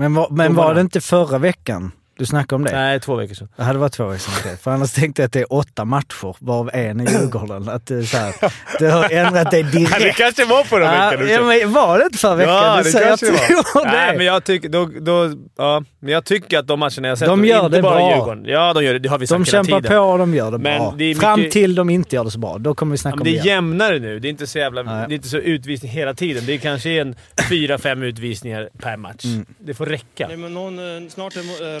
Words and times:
Men, 0.00 0.14
var, 0.14 0.28
men 0.30 0.54
var 0.54 0.74
det. 0.74 0.80
inte 0.80 1.00
förra 1.00 1.38
veckan 1.38 1.92
du 2.20 2.26
snackade 2.26 2.54
om 2.56 2.64
det? 2.64 2.72
Nej, 2.72 3.00
två 3.00 3.14
veckor 3.14 3.34
sedan. 3.34 3.48
Det 3.56 3.62
hade 3.62 3.78
varit 3.78 3.92
två 3.92 4.06
veckor 4.06 4.18
sedan. 4.42 4.56
För 4.56 4.70
annars 4.70 4.92
tänkte 4.92 5.22
jag 5.22 5.26
att 5.26 5.32
det 5.32 5.40
är 5.40 5.52
åtta 5.52 5.84
matcher, 5.84 6.36
varav 6.38 6.70
en 6.72 7.00
i 7.00 7.04
Djurgården. 7.12 7.68
Att 7.68 7.86
det, 7.86 7.94
är 7.94 8.02
så 8.02 8.16
här, 8.16 8.34
det 8.78 8.90
har 8.90 9.10
ändrat 9.10 9.50
dig 9.50 9.62
det 9.72 9.78
direkt. 9.78 10.16
kanske 10.18 10.44
var 10.44 10.64
förra 10.64 10.84
Ja, 10.84 11.10
veckan. 11.10 11.28
ja, 11.28 11.42
men 11.42 11.72
var 11.72 11.98
det 11.98 12.04
inte 12.04 12.18
förra 12.18 12.34
veckan? 12.34 12.54
Ja, 12.54 12.76
Du 12.76 12.82
det 12.82 12.90
säger 12.90 13.06
kanske 13.08 13.26
det 13.26 13.32
var. 13.32 13.48
du 13.48 13.54
gjorde 13.54 13.92
Nej, 13.96 14.12
det. 14.12 14.16
men 14.16 14.26
jag 14.26 14.44
tycker, 14.44 14.68
då, 14.68 14.90
då, 15.00 15.30
ja, 15.58 15.82
men 16.00 16.12
jag 16.12 16.24
tycker 16.24 16.58
att 16.58 16.66
de 16.66 16.78
matcherna 16.78 17.08
jag 17.08 17.10
har 17.10 17.16
sett, 17.16 17.28
De 17.28 17.44
gör 17.44 17.64
inte 17.64 17.76
det 17.76 17.82
bara 17.82 17.94
bra. 17.94 18.10
Djurgården. 18.16 18.44
Ja, 18.46 18.72
de 18.72 18.84
gör 18.84 18.92
det. 18.92 18.98
Det 18.98 19.08
har 19.08 19.18
vi 19.18 19.26
sagt 19.26 19.36
De 19.38 19.50
hela 19.52 19.64
kämpar 19.64 19.80
tiden. 19.80 19.96
på 19.98 20.04
och 20.04 20.18
de 20.18 20.34
gör 20.34 20.50
det 20.50 20.58
Men 20.58 20.78
bra. 20.78 20.94
det 20.98 21.04
är 21.04 21.14
Fram 21.14 21.38
mycket- 21.40 21.52
till 21.52 21.74
de 21.74 21.90
inte 21.90 22.16
gör 22.16 22.24
det 22.24 22.30
så 22.30 22.38
bra. 22.38 22.58
Då 22.58 22.74
kommer 22.74 22.92
vi 22.92 22.98
snacka 22.98 23.16
Men 23.16 23.20
om 23.20 23.24
det 23.24 23.30
det 23.30 23.36
är 23.38 23.44
igen. 23.44 23.46
jämnare 23.56 23.98
nu. 23.98 24.18
Det 24.18 24.28
är 24.28 24.30
inte 24.30 24.46
så 24.46 24.58
jävla... 24.58 24.82
Nej. 24.82 25.04
Det 25.08 25.14
är 25.14 25.16
inte 25.16 25.28
så 25.28 25.36
utvisning 25.38 25.90
hela 25.92 26.14
tiden. 26.14 26.46
Det 26.46 26.54
är 26.54 26.58
kanske 26.58 26.90
en 26.90 27.14
fyra, 27.48 27.78
fem 27.78 28.02
utvisningar 28.02 28.68
per 28.78 28.96
match. 28.96 29.24
Mm. 29.24 29.46
Det 29.58 29.74
får 29.74 29.86
räcka. 29.86 30.26
Nej, 30.28 30.36
men 30.36 30.54
någon, 30.54 30.78
eh, 30.78 31.08
snart 31.08 31.36
är 31.36 31.40
mo- 31.40 31.80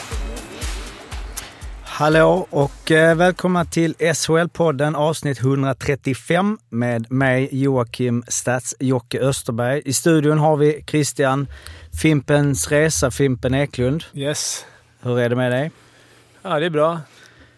Hallå 1.93 2.47
och 2.49 2.91
eh, 2.91 3.15
välkomna 3.15 3.65
till 3.65 3.95
SHL-podden 3.99 4.95
avsnitt 4.95 5.39
135 5.39 6.57
med 6.69 7.11
mig 7.11 7.49
Joakim 7.51 8.23
Stats 8.27 8.75
Jocke 8.79 9.19
Österberg. 9.19 9.81
I 9.85 9.93
studion 9.93 10.37
har 10.37 10.57
vi 10.57 10.83
Christian 10.87 11.47
Fimpens 12.01 12.71
Resa, 12.71 13.11
Fimpen 13.11 13.53
Eklund. 13.53 14.03
Yes. 14.13 14.65
Hur 15.01 15.19
är 15.19 15.29
det 15.29 15.35
med 15.35 15.51
dig? 15.51 15.71
Ja, 16.41 16.59
det 16.59 16.65
är 16.65 16.69
bra. 16.69 16.99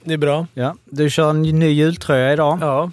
Det 0.04 0.14
är 0.14 0.18
bra. 0.18 0.48
Ja, 0.54 0.76
du 0.86 1.10
kör 1.10 1.30
en 1.30 1.42
ny 1.42 1.70
jultröja 1.70 2.34
idag. 2.34 2.58
Ja. 2.62 2.92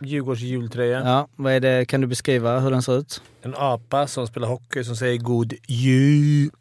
Djurgårds 0.00 0.40
jultröja. 0.40 1.02
Ja, 1.04 1.28
vad 1.36 1.52
är 1.52 1.60
det? 1.60 1.84
Kan 1.88 2.00
du 2.00 2.06
beskriva 2.06 2.58
hur 2.60 2.70
den 2.70 2.82
ser 2.82 2.98
ut? 2.98 3.22
En 3.42 3.54
apa 3.56 4.06
som 4.06 4.26
spelar 4.26 4.48
hockey 4.48 4.84
som 4.84 4.96
säger 4.96 5.18
god 5.18 5.52
jul. 5.68 6.50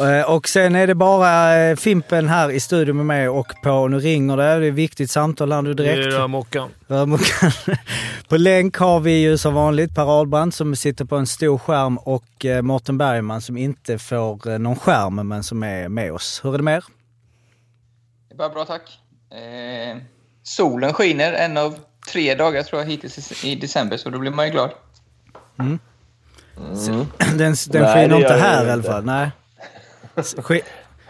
Eh, 0.00 0.30
Och 0.30 0.48
sen 0.48 0.74
är 0.74 0.86
det 0.86 0.94
bara 0.94 1.56
eh, 1.58 1.76
Fimpen 1.76 2.28
här 2.28 2.50
i 2.50 2.60
studion 2.60 2.96
med 2.96 3.06
mig 3.06 3.28
och 3.28 3.52
på, 3.62 3.88
nu 3.88 3.98
ringer 3.98 4.36
det, 4.36 4.42
det 4.42 4.50
är 4.66 4.68
ett 4.68 4.74
viktigt 4.74 5.10
samtal 5.10 5.52
här 5.52 5.62
nu 5.62 5.74
Det 5.74 5.82
direkt. 5.82 6.14
är 6.14 6.26
Mockan. 6.28 6.70
Rörmokaren. 6.86 7.52
På 8.28 8.36
länk 8.36 8.76
har 8.76 9.00
vi 9.00 9.12
ju 9.22 9.38
som 9.38 9.54
vanligt 9.54 9.94
Per 9.94 10.18
Ahlbrand 10.20 10.54
som 10.54 10.76
sitter 10.76 11.04
på 11.04 11.16
en 11.16 11.26
stor 11.26 11.58
skärm 11.58 11.98
och 11.98 12.44
eh, 12.44 12.62
Mårten 12.62 12.98
Bergman 12.98 13.40
som 13.40 13.56
inte 13.56 13.98
får 13.98 14.58
någon 14.58 14.76
skärm 14.76 15.28
men 15.28 15.42
som 15.42 15.62
är 15.62 15.88
med 15.88 16.12
oss. 16.12 16.40
Hur 16.44 16.54
är 16.54 16.58
det 16.58 16.64
med 16.64 16.76
er? 16.76 16.84
Det 18.28 18.34
är 18.34 18.38
bara 18.38 18.48
bra, 18.48 18.64
tack. 18.64 18.98
Eh, 19.30 19.96
solen 20.48 20.92
skiner 20.92 21.32
en 21.32 21.56
av 21.56 21.78
tre 22.12 22.34
dagar 22.34 22.62
tror 22.62 22.80
jag 22.82 22.88
hittills 22.88 23.44
i, 23.44 23.52
i 23.52 23.54
december, 23.54 23.96
så 23.96 24.10
då 24.10 24.18
blir 24.18 24.30
man 24.30 24.46
ju 24.46 24.52
glad. 24.52 24.70
Den, 25.56 25.78
den 27.38 27.54
Nej, 27.82 27.94
skiner 27.94 28.16
inte 28.16 28.28
den 28.32 28.40
här 28.40 28.66
i 28.66 28.70
alla 28.70 28.82
fall. 28.82 29.04
Nej. 29.04 29.30
Sk- 30.16 30.60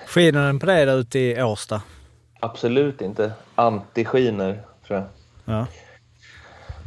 Skiner 0.07 0.47
den 0.47 0.59
på 0.59 0.67
dig 0.67 0.87
där 0.87 0.97
ute 0.99 1.19
i 1.19 1.43
Årsta? 1.43 1.83
Absolut 2.41 3.01
inte. 3.01 3.33
Anti-skiner, 3.55 4.59
tror 4.87 4.99
jag. 4.99 5.07
Ja. 5.45 5.67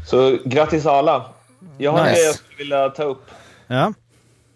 Så 0.08 0.38
grattis 0.46 0.86
alla! 0.86 1.26
Jag 1.78 1.92
har 1.92 2.00
en 2.00 2.06
Nice. 2.06 2.16
grej 2.16 2.26
jag 2.26 2.36
skulle 2.36 2.58
vilja 2.58 2.90
ta 2.90 3.04
upp. 3.04 3.26
Ja. 3.68 3.94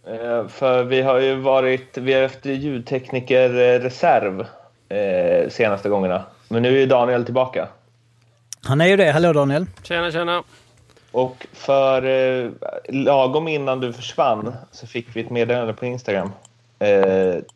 Eh, 0.07 0.47
För 0.47 0.83
vi 0.83 1.01
har 1.01 1.19
ju 1.19 1.35
varit, 1.35 1.97
vi 1.97 2.13
har 2.13 2.21
haft 2.21 2.45
ljudteknikerreserv 2.45 4.45
eh, 4.89 5.49
senaste 5.49 5.89
gångerna. 5.89 6.23
Men 6.47 6.63
nu 6.63 6.75
är 6.75 6.79
ju 6.79 6.85
Daniel 6.85 7.25
tillbaka. 7.25 7.67
Han 8.65 8.81
är 8.81 8.85
ju 8.85 8.95
det. 8.97 9.11
Hallå 9.11 9.33
Daniel. 9.33 9.65
Tjena, 9.83 10.11
tjena. 10.11 10.43
Och 11.11 11.47
för 11.53 12.05
eh, 12.05 12.49
lagom 12.89 13.47
innan 13.47 13.79
du 13.79 13.93
försvann 13.93 14.55
så 14.71 14.87
fick 14.87 15.07
vi 15.15 15.21
ett 15.21 15.29
meddelande 15.29 15.73
på 15.73 15.85
Instagram. 15.85 16.31
Eh, 16.79 16.87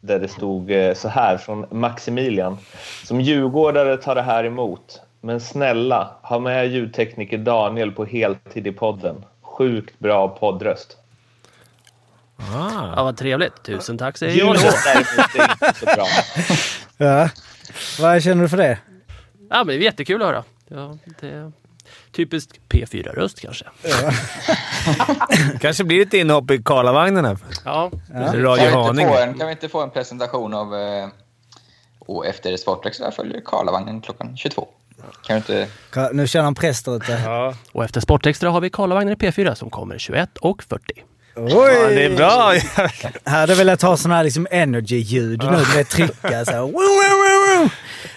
där 0.02 0.20
det 0.20 0.28
stod 0.28 0.72
eh, 0.72 0.94
så 0.94 1.08
här 1.10 1.38
från 1.38 1.66
Maximilian. 1.72 2.58
Som 3.06 3.22
djurgårdare 3.22 3.98
tar 3.98 4.16
det 4.16 4.22
här 4.22 4.44
emot. 4.44 5.02
Men 5.22 5.40
snälla, 5.42 6.16
ha 6.22 6.40
med 6.40 6.68
ljudtekniker 6.68 7.38
Daniel 7.38 7.92
på 7.92 8.06
heltid 8.06 8.68
i 8.68 8.72
podden. 8.72 9.26
Sjukt 9.42 10.00
bra 10.00 10.28
poddröst. 10.28 10.98
Ja, 12.54 13.04
vad 13.04 13.18
trevligt. 13.18 13.64
Tusen 13.64 13.98
tack 13.98 14.18
säger 14.18 14.40
jag 14.40 14.48
Ljudet 14.56 14.72
då. 14.72 14.78
däremot 14.86 15.36
är 15.36 15.66
inte 15.68 15.80
så 15.80 15.86
bra. 15.86 16.06
Ja. 17.08 17.30
Vad 18.00 18.24
känner 18.24 18.44
du 18.44 18.50
för 18.50 18.58
det? 18.58 18.78
Ja, 19.50 19.58
men 19.58 19.68
det 19.68 19.74
är 19.74 19.80
jättekul 19.80 20.22
att 20.22 20.28
höra. 20.28 20.44
Ja, 20.70 20.98
det 21.22 21.28
är 21.28 21.52
typiskt 22.12 22.60
P4-röst 22.70 23.40
kanske. 23.42 23.66
kanske 25.62 25.84
blir 25.84 26.02
ett 26.02 26.14
inhopp 26.14 26.52
i 26.52 26.64
Karlavagnen 26.64 27.26
här. 27.26 27.38
Ja, 27.66 27.92
Kan 28.08 28.32
vi, 28.32 28.42
Radio 28.42 28.64
inte 28.64 28.74
få 28.74 28.84
Haninge. 28.84 29.20
en, 29.22 29.34
kan 29.34 29.48
vi 29.48 29.52
inte 29.52 29.70
få 29.70 29.82
en 29.82 29.90
presentation 29.92 30.54
av... 30.54 30.76
Eh, 30.76 31.08
och 32.00 32.26
efter 32.26 32.58
Sportrex 32.58 32.98
följer 33.16 33.42
Karlavagnen 33.46 34.02
klockan 34.02 34.38
22. 34.38 34.68
Kan 35.28 35.38
inte... 35.38 35.68
Nu 36.14 36.28
känner 36.28 36.44
han 36.44 36.56
press 36.56 36.84
där 36.84 36.96
ute. 36.96 37.22
Ja. 37.26 37.54
och 37.72 37.84
efter 37.84 38.02
Sportextra 38.02 38.50
har 38.50 38.62
vi 38.62 38.70
Karlavagnen 38.70 39.14
i 39.14 39.16
P4 39.16 39.54
som 39.54 39.70
kommer 39.70 39.98
21 39.98 40.38
och 40.38 40.64
40. 40.64 40.84
Oj! 41.36 41.52
ja, 41.54 41.88
det 41.88 42.06
är 42.06 42.16
bra. 42.16 42.54
Här 43.26 43.40
hade 43.40 43.52
jag 43.52 43.58
velat 43.58 43.82
ha 43.82 43.98
sån 43.98 44.12
här 44.12 44.24
liksom 44.24 44.48
energy-ljud 44.52 45.44
nu 45.44 45.66
med 45.76 45.90
trycka 45.90 46.46
så 46.46 46.52
här. 46.52 46.60
Woo, 46.60 46.72
woo, 46.72 47.60
woo, 47.60 47.64
woo. 47.64 47.70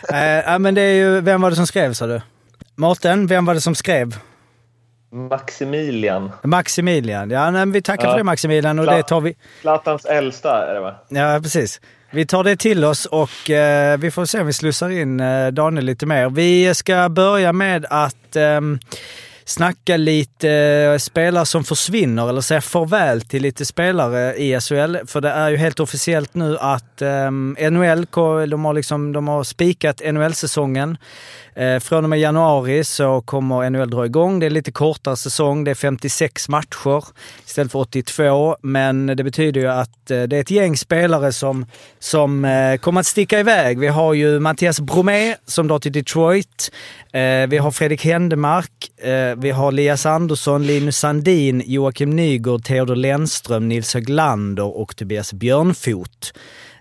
Ja, 0.46 0.58
men 0.58 0.74
det 0.74 0.82
är 0.82 0.94
ju, 0.94 1.20
vem 1.20 1.40
var 1.40 1.50
det 1.50 1.56
som 1.56 1.66
skrev 1.66 1.92
sa 1.92 2.06
du? 2.06 2.20
Mårten, 2.76 3.26
vem 3.26 3.44
var 3.44 3.54
det 3.54 3.60
som 3.60 3.74
skrev? 3.74 4.16
Maximilian. 5.12 6.30
Maximilian. 6.44 7.30
Ja, 7.30 7.50
nej, 7.50 7.66
vi 7.66 7.82
tackar 7.82 8.04
Ja. 8.04 8.10
för 8.10 8.18
det 8.18 8.24
Maximilian 8.24 8.78
och 8.78 8.86
det 8.86 9.02
tar 9.02 9.20
vi... 9.20 9.36
Zlatans 9.60 10.04
äldsta 10.04 10.66
är 10.70 10.74
det 10.74 10.80
va? 10.80 10.94
Ja, 11.08 11.40
precis. 11.42 11.80
Vi 12.10 12.26
tar 12.26 12.44
det 12.44 12.56
till 12.56 12.84
oss 12.84 13.06
och 13.06 13.50
eh, 13.50 13.98
vi 13.98 14.10
får 14.10 14.24
se 14.24 14.40
om 14.40 14.46
vi 14.46 14.52
slussar 14.52 14.90
in 14.90 15.20
eh, 15.20 15.48
Daniel 15.48 15.84
lite 15.84 16.06
mer. 16.06 16.30
Vi 16.30 16.74
ska 16.74 17.08
börja 17.08 17.52
med 17.52 17.86
att 17.90 18.36
ehm, 18.36 18.78
snacka 19.44 19.96
lite 19.96 20.50
eh, 20.50 20.98
spelare 20.98 21.46
som 21.46 21.64
försvinner 21.64 22.28
eller 22.28 22.40
säga 22.40 22.60
farväl 22.60 23.20
till 23.20 23.42
lite 23.42 23.64
spelare 23.64 24.34
i 24.34 24.60
SHL. 24.60 24.96
För 25.06 25.20
det 25.20 25.30
är 25.30 25.50
ju 25.50 25.56
helt 25.56 25.80
officiellt 25.80 26.34
nu 26.34 26.58
att 26.58 27.02
eh, 27.02 27.26
um, 27.26 27.56
NHL, 27.60 28.06
de 28.50 28.64
har, 28.64 28.72
liksom, 28.72 29.12
de 29.12 29.28
har 29.28 29.44
spikat 29.44 30.02
NHL-säsongen. 30.04 30.96
Uh, 31.56 31.64
eh, 31.64 31.80
från 31.80 32.04
och 32.04 32.10
med 32.10 32.20
januari 32.20 32.84
så 32.84 33.20
kommer 33.20 33.70
NHL 33.70 33.90
dra 33.90 34.06
igång. 34.06 34.40
Det 34.40 34.46
är 34.46 34.50
lite 34.50 34.72
kortare 34.72 35.16
säsong. 35.16 35.64
Det 35.64 35.70
är 35.70 35.74
56 35.74 36.48
matcher 36.48 37.04
istället 37.46 37.72
för 37.72 37.78
82. 37.78 38.56
Men 38.62 39.06
det 39.06 39.24
betyder 39.24 39.60
ju 39.60 39.68
att 39.68 40.10
uh, 40.10 40.22
det 40.22 40.36
är 40.36 40.40
ett 40.40 40.50
gäng 40.50 40.76
spelare 40.76 41.32
som, 41.32 41.66
som 41.98 42.44
uh, 42.44 42.76
kommer 42.76 43.00
att 43.00 43.06
sticka 43.06 43.40
iväg. 43.40 43.78
Vi 43.78 43.88
har 43.88 44.14
ju 44.14 44.40
Mattias 44.40 44.80
Bromé 44.80 45.36
som 45.46 45.68
drar 45.68 45.78
till 45.78 45.92
Detroit. 45.92 46.72
Vi 47.48 47.58
har 47.58 47.70
Fredrik 47.70 48.04
Händemark. 48.04 48.70
Vi 49.36 49.50
har 49.50 49.72
Lias 49.72 50.06
Andersson, 50.06 50.66
Linus 50.66 50.98
Sandin, 50.98 51.62
Joakim 51.66 52.10
Nygård, 52.10 52.64
Theodor 52.64 52.96
Lennström, 52.96 53.68
Nils 53.68 53.94
Höglander 53.94 54.76
och 54.76 54.96
Tobias 54.96 55.32
Björnfot. 55.32 56.32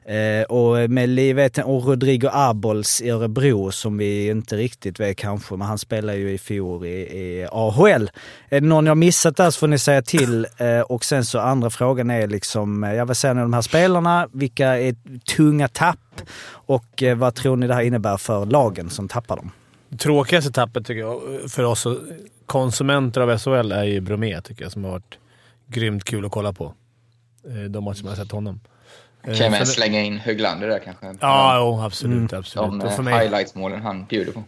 Eh, 0.05 0.43
och 0.43 0.89
med 0.89 1.09
livet 1.09 1.57
och 1.57 1.85
Rodrigo 1.85 2.29
Abols 2.33 3.01
i 3.01 3.09
Örebro 3.09 3.71
som 3.71 3.97
vi 3.97 4.29
inte 4.29 4.55
riktigt 4.55 4.99
vet 4.99 5.17
kanske, 5.17 5.55
men 5.55 5.67
han 5.67 5.77
spelar 5.77 6.13
ju 6.13 6.31
i 6.31 6.37
fjol 6.37 6.85
i, 6.85 6.89
i 6.89 7.47
AHL. 7.51 8.11
Är 8.49 8.61
det 8.61 8.67
någon 8.67 8.85
jag 8.85 8.97
missat 8.97 9.37
där 9.37 9.49
så 9.49 9.59
får 9.59 9.67
ni 9.67 9.79
säga 9.79 10.01
till. 10.01 10.47
Eh, 10.57 10.81
och 10.81 11.05
sen 11.05 11.25
så 11.25 11.39
andra 11.39 11.69
frågan 11.69 12.09
är 12.09 12.27
liksom, 12.27 12.83
eh, 12.83 12.93
ja 12.93 13.05
vad 13.05 13.17
säger 13.17 13.33
ni 13.33 13.41
om 13.41 13.51
de 13.51 13.53
här 13.53 13.61
spelarna? 13.61 14.27
Vilka 14.33 14.79
är 14.79 14.95
tunga 15.35 15.67
tapp? 15.67 16.21
Och 16.49 17.03
eh, 17.03 17.17
vad 17.17 17.35
tror 17.35 17.55
ni 17.55 17.67
det 17.67 17.73
här 17.73 17.81
innebär 17.81 18.17
för 18.17 18.45
lagen 18.45 18.89
som 18.89 19.07
tappar 19.07 19.35
dem? 19.35 19.51
Tråkigaste 19.97 20.51
tappet 20.51 20.85
tycker 20.85 20.99
jag 21.01 21.21
för 21.51 21.63
oss 21.63 21.87
konsumenter 22.45 23.21
av 23.21 23.37
SHL 23.37 23.71
är 23.71 23.83
ju 23.83 23.99
Bromé 24.01 24.41
tycker 24.41 24.63
jag, 24.63 24.71
som 24.71 24.83
har 24.83 24.91
varit 24.91 25.17
grymt 25.67 26.03
kul 26.03 26.25
att 26.25 26.31
kolla 26.31 26.53
på. 26.53 26.73
Eh, 27.47 27.53
De 27.69 27.83
matcher 27.83 28.03
man 28.03 28.09
har 28.09 28.23
sett 28.23 28.31
honom. 28.31 28.59
Eh, 29.23 29.37
Kan 29.37 29.51
jag 29.51 29.57
för- 29.57 29.65
slänga 29.65 30.01
in 30.01 30.17
Höglander 30.17 30.67
där 30.67 30.79
kanske? 30.79 31.15
Ja, 31.21 31.57
jo, 31.59 31.81
absolut. 31.81 32.33
absolut. 32.33 32.81
De 32.97 33.07
eh, 33.07 33.17
highlights-målen 33.19 33.81
han 33.81 34.05
bjuder 34.05 34.31
på. 34.31 34.43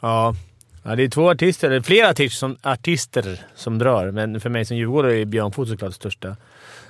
ja. 0.00 0.34
ja, 0.82 0.96
det 0.96 1.02
är 1.02 1.08
två 1.08 1.30
artister, 1.30 1.70
eller 1.70 1.80
flera 1.80 2.08
artister 2.08 2.36
som, 2.38 2.56
artister 2.62 3.40
som 3.54 3.78
drar, 3.78 4.10
men 4.10 4.40
för 4.40 4.50
mig 4.50 4.64
som 4.64 4.76
djurgårdare 4.76 5.18
är 5.20 5.24
Björn 5.24 5.52
Fot 5.52 5.68
såklart 5.68 5.94
största, 5.94 6.36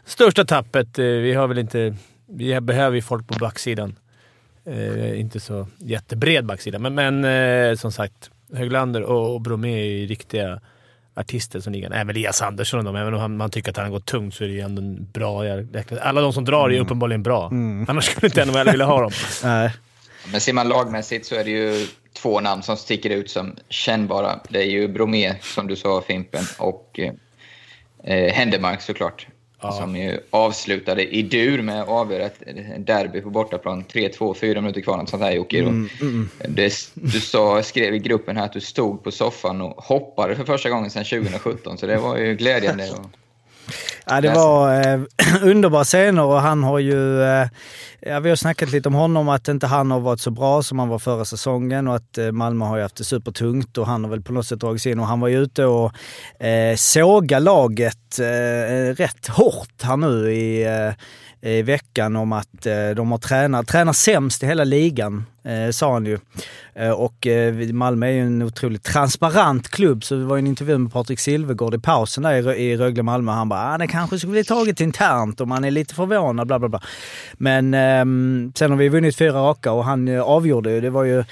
största 0.05 0.45
tappet. 0.45 0.99
Eh, 0.99 1.05
vi 1.05 1.35
har 1.35 1.47
väl 1.49 1.59
inte... 1.59 1.97
Vi 2.27 2.61
behöver 2.61 2.97
ju 2.97 3.03
folk 3.03 3.29
på 3.29 3.35
backsidan. 3.39 3.97
Eh, 4.67 5.21
inte 5.21 5.41
så 5.41 5.67
jättebred 5.79 6.47
backsida, 6.47 6.79
men, 6.79 6.95
men 6.95 7.25
eh, 7.25 7.77
som 7.77 7.93
sagt. 7.93 8.31
Höglander 8.55 9.03
och, 9.03 9.35
och 9.35 9.41
Bromé 9.41 9.81
är 9.81 9.85
ju 9.85 10.07
riktiga 10.07 10.61
artister 11.15 11.61
som 11.61 11.73
ligan. 11.73 11.93
Även 11.93 12.11
Elias 12.11 12.43
Andersson 12.43 12.79
och 12.79 12.85
dem. 12.85 12.97
Även 12.97 13.15
om 13.15 13.21
han, 13.21 13.37
man 13.37 13.51
tycker 13.51 13.71
att 13.71 13.77
han 13.77 13.87
har 13.87 13.93
gått 13.93 14.07
tungt 14.07 14.35
så 14.35 14.45
är 14.45 14.49
det 14.49 14.55
ju 14.55 14.61
ändå 14.61 14.83
en 14.83 15.11
bra 15.13 15.47
jäkla... 15.47 16.01
Alla 16.01 16.21
de 16.21 16.33
som 16.33 16.45
drar 16.45 16.69
är 16.69 16.75
ju 16.75 16.81
uppenbarligen 16.81 17.23
bra. 17.23 17.47
Annars 17.89 18.05
skulle 18.05 18.27
inte 18.27 18.45
NHL 18.45 18.71
vilja 18.71 18.87
ha 18.87 19.01
dem. 19.01 19.11
Nej. 19.45 19.71
Men 20.33 20.41
ser 20.41 20.53
man 20.53 20.69
lagmässigt 20.69 21.27
så 21.27 21.35
är 21.35 21.45
det 21.45 21.51
ju 21.51 21.87
två 22.13 22.41
namn 22.41 22.63
som 22.63 22.77
sticker 22.77 23.11
ut 23.11 23.31
som 23.31 23.57
kännbara. 23.69 24.41
Det 24.49 24.59
är 24.59 24.71
ju 24.71 24.89
Bromé, 24.89 25.35
som 25.43 25.67
du 25.67 25.77
sa 25.77 26.03
Fimpen, 26.07 26.45
och 26.59 27.01
eh, 28.05 28.33
Händemark 28.35 28.81
såklart. 28.83 29.27
Som 29.71 29.97
ju 29.97 30.19
avslutade 30.31 31.15
i 31.17 31.23
dur 31.23 31.63
med 31.63 31.83
att 31.83 31.89
avgöra 31.89 32.23
ett 32.23 32.43
derby 32.79 33.21
på 33.21 33.31
bortaplan. 33.31 33.85
3-2, 33.85 34.35
fyra 34.35 34.61
minuter 34.61 34.81
kvar. 34.81 34.97
Något 34.97 35.09
sånt 35.09 35.23
där 35.23 35.31
Jocke. 35.31 35.59
Mm, 35.59 35.89
Det, 36.49 36.73
du 36.95 37.21
sa, 37.21 37.63
skrev 37.63 37.95
i 37.95 37.99
gruppen 37.99 38.37
här 38.37 38.45
att 38.45 38.53
du 38.53 38.61
stod 38.61 39.05
på 39.05 39.11
soffan 39.11 39.61
och 39.61 39.85
hoppade 39.85 40.37
för 40.37 40.45
första 40.45 40.71
gången 40.71 40.91
sedan 40.91 41.05
2017. 41.05 41.79
Så 41.79 41.87
det 41.87 41.97
var 41.97 42.17
ju 42.17 42.35
glädjande. 42.35 42.91
Och, 42.91 42.99
Ja, 44.07 44.21
det 44.21 44.31
var 44.31 44.81
eh, 44.81 45.01
underbara 45.43 45.85
scener 45.85 46.25
och 46.25 46.41
han 46.41 46.63
har 46.63 46.79
ju... 46.79 47.23
Eh, 47.23 47.49
ja, 48.01 48.21
vi 48.21 48.29
har 48.29 48.37
snackat 48.37 48.73
lite 48.73 48.89
om 48.89 48.95
honom, 48.95 49.29
att 49.29 49.49
inte 49.49 49.67
han 49.67 49.91
har 49.91 50.01
varit 50.01 50.21
så 50.21 50.31
bra 50.31 50.63
som 50.63 50.79
han 50.79 50.89
var 50.89 50.99
förra 50.99 51.25
säsongen 51.25 51.89
och 51.89 51.97
att 51.97 52.19
eh, 52.19 52.33
Malmö 52.33 52.65
har 52.65 52.77
ju 52.77 52.83
haft 52.83 52.97
det 52.97 53.05
supertungt 53.05 53.79
och 53.79 53.87
han 53.87 54.05
har 54.05 54.11
väl 54.11 54.23
på 54.23 54.33
något 54.33 54.47
sätt 54.47 54.61
dragits 54.61 54.87
in 54.87 54.99
och 54.99 55.07
han 55.07 55.21
var 55.21 55.29
ju 55.29 55.43
ute 55.43 55.65
och 55.65 55.93
eh, 56.45 56.77
såga 56.77 57.39
laget 57.39 58.19
eh, 58.19 58.95
rätt 58.95 59.27
hårt 59.27 59.83
här 59.83 59.97
nu 59.97 60.33
i, 60.33 60.65
eh, 60.65 60.95
i 61.43 61.63
veckan 61.63 62.17
om 62.17 62.33
att 62.33 62.67
eh, 62.67 62.91
de 62.97 63.11
har 63.11 63.19
tränat, 63.19 63.69
tränar 63.69 63.93
sämst 63.93 64.43
i 64.43 64.47
hela 64.47 64.65
ligan, 64.65 65.25
eh, 65.45 65.71
sa 65.71 65.93
han 65.93 66.07
ju. 66.07 66.19
Eh, 66.75 66.91
och 66.91 67.27
eh, 67.27 67.73
Malmö 67.73 68.07
är 68.07 68.11
ju 68.11 68.21
en 68.21 68.43
otroligt 68.43 68.83
transparent 68.85 69.69
klubb, 69.69 70.05
så 70.05 70.15
det 70.15 70.25
var 70.25 70.37
ju 70.37 70.39
en 70.39 70.47
intervju 70.47 70.79
med 70.79 70.93
Patrik 70.93 71.21
Silvergård 71.21 71.75
i 71.75 71.79
pausen 71.79 72.23
där 72.23 72.55
i, 72.55 72.77
Rögle-Malmö. 72.77 73.33
Han 73.33 73.49
bara 73.49 73.75
ah, 73.75 73.79
det 73.79 73.87
kanske 73.87 74.19
skulle 74.19 74.33
bli 74.33 74.45
taget 74.45 74.81
internt 74.81 75.41
och 75.41 75.49
man 75.49 75.65
är 75.65 75.71
lite 75.71 75.95
förvånad, 75.95 76.47
bla 76.47 76.59
bla 76.59 76.69
bla. 76.69 76.83
Men 77.33 77.75
eh, 77.75 78.05
sen 78.55 78.71
har 78.71 78.77
vi 78.77 78.89
vunnit 78.89 79.17
fyra 79.17 79.33
raka 79.33 79.73
och 79.73 79.85
han 79.85 80.09
eh, 80.09 80.23
avgjorde 80.23 80.71
ju. 80.73 80.81
Det 80.81 80.91
var 80.91 81.05
ju 81.05 81.25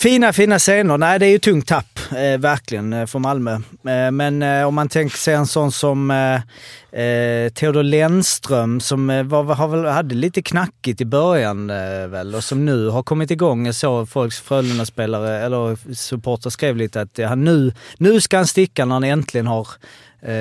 Fina, 0.00 0.32
fina 0.32 0.58
scener. 0.58 0.98
Nej, 0.98 1.18
det 1.18 1.26
är 1.26 1.30
ju 1.30 1.38
tungt 1.38 1.68
tapp, 1.68 1.98
eh, 2.10 2.38
verkligen, 2.40 2.92
eh, 2.92 3.06
för 3.06 3.18
Malmö. 3.18 3.52
Eh, 3.88 4.10
men 4.10 4.42
eh, 4.42 4.66
om 4.66 4.74
man 4.74 4.88
tänker 4.88 5.16
sig 5.16 5.34
en 5.34 5.46
sån 5.46 5.72
som 5.72 6.10
eh, 6.10 7.00
eh, 7.02 7.48
Theodor 7.52 7.82
Lennström 7.82 8.80
som 8.80 9.10
eh, 9.10 9.22
var, 9.22 9.44
har 9.54 9.68
väl, 9.68 9.84
hade 9.84 10.14
lite 10.14 10.42
knackigt 10.42 11.00
i 11.00 11.04
början 11.04 11.66
väl 12.10 12.34
och 12.34 12.44
som 12.44 12.64
nu 12.64 12.88
har 12.88 13.02
kommit 13.02 13.30
igång. 13.30 13.66
Jag 13.66 13.74
såg 13.74 14.08
folks 14.08 14.40
Frölunda-spelare, 14.40 15.38
eller 15.44 15.94
supportrar 15.94 16.50
skrev 16.50 16.76
lite 16.76 17.00
att 17.00 17.18
han 17.28 17.44
nu, 17.44 17.72
nu 17.96 18.20
ska 18.20 18.36
han 18.36 18.46
sticka 18.46 18.84
när 18.84 18.94
han 18.94 19.04
äntligen 19.04 19.46
har 19.46 19.68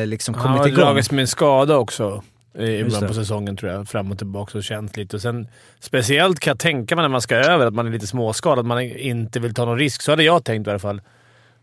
liksom 0.05 0.35
Han 0.35 0.43
kommit 0.43 0.59
har 0.59 0.67
igång. 0.67 0.79
dragits 0.79 1.11
med 1.11 1.21
en 1.21 1.27
skada 1.27 1.77
också 1.77 2.23
i 2.57 2.65
Just 2.77 2.89
början 2.89 3.01
det. 3.01 3.07
på 3.07 3.13
säsongen 3.13 3.57
tror 3.57 3.71
jag. 3.71 3.87
Fram 3.87 4.11
och 4.11 4.17
tillbaka 4.17 4.57
och 4.57 4.63
känt 4.63 4.97
lite. 4.97 5.15
Och 5.15 5.21
sen, 5.21 5.47
speciellt 5.79 6.39
kan 6.39 6.51
jag 6.51 6.59
tänka 6.59 6.95
mig 6.95 7.03
när 7.03 7.09
man 7.09 7.21
ska 7.21 7.35
över 7.35 7.65
att 7.65 7.73
man 7.73 7.87
är 7.87 7.91
lite 7.91 8.07
småskadad, 8.07 8.59
att 8.59 8.65
man 8.65 8.81
inte 8.81 9.39
vill 9.39 9.53
ta 9.53 9.65
någon 9.65 9.77
risk. 9.79 10.01
Så 10.01 10.11
hade 10.11 10.23
jag 10.23 10.43
tänkt 10.43 10.67
i 10.67 10.69
alla 10.69 10.79
fall. 10.79 11.01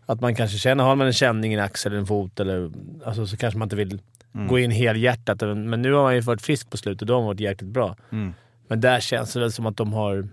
Att 0.05 0.21
man 0.21 0.35
kanske 0.35 0.57
känner, 0.57 0.83
har 0.83 0.95
man 0.95 1.07
en 1.07 1.13
känning 1.13 1.51
i 1.51 1.55
en 1.55 1.63
axel 1.63 1.91
eller 1.91 1.99
en 1.99 2.07
fot 2.07 2.39
eller, 2.39 2.71
alltså, 3.05 3.27
så 3.27 3.37
kanske 3.37 3.57
man 3.57 3.65
inte 3.65 3.75
vill 3.75 3.99
Mm. 4.35 4.47
gå 4.47 4.59
in 4.59 4.71
helhjärtat. 4.71 5.41
Men 5.41 5.81
nu 5.81 5.93
har 5.93 6.03
han 6.03 6.15
ju 6.15 6.21
varit 6.21 6.41
frisk 6.41 6.69
på 6.69 6.77
slutet 6.77 7.01
och 7.01 7.05
då 7.07 7.13
har 7.13 7.19
han 7.21 7.27
varit 7.27 7.39
jäkligt 7.39 7.69
bra. 7.69 7.95
Mm. 8.11 8.33
Men 8.67 8.81
där 8.81 8.99
känns 8.99 9.33
det 9.33 9.39
väl 9.39 9.51
som 9.51 9.65
att 9.65 9.77
de 9.77 9.93
har 9.93 10.27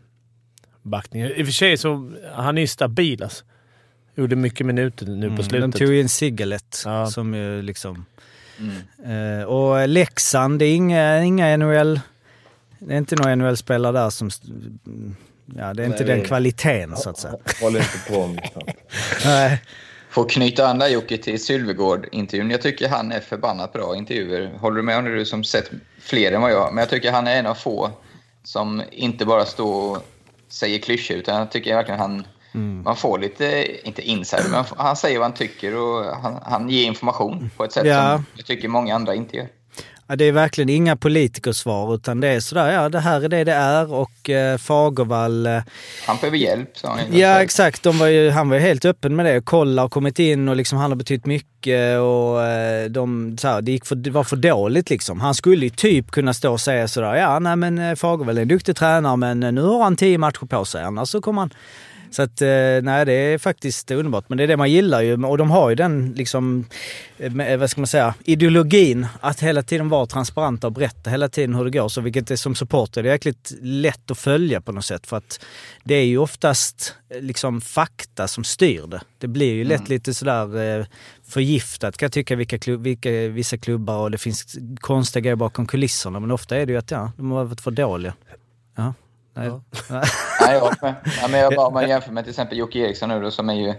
backning. 0.83 1.23
I 1.23 1.43
och 1.43 1.47
för 1.47 1.53
sig 1.53 1.77
så 1.77 2.11
han 2.35 2.59
är 2.59 2.63
ju 2.63 2.67
stabil 2.67 3.23
alltså. 3.23 3.45
Gjorde 4.15 4.37
mycket 4.37 4.67
minuter 4.67 5.07
nu 5.07 5.27
på 5.27 5.33
Mm, 5.33 5.43
slutet. 5.43 5.73
De 5.73 5.79
tog 5.79 5.89
ju 5.89 6.01
in 6.01 6.09
Sigalet 6.09 6.83
Ja. 6.85 7.07
som 7.07 7.35
ju 7.35 7.63
liksom... 7.63 8.05
mm. 8.59 9.39
Eh, 9.41 9.45
och 9.45 9.89
Leksand, 9.89 10.59
det 10.59 10.65
är 10.65 10.75
inga, 10.75 11.23
inga 11.23 11.57
NHL... 11.57 12.01
Det 12.79 12.95
är 12.95 12.99
inte 12.99 13.17
några 13.17 13.35
NHL-spelare 13.35 13.93
där 13.93 14.11
som... 14.11 14.31
Ja, 15.57 15.75
det 15.75 15.83
är 15.83 15.87
inte 15.87 15.99
Nej, 15.99 16.07
den 16.07 16.21
vi- 16.21 16.27
kvaliteten 16.27 16.97
så 16.97 17.11
att 17.11 17.19
säga. 17.19 17.35
Håller 17.61 17.79
inte 17.79 18.13
på 18.13 18.27
med. 18.27 18.51
Nej. 19.25 19.63
Får 20.11 20.29
knyta 20.29 20.67
an 20.67 20.79
där 20.79 20.89
Jocke 20.89 21.19
till 21.19 21.45
Sylvegård-intervjun. 21.45 22.51
Jag 22.51 22.63
tycker 22.63 22.89
han 22.89 23.13
är 23.13 23.21
förbannat 23.21 23.73
bra 23.73 23.97
intervjuer. 23.97 24.51
Håller 24.59 24.77
du 24.77 24.83
med 24.83 24.99
om 24.99 25.05
det 25.05 25.15
du 25.15 25.25
som 25.25 25.45
sett 25.45 25.71
fler 26.01 26.33
än 26.33 26.43
vad 26.43 26.53
jag? 26.53 26.75
Men 26.75 26.83
jag 26.83 26.91
tycker 26.91 27.13
han 27.13 27.27
är 27.27 27.37
en 27.37 27.47
av 27.47 27.55
få 27.55 27.91
som 28.45 28.83
inte 28.91 29.25
bara 29.25 29.45
står 29.45 29.91
och 29.97 30.03
säger 30.49 30.79
klyschor 30.79 31.17
utan 31.17 31.39
jag 31.39 31.51
tycker 31.51 31.75
verkligen 31.75 32.01
han... 32.01 32.27
Man 32.85 32.97
får 32.97 33.19
lite, 33.19 33.67
inte 33.89 34.03
insider, 34.03 34.49
men 34.51 34.65
han 34.77 34.97
säger 34.97 35.19
vad 35.19 35.29
han 35.29 35.37
tycker 35.37 35.77
och 35.77 36.05
han, 36.05 36.39
han 36.43 36.69
ger 36.69 36.85
information 36.87 37.51
på 37.57 37.65
ett 37.65 37.73
sätt 37.73 37.87
Ja. 37.87 38.15
som 38.17 38.25
jag 38.37 38.47
tycker 38.47 38.69
många 38.69 38.95
andra 38.95 39.15
inte 39.15 39.37
gör. 39.37 39.47
Ja, 40.07 40.17
det 40.17 40.25
är 40.25 40.33
verkligen 40.33 40.69
inga 40.69 40.97
politikersvar 40.97 41.95
utan 41.95 42.21
det 42.21 42.29
är 42.29 42.41
sådär, 42.41 42.73
ja 42.73 42.89
det 42.89 43.01
här 43.01 43.25
är 43.25 43.29
det 43.29 43.45
det 43.45 43.53
är 43.53 43.93
och 43.93 44.31
eh, 44.31 44.59
Fagervall... 44.59 45.47
Eh, 45.47 45.59
Han 46.07 46.17
behöver 46.21 46.37
hjälp, 46.39 46.71
sa 46.79 46.89
han. 46.89 46.99
ja 47.19 47.43
exakt, 47.43 47.83
de 47.83 47.99
var 47.99 48.07
ju, 48.07 48.31
han 48.31 48.49
var 48.49 48.57
ju 48.57 48.63
helt 48.63 48.85
öppen 48.85 49.17
med 49.17 49.27
det. 49.27 49.41
Kolla 49.45 49.83
har 49.83 49.89
kommit 49.89 50.19
in 50.19 50.49
och 50.49 50.57
liksom 50.57 50.79
han 50.79 50.91
har 50.91 50.97
betytt 50.97 51.27
mycket 51.27 51.99
och 52.01 52.43
eh, 52.45 52.85
de, 52.91 53.37
så 53.41 53.49
här, 53.49 53.63
det, 53.63 53.73
gick 53.73 53.87
för, 53.87 53.95
det 53.95 54.11
var 54.11 54.25
för 54.25 54.37
dåligt 54.37 54.91
liksom. 54.91 55.21
Han 55.21 55.35
skulle 55.35 55.67
ju 55.67 55.71
typ 55.71 56.11
kunna 56.11 56.35
stå 56.35 56.53
och 56.53 56.61
säga 56.61 56.89
sådär, 56.89 57.15
ja 57.15 57.39
nej 57.39 57.57
men 57.57 57.79
eh, 57.79 57.95
Fagervall 57.95 58.39
är 58.39 58.43
en 58.43 58.49
duktig 58.49 58.77
tränare 58.77 59.17
men 59.17 59.43
eh, 59.43 59.53
nu 59.53 59.63
har 59.63 59.83
han 59.83 59.97
tio 59.97 60.19
matcher 60.19 60.47
på 60.47 60.65
sig 60.65 60.83
annars 60.85 61.09
så 61.09 61.21
kommer 61.21 61.41
han... 61.43 61.51
Så 62.13 62.23
att, 62.23 62.43
eh, 62.43 62.49
nej 62.83 63.05
det 63.07 63.13
är 63.13 63.39
faktiskt 63.39 63.91
underbart. 63.91 64.25
Men 64.29 64.39
det 64.39 64.45
är 64.45 64.49
det 64.49 64.57
man 64.57 64.71
gillar 64.71 65.03
ju 65.03 65.25
och 65.25 65.39
de 65.39 65.51
har 65.51 65.69
ju 65.71 65.75
den 65.75 66.13
liksom, 66.17 66.65
eh, 67.19 67.33
med- 67.33 67.59
vad 67.59 67.71
ska 67.71 67.81
man 67.81 67.87
säga, 67.87 68.15
ideologin 68.25 69.07
att 69.21 69.41
hela 69.41 69.63
tiden 69.63 69.89
vara 69.89 70.07
transparenta 70.07 70.67
och 70.67 70.73
berätta 70.73 71.11
hela 71.11 71.29
tiden 71.29 71.55
hur 71.55 71.65
det 71.65 71.71
går. 71.71 71.89
Så 71.89 72.01
vilket 72.01 72.31
är 72.31 72.37
som 72.37 72.55
supporter 72.55 73.03
det 73.03 73.09
är 73.09 73.13
jäkligt 73.13 73.53
lätt 73.63 74.11
att 74.11 74.19
följa 74.19 74.61
på 74.61 74.73
något 74.73 74.85
sätt. 74.85 75.07
För 75.07 75.17
att 75.17 75.41
det 75.85 75.95
är 75.95 76.05
ju 76.05 76.19
oftast 76.19 76.95
eh, 77.15 77.23
liksom 77.23 77.61
fakta 77.61 78.29
som 78.29 78.45
styr 78.45 78.87
det. 78.87 79.01
Det 79.19 79.27
blir 79.29 79.53
ju 79.53 79.65
lätt 79.65 79.89
lite 79.89 80.15
sådär 80.15 80.79
eh, 80.81 80.87
förgiftat 81.29 81.97
kan 81.97 82.07
jag 82.07 82.13
tycka 82.13 82.37
vilka, 82.37 82.59
klubb, 82.59 82.83
vilka 82.83 83.11
vissa 83.29 83.59
klubbar 83.59 83.99
och 83.99 84.11
det 84.11 84.19
finns 84.19 84.57
konstiga 84.81 85.21
grejer 85.23 85.37
bakom 85.37 85.67
kulisserna. 85.67 86.21
Men 86.21 86.31
ofta 86.31 86.57
är 86.57 86.67
det 86.67 86.73
ju 86.73 86.79
att 86.79 86.91
ja, 86.91 87.13
de 87.17 87.31
har 87.31 87.45
varit 87.45 87.61
för 87.61 87.71
dåliga. 87.71 88.15
Ja. 88.77 88.95
Nej. 89.35 89.51
Nej, 90.41 90.55
jag 90.55 90.77
med. 90.83 90.95
Ja, 91.23 91.29
men 91.29 91.41
jag 91.41 91.55
bara, 91.55 91.67
om 91.67 91.75
man 91.75 91.89
jämför 91.89 92.13
med 92.13 92.25
till 92.25 92.31
exempel 92.31 92.59
Jocke 92.59 92.79
Eriksson 92.79 93.09
nu 93.09 93.21
då, 93.21 93.31
som 93.31 93.51
är 93.51 93.55
ju 93.55 93.75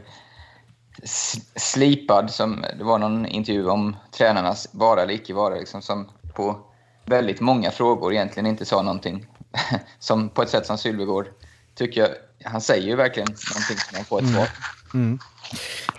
slipad. 1.55 2.31
Som, 2.31 2.65
det 2.77 2.83
var 2.83 2.97
någon 2.97 3.25
intervju 3.25 3.67
om 3.69 3.95
tränarnas 4.17 4.67
vara 4.71 5.01
eller 5.01 5.13
icke 5.13 5.33
vara, 5.33 5.55
liksom, 5.55 5.81
som 5.81 6.09
på 6.33 6.59
väldigt 7.05 7.39
många 7.39 7.71
frågor 7.71 8.13
egentligen 8.13 8.47
inte 8.47 8.65
sa 8.65 8.81
någonting. 8.81 9.25
som 9.99 10.29
på 10.29 10.41
ett 10.41 10.49
sätt 10.49 10.65
som 10.65 10.77
Sylvegård 10.77 11.27
tycker 11.75 12.01
jag, 12.01 12.09
han 12.51 12.61
säger 12.61 12.87
ju 12.87 12.95
verkligen 12.95 13.27
någonting 13.27 13.77
som 13.77 13.97
man 13.97 14.05
får 14.05 14.21
ett 14.21 14.29
svar. 14.33 14.47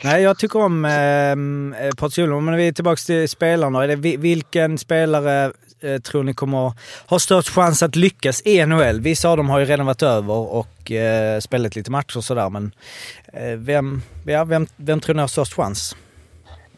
Nej, 0.04 0.22
jag 0.22 0.38
tycker 0.38 0.58
om 0.58 0.84
eh, 0.84 1.90
Patrik 1.96 2.28
men 2.28 2.56
vi 2.56 2.68
är 2.68 2.72
tillbaka 2.72 2.96
till 2.96 3.28
spelarna. 3.28 3.84
Är 3.84 3.88
det, 3.88 3.96
vi- 3.96 4.16
vilken 4.16 4.78
spelare 4.78 5.52
eh, 5.84 6.00
tror 6.00 6.22
ni 6.22 6.34
kommer 6.34 6.72
ha 7.06 7.18
störst 7.18 7.48
chans 7.48 7.82
att 7.82 7.96
lyckas 7.96 8.42
i 8.44 8.66
NHL? 8.66 9.00
Vissa 9.00 9.28
av 9.28 9.36
dem 9.36 9.50
har 9.50 9.58
ju 9.58 9.64
redan 9.64 9.86
varit 9.86 10.02
över 10.02 10.34
och 10.34 10.90
eh, 10.90 11.40
spelat 11.40 11.76
lite 11.76 11.90
matcher 11.90 12.16
och 12.16 12.24
sådär, 12.24 12.50
men 12.50 12.72
eh, 13.32 13.56
vem, 13.56 14.02
ja, 14.26 14.44
vem, 14.44 14.66
vem 14.76 15.00
tror 15.00 15.14
ni 15.14 15.20
har 15.20 15.28
störst 15.28 15.52
chans? 15.52 15.96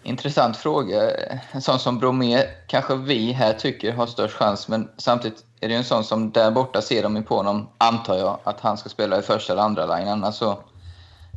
Intressant 0.02 0.56
fråga. 0.56 1.10
En 1.52 1.62
sån 1.62 1.78
som 1.78 1.98
Bromé 1.98 2.42
kanske 2.66 2.96
vi 2.96 3.32
här 3.32 3.52
tycker 3.52 3.92
har 3.92 4.06
störst 4.06 4.34
chans, 4.34 4.68
men 4.68 4.88
samtidigt 4.96 5.38
är 5.60 5.68
det 5.68 5.74
ju 5.74 5.78
en 5.78 5.84
sån 5.84 6.04
som 6.04 6.32
där 6.32 6.50
borta 6.50 6.82
ser 6.82 7.02
de 7.02 7.16
ju 7.16 7.22
på 7.22 7.36
honom, 7.36 7.68
antar 7.78 8.18
jag, 8.18 8.38
att 8.44 8.60
han 8.60 8.78
ska 8.78 8.88
spela 8.88 9.18
i 9.18 9.22
första 9.22 9.52
eller 9.52 9.62
andra 9.62 9.96
line. 9.96 10.08
Annars 10.08 10.34
så, 10.34 10.50
alltså, 10.50 10.64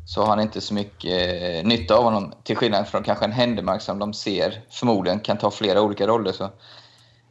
så 0.05 0.21
har 0.21 0.27
han 0.27 0.39
inte 0.39 0.61
så 0.61 0.73
mycket 0.73 1.41
eh, 1.43 1.67
nytta 1.67 1.95
av 1.95 2.03
honom. 2.03 2.33
Till 2.43 2.55
skillnad 2.55 2.87
från 2.87 3.03
kanske 3.03 3.25
en 3.25 3.31
Händemark 3.31 3.81
som 3.81 3.99
de 3.99 4.13
ser 4.13 4.61
förmodligen 4.69 5.19
kan 5.19 5.37
ta 5.37 5.51
flera 5.51 5.81
olika 5.81 6.07
roller. 6.07 6.31
Så. 6.31 6.49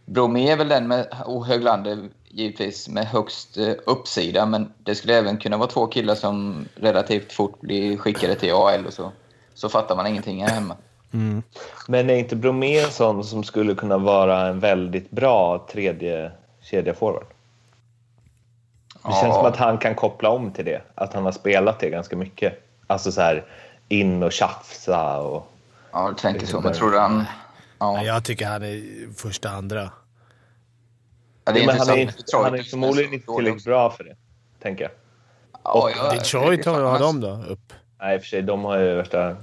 Bromé 0.09 0.51
är 0.51 0.57
väl 0.57 0.69
den 0.69 0.89
med, 0.89 1.07
och 1.25 1.47
Höglander 1.47 2.09
givetvis, 2.25 2.89
med 2.89 3.07
högst 3.07 3.57
eh, 3.57 3.73
uppsida. 3.87 4.47
Men 4.47 4.73
det 4.79 4.95
skulle 4.95 5.19
även 5.19 5.37
kunna 5.37 5.57
vara 5.57 5.69
två 5.69 5.87
killar 5.87 6.15
som 6.15 6.65
relativt 6.75 7.33
fort 7.33 7.61
blir 7.61 7.97
skickade 7.97 8.35
till 8.35 8.53
AL 8.53 8.87
och 8.87 8.93
så. 8.93 9.13
Så 9.55 9.69
fattar 9.69 9.97
man 9.97 10.07
ingenting 10.07 10.45
här 10.45 10.55
hemma. 10.55 10.77
Men 11.89 12.11
är 12.11 12.15
inte 12.15 12.37
Bromé 12.37 12.79
en 12.79 12.91
sån 12.91 13.25
som 13.25 13.45
skulle 13.45 13.75
kunna 13.75 13.99
vara 13.99 14.47
en 14.47 14.61
väldigt 14.61 15.11
bra 15.11 15.67
tredje 15.73 16.33
kedjeforward? 16.63 17.27
Det 19.05 19.13
känns 19.13 19.23
Ja. 19.23 19.35
som 19.35 19.47
att 19.47 19.57
han 19.57 19.79
kan 19.79 19.95
koppla 19.95 20.31
om 20.31 20.51
till 20.51 20.65
det. 20.65 20.83
Att 20.95 21.15
han 21.15 21.25
har 21.25 21.33
spelat 21.33 21.81
det 21.81 21.91
ganska 21.91 22.17
mycket. 22.17 22.69
Alltså 22.87 23.13
så 23.13 23.21
här 23.21 23.45
in 23.89 24.23
och 24.23 24.33
tjafsa 24.33 25.19
och... 25.21 25.53
Ja, 25.93 26.09
du 26.09 26.15
tänker 26.15 26.47
så. 26.47 26.61
Men 26.61 26.73
tror 26.73 26.91
du 26.91 26.99
han... 26.99 27.25
Ja, 27.79 27.97
Ja. 27.97 28.05
jag 28.05 28.25
tycker 28.25 28.47
han 28.47 28.63
är 28.63 28.83
första, 29.17 29.49
andra. 29.51 29.91
Ja, 31.45 31.53
det 31.53 31.63
är 31.63 31.67
men 31.67 31.79
han 31.79 31.89
är, 31.89 31.97
inte, 31.97 32.15
han 32.33 32.55
är 32.55 32.63
förmodligen 32.63 33.15
inte 33.15 33.27
tillräckligt 33.27 33.65
bra 33.65 33.91
för 33.91 34.05
det, 34.05 34.17
tänker 34.63 34.85
jag. 34.85 34.93
Ja, 35.65 35.91
ja, 35.97 36.13
Detroit 36.13 36.65
det 36.65 36.71
är 36.71 36.75
har 36.75 36.99
de 36.99 37.21
då 37.21 37.45
upp. 37.49 37.73
Nej, 38.01 38.15
i 38.15 38.19
och 38.19 38.23
för 38.23 38.29
sig, 38.29 38.43
de 38.43 38.65
har 38.65 38.79
ju 38.79 38.95
värsta 38.95 39.37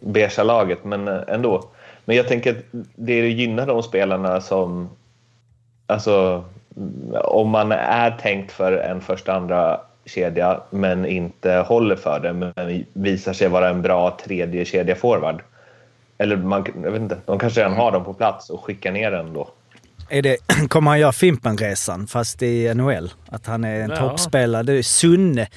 beiga 0.00 0.42
laget, 0.42 0.84
men 0.84 1.08
eh, 1.08 1.20
ändå. 1.28 1.64
Men 2.04 2.16
jag 2.16 2.28
tänker 2.28 2.50
att 2.50 2.64
det 2.94 3.28
gynnar 3.28 3.66
de 3.66 3.82
spelarna 3.82 4.40
som... 4.40 4.90
Alltså, 5.86 6.44
om 7.24 7.48
man 7.50 7.72
är 7.72 8.10
tänkt 8.10 8.52
för 8.52 8.72
en 8.72 9.00
första 9.00 9.32
andra 9.32 9.80
kedja 10.04 10.60
men 10.70 11.06
inte 11.06 11.52
håller 11.52 11.96
för 11.96 12.20
det, 12.20 12.32
men 12.32 12.84
visar 12.92 13.32
sig 13.32 13.48
vara 13.48 13.68
en 13.68 13.82
bra 13.82 14.18
tredje 14.24 14.64
kedja 14.64 14.96
forward. 14.96 15.42
Eller 16.18 16.36
man, 16.36 16.66
jag 16.84 16.90
vet 16.90 17.02
inte, 17.02 17.18
de 17.26 17.38
kanske 17.38 17.60
redan 17.60 17.72
har 17.76 17.92
dem 17.92 18.04
på 18.04 18.14
plats 18.14 18.50
och 18.50 18.64
skickar 18.64 18.92
ner 18.92 19.10
den 19.10 19.32
då. 19.32 19.48
Är 20.10 20.22
det, 20.22 20.36
kommer 20.68 20.90
han 20.90 21.00
göra 21.00 21.12
Fimpen-resan 21.12 22.06
fast 22.06 22.42
i 22.42 22.74
NHL? 22.74 23.10
Att 23.28 23.46
han 23.46 23.64
är 23.64 23.80
en 23.80 23.90
Ja. 23.90 23.96
toppspelare. 23.96 24.62
Det 24.62 24.72
är 24.72 24.82
Sunne. 24.82 25.48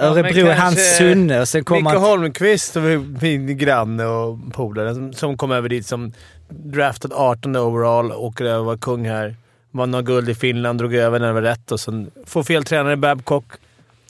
Örebro 0.00 0.46
är 0.46 0.54
hans 0.54 0.96
Sunne 0.96 1.40
och 1.40 1.48
sen 1.48 1.64
kommer 1.64 1.80
Micke 1.80 1.92
han... 1.92 2.02
Holmqvist, 2.02 2.76
min 3.20 3.58
granne 3.58 4.04
och 4.04 4.38
polare, 4.52 4.94
som, 4.94 5.12
som 5.12 5.36
kom 5.36 5.50
över 5.52 5.68
dit 5.68 5.86
som 5.86 6.12
draftad 6.48 7.08
18 7.14 7.56
overall, 7.56 8.12
åker 8.12 8.44
över 8.44 8.58
och 8.58 8.66
var 8.66 8.76
kung 8.76 9.08
här. 9.08 9.36
Vann 9.70 9.90
några 9.90 10.02
guld 10.02 10.28
i 10.28 10.34
Finland, 10.34 10.78
drog 10.78 10.94
över 10.94 11.20
när 11.20 11.26
det 11.26 11.32
var 11.32 11.42
rätt 11.42 11.72
och 11.72 11.80
sen 11.80 12.10
får 12.26 12.42
fel 12.42 12.64
tränare 12.64 12.96
Babcock 12.96 13.44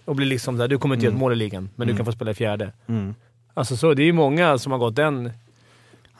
och 0.05 0.17
blir 0.17 0.27
liksom 0.27 0.57
såhär, 0.57 0.69
du 0.69 0.79
kommer 0.79 0.95
inte 0.95 1.05
göra 1.07 1.15
ett 1.15 1.21
mål 1.21 1.33
i 1.33 1.37
ligan, 1.37 1.69
men 1.77 1.89
du 1.89 1.97
kan 1.97 2.07
få 2.07 2.13
spela 2.13 2.31
i 2.31 2.35
fjärde. 2.35 2.73
Mm. 2.89 3.15
Alltså 3.55 3.77
så, 3.77 3.95
det 3.95 4.03
är 4.03 4.07
ju 4.07 4.13
många 4.13 4.59
som 4.59 4.73
har 4.73 4.79
gått 4.79 4.97
den... 4.97 5.31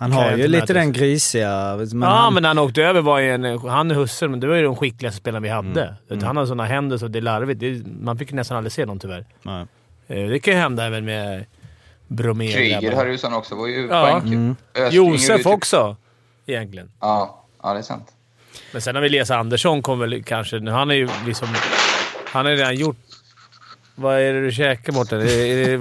Han 0.03 0.13
har 0.13 0.37
ju 0.37 0.49
lite 0.49 0.73
den 0.73 0.93
grisiga... 0.93 1.77
Men 1.77 2.03
ja, 2.03 2.09
han, 2.09 2.35
men 2.35 2.43
när 2.43 2.49
han 2.51 2.59
åkte 2.59 2.83
över 2.83 3.01
var 3.01 3.19
ju 3.19 3.31
en... 3.35 3.59
Han 3.59 3.91
och 3.91 3.97
Husse, 3.97 4.29
men 4.29 4.41
det 4.41 4.47
var 4.47 4.55
ju 4.55 4.63
de 4.63 4.77
skickligaste 4.77 5.21
spelarna 5.21 5.41
vi 5.43 5.49
hade. 5.49 5.97
Mm. 6.11 6.25
Han 6.25 6.37
har 6.37 6.47
sådana 6.47 6.65
händer 6.65 6.99
så 6.99 7.09
det 7.09 7.19
är 7.19 7.21
larvigt. 7.21 7.61
Det 7.61 7.67
är, 7.67 7.83
man 8.01 8.19
fick 8.19 8.33
nästan 8.33 8.57
aldrig 8.57 8.73
se 8.73 8.85
dem 8.85 8.99
tyvärr. 8.99 9.25
Nej. 9.43 9.67
Eh, 10.07 10.29
Det 10.29 10.39
kan 10.39 10.55
ju 10.55 10.61
hända 10.61 10.85
även 10.87 11.05
med 11.05 11.45
Bromé. 12.09 12.53
Kryger. 12.53 12.97
Harrison 12.97 13.35
också 13.35 13.55
var 13.55 13.67
ju 13.67 13.87
Ja. 13.87 14.19
Mm. 14.19 14.57
Josef 14.91 15.37
typ- 15.37 15.47
också, 15.47 15.97
egentligen. 16.47 16.91
Ja, 17.01 17.45
ja, 17.63 17.73
det 17.73 17.79
är 17.79 17.83
sant. 17.83 18.09
Men 18.73 18.83
sen 18.83 18.95
har 18.95 19.03
vi 19.03 19.09
Elias 19.09 19.31
Andersson 19.31 19.83
kom 19.83 19.99
väl 19.99 20.23
kanske... 20.25 20.59
nu- 20.59 20.71
Han 20.71 20.91
är 20.91 20.95
ju 20.95 21.09
liksom... 21.27 21.49
Han 22.27 22.47
har 22.47 22.53
redan 22.53 22.77
gjort... 22.77 22.97
Vad 23.95 24.21
är 24.21 24.33
det 24.33 24.41
du 24.45 24.53
käkar 24.53 24.93
Mårten? 24.93 25.19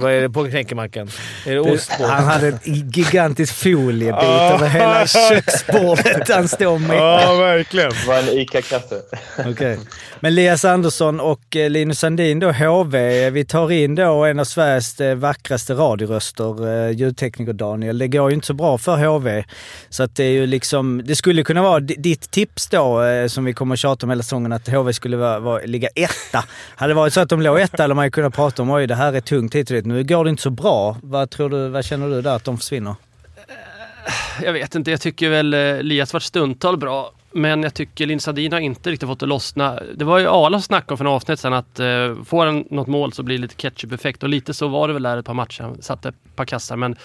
Vad 0.00 0.12
är 0.12 0.20
det 0.20 0.30
på 0.30 0.44
knäckemackan? 0.44 1.10
Är 1.46 1.52
det 1.54 1.60
ost 1.60 1.98
på? 1.98 2.04
han 2.04 2.24
hade 2.24 2.48
en 2.48 2.58
gigantisk 2.90 3.54
foliebit 3.54 4.22
över 4.22 4.68
hela 4.68 5.06
köksbordet 5.06 6.28
han 6.28 6.48
står 6.48 6.78
med. 6.78 6.96
Ja, 6.96 7.34
verkligen. 7.34 7.90
Det 7.90 8.06
var 8.08 8.18
en 8.18 8.28
ICA-kasse. 8.28 9.00
Okej. 9.46 9.78
Men 10.20 10.32
Elias 10.32 10.64
Andersson 10.64 11.20
och 11.20 11.56
eh, 11.56 11.70
Linus 11.70 11.98
Sandin 11.98 12.38
då, 12.40 12.52
HV. 12.52 13.30
Vi 13.30 13.44
tar 13.44 13.72
in 13.72 13.94
då 13.94 14.24
en 14.24 14.40
av 14.40 14.44
Sveriges 14.44 15.00
eh, 15.00 15.14
vackraste 15.14 15.74
radioröster, 15.74 16.86
eh, 16.86 16.90
ljudtekniker 16.90 17.52
Daniel. 17.52 17.98
Det 17.98 18.08
går 18.08 18.30
ju 18.30 18.34
inte 18.34 18.46
så 18.46 18.54
bra 18.54 18.78
för 18.78 18.96
HV. 18.96 19.44
Så 19.88 20.02
att 20.02 20.16
det 20.16 20.24
är 20.24 20.30
ju 20.30 20.46
liksom, 20.46 21.02
det 21.04 21.16
skulle 21.16 21.44
kunna 21.44 21.62
vara 21.62 21.80
di- 21.80 21.94
ditt 21.98 22.30
tips 22.30 22.66
då, 22.68 23.02
eh, 23.02 23.26
som 23.26 23.44
vi 23.44 23.52
kommer 23.52 23.74
att 23.74 23.78
tjata 23.78 24.06
om 24.06 24.10
hela 24.10 24.22
säsongen, 24.22 24.52
att 24.52 24.68
HV 24.68 24.92
skulle 24.92 25.16
vara, 25.16 25.38
vara, 25.38 25.60
ligga 25.64 25.88
etta. 25.94 26.44
Hade 26.76 26.90
det 26.90 26.94
varit 26.94 27.12
så 27.12 27.20
att 27.20 27.28
de 27.28 27.42
låg 27.42 27.60
etta 27.60 27.82
hade 27.82 27.94
man 28.02 28.06
ju 28.06 28.10
kunna 28.10 28.30
prata 28.30 28.62
om 28.62 28.70
oj, 28.70 28.86
det 28.86 28.94
här 28.94 29.12
är 29.12 29.20
tungt 29.20 29.54
hit 29.54 29.70
och 29.70 29.74
dit. 29.74 29.86
Nu 29.86 30.04
går 30.04 30.24
det 30.24 30.30
inte 30.30 30.42
så 30.42 30.50
bra. 30.50 30.96
Vad, 31.02 31.30
tror 31.30 31.50
du, 31.50 31.68
vad 31.68 31.84
känner 31.84 32.08
du 32.08 32.22
där 32.22 32.36
att 32.36 32.44
de 32.44 32.58
försvinner? 32.58 32.90
Eh, 32.90 34.44
jag 34.44 34.52
vet 34.52 34.74
inte, 34.74 34.90
jag 34.90 35.00
tycker 35.00 35.30
väl 35.30 35.50
Lias 35.50 35.80
Elias 35.80 36.12
var 36.12 36.20
stundtal 36.20 36.76
bra. 36.76 37.12
Men 37.32 37.62
jag 37.62 37.74
tycker 37.74 38.06
Linsadin 38.06 38.52
har 38.52 38.60
inte 38.60 38.90
riktigt 38.90 39.08
fått 39.08 39.20
det 39.20 39.26
lossna. 39.26 39.80
Det 39.94 40.04
var 40.04 40.18
ju 40.18 40.26
Arla 40.28 40.58
som 40.58 40.62
snackade 40.62 40.92
om 40.92 40.98
för 40.98 41.04
en 41.04 41.10
avsnitt 41.10 41.40
sedan 41.40 41.52
att 41.52 41.80
eh, 41.80 42.14
får 42.24 42.46
han 42.46 42.64
något 42.70 42.86
mål 42.86 43.12
så 43.12 43.22
blir 43.22 43.36
det 43.36 43.42
lite 43.42 43.54
ketchup-effekt. 43.54 44.22
Och 44.22 44.28
lite 44.28 44.54
så 44.54 44.68
var 44.68 44.88
det 44.88 44.94
väl 44.94 45.02
där 45.02 45.16
ett 45.16 45.26
par 45.26 45.34
matcher. 45.34 45.62
Han 45.62 45.82
satte 45.82 46.08
ett 46.08 46.36
par 46.36 46.44
kassar. 46.44 46.76
Men 46.76 46.96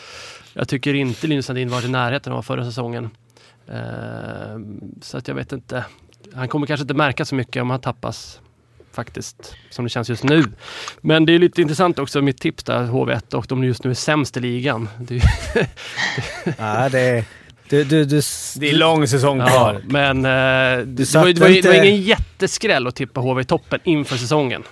jag 0.54 0.68
tycker 0.68 0.94
inte 0.94 1.28
Linus 1.28 1.46
Sandin 1.46 1.70
var 1.70 1.86
i 1.86 1.90
närheten 1.90 2.34
av 2.34 2.42
förra 2.42 2.66
säsongen. 2.66 3.10
Eh, 3.68 4.60
så 5.02 5.18
att 5.18 5.28
jag 5.28 5.36
vet 5.36 5.52
inte. 5.52 5.86
Han 6.36 6.48
kommer 6.48 6.68
kanske 6.68 6.82
inte 6.82 6.94
märka 6.94 7.26
så 7.26 7.36
mycket 7.36 7.62
om 7.62 7.70
han 7.70 7.82
tappas 7.82 8.40
faktiskt, 8.98 9.56
som 9.70 9.86
det 9.86 9.90
känns 9.90 10.10
just 10.10 10.24
nu. 10.24 10.44
Men 11.02 11.26
det 11.26 11.34
är 11.36 11.40
lite 11.40 11.62
intressant 11.62 12.00
också, 12.00 12.22
mitt 12.22 12.42
tips 12.42 12.64
där, 12.64 12.84
HV1, 12.88 13.36
och 13.36 13.46
de 13.50 13.64
just 13.64 13.84
nu 13.84 13.90
är 13.90 13.94
sämst 13.94 14.38
i 14.38 14.40
ligan. 14.40 14.90
Det 15.00 15.16
är, 15.16 15.24
Ja, 16.58 16.90
det 16.90 17.00
är... 17.00 17.24
Du, 17.70 17.84
du, 17.84 18.06
du, 18.06 18.22
Det 18.60 18.70
är 18.70 18.74
lång 18.74 19.08
säsong 19.08 19.40
Ja, 19.40 19.48
kvar. 19.48 19.82
men 19.88 20.18
eh, 20.18 20.86
det, 20.86 21.16
var, 21.16 21.26
det, 21.34 21.40
var, 21.40 21.50
det 21.50 21.66
var 21.68 21.84
ingen 21.84 22.02
jätteskräll 22.02 22.88
att 22.88 22.96
tippa 22.96 23.22
HV 23.22 23.42
i 23.42 23.46
toppen 23.46 23.80
inför 23.84 24.18
säsongen. 24.18 24.64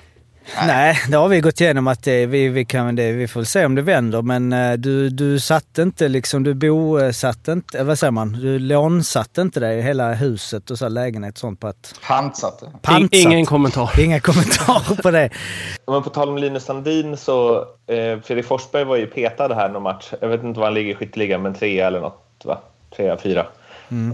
Nej, 0.67 0.97
det 1.09 1.17
har 1.17 1.27
vi 1.27 1.39
gått 1.41 1.61
igenom 1.61 1.87
att 1.87 2.03
det, 2.03 2.25
vi, 2.25 2.47
vi, 2.47 2.65
kan, 2.65 2.95
det, 2.95 3.11
vi 3.11 3.27
får 3.27 3.43
se 3.43 3.65
om 3.65 3.75
det 3.75 3.81
vänder. 3.81 4.21
Men 4.21 4.53
eh, 4.53 4.73
du, 4.73 5.09
du 5.09 5.39
satte 5.39 5.81
inte 5.81 6.07
liksom, 6.07 6.43
du 6.43 6.53
bosatte 6.53 7.51
inte, 7.51 7.79
eh, 7.79 7.83
vad 7.83 7.99
säger 7.99 8.11
man, 8.11 8.31
du 8.31 8.59
lånsatte 8.59 9.41
inte 9.41 9.59
dig 9.59 9.79
i 9.79 9.81
hela 9.81 10.13
huset 10.13 10.71
och 10.71 10.77
så 10.77 10.89
lägenhet 10.89 11.33
och 11.33 11.39
sånt 11.39 11.59
på 11.59 11.67
att 11.67 11.99
Pantsatte. 12.07 12.65
Pantsatt. 12.81 13.13
ingen 13.13 13.45
kommentar. 13.45 13.99
Inga 13.99 14.19
kommentarer 14.19 15.01
på 15.01 15.11
det. 15.11 15.29
Men 15.87 16.03
på 16.03 16.09
tal 16.09 16.29
om 16.29 16.37
Linus 16.37 16.65
Sandin 16.65 17.17
så, 17.17 17.57
eh, 17.87 18.19
Fredrik 18.23 18.45
Forsberg 18.45 18.83
var 18.83 18.95
ju 18.95 19.07
petad 19.07 19.53
här 19.53 19.69
någon 19.69 19.83
match. 19.83 20.13
Jag 20.21 20.27
vet 20.27 20.43
inte 20.43 20.59
var 20.59 20.67
han 20.67 20.73
ligger 20.73 20.91
i 20.91 20.95
skytteligan, 20.95 21.41
men 21.41 21.53
trea 21.53 21.87
eller 21.87 22.01
något 22.01 22.41
va? 22.45 22.57
Trea, 22.95 23.17
fyra. 23.17 23.45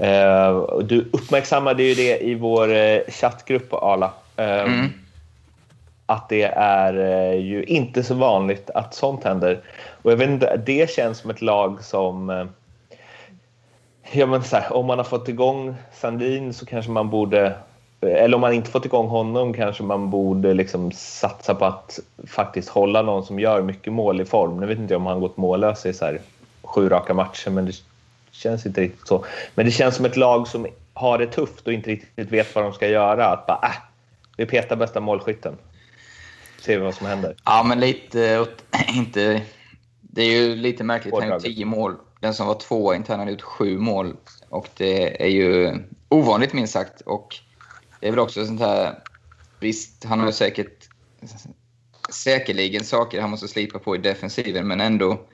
Eh, 0.01 0.47
och 0.47 0.85
du 0.85 1.09
uppmärksammade 1.13 1.83
ju 1.83 1.93
det 1.93 2.19
i 2.19 2.35
vår 2.35 2.73
eh, 2.73 2.99
chattgrupp 3.07 3.69
på 3.69 3.77
Arla. 3.77 4.11
Eh, 4.35 4.65
att 6.11 6.29
det 6.29 6.43
är 6.55 6.93
eh, 6.93 7.39
ju 7.39 7.63
inte 7.63 8.03
så 8.03 8.13
vanligt 8.13 8.69
att 8.69 8.93
sånt 8.93 9.23
händer. 9.23 9.59
Och 10.01 10.11
jag 10.11 10.17
vet 10.17 10.29
inte, 10.29 10.57
det 10.65 10.89
känns 10.89 11.17
som 11.17 11.29
ett 11.29 11.41
lag 11.41 11.83
som... 11.83 12.29
Eh, 12.29 12.45
ja, 14.11 14.25
men 14.25 14.43
så 14.43 14.55
här, 14.55 14.73
om 14.73 14.85
man 14.85 14.97
har 14.97 15.05
fått 15.05 15.29
igång 15.29 15.75
Sandin 15.93 16.53
så 16.53 16.65
kanske 16.65 16.91
man 16.91 17.09
borde... 17.09 17.45
Eh, 18.01 18.23
eller 18.23 18.35
om 18.35 18.41
man 18.41 18.53
inte 18.53 18.71
fått 18.71 18.85
igång 18.85 19.07
honom 19.07 19.53
kanske 19.53 19.83
man 19.83 20.09
borde 20.09 20.53
liksom 20.53 20.91
satsa 20.91 21.55
på 21.55 21.65
att 21.65 21.99
faktiskt 22.27 22.69
hålla 22.69 23.01
någon 23.01 23.25
som 23.25 23.39
gör 23.39 23.61
mycket 23.61 23.93
mål 23.93 24.21
i 24.21 24.25
form. 24.25 24.59
Nu 24.59 24.65
vet 24.65 24.77
inte 24.77 24.93
jag 24.93 25.01
om 25.01 25.07
han 25.07 25.21
gått 25.21 25.37
mållös 25.37 25.85
i 25.85 25.93
så 25.93 26.05
här 26.05 26.19
sju 26.63 26.89
raka 26.89 27.13
matcher, 27.13 27.49
men 27.49 27.65
det 27.65 27.75
känns 28.31 28.65
inte 28.65 28.81
riktigt 28.81 29.07
så. 29.07 29.25
Men 29.55 29.65
det 29.65 29.71
känns 29.71 29.95
som 29.95 30.05
ett 30.05 30.17
lag 30.17 30.47
som 30.47 30.67
har 30.93 31.17
det 31.17 31.27
tufft 31.27 31.67
och 31.67 31.73
inte 31.73 31.89
riktigt 31.89 32.31
vet 32.31 32.55
vad 32.55 32.63
de 32.63 32.73
ska 32.73 32.87
göra. 32.87 33.25
Att 33.25 33.47
bara, 33.47 33.59
äh, 33.63 33.75
vi 34.37 34.45
petar 34.45 34.75
bästa 34.75 34.99
målskytten. 34.99 35.57
Ser 36.61 36.77
vi 36.77 36.83
vad 36.83 36.95
som 36.95 37.07
händer. 37.07 37.35
Ja, 37.45 37.63
men 37.67 37.79
lite... 37.79 38.47
Inte, 38.95 39.41
det 40.01 40.21
är 40.21 40.41
ju 40.41 40.55
lite 40.55 40.83
märkligt. 40.83 41.13
Han 41.13 41.23
har 41.23 41.29
gjort 41.29 41.43
tio 41.43 41.65
mål. 41.65 41.95
Den 42.19 42.33
som 42.33 42.47
var 42.47 42.55
tvåa 42.55 42.95
internt 42.95 43.23
har 43.23 43.29
gjort 43.29 43.41
sju 43.41 43.77
mål. 43.77 44.15
Och 44.49 44.67
det 44.77 45.23
är 45.23 45.29
ju 45.29 45.73
ovanligt 46.09 46.53
minst 46.53 46.73
sagt. 46.73 47.01
Och 47.01 47.35
det 47.99 48.07
är 48.07 48.11
väl 48.11 48.19
också 48.19 48.45
sånt 48.45 48.61
här... 48.61 48.99
Visst, 49.59 50.03
han 50.03 50.19
har 50.19 50.27
ju 50.27 50.33
säkert 50.33 50.89
säkerligen 52.09 52.83
saker 52.83 53.21
han 53.21 53.29
måste 53.29 53.47
slipa 53.47 53.79
på 53.79 53.95
i 53.95 53.99
defensiven, 53.99 54.67
men 54.67 54.81
ändå 54.81 55.27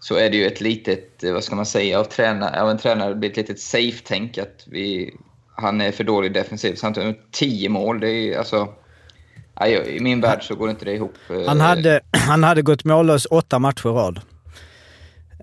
så 0.00 0.14
är 0.14 0.30
det 0.30 0.36
ju 0.36 0.46
ett 0.46 0.60
litet, 0.60 1.24
eh, 1.24 1.32
vad 1.32 1.44
ska 1.44 1.56
man 1.56 1.66
säga, 1.66 2.00
av, 2.00 2.04
träna, 2.04 2.62
av 2.62 2.70
en 2.70 2.78
tränare, 2.78 3.08
det 3.08 3.14
blir 3.14 3.30
ett 3.30 3.36
litet 3.36 3.60
safe-tänk 3.60 4.38
att 4.38 4.64
vi, 4.66 5.14
han 5.56 5.80
är 5.80 5.92
för 5.92 6.04
dålig 6.04 6.34
defensivt. 6.34 6.78
Samtidigt 6.78 7.32
tio 7.32 7.68
mål, 7.68 8.00
det 8.00 8.10
är 8.10 8.38
alltså 8.38 8.74
ja, 9.66 9.82
I 9.82 10.00
min 10.00 10.20
värld 10.20 10.42
så 10.42 10.54
går 10.54 10.70
inte 10.70 10.84
det 10.84 10.92
ihop. 10.94 11.14
eh, 11.30 11.36
Han 11.46 11.60
hade, 11.60 12.00
han 12.10 12.44
hade 12.44 12.62
gått 12.62 12.84
mållös 12.84 13.26
åtta 13.30 13.58
matcher 13.58 13.86
i 13.88 13.92
rad. 13.92 14.20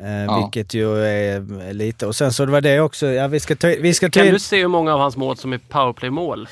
Eh, 0.02 0.24
Ja. 0.26 0.38
Vilket 0.44 0.74
ju 0.74 1.06
är 1.06 1.74
lite. 1.74 2.06
Och 2.08 2.16
sen 2.16 2.34
så 2.34 2.46
det 2.46 2.52
var 2.52 2.62
det 2.62 2.80
också, 2.80 3.08
ja 3.08 3.28
vi 3.28 3.40
ska 3.40 3.56
ta, 3.56 3.68
vi 3.68 3.94
ska 3.94 4.06
ta 4.08 4.12
Kan 4.20 4.28
in, 4.28 4.34
du 4.34 4.40
se 4.40 4.58
hur 4.60 4.68
många 4.68 4.94
av 4.94 5.00
hans 5.00 5.18
mål 5.18 5.38
som 5.38 5.54
är 5.54 5.58
powerplay-mål, 5.58 6.48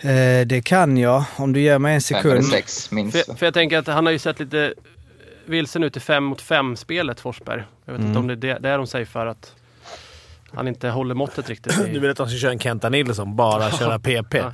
eh, 0.00 0.46
Det 0.46 0.64
kan 0.64 0.96
jag, 0.96 1.24
om 1.36 1.52
du 1.52 1.60
ger 1.60 1.78
mig 1.78 1.94
en 1.94 2.00
fem 2.00 2.22
sekund. 2.22 2.44
sex 2.46 2.90
minst. 2.90 3.26
För, 3.26 3.34
för 3.34 3.46
jag 3.46 3.54
tänker 3.54 3.78
att 3.78 3.86
han 3.86 4.06
har 4.06 4.12
ju 4.12 4.18
sett 4.18 4.40
lite 4.40 4.74
vilsen 5.46 5.84
ut 5.84 5.96
i 5.96 6.00
5 6.00 6.24
mot 6.24 6.42
5-spelet, 6.42 7.20
Forsberg. 7.20 7.62
Jag 7.84 7.92
vet 7.92 8.02
inte 8.02 8.18
om 8.18 8.26
det 8.26 8.32
är 8.34 8.36
det, 8.36 8.58
det 8.60 8.68
är 8.68 8.78
de 8.78 8.86
säger 8.86 9.06
för 9.06 9.26
att 9.26 9.54
han 10.54 10.68
inte 10.68 10.88
håller 10.88 11.14
måttet 11.14 11.48
riktigt. 11.48 11.76
Du 11.84 11.96
I, 11.96 11.98
vill 11.98 12.10
att 12.10 12.16
de 12.16 12.28
ska 12.28 12.38
köra 12.38 12.52
en 12.52 12.58
Kenta 12.58 12.88
Nilsson, 12.88 13.36
bara 13.36 13.70
köra 13.78 13.98
PP. 13.98 14.34
Ja. 14.34 14.52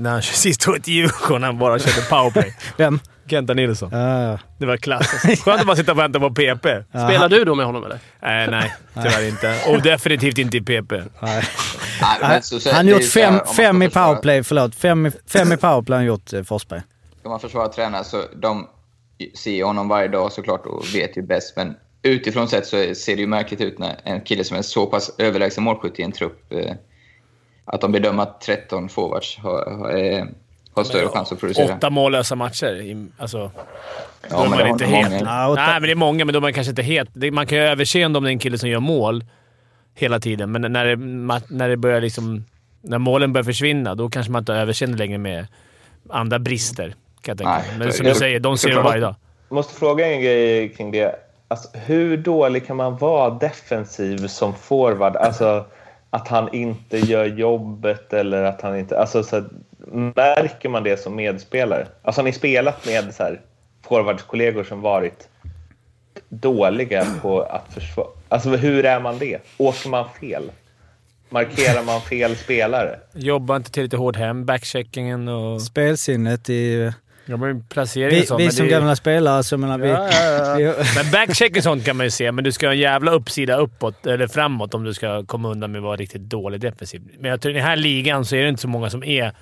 När 0.00 0.10
han 0.10 0.22
sist 0.42 0.60
tog 0.60 0.76
ett 0.76 0.88
Djurgården 0.88 1.42
han 1.42 1.58
bara 1.58 1.78
körde 1.78 2.06
powerplay. 2.08 2.56
Vem? 2.76 3.00
Kenta 3.26 3.54
Nilsson. 3.54 3.90
Ja. 3.92 4.38
Det 4.58 4.66
var 4.66 4.76
klass. 4.76 5.06
Skönt 5.44 5.60
att 5.60 5.66
bara 5.66 5.76
sitta 5.76 5.92
och 5.92 5.98
vänta 5.98 6.20
på 6.20 6.30
PP. 6.30 6.66
Spelar 6.88 7.28
du 7.28 7.44
då 7.44 7.54
med 7.54 7.66
honom 7.66 7.84
eller? 7.84 7.98
Nej, 8.22 8.48
nej. 8.50 8.72
Tyvärr 8.94 9.28
inte. 9.28 9.56
Och 9.68 9.82
definitivt 9.82 10.38
inte 10.38 10.56
i 10.56 10.60
PP. 10.60 10.92
Nej. 11.20 11.42
Han 12.00 12.22
har 12.74 12.82
gjort 12.84 13.04
fem, 13.04 13.40
fem 13.56 13.82
i 13.82 13.88
powerplay, 13.90 14.42
förlåt. 14.42 14.74
Fem, 14.74 15.06
i- 15.06 15.10
fem 15.26 15.52
i 15.52 15.56
powerplay 15.56 15.96
har 15.96 15.98
han 16.00 16.06
gjort, 16.06 16.32
eh, 16.32 16.42
Forsberg. 16.42 16.80
Ska 17.20 17.28
man 17.28 17.40
försvara 17.40 17.68
tränare 17.68 18.04
så 18.04 18.22
de 18.42 18.66
ser 19.34 19.64
honom 19.64 19.88
varje 19.88 20.08
dag 20.08 20.32
såklart 20.32 20.66
och 20.66 20.84
vet 20.94 21.16
ju 21.16 21.22
bäst. 21.22 21.56
Men 21.56 21.74
utifrån 22.02 22.48
sett 22.48 22.66
så 22.66 22.94
ser 22.94 23.14
det 23.16 23.20
ju 23.20 23.26
märkligt 23.26 23.60
ut 23.60 23.78
när 23.78 24.00
en 24.04 24.20
kille 24.20 24.44
som 24.44 24.56
är 24.56 24.62
så 24.62 24.86
pass 24.86 25.10
överlägsen 25.18 25.64
målskytt 25.64 25.98
i 25.98 26.02
en 26.02 26.12
trupp 26.12 26.52
eh, 26.52 26.74
att 27.72 27.80
de 27.80 27.92
bedömer 27.92 28.22
att 28.22 28.40
13 28.40 28.88
forwards 28.88 29.38
har, 29.38 29.70
har, 29.70 29.96
eh, 29.98 30.24
har 30.74 30.84
större 30.84 31.08
chans 31.08 31.32
att 31.32 31.40
producera. 31.40 31.74
Åtta 31.76 31.90
mållösa 31.90 32.34
matcher. 32.34 32.74
i- 32.80 33.06
Alltså, 33.18 33.38
då 33.38 33.50
Ja, 34.30 34.44
är 34.44 34.48
men 34.48 34.58
man 34.58 34.68
inte 34.68 34.84
het. 34.84 35.10
många. 35.10 35.48
Åtta- 35.48 35.54
Nej, 35.54 35.72
men 35.74 35.82
det 35.82 35.90
är 35.90 35.94
många, 35.94 36.24
men 36.24 36.32
då 36.32 36.38
är 36.38 36.40
man 36.40 36.52
kanske 36.52 36.70
inte 36.70 36.82
het. 36.82 37.08
Det- 37.12 37.30
Man 37.30 37.46
kan 37.46 37.58
ju 37.58 37.64
överseende 37.64 38.18
om 38.18 38.24
det 38.24 38.30
är 38.30 38.32
en 38.32 38.38
kille 38.38 38.58
som 38.58 38.68
gör 38.68 38.80
mål 38.80 39.24
hela 39.94 40.20
tiden, 40.20 40.52
men 40.52 40.72
när 40.72 40.84
det, 40.84 40.96
när 41.48 41.68
det 41.68 41.76
börjar 41.76 42.00
liksom... 42.00 42.44
När 42.82 42.98
målen 42.98 43.32
börjar 43.32 43.44
försvinna, 43.44 43.94
då 43.94 44.08
kanske 44.10 44.32
man 44.32 44.38
inte 44.42 44.54
överseende 44.54 44.98
längre 44.98 45.18
med 45.18 45.46
andra 46.10 46.38
brister. 46.38 46.88
Kan 47.22 47.32
jag 47.32 47.38
tänka. 47.38 47.50
Nej, 47.52 47.64
men 47.78 47.92
som 47.92 48.06
du 48.06 48.14
säger, 48.14 48.40
de 48.40 48.58
ser 48.58 48.68
det 48.68 48.80
varje 48.82 49.00
dag. 49.00 49.14
Måste 49.48 49.74
fråga 49.74 50.06
en 50.06 50.20
grej 50.22 50.68
kring 50.68 50.90
det. 50.90 51.14
Alltså, 51.48 51.68
hur 51.78 52.16
dålig 52.16 52.66
kan 52.66 52.76
man 52.76 52.96
vara 52.96 53.30
defensiv 53.30 54.26
som 54.26 54.54
forward? 54.54 55.16
Alltså, 55.16 55.64
att 56.10 56.28
han 56.28 56.54
inte 56.54 56.98
gör 56.98 57.24
jobbet 57.24 58.12
eller 58.12 58.42
att 58.42 58.60
han 58.60 58.78
inte... 58.78 58.98
Alltså, 58.98 59.22
så 59.22 59.36
här, 59.36 59.44
märker 60.16 60.68
man 60.68 60.82
det 60.82 61.00
som 61.00 61.16
medspelare? 61.16 61.86
Alltså, 62.02 62.20
har 62.20 62.24
ni 62.24 62.32
spelat 62.32 62.86
med 62.86 63.14
så 63.14 63.22
här, 63.22 63.40
forwardskollegor 63.82 64.64
som 64.64 64.80
varit 64.80 65.28
dåliga 66.28 67.06
på 67.22 67.40
att 67.40 67.74
försvara? 67.74 68.08
Alltså, 68.28 68.50
hur 68.50 68.84
är 68.84 69.00
man 69.00 69.18
det? 69.18 69.38
Åker 69.56 69.88
man 69.88 70.04
fel? 70.20 70.50
Markerar 71.28 71.84
man 71.84 72.00
fel 72.00 72.36
spelare? 72.36 72.98
Jobbar 73.14 73.56
inte 73.56 73.70
tillräckligt 73.70 73.98
hårt 73.98 74.16
hem, 74.16 74.44
backcheckingen 74.44 75.28
och... 75.28 75.62
Spelsinnet 75.62 76.50
i... 76.50 76.92
Ja, 77.30 77.36
men 77.36 77.64
placeringen 77.64 78.20
Vi, 78.20 78.26
så, 78.26 78.36
vi 78.36 78.44
men 78.44 78.52
som 78.52 78.66
det- 78.66 78.70
gamla 78.70 78.96
spelare 78.96 79.42
så 79.42 79.58
menar 79.58 79.78
vi... 79.78 79.88
Ja, 79.88 80.08
ja, 80.12 80.58
ja. 80.60 80.74
vi 80.74 80.84
Men 80.96 81.10
backcheck 81.12 81.56
och 81.56 81.62
sånt 81.62 81.84
kan 81.84 81.96
man 81.96 82.06
ju 82.06 82.10
se, 82.10 82.32
men 82.32 82.44
du 82.44 82.52
ska 82.52 82.66
ha 82.66 82.72
en 82.72 82.78
jävla 82.78 83.10
uppsida 83.10 83.56
uppåt, 83.56 84.06
eller 84.06 84.26
framåt 84.26 84.74
om 84.74 84.84
du 84.84 84.94
ska 84.94 85.24
komma 85.26 85.48
undan 85.48 85.72
med 85.72 85.78
att 85.78 85.84
vara 85.84 85.96
riktigt 85.96 86.20
dålig 86.20 86.60
defensiv. 86.60 87.02
Men 87.18 87.30
jag 87.30 87.40
tror 87.40 87.50
i 87.50 87.54
den 87.54 87.64
här 87.66 87.76
ligan 87.76 88.24
så 88.24 88.36
är 88.36 88.42
det 88.42 88.48
inte 88.48 88.62
så 88.62 88.68
många 88.68 88.90
som 88.90 89.04
är 89.04 89.32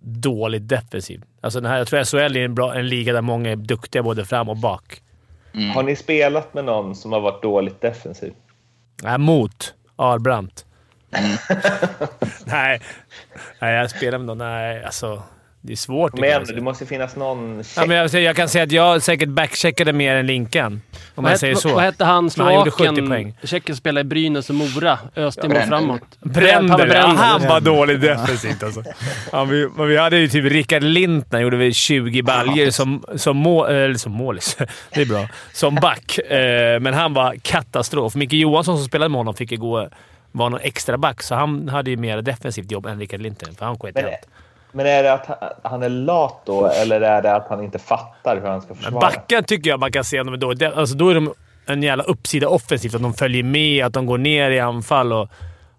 dåligt 0.00 0.68
defensiv. 0.68 1.22
Alltså 1.40 1.60
den 1.60 1.70
här, 1.70 1.78
jag 1.78 1.88
tror 1.88 2.04
SHL 2.04 2.36
är 2.36 2.44
en, 2.44 2.54
bra, 2.54 2.74
en 2.74 2.88
liga 2.88 3.12
där 3.12 3.22
många 3.22 3.50
är 3.50 3.56
duktiga 3.56 4.02
både 4.02 4.24
fram 4.24 4.48
och 4.48 4.56
bak. 4.56 5.02
Har 5.74 5.82
ni 5.82 5.96
spelat 5.96 6.54
med 6.54 6.64
någon 6.64 6.94
som 6.96 7.12
har 7.12 7.20
varit 7.20 7.42
dåligt 7.42 7.80
defensiv? 7.80 8.32
Nej, 9.02 9.18
mot 9.18 9.74
Ahlbrandt. 9.96 10.64
nej. 12.44 12.80
nej, 13.60 13.74
jag 13.74 13.90
spelar 13.90 14.18
med 14.18 14.26
någon. 14.26 14.38
Nej, 14.38 14.84
alltså. 14.84 15.22
Det 15.60 15.72
är 15.72 15.76
svårt. 15.76 16.18
Men 16.18 16.28
jag. 16.28 16.46
det 16.46 16.60
måste 16.60 16.86
finnas 16.86 17.16
någon 17.16 17.62
Ja, 17.76 17.86
men 17.86 17.96
jag, 17.96 18.14
jag 18.14 18.36
kan 18.36 18.48
säga 18.48 18.64
att 18.64 18.72
jag 18.72 19.02
säkert 19.02 19.28
backcheckade 19.28 19.92
mer 19.92 20.14
än 20.16 20.26
Linkan. 20.26 20.66
Om 20.72 20.80
Vad 21.14 21.24
man 21.24 21.38
säger 21.38 21.54
så. 21.54 21.74
Vad 21.74 21.82
hette 21.82 22.04
han, 22.04 22.30
Men 22.36 22.46
han 22.46 22.54
gjorde 22.54 22.70
70 22.70 22.84
slovaken, 22.84 23.08
poäng. 23.08 23.34
tjecken 23.44 23.76
spelade 23.76 24.00
i 24.00 24.04
Brynäs 24.04 24.48
och 24.50 24.54
Mora? 24.56 24.98
Öste 25.16 25.42
mål 25.42 25.50
Bränder. 25.50 25.66
framåt. 25.78 26.00
Bränder. 26.20 26.68
Pavel 26.78 26.90
Ja, 26.94 27.06
han 27.06 27.16
Bränder. 27.40 27.48
var 27.48 27.60
dålig 27.60 28.00
defensivt 28.00 28.62
alltså. 28.62 28.82
Ja, 29.32 29.44
vi, 29.44 29.68
men 29.76 29.88
vi 29.88 29.96
hade 29.96 30.18
ju 30.18 30.28
typ 30.28 30.52
Rickard 30.52 30.82
Lintner, 30.82 31.40
gjorde 31.40 31.56
vi 31.56 31.72
20 31.72 32.22
baljor 32.22 32.70
som, 32.70 33.04
som, 33.16 33.36
mål, 33.36 33.68
eller 33.70 33.94
som 33.94 34.12
målis. 34.12 34.56
Det 34.94 35.00
är 35.00 35.06
bra. 35.06 35.28
Som 35.52 35.74
back. 35.74 36.18
Eh, 36.18 36.80
Men 36.80 36.94
han 36.94 37.14
var 37.14 37.34
katastrof. 37.42 38.14
Micke 38.14 38.32
Johansson 38.32 38.76
som 38.78 38.86
spelade 38.86 39.08
med 39.08 39.18
honom 39.18 39.34
fick 39.34 39.50
ju 39.52 39.56
gå 39.58 39.88
var 40.32 40.50
någon 40.50 40.60
extra 40.60 40.98
back, 40.98 41.22
så 41.22 41.34
han 41.34 41.68
hade 41.68 41.90
ju 41.90 41.96
mer 41.96 42.22
defensivt 42.22 42.70
jobb 42.70 42.86
än 42.86 42.98
Rickard 43.00 43.20
Lintner, 43.20 43.52
för 43.58 43.66
han 43.66 43.78
sket 43.78 43.96
i 43.98 44.02
allt. 44.02 44.12
Men 44.78 44.86
är 44.86 45.02
det 45.02 45.12
att 45.12 45.58
han- 45.62 45.82
är 45.82 45.88
lat 45.88 46.42
då, 46.44 46.66
eller 46.66 47.00
är 47.00 47.22
det 47.22 47.34
att 47.36 47.48
han 47.48 47.64
inte 47.64 47.78
fattar 47.78 48.36
hur 48.40 48.48
han 48.48 48.60
ska 48.60 48.68
Men 48.74 48.76
försvara? 48.82 49.00
backar 49.00 49.42
tycker 49.42 49.70
jag 49.70 49.80
man 49.80 49.92
kan 49.92 50.04
se 50.04 50.22
dåliga. 50.22 50.72
Alltså, 50.72 50.96
då 50.96 51.10
är 51.10 51.14
de 51.14 51.34
en 51.66 51.82
jävla 51.82 52.04
uppsida 52.04 52.48
offensivt. 52.48 52.94
Att 52.94 53.02
de 53.02 53.14
följer 53.14 53.42
med, 53.42 53.84
att 53.86 53.92
de 53.92 54.06
går 54.06 54.18
ner 54.18 54.50
i 54.50 54.60
anfall. 54.60 55.12
Och 55.12 55.28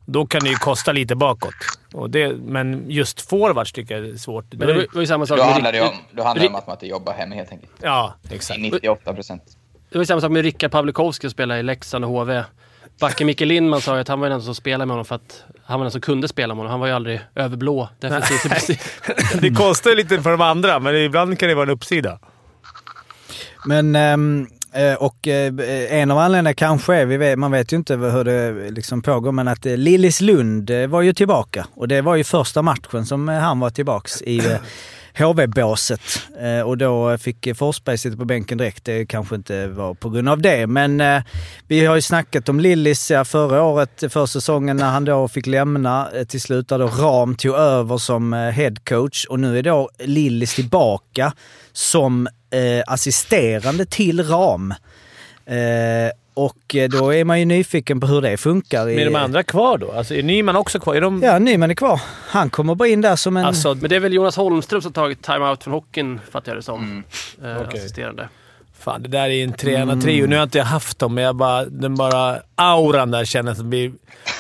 då 0.06 0.26
kan 0.26 0.44
det 0.44 0.50
ju 0.50 0.56
kosta 0.56 0.92
lite 0.92 1.16
bakåt. 1.16 1.54
Och 1.94 2.10
det, 2.10 2.34
men 2.46 2.84
just 2.88 3.30
forwards 3.30 3.72
tycker 3.72 3.98
jag 3.98 4.08
är 4.10 4.16
svårt. 4.18 4.46
Men 4.52 4.68
det 4.68 4.88
var, 4.94 5.02
ju 5.02 5.08
samma 5.08 5.26
sak 5.26 5.38
Då 5.38 5.44
med 5.44 5.54
handlar 5.54 5.72
det 5.72 5.82
om, 5.82 5.96
då 6.12 6.24
handlar 6.24 6.44
det 6.44 6.50
om 6.50 6.56
att 6.56 6.68
man 6.68 6.74
inte 6.76 6.88
jobbar 6.88 7.14
hemma 7.14 7.36
helt 7.36 7.52
enkelt. 7.52 7.72
Ja, 7.82 8.14
exakt. 8.32 8.60
98 8.60 9.14
procent. 9.14 9.44
Det 9.90 9.98
var 9.98 10.02
ju 10.02 10.06
samma 10.06 10.22
sak 10.22 10.32
med 10.32 10.44
Rickard 10.44 10.72
Pavlikovski 10.72 11.22
som 11.28 11.32
spelade 11.32 11.60
i 11.60 11.64
Leksand 11.64 12.06
och 12.06 12.12
HV. 12.12 12.44
Backen 13.00 13.28
Micke 13.28 13.42
Lindman 13.42 13.82
sa 13.82 13.96
ju 13.96 14.02
att 14.02 14.08
han 14.08 14.20
var 14.20 14.30
den 14.30 14.42
som 14.42 14.56
spelade 14.56 14.86
med 14.86 14.94
honom 14.94 15.06
för 15.06 15.16
att 15.16 15.44
han 15.64 15.80
var 15.80 15.86
den 15.86 15.92
som 15.92 16.02
kunde 16.02 16.28
spela 16.28 16.54
med 16.54 16.58
honom. 16.58 16.72
Han 16.72 16.80
var 16.80 16.88
ju 16.88 16.94
aldrig 16.94 17.22
överblå 17.36 17.90
defensivt. 18.00 18.80
Det 19.42 19.50
kostar 19.50 19.90
ju 19.90 19.96
lite 19.96 20.22
för 20.22 20.32
de 20.32 20.42
andra, 20.42 20.80
men 20.80 20.96
ibland 20.96 21.40
kan 21.40 21.50
det 21.50 21.56
vara 21.56 21.64
en 21.64 21.70
uppsida. 21.70 22.20
Men, 23.66 23.96
ehm, 23.96 24.48
eh, 24.74 24.94
och 24.94 25.28
eh, 25.28 25.54
en 26.02 26.12
av 26.12 26.18
anledningarna 26.18 26.54
kanske 26.54 26.96
är, 26.96 27.06
vet, 27.06 27.40
man 27.40 27.52
vet 27.52 27.74
ju 27.74 27.78
inte 27.78 27.96
hur 27.96 28.24
det 28.24 28.72
liksom 28.72 29.02
pågår, 29.02 29.32
men 29.32 29.48
att 29.48 29.66
eh, 29.66 29.78
Lillis 29.78 30.22
Lund 30.22 30.70
eh, 30.70 30.88
var 30.88 31.02
ju 31.02 31.14
tillbaka. 31.14 31.68
Och 31.76 31.88
det 31.88 32.02
var 32.02 32.16
ju 32.16 32.24
första 32.24 32.62
matchen 32.62 33.06
som 33.06 33.30
eh, 33.30 33.40
han 33.40 33.60
var 33.60 33.70
tillbaks 33.70 34.22
i 34.22 34.38
eh, 34.38 34.58
HV-båset. 35.20 36.02
Eh, 36.42 36.62
och 36.62 36.78
då 36.78 37.18
fick 37.18 37.58
Forsberg 37.58 37.98
sitta 37.98 38.18
på 38.18 38.26
bänken 38.26 38.58
direkt. 38.58 38.86
Det 38.86 39.06
kanske 39.06 39.36
inte 39.36 39.68
var 39.68 39.94
på 39.94 40.10
grund 40.10 40.30
av 40.30 40.42
det, 40.42 40.68
men 40.68 41.02
eh, 41.02 41.22
vi 41.68 41.86
har 41.86 41.96
ju 41.96 42.02
snackat 42.02 42.50
om 42.50 42.60
Lillis 42.60 43.12
förra 43.26 43.64
året, 43.64 44.04
för 44.10 44.26
säsongen 44.26 44.78
när 44.78 44.90
han 44.90 45.06
då 45.06 45.28
fick 45.28 45.48
lämna 45.48 46.10
eh, 46.12 46.24
till 46.24 46.42
slut, 46.42 46.68
där 46.68 46.80
då 46.80 46.88
Ram 46.88 47.36
tog 47.36 47.56
över 47.56 47.98
som 47.98 48.34
headcoach. 48.34 49.26
Och 49.26 49.40
nu 49.40 49.58
är 49.58 49.64
då 49.64 49.90
Lillis 50.00 50.56
tillbaka 50.56 51.34
som 51.74 52.28
assisterande 52.88 53.86
till 53.86 54.24
Ram. 54.24 54.74
Och 56.34 56.76
eh, 56.76 56.90
då 56.90 57.14
är 57.14 57.24
man 57.24 57.40
ju 57.40 57.46
nyfiken 57.46 58.00
på 58.00 58.08
hur 58.08 58.22
det 58.22 58.38
funkar. 58.38 58.86
Men 58.86 59.00
är 59.00 59.06
de 59.06 59.16
andra 59.16 59.44
kvar 59.44 59.78
då? 59.78 59.92
Alltså, 59.92 60.16
är 60.16 60.24
Nyman 60.24 60.56
också 60.56 60.80
kvar? 60.80 60.96
Är 60.96 61.02
de... 61.02 61.22
Ja, 61.24 61.40
Nyman 61.40 61.72
är 61.72 61.76
kvar. 61.76 62.02
Han 62.28 62.50
kommer 62.50 62.76
bara 62.76 62.88
in 62.90 63.02
där 63.02 63.16
som 63.16 63.38
en... 63.38 63.46
Alltså, 63.46 63.76
Men 63.76 63.90
det 63.90 63.96
är 63.96 64.00
väl 64.00 64.14
Jonas 64.14 64.36
Holmström 64.36 64.82
som 64.82 64.94
tagit 64.94 65.22
time-out 65.22 65.64
från 65.64 65.74
hockeyn, 65.74 66.20
fattar 66.32 66.52
jag 66.52 66.58
det 66.58 66.64
som. 66.64 67.04
Eh, 67.44 67.58
Okej. 67.62 67.80
Assisterande. 67.80 68.30
Fan, 68.80 69.04
det 69.04 69.10
där 69.10 69.30
är 69.30 69.44
en 69.44 69.54
tränartrio. 69.54 70.28
Nu 70.28 70.36
har 70.36 70.40
jag 70.40 70.46
inte 70.46 70.62
haft 70.62 71.00
dem, 71.00 71.14
men 71.16 71.24
jag 71.24 71.36
bara, 71.36 71.66
den 71.66 71.96
bara 71.96 72.40
auran 72.56 73.12
där 73.12 73.26
känner 73.26 73.52
att 73.52 73.58
det 73.58 73.64
blir 73.64 73.92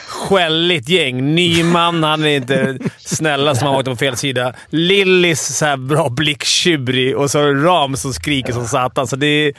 skälligt 0.08 0.90
gäng. 0.90 1.36
Nyman, 1.36 2.04
han 2.04 2.24
är 2.24 2.28
inte 2.36 2.78
snälla 2.98 3.56
som 3.56 3.68
har 3.68 3.76
varit 3.76 3.86
på 3.86 3.96
fel 3.96 4.16
sida. 4.16 4.54
Lillis, 4.70 5.58
så 5.58 5.66
här 5.66 5.78
bra 5.78 6.10
blick, 6.10 6.44
tjurig 6.44 7.18
och 7.18 7.32
så 7.32 7.54
Ram 7.54 7.96
som 7.96 8.14
skriker 8.14 8.54
som 8.54 8.66
satan. 8.66 9.08
Så 9.08 9.16
det 9.16 9.28
är, 9.28 9.54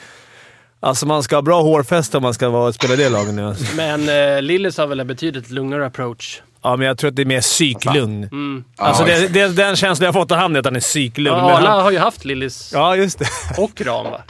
alltså 0.81 1.07
man 1.07 1.23
ska 1.23 1.37
ha 1.37 1.43
bra 1.43 1.63
hårfäste 1.63 2.17
om 2.17 2.23
man 2.23 2.35
ska 2.35 2.49
vara, 2.49 2.73
spela 2.73 2.95
i 2.95 2.97
det 2.97 3.09
laget 3.09 3.35
nu. 3.35 3.47
Alltså. 3.47 3.77
Men 3.77 4.09
eh, 4.09 4.43
Lillis 4.43 4.79
har 4.79 4.87
väl 4.87 5.01
en 5.01 5.07
betydligt 5.07 5.51
lugnare 5.51 5.87
approach. 5.87 6.43
Ja, 6.63 6.77
men 6.77 6.87
jag 6.87 6.99
tror 6.99 7.09
att 7.11 7.17
det 7.17 7.23
är 7.23 7.27
mer 7.27 7.41
psyklugn. 7.41 8.25
Mm. 8.25 8.65
Alltså 8.77 9.05
det, 9.05 9.29
det, 9.29 9.49
den 9.49 9.77
känslan 9.77 10.05
jag 10.07 10.13
har 10.13 10.21
fått 10.21 10.33
av 10.33 10.39
han 10.39 10.55
är 10.57 10.59
att 10.61 10.65
han 10.65 10.77
är 10.77 10.81
psyklugn. 10.81 11.37
Ja, 11.39 11.57
Arla 11.57 11.71
han, 11.71 11.83
har 11.83 11.91
ju 11.91 11.99
haft 11.99 12.25
Lillis 12.25 12.71
ja, 12.75 12.97
just 12.97 13.19
det. 13.19 13.27
och 13.59 13.81
Ram 13.81 14.05
va? 14.11 14.23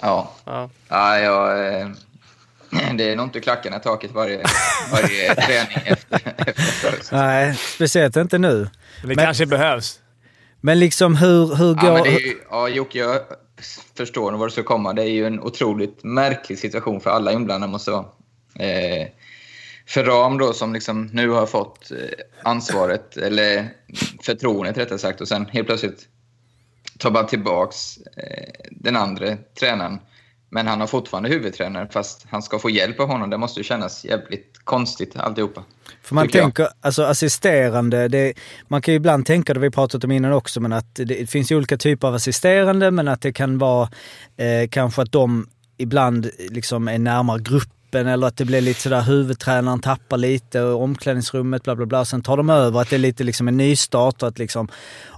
Ja. 0.00 0.32
Ja. 0.44 0.70
Ja, 0.88 1.18
jag, 1.18 1.68
eh, 1.80 1.88
det 2.94 3.10
är 3.12 3.16
nog 3.16 3.26
inte 3.26 3.40
klackarna 3.40 3.76
i 3.76 3.80
taket 3.80 4.10
varje, 4.14 4.44
varje 4.92 5.34
träning 5.46 5.78
efter, 5.84 6.20
efter. 6.36 7.16
Nej, 7.16 7.54
speciellt 7.74 8.16
inte 8.16 8.38
nu. 8.38 8.56
Men 8.56 9.08
det 9.08 9.16
Men- 9.16 9.24
kanske 9.24 9.46
behövs. 9.46 9.98
Men 10.60 10.78
liksom 10.78 11.16
hur, 11.16 11.54
hur 11.56 11.74
går... 11.74 11.84
Ja, 11.88 11.92
men 11.94 12.02
det 12.02 12.08
är 12.08 12.26
ju, 12.26 12.36
ja, 12.50 12.68
Jocke, 12.68 12.98
jag 12.98 13.18
förstår 13.94 14.30
nog 14.30 14.40
vad 14.40 14.48
det 14.48 14.52
ska 14.52 14.62
komma. 14.62 14.92
Det 14.92 15.02
är 15.02 15.10
ju 15.10 15.26
en 15.26 15.40
otroligt 15.40 16.04
märklig 16.04 16.58
situation 16.58 17.00
för 17.00 17.10
alla 17.10 17.32
inblandade 17.32 17.72
måste 17.72 17.90
vara. 17.90 18.04
Eh, 18.58 19.08
för 19.86 20.04
Ram 20.04 20.38
då, 20.38 20.52
som 20.52 20.72
liksom 20.72 21.06
nu 21.12 21.28
har 21.28 21.46
fått 21.46 21.90
eh, 21.90 21.96
ansvaret, 22.42 23.16
eller 23.16 23.68
förtroendet 24.22 24.76
rättare 24.76 24.98
sagt, 24.98 25.20
och 25.20 25.28
sen 25.28 25.46
helt 25.46 25.66
plötsligt 25.66 26.08
tar 26.98 27.10
man 27.10 27.26
tillbaks 27.26 27.98
eh, 27.98 28.52
den 28.70 28.96
andra 28.96 29.36
tränaren. 29.60 29.98
Men 30.50 30.66
han 30.66 30.80
har 30.80 30.86
fortfarande 30.86 31.28
huvudtränare, 31.28 31.88
fast 31.90 32.26
han 32.30 32.42
ska 32.42 32.58
få 32.58 32.70
hjälp 32.70 33.00
av 33.00 33.08
honom. 33.08 33.30
Det 33.30 33.38
måste 33.38 33.60
ju 33.60 33.64
kännas 33.64 34.04
jävligt 34.04 34.60
konstigt 34.64 35.16
alltihopa. 35.16 35.64
För 36.02 36.14
man 36.14 36.26
tycker 36.26 36.38
jag. 36.38 36.44
tänker, 36.44 36.68
alltså 36.80 37.02
assisterande, 37.02 38.08
det, 38.08 38.34
man 38.68 38.82
kan 38.82 38.94
ju 38.94 38.96
ibland 38.96 39.26
tänka, 39.26 39.54
det 39.54 39.60
vi 39.60 39.70
pratat 39.70 40.04
om 40.04 40.12
innan 40.12 40.32
också, 40.32 40.60
men 40.60 40.72
att 40.72 40.94
det 40.94 41.30
finns 41.30 41.52
ju 41.52 41.56
olika 41.56 41.76
typer 41.76 42.08
av 42.08 42.14
assisterande, 42.14 42.90
men 42.90 43.08
att 43.08 43.20
det 43.20 43.32
kan 43.32 43.58
vara 43.58 43.88
eh, 44.36 44.68
kanske 44.70 45.02
att 45.02 45.12
de 45.12 45.46
ibland 45.76 46.30
liksom 46.38 46.88
är 46.88 46.98
närmare 46.98 47.38
gruppen 47.86 48.06
eller 48.06 48.26
att 48.26 48.36
det 48.36 48.44
blir 48.44 48.60
lite 48.60 48.80
sådär 48.80 49.00
huvudtränaren 49.00 49.80
tappar 49.80 50.16
lite 50.16 50.60
och 50.60 50.82
omklädningsrummet 50.82 51.62
bla 51.62 51.76
bla 51.76 51.86
bla. 51.86 52.04
Sen 52.04 52.22
tar 52.22 52.36
de 52.36 52.50
över, 52.50 52.80
att 52.80 52.90
det 52.90 52.96
är 52.96 52.98
lite 52.98 53.24
liksom 53.24 53.48
en 53.48 53.56
nystart 53.56 54.22
och 54.22 54.28
att 54.28 54.38
liksom... 54.38 54.68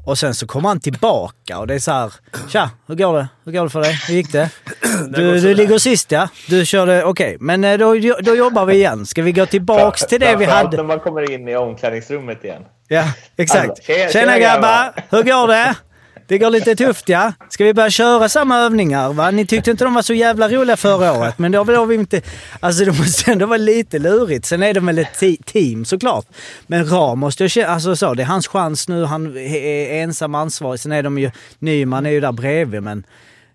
Och 0.07 0.19
sen 0.19 0.35
så 0.35 0.47
kommer 0.47 0.69
han 0.69 0.81
tillbaka 0.81 1.59
och 1.59 1.67
det 1.67 1.75
är 1.75 1.79
så 1.79 1.93
här, 1.93 2.13
Tja, 2.49 2.71
hur 2.87 2.95
går 2.95 3.19
det? 3.19 3.29
Hur 3.45 3.53
går 3.53 3.65
det 3.65 3.71
för 3.71 3.81
dig? 3.81 3.99
Hur 4.09 4.15
gick 4.15 4.33
det? 4.33 4.51
Du, 5.09 5.41
du 5.41 5.55
ligger 5.55 5.79
sist 5.79 6.13
ja. 6.13 6.29
Du 6.49 6.67
körde, 6.67 7.05
okej. 7.05 7.37
Men 7.41 7.65
eh, 7.65 7.79
då, 7.79 7.95
då 8.21 8.35
jobbar 8.35 8.65
vi 8.65 8.75
igen. 8.75 9.07
Ska 9.07 9.23
vi 9.23 9.33
gå 9.33 9.47
tillbaks 9.47 10.07
till 10.07 10.21
det 10.21 10.37
vi 10.37 10.45
hade? 10.45 10.77
när 10.77 10.85
man 10.85 11.01
kommer 11.01 11.31
in 11.31 11.49
i 11.49 11.57
omklädningsrummet 11.57 12.45
igen. 12.45 12.63
Ja, 12.89 13.05
exakt. 13.37 13.69
Alltså, 13.69 13.83
tjena, 13.83 14.11
Tjena 14.11 14.33
tjena, 14.33 14.39
grabbar! 14.39 14.93
Hur 15.11 15.23
går 15.23 15.49
det? 15.49 15.75
Det 16.29 16.39
går 16.39 16.51
lite 16.51 16.77
tufft 16.77 17.09
ja. 17.09 17.33
Ska 17.49 17.65
vi 17.65 17.75
börja 17.75 17.91
köra 17.91 18.29
samma 18.29 18.59
övningar? 18.59 19.13
Va? 19.13 19.31
Ni 19.31 19.47
tyckte 19.47 19.71
inte 19.71 19.85
de 19.85 19.95
var 19.95 20.03
så 20.03 20.15
jävla 20.15 20.49
roliga 20.49 20.77
förra 20.77 21.13
året, 21.13 21.39
men 21.39 21.53
då 21.53 21.59
har 21.65 21.87
vi 21.87 21.95
inte... 21.95 22.23
Alltså 22.61 22.85
det 22.85 22.93
måste 22.99 23.33
ändå 23.33 23.47
vara 23.47 23.59
lite 23.59 23.99
lurigt. 23.99 24.47
Sen 24.47 24.63
är 24.63 24.75
de 24.75 24.87
väl 24.87 24.99
ett 24.99 25.45
team 25.45 25.85
såklart. 25.85 26.27
Men 26.67 26.91
Ram 26.91 27.19
måste 27.19 27.45
jag 27.45 27.51
känna... 27.51 27.69
Alltså 27.69 27.97
så, 27.97 28.15
det 28.15 28.23
är 28.23 28.27
hans 28.27 28.49
chans 28.49 28.89
nu. 28.89 29.05
Han 29.05 29.37
är 29.37 30.03
ensam 30.03 30.35
ansvarig. 30.35 30.81
Sen 30.81 30.93
är 30.93 31.03
de 31.03 31.19
ju... 31.19 31.31
Nyman 31.59 32.07
är 32.07 32.11
ju 32.11 32.21
där 32.21 32.33
bredvid, 32.33 32.83
men... 32.83 33.05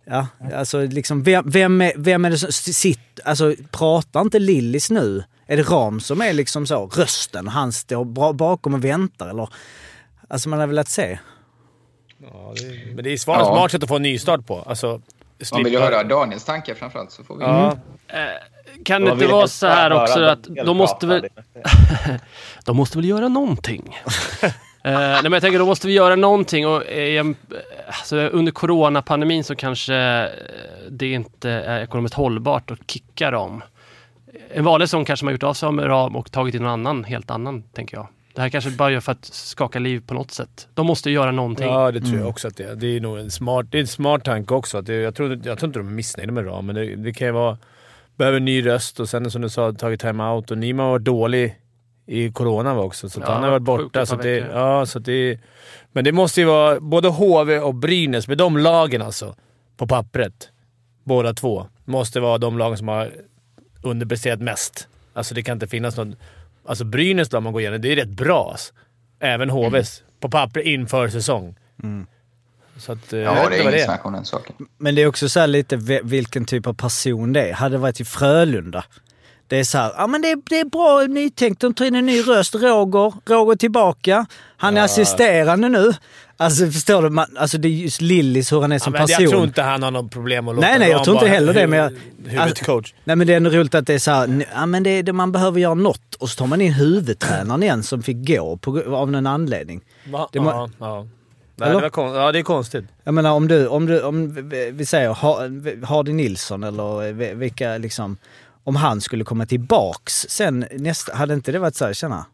Ja, 0.06 0.28
alltså 0.56 0.82
liksom 0.82 1.24
vem, 1.24 1.50
vem, 1.50 1.82
är, 1.82 1.92
vem 1.98 2.26
är 2.26 2.30
det 2.30 2.38
som 2.38 2.52
sitter... 2.52 3.28
Alltså 3.28 3.56
pratar 3.72 4.22
inte 4.22 4.40
Lillis 4.40 4.90
nu? 4.90 5.24
Är 5.48 5.58
det 5.58 5.64
Ram 5.64 6.00
som 6.00 6.22
är 6.22 6.34
liksom 6.34 6.68
så 6.68 6.88
rösten? 6.88 7.48
Han 7.48 7.72
står 7.72 8.34
bakom 8.34 8.74
och 8.74 8.84
väntar 8.84 9.30
eller? 9.30 9.50
Alltså 10.28 10.50
man 10.50 10.60
har 10.60 10.68
velat 10.68 10.90
se. 10.90 11.20
Ja, 12.32 12.54
det, 12.56 12.96
men 12.96 13.04
det 13.04 13.14
är 13.14 13.18
smart, 13.18 13.38
Ja. 13.40 13.46
smart 13.46 13.72
sätt 13.72 13.84
att 13.84 13.90
få 13.90 13.96
en 13.96 14.02
nystart 14.02 14.46
på. 14.46 14.60
Alltså, 14.62 15.02
Man 15.54 15.64
vill 15.64 15.74
ju 15.74 15.80
höra 15.80 16.04
Daniels 16.04 16.44
tankar 16.46 16.74
framförallt 16.74 17.12
så 17.12 17.24
får 17.24 17.38
vi... 17.38 17.44
Ja, 17.44 17.78
Kan 18.86 19.06
det 19.06 19.12
inte 19.12 19.28
vara 19.28 19.48
så 19.48 19.68
här 19.68 19.94
också 19.94 20.20
att 20.24 20.44
de 20.66 20.78
måste 20.78 21.08
väl... 21.08 21.28
De 22.66 22.78
måste 22.78 22.98
väl 22.98 23.06
göra 23.06 23.28
någonting? 23.28 23.98
eh, 24.44 24.52
nej, 24.84 25.24
men 25.24 25.32
jag 25.32 25.42
tänker, 25.42 25.60
de 25.60 25.68
måste 25.68 25.88
vi 25.88 25.94
göra 25.94 26.16
någonting 26.16 26.68
och 26.68 26.86
eh, 26.88 27.20
en- 27.20 27.36
alltså, 27.88 28.18
under 28.18 28.52
coronapandemin 28.52 29.44
så 29.44 29.56
kanske 29.56 29.94
det 30.90 31.12
inte 31.12 31.50
är 31.50 31.82
ekonomiskt 31.84 32.16
hållbart 32.16 32.72
att 32.72 32.92
kicka 32.92 33.32
dem. 33.32 33.64
En 34.54 34.64
vanlig 34.64 34.88
säsong 34.90 35.06
kanske 35.06 35.26
man 35.26 35.34
gjort 35.34 35.44
av 35.44 35.54
sig 35.54 35.72
med 35.72 35.88
ram 35.88 36.16
och 36.16 36.32
tagit 36.32 36.56
in 36.56 36.62
någon 36.64 36.72
annan, 36.72 37.04
helt 37.04 37.32
annan, 37.32 37.64
tänker 37.64 37.98
jag. 37.98 38.08
Det 38.36 38.42
här 38.42 38.50
kanske 38.50 38.70
bara 38.70 38.92
gör 38.92 39.00
för 39.00 39.12
att 39.12 39.26
skaka 39.26 39.80
liv 39.80 40.04
på 40.08 40.14
något 40.14 40.32
sätt. 40.32 40.68
De 40.74 40.86
måste 40.88 41.12
göra 41.12 41.32
någonting. 41.32 41.68
ja, 41.68 41.92
det 41.92 42.02
tror 42.02 42.20
jag 42.20 42.30
också 42.30 42.48
att 42.48 42.58
det 42.58 42.64
är. 42.64 42.76
Det 42.76 42.88
är 42.88 43.02
nog 43.02 43.18
en 43.18 43.32
smart, 43.32 43.66
det 43.70 43.78
är 43.78 43.82
en 43.82 43.88
smart 43.88 44.24
tanke 44.24 44.54
också. 44.54 44.78
Att 44.78 44.86
det, 44.86 44.96
jag, 44.96 45.16
tror, 45.16 45.32
jag 45.44 45.60
tror 45.60 45.68
inte 45.70 45.80
de 45.80 45.88
är 45.88 45.92
missnöjda 45.92 46.32
med 46.32 46.48
Ram, 46.48 46.66
men 46.66 46.76
det, 46.76 46.96
det 46.96 47.14
kan 47.14 47.28
ju 47.28 47.34
vara... 47.34 47.58
Behöver 48.16 48.38
en 48.38 48.46
ny 48.46 48.66
röst 48.66 49.00
och 49.00 49.10
sen 49.10 49.32
som 49.32 49.42
du 49.42 49.50
sa, 49.50 49.74
tagit 49.74 50.02
time-out. 50.02 50.52
Och 50.52 50.58
Niman 50.58 50.90
var 50.90 51.00
dålig 51.00 51.60
i 52.06 52.32
corona 52.32 52.74
var 52.74 52.84
också, 52.84 53.10
så 53.10 53.20
Ja, 53.20 53.34
han 53.34 53.44
har 53.44 53.50
varit 53.50 53.64
borta. 53.64 54.06
Så 54.06 54.16
att 54.16 54.22
det, 54.22 54.38
ja, 54.38 54.86
så 54.86 54.98
att 54.98 55.06
det, 55.06 55.40
men 55.92 56.04
det 56.04 56.12
måste 56.12 56.42
ju 56.42 56.48
vara 56.48 56.80
både 56.80 57.08
HV 57.08 57.60
och 57.60 57.76
Brynäs, 57.76 58.28
med 58.28 58.38
de 58.38 58.58
lagen 58.58 59.02
alltså, 59.02 59.36
på 59.78 59.88
pappret. 59.88 60.50
Båda 61.04 61.34
två. 61.34 61.68
Måste 61.86 62.20
vara 62.20 62.38
de 62.38 62.58
lagen 62.58 62.78
som 62.78 62.88
har 62.88 63.12
underpresterat 63.82 64.40
mest. 64.40 64.88
Alltså 65.14 65.36
det 65.36 65.44
kan 65.44 65.56
inte 65.56 65.68
finnas 65.68 65.98
någon... 65.98 66.16
Alltså 66.66 66.84
Brynäs 66.84 67.32
lag 67.32 67.44
man 67.44 67.54
går 67.54 67.62
igenom, 67.62 67.82
det 67.82 67.92
är 67.92 67.96
rätt 67.96 68.10
bra. 68.10 68.52
Alltså. 68.52 68.74
Även 69.20 69.50
HVs. 69.50 70.04
På 70.20 70.30
pappret 70.30 70.66
inför 70.66 71.10
säsong. 71.10 71.56
Så 72.78 72.92
att, 72.92 73.14
eh, 73.14 73.20
jag 73.20 73.38
Ja, 73.38 73.42
vet 73.42 73.50
det 73.52 73.58
är 73.58 73.70
inget 73.70 73.86
snack 73.86 74.06
om 74.06 74.14
den 74.14 74.26
saken. 74.26 74.56
Men 74.78 74.96
det 74.96 75.02
är 75.02 75.08
också 75.08 75.30
så 75.30 75.40
här 75.40 75.48
lite 75.48 75.76
vilken 76.04 76.46
typ 76.46 76.68
av 76.68 76.74
person 76.74 77.34
det 77.34 77.50
är. 77.50 77.54
Hade 77.54 77.76
det 77.76 77.80
varit 77.80 78.00
i 78.00 78.06
Frölunda, 78.06 78.84
det 79.48 79.58
är 79.60 79.64
så 79.64 79.78
här, 79.78 79.94
ja 79.98 80.08
men 80.08 80.22
det 80.22 80.32
är, 80.32 80.38
det 80.50 80.60
är 80.60 80.66
bra 80.66 81.02
nytänkt, 81.02 81.62
de 81.62 81.74
tar 81.74 81.86
in 81.86 81.96
en 81.96 82.06
ny 82.06 82.22
röst. 82.22 82.56
Roger, 82.56 83.14
Roger 83.26 83.56
tillbaka. 83.56 84.26
Han 84.58 84.78
är 84.78 84.82
assisterande 84.84 85.70
nu. 85.70 85.94
Alltså 86.38 86.66
förstår 86.72 87.02
du? 87.04 87.10
Man, 87.10 87.26
alltså 87.38 87.58
det 87.58 87.68
är 87.68 87.70
just 87.70 88.02
Lillis 88.02 88.52
hur 88.52 88.62
han 88.62 88.72
är 88.72 88.76
Ja, 88.76 88.80
som 88.80 88.92
men 88.94 89.02
person. 89.02 89.22
jag 89.24 89.32
tror 89.32 89.44
inte 89.44 89.62
han 89.62 89.84
har 89.84 89.92
något 89.92 90.12
problem 90.12 90.48
att 90.48 90.56
låta 90.56 90.68
Nej, 90.68 90.80
nej, 90.80 90.90
jag 90.92 91.04
tror 91.04 91.16
inte 91.16 91.28
heller 91.28 91.54
det, 91.54 91.68
men 91.68 91.80
jag- 91.80 91.92
hu- 91.92 92.30
Huvudcoach. 92.30 92.94
Nej 93.04 93.16
men 93.16 93.28
det 93.28 93.34
är 93.34 93.38
ändå 93.38 93.50
roligt 93.50 93.76
att 93.76 93.88
det 93.88 93.94
är 93.94 94.00
så 94.00 94.12
här, 94.12 94.24
n- 94.24 94.44
ja 94.54 94.66
men 94.66 94.84
det, 94.84 95.02
det, 95.02 95.14
man 95.14 95.32
behöver 95.32 95.60
göra 95.60 95.74
något 95.74 96.16
och 96.16 96.30
så 96.30 96.36
tar 96.38 96.48
man 96.48 96.62
in 96.62 96.74
huvudtränaren 96.74 97.64
igen 97.64 97.84
som 97.84 98.04
fick 98.04 98.28
gå 98.28 98.58
på, 98.58 98.96
av 98.96 99.12
någon 99.12 99.28
anledning. 99.28 99.82
Va? 100.12 100.30
det 100.32 100.40
ja, 100.40 100.70
ja. 100.80 101.08
Nej, 101.56 101.70
det 101.70 101.76
var 101.98 102.16
ja, 102.16 102.32
det 102.32 102.40
är 102.40 102.44
konstigt. 102.44 102.86
Jag 103.04 103.14
menar 103.14 103.32
om 103.32 103.48
du, 103.48 103.68
om 103.68 103.86
du, 103.86 104.02
om 104.02 104.50
vi- 104.74 104.86
säger 104.86 105.10
Ha- 105.10 105.42
Hardy 105.88 106.14
Nilsson 106.14 106.64
eller 106.64 107.14
vi- 107.14 107.34
vilka 107.34 107.78
liksom, 107.78 108.18
om 108.64 108.76
han 108.76 109.02
skulle 109.02 109.24
komma 109.24 109.46
tillbaks 109.46 110.26
sen 110.30 110.66
nästa, 110.72 111.16
hade 111.16 111.34
inte 111.34 111.52
det 111.52 111.60
varit 111.60 111.76
så 111.76 111.86
här, 111.86 111.94
tjena? 111.94 112.26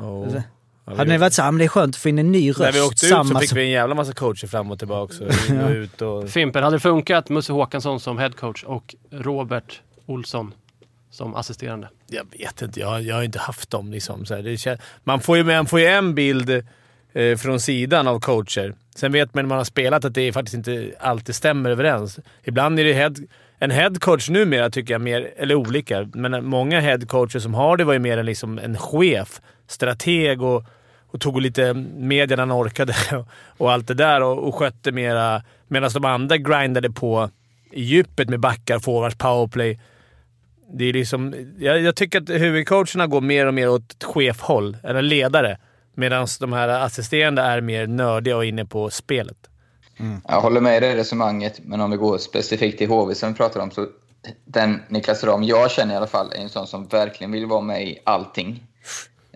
Oh. 0.00 0.40
Hade 0.96 1.12
det 1.12 1.18
varit 1.18 1.32
så 1.32 1.42
här, 1.42 1.52
men 1.52 1.58
det 1.58 1.64
är 1.64 1.68
skönt 1.68 1.94
att 1.94 2.00
få 2.02 2.08
in 2.08 2.18
en 2.18 2.32
ny 2.32 2.50
röst. 2.50 2.60
När 2.60 2.72
vi 2.72 2.80
åkte 2.80 3.06
ut 3.06 3.10
samma 3.10 3.24
så 3.34 3.40
fick 3.40 3.48
som- 3.48 3.56
vi 3.58 3.64
en 3.64 3.70
jävla 3.70 3.94
massa 3.94 4.12
coacher 4.12 4.46
fram 4.46 4.70
och 4.70 4.78
tillbaka. 4.78 5.14
Och 5.24 5.50
in 5.50 5.60
och 5.60 5.70
ut 5.76 6.02
och... 6.02 6.28
Fimpen, 6.30 6.62
hade 6.64 6.76
det 6.76 6.80
funkat 6.80 7.28
Musse 7.28 7.52
Håkansson 7.52 8.00
som 8.00 8.18
headcoach 8.18 8.64
och 8.64 8.94
Robert 9.10 9.80
Olsson 10.06 10.54
som 11.10 11.34
assisterande? 11.34 11.88
Jag 12.06 12.26
vet 12.38 12.62
inte, 12.62 12.80
jag, 12.80 13.02
jag 13.02 13.14
har 13.14 13.22
inte 13.22 13.38
haft 13.38 13.70
dem. 13.70 13.92
Liksom, 13.92 14.26
så 14.26 14.34
här. 14.34 14.78
Man, 15.04 15.20
får 15.20 15.36
ju, 15.36 15.44
man 15.44 15.66
får 15.66 15.80
ju 15.80 15.86
en 15.86 16.14
bild 16.14 16.50
eh, 17.12 17.36
från 17.36 17.60
sidan 17.60 18.08
av 18.08 18.20
coacher. 18.20 18.74
Sen 18.96 19.12
vet 19.12 19.34
man 19.34 19.44
när 19.44 19.48
man 19.48 19.58
har 19.58 19.64
spelat 19.64 20.04
att 20.04 20.14
det 20.14 20.32
faktiskt 20.32 20.54
inte 20.54 20.92
alltid 21.00 21.34
stämmer 21.34 21.70
överens. 21.70 22.18
Ibland 22.44 22.80
är 22.80 22.84
det 22.84 22.92
head, 22.92 23.14
en 23.58 23.70
headcoach 23.70 24.28
numera, 24.28 24.70
tycker 24.70 24.94
jag, 24.94 25.00
mer, 25.00 25.30
eller 25.36 25.54
olika, 25.54 26.08
men 26.14 26.44
många 26.44 26.80
headcoacher 26.80 27.38
som 27.38 27.54
har 27.54 27.76
det 27.76 27.84
var 27.84 27.92
ju 27.92 27.98
mer 27.98 28.18
en, 28.18 28.26
liksom, 28.26 28.58
en 28.58 28.76
chef, 28.76 29.40
strateg 29.66 30.42
och, 30.42 30.64
och 31.10 31.20
tog 31.20 31.40
lite 31.40 31.74
media 31.74 32.36
när 32.36 32.46
han 32.46 32.52
orkade 32.52 32.94
och 33.58 33.72
allt 33.72 33.88
det 33.88 33.94
där 33.94 34.22
och, 34.22 34.48
och 34.48 34.54
skötte 34.54 34.92
mera. 34.92 35.42
Medan 35.68 35.90
de 35.94 36.04
andra 36.04 36.36
grindade 36.36 36.90
på 36.90 37.30
i 37.70 37.82
djupet 37.82 38.28
med 38.28 38.40
backar, 38.40 38.78
forwards, 38.78 39.16
powerplay. 39.18 39.80
Det 40.72 40.84
är 40.84 40.92
liksom, 40.92 41.34
jag, 41.58 41.80
jag 41.80 41.96
tycker 41.96 42.20
att 42.20 42.28
huvudcoacherna 42.28 43.06
går 43.06 43.20
mer 43.20 43.46
och 43.46 43.54
mer 43.54 43.68
åt 43.68 43.92
ett 43.92 44.04
chefhåll, 44.04 44.76
eller 44.82 45.02
ledare. 45.02 45.58
Medan 45.94 46.26
de 46.40 46.52
här 46.52 46.68
assisterande 46.68 47.42
är 47.42 47.60
mer 47.60 47.86
nördiga 47.86 48.36
och 48.36 48.44
inne 48.44 48.64
på 48.64 48.90
spelet. 48.90 49.36
Mm. 49.96 50.20
Jag 50.28 50.40
håller 50.40 50.60
med 50.60 50.76
i 50.76 50.80
det 50.80 50.96
resonemanget, 50.96 51.60
men 51.64 51.80
om 51.80 51.90
vi 51.90 51.96
går 51.96 52.18
specifikt 52.18 52.78
till 52.78 52.88
HV 52.88 53.14
som 53.14 53.28
vi 53.28 53.36
pratar 53.36 53.60
om 53.60 53.70
så 53.70 53.86
den 54.44 54.82
Niklas 54.88 55.24
Ram 55.24 55.42
jag 55.42 55.70
känner 55.70 55.94
i 55.94 55.96
alla 55.96 56.06
fall 56.06 56.32
är 56.32 56.42
en 56.42 56.48
sån 56.48 56.66
som 56.66 56.86
verkligen 56.86 57.32
vill 57.32 57.46
vara 57.46 57.60
med 57.60 57.82
i 57.82 57.98
allting. 58.04 58.62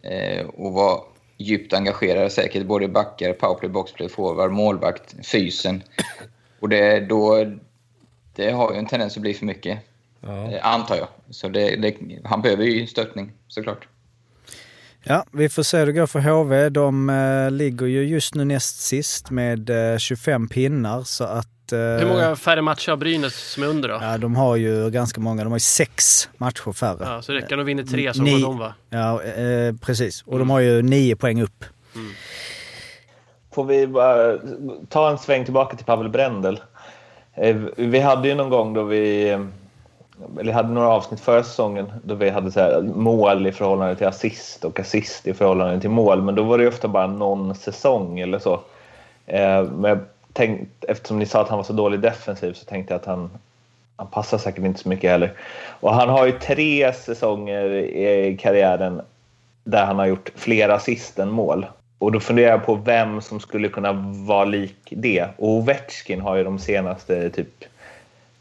Eh, 0.02 0.46
och 0.46 0.72
vara 0.72 1.00
djupt 1.42 1.72
engagerad 1.72 2.32
säkert 2.32 2.66
både 2.66 2.88
backar, 2.88 3.32
powerplay, 3.32 3.70
boxplay, 3.70 4.08
forward, 4.08 4.52
målvakt, 4.52 5.14
fysen. 5.26 5.82
Och 6.60 6.68
det, 6.68 7.00
då, 7.00 7.52
det 8.34 8.50
har 8.50 8.72
ju 8.72 8.78
en 8.78 8.86
tendens 8.86 9.16
att 9.16 9.22
bli 9.22 9.34
för 9.34 9.46
mycket, 9.46 9.78
eh, 10.22 10.66
antar 10.66 10.96
jag. 10.96 11.08
Så 11.30 11.48
det, 11.48 11.76
det, 11.76 11.96
han 12.24 12.42
behöver 12.42 12.64
ju 12.64 12.86
stöttning 12.86 13.32
såklart. 13.48 13.86
Ja, 15.04 15.24
vi 15.32 15.48
får 15.48 15.62
se 15.62 15.78
hur 15.78 15.86
det 15.86 15.92
går 15.92 16.06
för 16.06 16.20
HV. 16.20 16.68
De 16.68 17.10
eh, 17.10 17.50
ligger 17.50 17.86
ju 17.86 18.04
just 18.04 18.34
nu 18.34 18.44
näst 18.44 18.80
sist 18.80 19.30
med 19.30 19.92
eh, 19.92 19.98
25 19.98 20.48
pinnar 20.48 21.02
så 21.02 21.24
att... 21.24 21.48
eh, 21.72 21.78
Hur 21.78 22.06
många 22.06 22.36
färre 22.36 22.62
matcher 22.62 22.90
har 22.90 22.96
Brynäs 22.96 23.34
som 23.52 23.62
är 23.62 23.66
under 23.66 23.88
då? 23.88 23.98
Ja, 24.02 24.18
de 24.18 24.36
har 24.36 24.56
ju 24.56 24.90
ganska 24.90 25.20
många. 25.20 25.44
De 25.44 25.50
har 25.50 25.56
ju 25.56 25.60
sex 25.60 26.28
matcher 26.36 26.72
färre. 26.72 26.96
Ja, 27.00 27.22
så 27.22 27.32
räcker 27.32 27.56
de 27.56 27.66
vinner 27.66 27.82
tre 27.82 28.14
så 28.14 28.22
Ni- 28.22 28.32
går 28.40 28.48
de 28.48 28.58
va? 28.58 28.74
Ja, 28.90 29.22
eh, 29.22 29.74
precis. 29.80 30.22
Och 30.26 30.38
de 30.38 30.50
har 30.50 30.60
ju 30.60 30.82
nio 30.82 31.16
poäng 31.16 31.42
upp. 31.42 31.64
Får 33.54 33.64
vi 33.64 33.86
bara 33.86 34.38
ta 34.88 35.10
en 35.10 35.18
sväng 35.18 35.44
tillbaka 35.44 35.76
till 35.76 35.86
Pavel 35.86 36.08
Brendel. 36.08 36.60
Eh, 37.34 37.56
Vi 37.76 37.98
hade 38.00 38.28
ju 38.28 38.34
någon 38.34 38.50
gång 38.50 38.74
då 38.74 38.82
vi, 38.82 39.28
eller 40.40 40.52
hade 40.52 40.68
några 40.72 40.88
avsnitt 40.88 41.20
förra 41.20 41.42
säsongen 41.42 41.92
då 42.04 42.14
vi 42.14 42.30
hade 42.30 42.52
så 42.52 42.60
här 42.60 42.82
mål 42.82 43.46
i 43.46 43.52
förhållande 43.52 43.96
till 43.96 44.06
assist 44.06 44.64
och 44.64 44.80
assist 44.80 45.26
i 45.26 45.34
förhållande 45.34 45.80
till 45.80 45.90
mål. 45.90 46.22
Men 46.22 46.34
då 46.34 46.42
var 46.42 46.58
det 46.58 46.64
ju 46.64 46.68
ofta 46.70 46.88
bara 46.88 47.06
någon 47.06 47.54
säsong 47.54 48.20
eller 48.20 48.38
så. 48.38 48.60
Eh, 49.26 49.62
Men 49.64 50.00
tänkt, 50.32 50.84
eftersom 50.84 51.18
ni 51.18 51.26
sa 51.26 51.42
att 51.42 51.48
han 51.48 51.58
var 51.58 51.64
så 51.64 51.72
dålig 51.72 52.00
defensiv 52.00 52.52
så 52.52 52.64
tänkte 52.64 52.94
jag 52.94 53.00
att 53.00 53.06
han, 53.06 53.30
han 53.96 54.06
passar 54.06 54.38
säkert 54.38 54.64
inte 54.64 54.80
så 54.80 54.88
mycket 54.88 55.10
heller. 55.10 55.32
Och 55.80 55.94
han 55.94 56.08
har 56.08 56.26
ju 56.26 56.32
tre 56.32 56.92
säsonger 56.92 57.70
i 57.74 58.36
karriären 58.40 59.00
där 59.64 59.84
han 59.84 59.98
har 59.98 60.06
gjort 60.06 60.30
fler 60.34 60.68
assist 60.68 61.18
än 61.18 61.30
mål. 61.30 61.66
Och 61.98 62.12
då 62.12 62.20
funderar 62.20 62.50
jag 62.50 62.66
på 62.66 62.74
vem 62.74 63.20
som 63.20 63.40
skulle 63.40 63.68
kunna 63.68 63.92
vara 64.26 64.44
lik 64.44 64.76
det. 64.90 65.26
Och 65.36 65.48
Ovechkin 65.48 66.20
har 66.20 66.36
ju 66.36 66.44
de 66.44 66.58
senaste 66.58 67.30
typ 67.30 67.64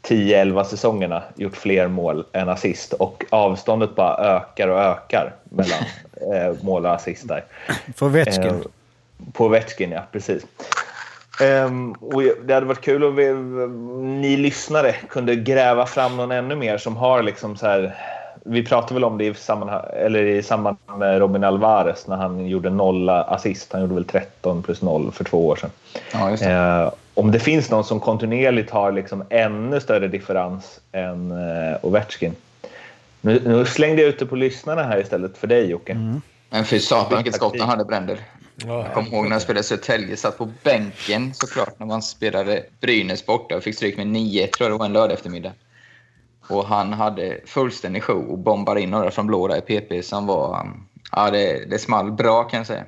10-11 0.02 0.64
säsongerna 0.64 1.22
gjort 1.36 1.56
fler 1.56 1.88
mål 1.88 2.24
än 2.32 2.48
assist 2.48 2.92
och 2.92 3.24
avståndet 3.30 3.94
bara 3.94 4.36
ökar 4.36 4.68
och 4.68 4.80
ökar 4.80 5.34
mellan 5.44 5.78
eh, 6.34 6.64
mål 6.64 6.86
och 6.86 6.94
assist 6.94 7.28
där. 7.28 7.44
För 7.96 8.06
Ovechkin. 8.06 8.42
Eh, 8.42 8.60
på 9.32 9.44
Ovechkin, 9.44 9.90
ja. 9.90 10.02
Precis. 10.12 10.46
Ehm, 11.40 11.92
och 11.92 12.22
det 12.44 12.54
hade 12.54 12.66
varit 12.66 12.80
kul 12.80 13.04
om 13.04 13.16
vi, 13.16 13.34
ni 14.20 14.36
lyssnare 14.36 14.92
kunde 14.92 15.36
gräva 15.36 15.86
fram 15.86 16.16
någon 16.16 16.32
ännu 16.32 16.56
mer 16.56 16.78
som 16.78 16.96
har 16.96 17.22
liksom 17.22 17.56
så 17.56 17.66
här... 17.66 17.94
Vi 18.44 18.64
pratade 18.64 18.94
väl 18.94 19.04
om 19.04 19.18
det 19.18 19.24
i, 19.24 19.34
eller 19.96 20.24
i 20.24 20.42
samband 20.42 20.76
med 20.96 21.18
Robin 21.18 21.44
Alvarez 21.44 22.06
när 22.06 22.16
han 22.16 22.46
gjorde 22.46 22.70
noll 22.70 23.08
assist. 23.08 23.72
Han 23.72 23.80
gjorde 23.80 23.94
väl 23.94 24.04
13 24.04 24.62
plus 24.62 24.82
0 24.82 25.12
för 25.12 25.24
två 25.24 25.46
år 25.46 25.56
sedan. 25.56 25.70
Ja, 26.12 26.30
just 26.30 26.42
det. 26.42 26.50
Eh, 26.50 26.92
om 27.14 27.30
det 27.30 27.38
finns 27.38 27.70
någon 27.70 27.84
som 27.84 28.00
kontinuerligt 28.00 28.70
har 28.70 28.92
liksom 28.92 29.24
ännu 29.30 29.80
större 29.80 30.08
differens 30.08 30.80
än 30.92 31.30
eh, 31.30 31.76
Ovechkin. 31.82 32.36
Nu, 33.20 33.42
nu 33.44 33.64
slängde 33.64 34.02
jag 34.02 34.08
ut 34.08 34.18
det 34.18 34.26
på 34.26 34.36
lyssnarna 34.36 34.82
här 34.82 35.00
istället 35.00 35.38
för 35.38 35.46
dig 35.46 35.70
Jocke. 35.70 36.20
Men 36.50 36.64
fy 36.64 36.78
satan 36.78 37.16
vilket 37.16 37.34
skott 37.34 37.60
han 37.60 37.68
hade, 37.68 37.84
Bränder. 37.84 38.18
Jag 38.56 38.94
kommer 38.94 39.08
ihåg 39.08 39.24
när 39.24 39.32
jag 39.32 39.42
spelade 39.42 39.60
i 39.60 39.64
Södertälje, 39.64 40.16
satt 40.16 40.38
på 40.38 40.48
bänken 40.62 41.34
såklart 41.34 41.78
när 41.78 41.86
man 41.86 42.02
spelade 42.02 42.64
Brynäs 42.80 43.26
borta 43.26 43.56
och 43.56 43.62
fick 43.62 43.74
stryk 43.74 43.96
med 43.96 44.06
9 44.06 44.46
tror 44.46 44.64
jag 44.64 44.74
det 44.74 44.78
var 44.78 44.86
en 44.86 44.92
lördag 44.92 45.12
eftermiddag. 45.12 45.52
Och 46.48 46.66
han 46.66 46.92
hade 46.92 47.40
fullständig 47.46 48.02
show 48.02 48.30
och 48.30 48.38
bombade 48.38 48.80
in 48.80 48.90
några 48.90 49.10
från 49.10 49.26
blå 49.26 49.48
där 49.48 49.56
i 49.56 49.60
PP 49.60 50.02
som 50.02 50.26
var... 50.26 50.66
Ja, 51.12 51.30
det, 51.30 51.70
det 51.70 51.78
small 51.78 52.12
bra 52.12 52.44
kan 52.44 52.58
jag 52.58 52.66
säga. 52.66 52.84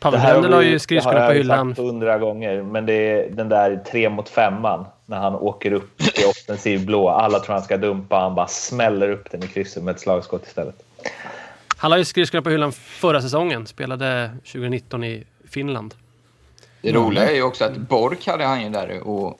Pavel 0.00 0.20
Det 0.20 0.26
Brendel 0.26 0.52
har 0.52 0.62
ju 0.62 0.78
skridskorna 0.78 1.14
det 1.14 1.20
har 1.20 1.28
på 1.28 1.32
jag 1.32 1.36
ju 1.36 1.42
hyllan. 1.42 1.68
sagt 1.68 1.78
hundra 1.78 2.18
gånger, 2.18 2.62
men 2.62 2.86
det 2.86 2.92
är 2.92 3.30
den 3.30 3.48
där 3.48 3.82
tre 3.90 4.10
mot 4.10 4.28
femman 4.28 4.84
när 5.06 5.18
han 5.18 5.34
åker 5.34 5.72
upp 5.72 6.00
i 6.00 6.24
offensiv 6.24 6.86
blå. 6.86 7.08
Alla 7.08 7.38
tror 7.38 7.54
han 7.54 7.62
ska 7.62 7.76
dumpa, 7.76 8.16
han 8.16 8.34
bara 8.34 8.46
smäller 8.46 9.10
upp 9.10 9.30
den 9.30 9.42
i 9.42 9.46
krysset 9.46 9.82
med 9.82 9.94
ett 9.94 10.00
slagskott 10.00 10.46
istället. 10.46 10.82
Han 11.82 11.90
la 11.90 11.98
ju 11.98 12.04
skridskorna 12.04 12.42
på 12.42 12.50
hyllan 12.50 12.72
förra 12.72 13.22
säsongen. 13.22 13.66
Spelade 13.66 14.30
2019 14.38 15.04
i 15.04 15.24
Finland. 15.50 15.94
Det 16.82 16.92
roliga 16.92 17.30
är 17.30 17.34
ju 17.34 17.42
också 17.42 17.64
att 17.64 17.76
Bork 17.76 18.26
hade 18.26 18.44
han 18.44 18.62
ju 18.62 18.68
där 18.68 19.00
och, 19.08 19.38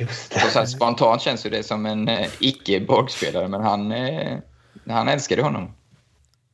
Just 0.00 0.32
och 0.34 0.40
så 0.40 0.58
här, 0.58 0.66
spontant 0.66 1.22
känns 1.22 1.46
ju 1.46 1.50
det 1.50 1.62
som 1.62 1.86
en 1.86 2.08
eh, 2.08 2.26
icke-Bork-spelare, 2.38 3.48
men 3.48 3.60
han, 3.62 3.92
eh, 3.92 4.38
han 4.88 5.08
älskade 5.08 5.42
honom. 5.42 5.74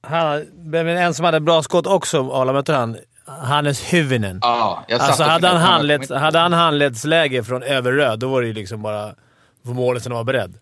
Han, 0.03 0.45
men 0.57 0.89
en 0.89 1.15
som 1.15 1.25
hade 1.25 1.41
bra 1.41 1.63
skott 1.63 1.87
också, 1.87 2.31
Arla, 2.33 2.53
mötte 2.53 2.73
han? 2.73 2.97
Hannes 3.27 3.93
Hyvinen. 3.93 4.39
Ja, 4.43 4.85
jag 4.89 5.01
satt 5.01 5.09
Alltså 5.09 5.23
hade 5.23 5.47
han, 5.49 5.57
på- 5.57 5.67
handleds, 5.67 6.11
hade 6.11 6.39
han 6.39 6.53
handledsläge 6.53 7.45
från 7.45 7.63
över 7.63 7.93
röd, 7.93 8.19
då 8.19 8.29
var 8.29 8.41
det 8.41 8.47
ju 8.47 8.53
liksom 8.55 8.83
bara 8.83 9.15
få 9.65 9.71
målet 9.73 10.05
han 10.05 10.13
var 10.15 10.25
beredd. 10.25 10.55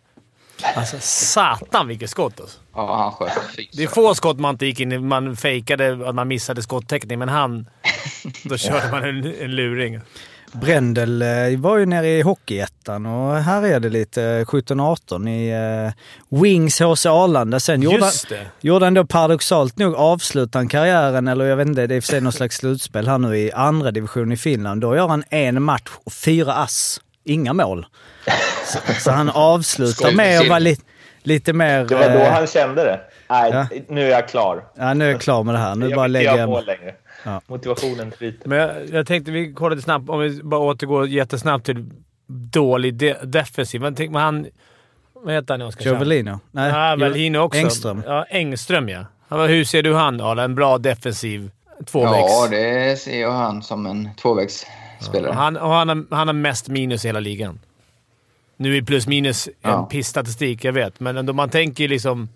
Alltså 0.76 0.96
satan 1.00 1.88
vilket 1.88 2.10
skott 2.10 2.40
alltså. 2.40 2.58
Ja, 2.74 2.96
han 2.96 3.12
sköt. 3.12 3.38
Fy 3.56 3.68
Det 3.72 3.82
är 3.82 3.88
få 3.88 4.14
skott 4.14 4.38
man 4.38 4.54
inte 4.54 4.66
gick 4.66 4.80
in 4.80 4.92
i. 4.92 4.98
Man 4.98 5.36
fejkade 5.36 6.08
att 6.08 6.14
man 6.14 6.28
missade 6.28 6.62
skottäckning, 6.62 7.18
men 7.18 7.28
han... 7.28 7.66
Då 8.44 8.56
körde 8.58 8.90
man 8.90 9.04
en, 9.04 9.34
en 9.40 9.56
luring. 9.56 10.00
Brendel 10.52 11.22
eh, 11.22 11.58
var 11.58 11.76
ju 11.78 11.86
nere 11.86 12.08
i 12.08 12.22
Hockeyettan 12.22 13.06
och 13.06 13.36
här 13.36 13.62
är 13.62 13.80
det 13.80 13.88
lite 13.88 14.22
eh, 14.22 14.44
17-18 14.44 15.28
i 15.28 15.50
eh, 15.86 15.92
Wings 16.42 16.80
HC 16.80 17.06
Arlanda. 17.06 17.60
Sen 17.60 17.82
gjorde, 17.82 17.96
han- 17.96 18.04
Just 18.06 18.28
det. 18.28 18.46
gjorde 18.60 18.86
han 18.86 18.94
då 18.94 19.04
paradoxalt 19.06 19.78
nog 19.78 19.94
avslutade 19.94 20.58
han 20.58 20.68
karriären, 20.68 21.28
eller 21.28 21.44
jag 21.44 21.56
vet 21.56 21.66
inte, 21.68 21.86
det 21.86 21.94
är 21.94 22.00
för 22.00 22.08
sig 22.08 22.20
någon 22.20 22.32
slags 22.32 22.56
slutspel 22.56 23.08
här 23.08 23.18
nu 23.18 23.38
i 23.38 23.52
andra 23.52 23.90
division 23.90 24.32
i 24.32 24.36
Finland. 24.36 24.80
Då 24.80 24.96
gör 24.96 25.08
han 25.08 25.24
en 25.30 25.62
match 25.62 25.90
och 26.04 26.12
fyra 26.12 26.54
ass. 26.54 27.00
Inga 27.24 27.52
mål. 27.52 27.86
Så, 28.68 28.78
så 29.00 29.10
han 29.10 29.30
avslutar 29.30 30.12
med 30.12 30.40
att 30.40 30.48
vara 30.48 30.58
li, 30.58 30.76
lite 31.22 31.52
mer... 31.52 31.84
Det 31.84 31.94
var 31.94 32.02
då 32.10 32.18
eh, 32.18 32.30
han 32.32 32.46
kände 32.46 32.84
det. 32.84 33.00
Nej, 33.30 33.50
Ja. 33.52 33.66
nu 33.88 34.02
är 34.06 34.10
jag 34.10 34.28
klar. 34.28 34.64
Ja, 34.76 34.94
nu 34.94 35.04
är 35.06 35.10
jag 35.10 35.20
klar 35.20 35.42
med 35.44 35.54
det 35.54 35.58
här. 35.58 35.74
Nu 35.74 35.88
jag 35.88 35.96
bara 35.96 36.06
lägger 36.06 36.36
jag... 36.36 36.48
mål 36.48 36.66
längre. 36.66 36.94
Ja. 37.24 37.40
Motivationen 37.46 38.10
tryter. 38.10 38.48
Men 38.48 38.58
jag, 38.58 38.70
jag 38.92 39.06
tänkte 39.06 39.30
vi 39.30 39.52
kollade 39.52 39.82
snabbt, 39.82 40.08
om 40.10 40.20
vi 40.20 40.42
bara 40.42 40.60
återgår 40.60 41.08
jättesnabbt 41.08 41.66
till 41.66 41.84
dålig 42.52 42.94
de, 42.94 43.14
defensiv. 43.22 43.80
Men 43.80 43.94
tänk, 43.94 44.10
men 44.10 44.22
han... 44.22 44.46
Vad 45.24 45.34
heter 45.34 45.54
han 45.54 45.60
i 45.62 45.64
Oskarshamn? 45.64 45.94
Giovelino? 45.96 46.40
Nej, 46.50 46.70
Ja, 46.70 46.94
Jo- 46.94 47.00
Velino 47.04 47.38
också. 47.38 47.60
Engström. 47.60 48.02
Ja, 48.06 48.24
Engström 48.30 48.88
ja. 48.88 49.04
Han 49.28 49.48
Hur 49.48 49.64
ser 49.64 49.82
du 49.82 49.94
han 49.94 50.20
Arla? 50.20 50.44
En 50.44 50.54
bra 50.54 50.78
defensiv 50.78 51.50
tvåvägs? 51.86 52.12
Ja, 52.28 52.46
det 52.50 52.98
ser 53.00 53.20
jag 53.20 53.32
han 53.32 53.62
som 53.62 53.86
en 53.86 54.08
tvåvägsspelare. 54.22 55.32
Han, 55.32 55.56
och 55.56 55.70
han, 55.70 55.88
har, 55.88 56.16
han 56.16 56.28
har 56.28 56.34
mest 56.34 56.68
minus 56.68 57.04
i 57.04 57.08
hela 57.08 57.20
ligan. 57.20 57.60
Nu 58.60 58.76
är 58.76 58.82
plus 58.82 59.06
minus 59.06 59.46
en 59.46 59.52
Ja. 59.62 59.86
pissstatistik, 59.90 60.64
jag 60.64 60.72
vet. 60.72 61.00
Men 61.00 61.16
ändå, 61.16 61.32
man 61.32 61.48
tänker 61.48 61.84
ju 61.84 61.88
liksom... 61.88 62.28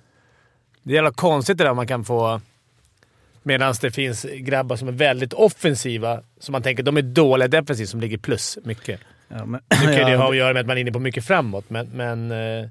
Det 0.82 0.92
är 0.92 0.94
jävla 0.94 1.12
konstigt 1.12 1.58
det 1.58 1.64
där 1.64 1.74
man 1.74 1.86
kan 1.86 2.04
få... 2.04 2.40
Medan 3.42 3.74
det 3.80 3.90
finns 3.90 4.26
grabbar 4.34 4.76
som 4.76 4.88
är 4.88 4.92
väldigt 4.92 5.32
offensiva, 5.32 6.20
som 6.40 6.52
man 6.52 6.62
tänker 6.62 6.82
de 6.82 6.96
är 6.96 7.02
dåliga 7.02 7.48
defensivt, 7.48 7.88
som 7.88 8.00
ligger 8.00 8.18
plus 8.18 8.58
mycket. 8.64 9.00
Ja, 9.28 9.44
men, 9.44 9.60
Nu 9.70 9.76
kan 9.86 9.94
det 9.94 10.00
ja, 10.10 10.16
ha 10.16 10.30
att 10.30 10.36
göra 10.36 10.52
med 10.52 10.60
att 10.60 10.66
man 10.66 10.76
är 10.76 10.80
inne 10.80 10.92
på 10.92 10.98
mycket 10.98 11.24
framåt, 11.24 11.64
men... 11.70 11.88
men 11.94 12.30
eh, 12.30 12.68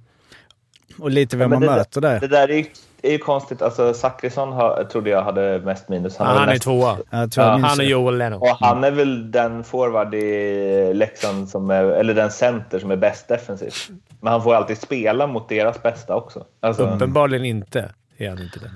och 0.97 1.11
lite 1.11 1.37
vem 1.37 1.49
Men 1.49 1.59
man 1.59 1.69
det, 1.69 1.75
möter 1.75 2.01
där. 2.01 2.19
Det 2.19 2.27
där 2.27 2.51
är 2.51 2.65
ju, 3.03 3.09
är 3.09 3.11
ju 3.11 3.17
konstigt. 3.17 3.61
Alltså, 3.61 3.93
Zachrisson 3.93 4.51
har, 4.53 4.83
trodde 4.83 5.09
jag 5.09 5.23
hade 5.23 5.59
mest 5.59 5.89
minus. 5.89 6.15
ja, 6.19 6.25
har 6.25 6.33
han 6.33 6.43
är 6.43 6.53
mest- 6.53 6.63
tvåa. 6.63 6.97
Jag 7.09 7.31
tror 7.31 7.45
jag 7.47 7.53
Ja, 7.59 7.61
Han 7.61 7.71
och 7.71 7.77
det. 7.77 7.83
Joel 7.83 8.17
Leno. 8.17 8.35
Och 8.37 8.57
han 8.59 8.83
är 8.83 8.91
väl 8.91 9.31
den 9.31 9.63
forward 9.63 10.15
i 10.15 10.93
Leksand 10.93 11.49
som 11.49 11.69
är, 11.69 11.83
eller 11.83 12.13
den 12.13 12.31
center 12.31 12.79
som 12.79 12.91
är 12.91 12.95
bäst 12.95 13.27
defensivt. 13.27 13.89
Men 14.21 14.31
han 14.31 14.43
får 14.43 14.55
alltid 14.55 14.77
spela 14.77 15.27
mot 15.27 15.49
deras 15.49 15.83
bästa 15.83 16.15
också. 16.15 16.45
Alltså, 16.59 16.83
Uppenbarligen 16.83 17.45
inte 17.45 17.89
är 18.17 18.29
han 18.29 18.39
inte 18.41 18.59
det. 18.59 18.71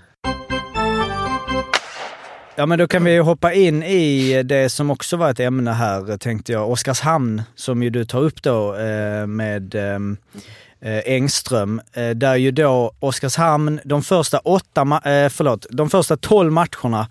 Ja, 2.58 2.66
men 2.66 2.80
då 2.80 2.88
kan 2.88 3.04
vi 3.04 3.18
hoppa 3.18 3.54
in 3.54 3.84
i 3.84 4.44
det 4.44 4.70
som 4.70 4.92
också 4.92 5.18
var 5.18 5.30
ett 5.30 5.40
ämne 5.40 5.72
här, 5.72 6.18
tänkte 6.18 6.52
jag. 6.52 6.72
Oskarshamn, 6.72 7.42
som 7.56 7.84
ju 7.84 7.90
du 7.90 8.06
tar 8.06 8.20
upp 8.20 8.44
då 8.44 8.76
eh, 8.76 9.28
med 9.28 9.76
ehm, 9.76 10.18
eh, 10.34 10.42
Eh, 10.82 11.02
Engström. 11.06 11.82
Eh, 11.94 12.10
där 12.10 12.36
ju 12.36 12.52
då 12.52 12.92
Oskarshamn, 13.00 13.80
de 13.84 14.04
första 14.04 14.40
åtta, 14.40 14.82
eh, 14.82 15.30
förlåt, 15.30 15.66
de 15.70 15.90
första 15.90 16.18
tolv 16.18 16.52
matcherna 16.52 17.08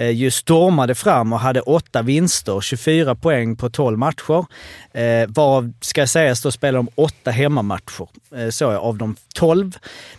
eh, 0.00 0.10
ju 0.10 0.30
stormade 0.30 0.94
fram 0.94 1.32
och 1.32 1.40
hade 1.40 1.60
åtta 1.60 2.02
vinster, 2.02 2.60
24 2.60 3.14
poäng 3.14 3.56
på 3.56 3.70
12 3.70 3.98
matcher. 3.98 4.46
Eh, 4.92 5.28
varav, 5.28 5.72
ska 5.80 6.06
sägas, 6.06 6.42
då 6.42 6.50
spelade 6.50 6.78
de 6.78 6.88
åtta 6.94 7.30
hemmamatcher, 7.30 8.08
eh, 8.36 8.48
så 8.50 8.70
av 8.70 8.98
de 8.98 9.16
12. 9.34 9.72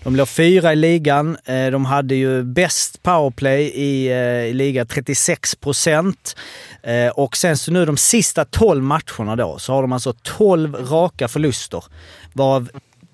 De 0.03 0.15
låg 0.15 0.29
fyra 0.29 0.73
i 0.73 0.75
ligan. 0.75 1.37
Eh, 1.45 1.67
de 1.67 1.85
hade 1.85 2.15
ju 2.15 2.43
bäst 2.43 3.03
powerplay 3.03 3.61
i, 3.63 4.07
eh, 4.07 4.45
i 4.45 4.53
ligan, 4.53 4.87
36 4.87 5.55
procent. 5.55 6.35
Eh, 6.83 7.07
och 7.07 7.37
sen 7.37 7.57
så 7.57 7.71
nu 7.71 7.85
de 7.85 7.97
sista 7.97 8.45
12 8.45 8.83
matcherna 8.83 9.35
då, 9.35 9.59
så 9.59 9.73
har 9.73 9.81
de 9.81 9.91
alltså 9.91 10.13
12 10.23 10.75
raka 10.75 11.27
förluster. 11.27 11.83
Varav 12.33 12.69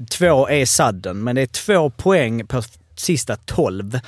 två 0.09 0.49
är 0.49 0.65
sudden, 0.65 1.23
men 1.23 1.35
det 1.35 1.41
är 1.41 1.45
två 1.45 1.89
poäng 1.89 2.47
på 2.47 2.61
sista 2.99 3.35
12. 3.35 3.99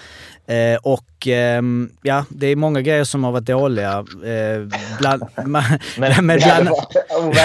Eh, 0.48 0.76
och 0.84 1.28
ehm, 1.28 1.90
ja, 2.02 2.26
det 2.30 2.48
är 2.48 2.56
många 2.56 2.82
grejer 2.82 3.04
som 3.04 3.24
har 3.24 3.32
varit 3.32 3.46
dåliga. 3.46 4.06
Eh, 4.26 4.80
bland, 5.00 5.24
men 5.46 5.64
men 6.26 6.40
det 6.40 6.72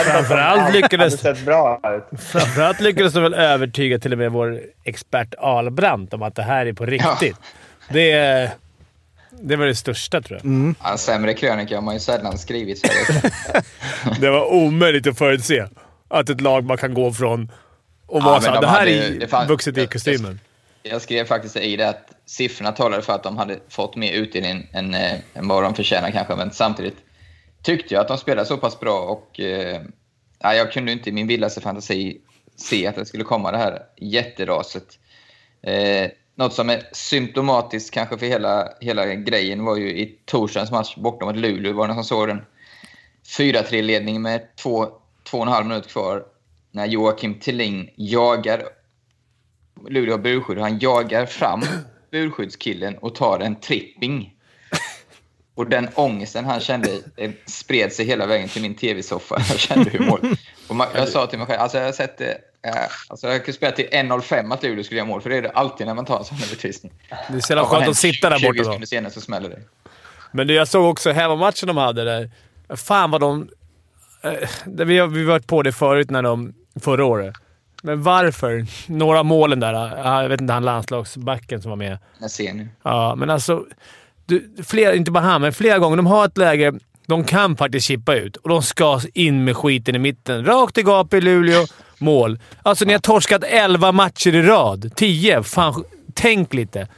Framförallt 0.04 0.74
lyckades- 0.74 1.22
hade 1.22 1.36
sett 1.36 1.44
bra 1.46 1.80
ut. 2.12 2.20
Framförallt 2.20 2.80
lyckades 2.80 3.12
de 3.12 3.22
väl 3.22 3.34
övertyga 3.34 3.98
till 3.98 4.12
och 4.12 4.18
med 4.18 4.32
vår 4.32 4.60
expert 4.84 5.34
Albrandt 5.38 6.14
om 6.14 6.22
att 6.22 6.34
det 6.34 6.42
här 6.42 6.66
är 6.66 6.72
på 6.72 6.86
riktigt. 6.86 7.36
Det, 7.88 8.50
det 9.30 9.56
var 9.56 9.66
det 9.66 9.74
största 9.76 10.20
tror 10.22 10.40
jag. 10.42 10.74
Ja, 10.82 10.96
sämre 10.96 11.34
krönika 11.34 11.74
har 11.74 11.82
man 11.82 11.94
ju 11.94 12.00
sällan 12.00 12.38
skrivit. 12.38 12.90
Det 14.20 14.30
var 14.30 14.52
omöjligt 14.52 15.06
att 15.06 15.18
förutse 15.18 15.66
att 16.08 16.28
ett 16.30 16.40
lag 16.40 16.64
bara 16.64 16.78
kan 16.78 16.94
gå 16.94 17.12
från 17.12 17.50
och 18.06 18.22
vara 18.22 18.32
men 18.34 18.42
såhär, 18.42 18.54
de 18.54 18.60
det 18.60 18.66
här 18.66 18.78
hade 18.78 18.90
är 18.90 19.10
det 19.20 19.28
fanns- 19.28 19.48
vuxet 19.48 19.78
i 19.78 19.86
kostymen. 19.86 20.40
Jag 20.86 21.02
skrev 21.02 21.24
faktiskt 21.24 21.56
i 21.56 21.76
det 21.76 21.88
att 21.88 22.12
siffrorna 22.26 22.72
talade 22.72 23.02
för 23.02 23.12
att 23.12 23.22
de 23.22 23.36
hade 23.36 23.60
fått 23.68 23.96
mer 23.96 24.12
utdelning 24.12 24.68
än, 24.72 24.94
eh, 24.94 25.14
än 25.34 25.48
vad 25.48 25.62
de 25.62 25.74
förtjänar 25.74 26.10
kanske. 26.10 26.36
Men 26.36 26.50
samtidigt 26.50 26.96
tyckte 27.62 27.94
jag 27.94 28.00
att 28.00 28.08
de 28.08 28.18
spelade 28.18 28.46
så 28.46 28.56
pass 28.56 28.80
bra 28.80 29.00
och 29.00 29.40
eh, 29.40 29.82
jag 30.38 30.72
kunde 30.72 30.92
inte 30.92 31.10
i 31.10 31.12
min 31.12 31.26
vildaste 31.26 31.60
fantasi 31.60 32.20
se 32.56 32.86
att 32.86 32.94
det 32.94 33.06
skulle 33.06 33.24
komma 33.24 33.52
det 33.52 33.58
här 33.58 33.82
jätteraset. 33.96 34.98
Eh, 35.62 36.10
något 36.34 36.54
som 36.54 36.70
är 36.70 36.82
symptomatiskt 36.92 37.94
kanske 37.94 38.18
för 38.18 38.26
hela, 38.26 38.68
hela 38.80 39.06
grejen 39.06 39.64
var 39.64 39.76
ju 39.76 39.90
i 39.90 40.18
torsdagens 40.24 40.70
match 40.70 40.96
borta 40.96 41.26
mot 41.26 41.36
Luleå. 41.36 41.72
Var 41.72 41.88
det 41.88 41.94
som 41.94 42.04
såg 42.04 42.28
den? 42.28 42.42
4-3-ledning 43.38 44.22
med 44.22 44.56
två, 44.56 44.88
två 45.30 45.38
och 45.38 45.46
en 45.46 45.52
halv 45.52 45.66
minut 45.66 45.88
kvar 45.88 46.24
när 46.70 46.86
Joakim 46.86 47.40
Tilling 47.40 47.90
jagar 47.96 48.62
Luleå 49.88 50.12
har 50.12 50.18
burskydd. 50.18 50.58
Han 50.58 50.78
jagar 50.78 51.26
fram 51.26 51.62
burskyddskillen 52.10 52.98
och 52.98 53.14
tar 53.14 53.40
en 53.40 53.60
tripping. 53.60 54.30
Och 55.56 55.66
den 55.70 55.88
ångesten 55.94 56.44
han 56.44 56.60
kände 56.60 56.90
eh, 57.16 57.30
spred 57.46 57.92
sig 57.92 58.06
hela 58.06 58.26
vägen 58.26 58.48
till 58.48 58.62
min 58.62 58.74
tv-soffa. 58.74 59.36
Jag 59.48 59.58
kände 59.58 59.90
hur 59.90 60.00
mål. 60.00 60.20
Och 60.68 60.76
jag 60.94 61.08
sa 61.08 61.26
till 61.26 61.38
mig 61.38 61.46
själv, 61.46 61.60
alltså 61.60 61.78
jag 61.78 61.84
har 61.84 61.92
sett 61.92 62.18
det. 62.18 62.38
eh, 62.66 62.74
Alltså 63.08 63.26
jag 63.26 63.44
kunde 63.44 63.52
spela 63.52 63.72
till 63.72 63.86
1.05 63.88 64.54
att 64.54 64.62
Luleå 64.62 64.84
skulle 64.84 64.98
göra 64.98 65.08
mål, 65.08 65.20
för 65.20 65.30
det 65.30 65.36
är 65.36 65.42
det 65.42 65.50
alltid 65.50 65.86
när 65.86 65.94
man 65.94 66.04
tar 66.04 66.18
en 66.18 66.24
sån 66.24 66.38
utvisning. 66.52 66.92
Det 67.28 67.36
är 67.36 67.40
så 67.40 67.52
jävla 67.52 67.64
skönt 67.68 67.88
att 67.88 67.96
sitta 67.96 68.30
där 68.30 68.38
20 68.38 68.46
borta 68.46 68.58
då. 68.58 68.64
sekunder 68.64 68.86
senare 68.86 69.12
så 69.12 69.20
smäller 69.20 69.48
det. 69.48 69.60
Men 70.32 70.46
det, 70.46 70.52
jag 70.54 70.68
såg 70.68 70.84
också 70.90 71.10
hemmamatchen 71.10 71.66
de 71.66 71.76
hade 71.76 72.04
där. 72.04 72.30
Fan 72.76 73.10
vad 73.10 73.20
de... 73.20 73.48
Eh, 74.22 74.48
vi 74.86 74.98
har 74.98 75.24
varit 75.26 75.46
på 75.46 75.62
det 75.62 75.72
förut 75.72 76.10
när 76.10 76.22
de... 76.22 76.54
Förra 76.80 77.04
året. 77.04 77.34
Men 77.84 78.02
varför? 78.02 78.66
Några 78.86 79.22
målen 79.22 79.60
där. 79.60 79.72
ja, 79.72 80.22
Jag 80.22 80.28
vet 80.28 80.40
inte, 80.40 80.52
han 80.52 80.64
landslagsbacken 80.64 81.62
som 81.62 81.70
var 81.70 81.76
med. 81.76 81.98
Jag 82.20 82.30
ser 82.30 82.52
nu. 82.52 82.68
Ja, 82.82 83.14
men 83.14 83.30
alltså... 83.30 83.64
Du, 84.26 84.54
flera, 84.66 84.94
inte 84.94 85.10
bara 85.10 85.24
han, 85.24 85.40
men 85.40 85.52
flera 85.52 85.78
gånger. 85.78 85.96
De 85.96 86.06
har 86.06 86.24
ett 86.24 86.38
läge... 86.38 86.72
De 87.06 87.24
kan 87.24 87.56
faktiskt 87.56 87.86
chippa 87.86 88.14
ut 88.14 88.36
och 88.36 88.48
de 88.48 88.62
ska 88.62 89.00
in 89.14 89.44
med 89.44 89.56
skiten 89.56 89.94
i 89.94 89.98
mitten. 89.98 90.44
Rakt 90.44 90.78
i 90.78 90.82
gap 90.82 91.14
i 91.14 91.20
Luleå. 91.20 91.66
Mål. 91.98 92.38
Alltså, 92.62 92.84
ni 92.84 92.92
har 92.92 93.00
torskat 93.00 93.44
11 93.44 93.92
matcher 93.92 94.34
i 94.34 94.42
rad. 94.42 94.92
10. 94.96 95.42
Fan, 95.42 95.84
tänk 96.14 96.54
lite. 96.54 96.88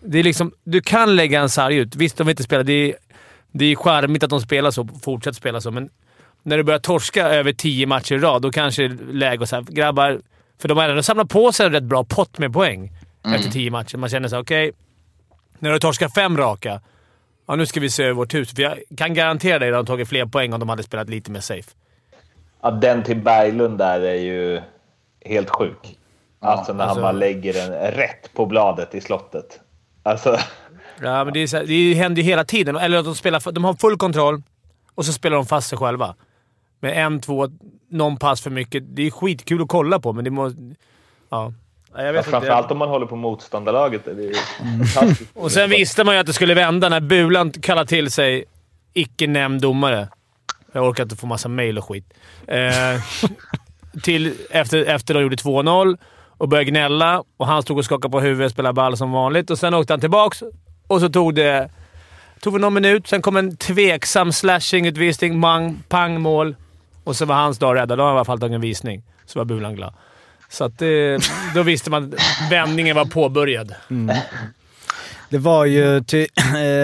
Det 0.00 0.18
är 0.18 0.22
liksom, 0.22 0.52
du 0.64 0.80
kan 0.80 1.16
lägga 1.16 1.40
en 1.40 1.50
sarg 1.50 1.76
ut. 1.76 1.96
Visst, 1.96 2.16
de 2.16 2.26
vill 2.26 2.32
inte 2.32 2.42
spela. 2.42 2.62
Det 2.62 2.72
är 2.72 2.94
det 3.52 3.64
är 3.64 3.76
charmigt 3.76 4.22
att 4.22 4.30
de 4.30 4.40
spelar 4.40 4.70
så, 4.70 4.88
fortsätter 5.02 5.36
spela 5.36 5.60
så, 5.60 5.70
men 5.70 5.90
när 6.42 6.56
du 6.56 6.62
börjar 6.62 6.78
torska 6.78 7.28
över 7.28 7.52
tio 7.52 7.86
matcher 7.86 8.14
i 8.14 8.18
rad, 8.18 8.42
då 8.42 8.50
kanske 8.50 8.88
det 8.88 9.04
är 9.04 9.12
läge 9.12 9.42
att 9.42 9.48
säga 9.48 9.64
grabbar... 9.68 10.20
För 10.60 10.68
de 10.68 10.78
har 10.78 10.88
ändå 10.88 11.02
samlat 11.02 11.28
på 11.28 11.52
sig 11.52 11.66
en 11.66 11.72
rätt 11.72 11.82
bra 11.82 12.04
pott 12.04 12.38
med 12.38 12.52
poäng 12.52 12.92
efter 13.34 13.50
tio 13.50 13.70
matcher. 13.70 13.96
Man 13.96 14.10
känner 14.10 14.28
såhär, 14.28 14.42
okej. 14.42 14.72
när 15.58 15.72
du 15.72 15.78
torskar 15.78 16.08
fem 16.08 16.36
raka, 16.36 16.80
ja 17.46 17.56
nu 17.56 17.66
ska 17.66 17.80
vi 17.80 17.90
se 17.90 18.02
över 18.04 18.14
vårt 18.14 18.34
hus. 18.34 18.54
För 18.54 18.62
jag 18.62 18.78
kan 18.96 19.14
garantera 19.14 19.58
dig 19.58 19.68
att 19.68 19.74
de 19.74 19.86
tagit 19.86 20.08
fler 20.08 20.26
poäng 20.26 20.52
om 20.52 20.60
de 20.60 20.68
hade 20.68 20.82
spelat 20.82 21.08
lite 21.08 21.30
mer 21.30 21.40
safe. 21.40 21.70
Ja, 22.62 22.70
den 22.70 23.02
till 23.02 23.16
Berglund 23.16 23.78
där 23.78 24.00
är 24.00 24.14
ju 24.14 24.60
helt 25.24 25.50
sjuk. 25.50 25.98
Alltså 26.40 26.72
när 26.72 26.84
alltså- 26.84 26.94
han 26.94 27.02
bara 27.02 27.12
lägger 27.12 27.52
den 27.52 27.92
rätt 27.92 28.30
på 28.34 28.46
bladet 28.46 28.94
i 28.94 29.00
slottet. 29.00 29.60
Alltså, 30.02 30.38
Ja, 31.02 31.24
men 31.24 31.34
det, 31.34 31.40
är 31.40 31.46
så 31.46 31.56
här, 31.56 31.64
det 31.64 31.94
händer 31.94 32.22
ju 32.22 32.28
hela 32.28 32.44
tiden. 32.44 32.76
Eller 32.76 32.98
att 32.98 33.04
de, 33.04 33.14
spelar, 33.14 33.52
de 33.52 33.64
har 33.64 33.74
full 33.74 33.96
kontroll 33.96 34.42
och 34.94 35.04
så 35.04 35.12
spelar 35.12 35.36
de 35.36 35.46
fast 35.46 35.68
sig 35.68 35.78
själva. 35.78 36.14
Med 36.80 37.06
en, 37.06 37.20
två, 37.20 37.48
någon 37.90 38.16
pass 38.16 38.40
för 38.40 38.50
mycket. 38.50 38.82
Det 38.96 39.06
är 39.06 39.10
skitkul 39.10 39.62
att 39.62 39.68
kolla 39.68 39.98
på, 40.00 40.12
men 40.12 40.24
det 40.24 40.30
måste... 40.30 40.60
Ja. 41.30 41.52
Ja, 41.94 41.98
Jag 41.98 42.08
ja, 42.08 42.12
vet 42.12 42.18
inte. 42.18 42.30
framförallt 42.30 42.70
om 42.70 42.78
man 42.78 42.88
håller 42.88 43.06
på 43.06 43.16
motståndarlaget. 43.16 44.04
Det 44.04 44.10
är 44.10 44.34
fantastiskt. 44.94 45.30
Och 45.34 45.52
sen 45.52 45.70
visste 45.70 46.04
man 46.04 46.14
ju 46.14 46.20
att 46.20 46.26
det 46.26 46.32
skulle 46.32 46.54
vända 46.54 46.88
när 46.88 47.00
Bulan 47.00 47.50
kallade 47.50 47.88
till 47.88 48.10
sig 48.10 48.44
icke 48.92 49.26
nämnd 49.26 49.60
domare. 49.60 50.08
Jag 50.72 50.88
orkar 50.88 51.02
inte 51.02 51.16
få 51.16 51.26
massa 51.26 51.48
mail 51.48 51.78
och 51.78 51.84
skit. 51.84 52.14
Eh, 52.46 53.02
till, 54.02 54.34
efter, 54.50 54.84
efter 54.84 55.14
de 55.14 55.22
gjorde 55.22 55.36
2-0 55.36 55.98
och 56.28 56.48
började 56.48 56.70
gnälla 56.70 57.22
och 57.36 57.46
han 57.46 57.62
stod 57.62 57.78
och 57.78 57.84
skakade 57.84 58.12
på 58.12 58.20
huvudet 58.20 58.46
och 58.46 58.52
spelade 58.52 58.72
ball 58.72 58.96
som 58.96 59.12
vanligt. 59.12 59.50
Och 59.50 59.58
Sen 59.58 59.74
åkte 59.74 59.92
han 59.92 60.00
tillbaks 60.00 60.42
och 60.86 61.00
så 61.00 61.08
tog 61.08 61.34
det 61.34 61.70
tog 62.40 62.54
det 62.54 62.58
någon 62.58 62.74
minut. 62.74 63.06
Sen 63.06 63.22
kom 63.22 63.36
en 63.36 63.56
tveksam 63.56 64.32
slashing-utvisning. 64.32 65.38
Mang, 65.38 65.82
pang, 65.88 66.20
mål. 66.20 66.56
Och 67.08 67.16
så 67.16 67.24
var 67.24 67.34
hans 67.34 67.58
dag 67.58 67.76
räddad. 67.76 67.98
Då 67.98 68.02
har 68.02 68.08
han 68.08 68.16
i 68.16 68.18
alla 68.18 68.24
fall 68.24 68.40
tagit 68.40 68.54
en 68.54 68.60
visning. 68.60 69.02
Så 69.26 69.38
var 69.38 69.44
Bulan 69.44 69.74
glad. 69.74 69.94
Så 70.50 70.64
att, 70.64 70.82
eh, 70.82 70.88
då 71.54 71.62
visste 71.62 71.90
man 71.90 72.04
att 72.14 72.50
vändningen 72.52 72.96
var 72.96 73.04
påbörjad. 73.04 73.74
Det 75.28 75.38
var 75.38 75.64
ju, 75.64 76.04
ty, 76.04 76.20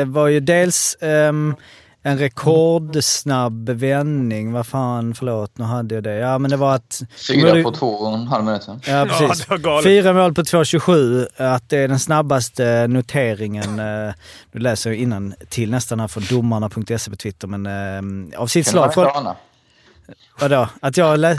eh, 0.00 0.06
var 0.06 0.26
ju 0.28 0.40
dels 0.40 0.96
ehm, 1.00 1.54
en 2.02 2.18
rekordsnabb 2.18 3.68
vändning. 3.68 4.52
Vad 4.52 4.66
fan, 4.66 5.14
förlåt, 5.14 5.58
nu 5.58 5.64
hade 5.64 5.94
jag 5.94 6.04
det. 6.04 6.14
Ja, 6.14 6.38
men 6.38 6.50
det 6.50 6.56
var 6.56 6.74
att... 6.74 7.02
Fyra 7.28 7.62
på 7.62 7.70
två 7.72 7.86
och 7.88 8.14
en 8.14 8.26
halv 8.26 8.44
minut. 8.44 8.68
va? 8.68 8.80
Ja, 8.86 9.06
precis. 9.10 9.46
galet. 9.46 9.84
Fyra 9.84 10.12
mål 10.12 10.34
på 10.34 10.42
2.27. 10.42 11.26
Att 11.36 11.68
det 11.68 11.78
är 11.78 11.88
den 11.88 11.98
snabbaste 11.98 12.86
noteringen. 12.86 13.78
eh, 13.78 14.14
Nu 14.52 14.60
läser 14.60 14.90
jag 14.90 14.98
innan 14.98 15.34
till 15.48 15.70
nästan 15.70 16.00
här 16.00 16.08
från 16.08 16.22
domarna.se 16.30 17.10
på 17.10 17.16
Twitter, 17.16 17.48
men 17.48 17.66
eh, 18.32 18.40
av 18.40 18.46
sitt 18.46 18.66
Kan 18.66 18.72
slag. 18.72 18.88
du 18.88 18.92
Från? 18.92 19.34
Vadå? 20.40 20.68
Att 20.80 20.96
jag 20.96 21.18
lä- 21.20 21.38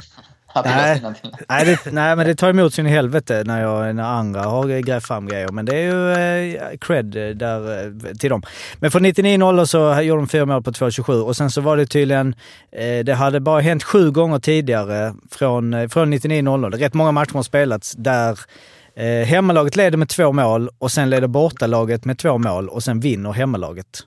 Nej. 0.66 1.02
Nej, 1.50 1.66
det, 1.66 1.92
nej, 1.92 2.16
men 2.16 2.28
det 2.28 2.36
tar 2.36 2.50
emot 2.50 2.74
sin 2.74 2.88
i 2.88 2.90
helvete 2.90 3.44
när, 3.46 3.62
jag, 3.62 3.96
när 3.96 4.04
andra 4.04 4.42
har 4.44 4.80
grävt 4.80 5.06
fram 5.08 5.28
grejer. 5.28 5.48
Men 5.52 5.66
det 5.66 5.76
är 5.78 5.82
ju 5.82 6.12
eh, 6.56 6.78
cred 6.82 7.06
där, 7.38 7.86
eh, 7.86 8.14
till 8.14 8.30
dem. 8.30 8.42
Men 8.80 8.92
från 8.92 9.06
99-0 9.06 9.66
så 9.66 10.02
gjorde 10.02 10.22
de 10.22 10.28
fyra 10.28 10.46
mål 10.46 10.64
på 10.64 10.72
2.27 10.72 11.22
och 11.22 11.36
sen 11.38 11.52
så 11.52 11.62
var 11.62 11.78
det 11.78 11.86
tydligen, 11.86 12.36
eh, 12.72 13.00
det 13.06 13.14
hade 13.14 13.40
bara 13.40 13.62
hänt 13.62 13.84
sju 13.84 14.12
gånger 14.12 14.40
tidigare 14.40 15.14
från, 15.32 15.74
eh, 15.74 15.88
från 15.88 16.14
99-0. 16.14 16.72
Det 16.72 16.78
är 16.78 16.80
rätt 16.80 16.94
många 16.94 17.12
matcher 17.12 17.34
har 17.34 17.44
spelats 17.44 17.92
där 17.98 18.40
eh, 18.96 19.26
hemmalaget 19.28 19.76
leder 19.76 19.98
med 19.98 20.10
två 20.10 20.32
mål 20.32 20.70
och 20.80 20.92
sen 20.92 21.10
leder 21.10 21.28
bortalaget 21.28 22.06
med 22.06 22.18
två 22.18 22.38
mål 22.38 22.70
och 22.70 22.84
sen 22.84 23.00
vinner 23.00 23.32
hemmalaget. 23.32 24.00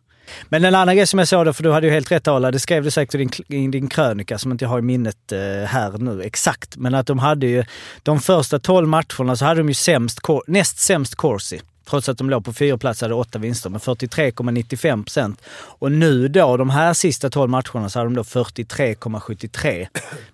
Men 0.49 0.65
en 0.65 0.75
annan 0.75 0.97
grej 0.97 1.07
som 1.07 1.19
jag 1.19 1.29
såg 1.29 1.45
då, 1.45 1.53
för 1.53 1.63
du 1.63 1.73
hade 1.73 1.87
ju 1.87 1.93
helt 1.93 2.13
rätt 2.13 2.29
Arla, 2.29 2.51
det 2.51 2.59
skrev 2.59 2.85
du 2.85 2.91
säkert 2.91 3.15
i 3.15 3.19
din, 3.19 3.31
i 3.49 3.69
din 3.69 3.89
krönika 3.89 4.39
som 4.39 4.53
inte 4.53 4.65
jag 4.65 4.71
har 4.71 4.79
i 4.79 4.83
minnet 4.83 5.33
eh, 5.33 5.39
här 5.67 5.99
nu 5.99 6.23
exakt. 6.23 6.77
Men 6.77 6.95
att 6.95 7.07
de 7.07 7.19
hade 7.19 7.47
ju, 7.47 7.65
de 8.03 8.21
första 8.21 8.59
12 8.59 8.89
matcherna 8.89 9.37
så 9.37 9.45
hade 9.45 9.61
de 9.61 9.69
ju 9.69 9.75
sämst, 9.75 10.21
näst 10.47 10.79
sämst 10.79 11.15
corsi. 11.15 11.61
Trots 11.91 12.09
att 12.09 12.19
de 12.19 12.31
låg 12.31 12.45
på 12.45 12.53
fyra 12.53 12.79
platser 12.79 13.07
hade 13.07 13.15
åtta 13.15 13.39
vinster 13.39 13.71
med 13.71 13.81
43,95 13.81 15.05
procent. 15.05 15.41
Och 15.51 15.93
nu 15.93 16.29
då, 16.29 16.57
de 16.57 16.71
här 16.71 16.95
sista 16.95 17.31
12 17.31 17.51
matcherna, 17.51 17.91
så 17.91 17.99
hade 17.99 18.11
de 18.11 18.15
då 18.15 18.23
43,73. 18.23 19.87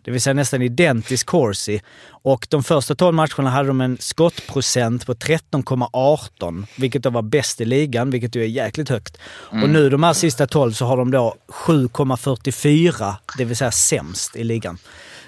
Det 0.04 0.10
vill 0.10 0.20
säga 0.20 0.34
nästan 0.34 0.62
identisk 0.62 1.26
corsi. 1.26 1.80
Och 2.06 2.46
de 2.50 2.62
första 2.62 2.94
12 2.94 3.14
matcherna 3.14 3.50
hade 3.50 3.68
de 3.68 3.80
en 3.80 3.96
skottprocent 4.00 5.06
på 5.06 5.14
13,18, 5.14 6.66
vilket 6.76 7.02
då 7.02 7.10
var 7.10 7.22
bäst 7.22 7.60
i 7.60 7.64
ligan, 7.64 8.10
vilket 8.10 8.36
ju 8.36 8.42
är 8.42 8.46
jäkligt 8.46 8.88
högt. 8.88 9.18
Och 9.62 9.68
nu 9.68 9.90
de 9.90 10.02
här 10.02 10.12
sista 10.12 10.46
12 10.46 10.72
så 10.72 10.86
har 10.86 10.96
de 10.96 11.10
då 11.10 11.34
7,44, 11.48 13.14
det 13.38 13.44
vill 13.44 13.56
säga 13.56 13.70
sämst 13.70 14.36
i 14.36 14.44
ligan. 14.44 14.78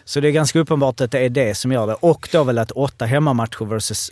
Så 0.04 0.20
det 0.20 0.28
är 0.28 0.32
ganska 0.32 0.58
uppenbart 0.58 1.00
att 1.00 1.10
det 1.10 1.18
är 1.18 1.28
det 1.28 1.54
som 1.54 1.72
gör 1.72 1.86
det. 1.86 1.94
Och 1.94 2.28
då 2.32 2.44
väl 2.44 2.58
att 2.58 2.70
åtta 2.70 3.04
hemmamatcher 3.04 3.64
versus 3.64 4.10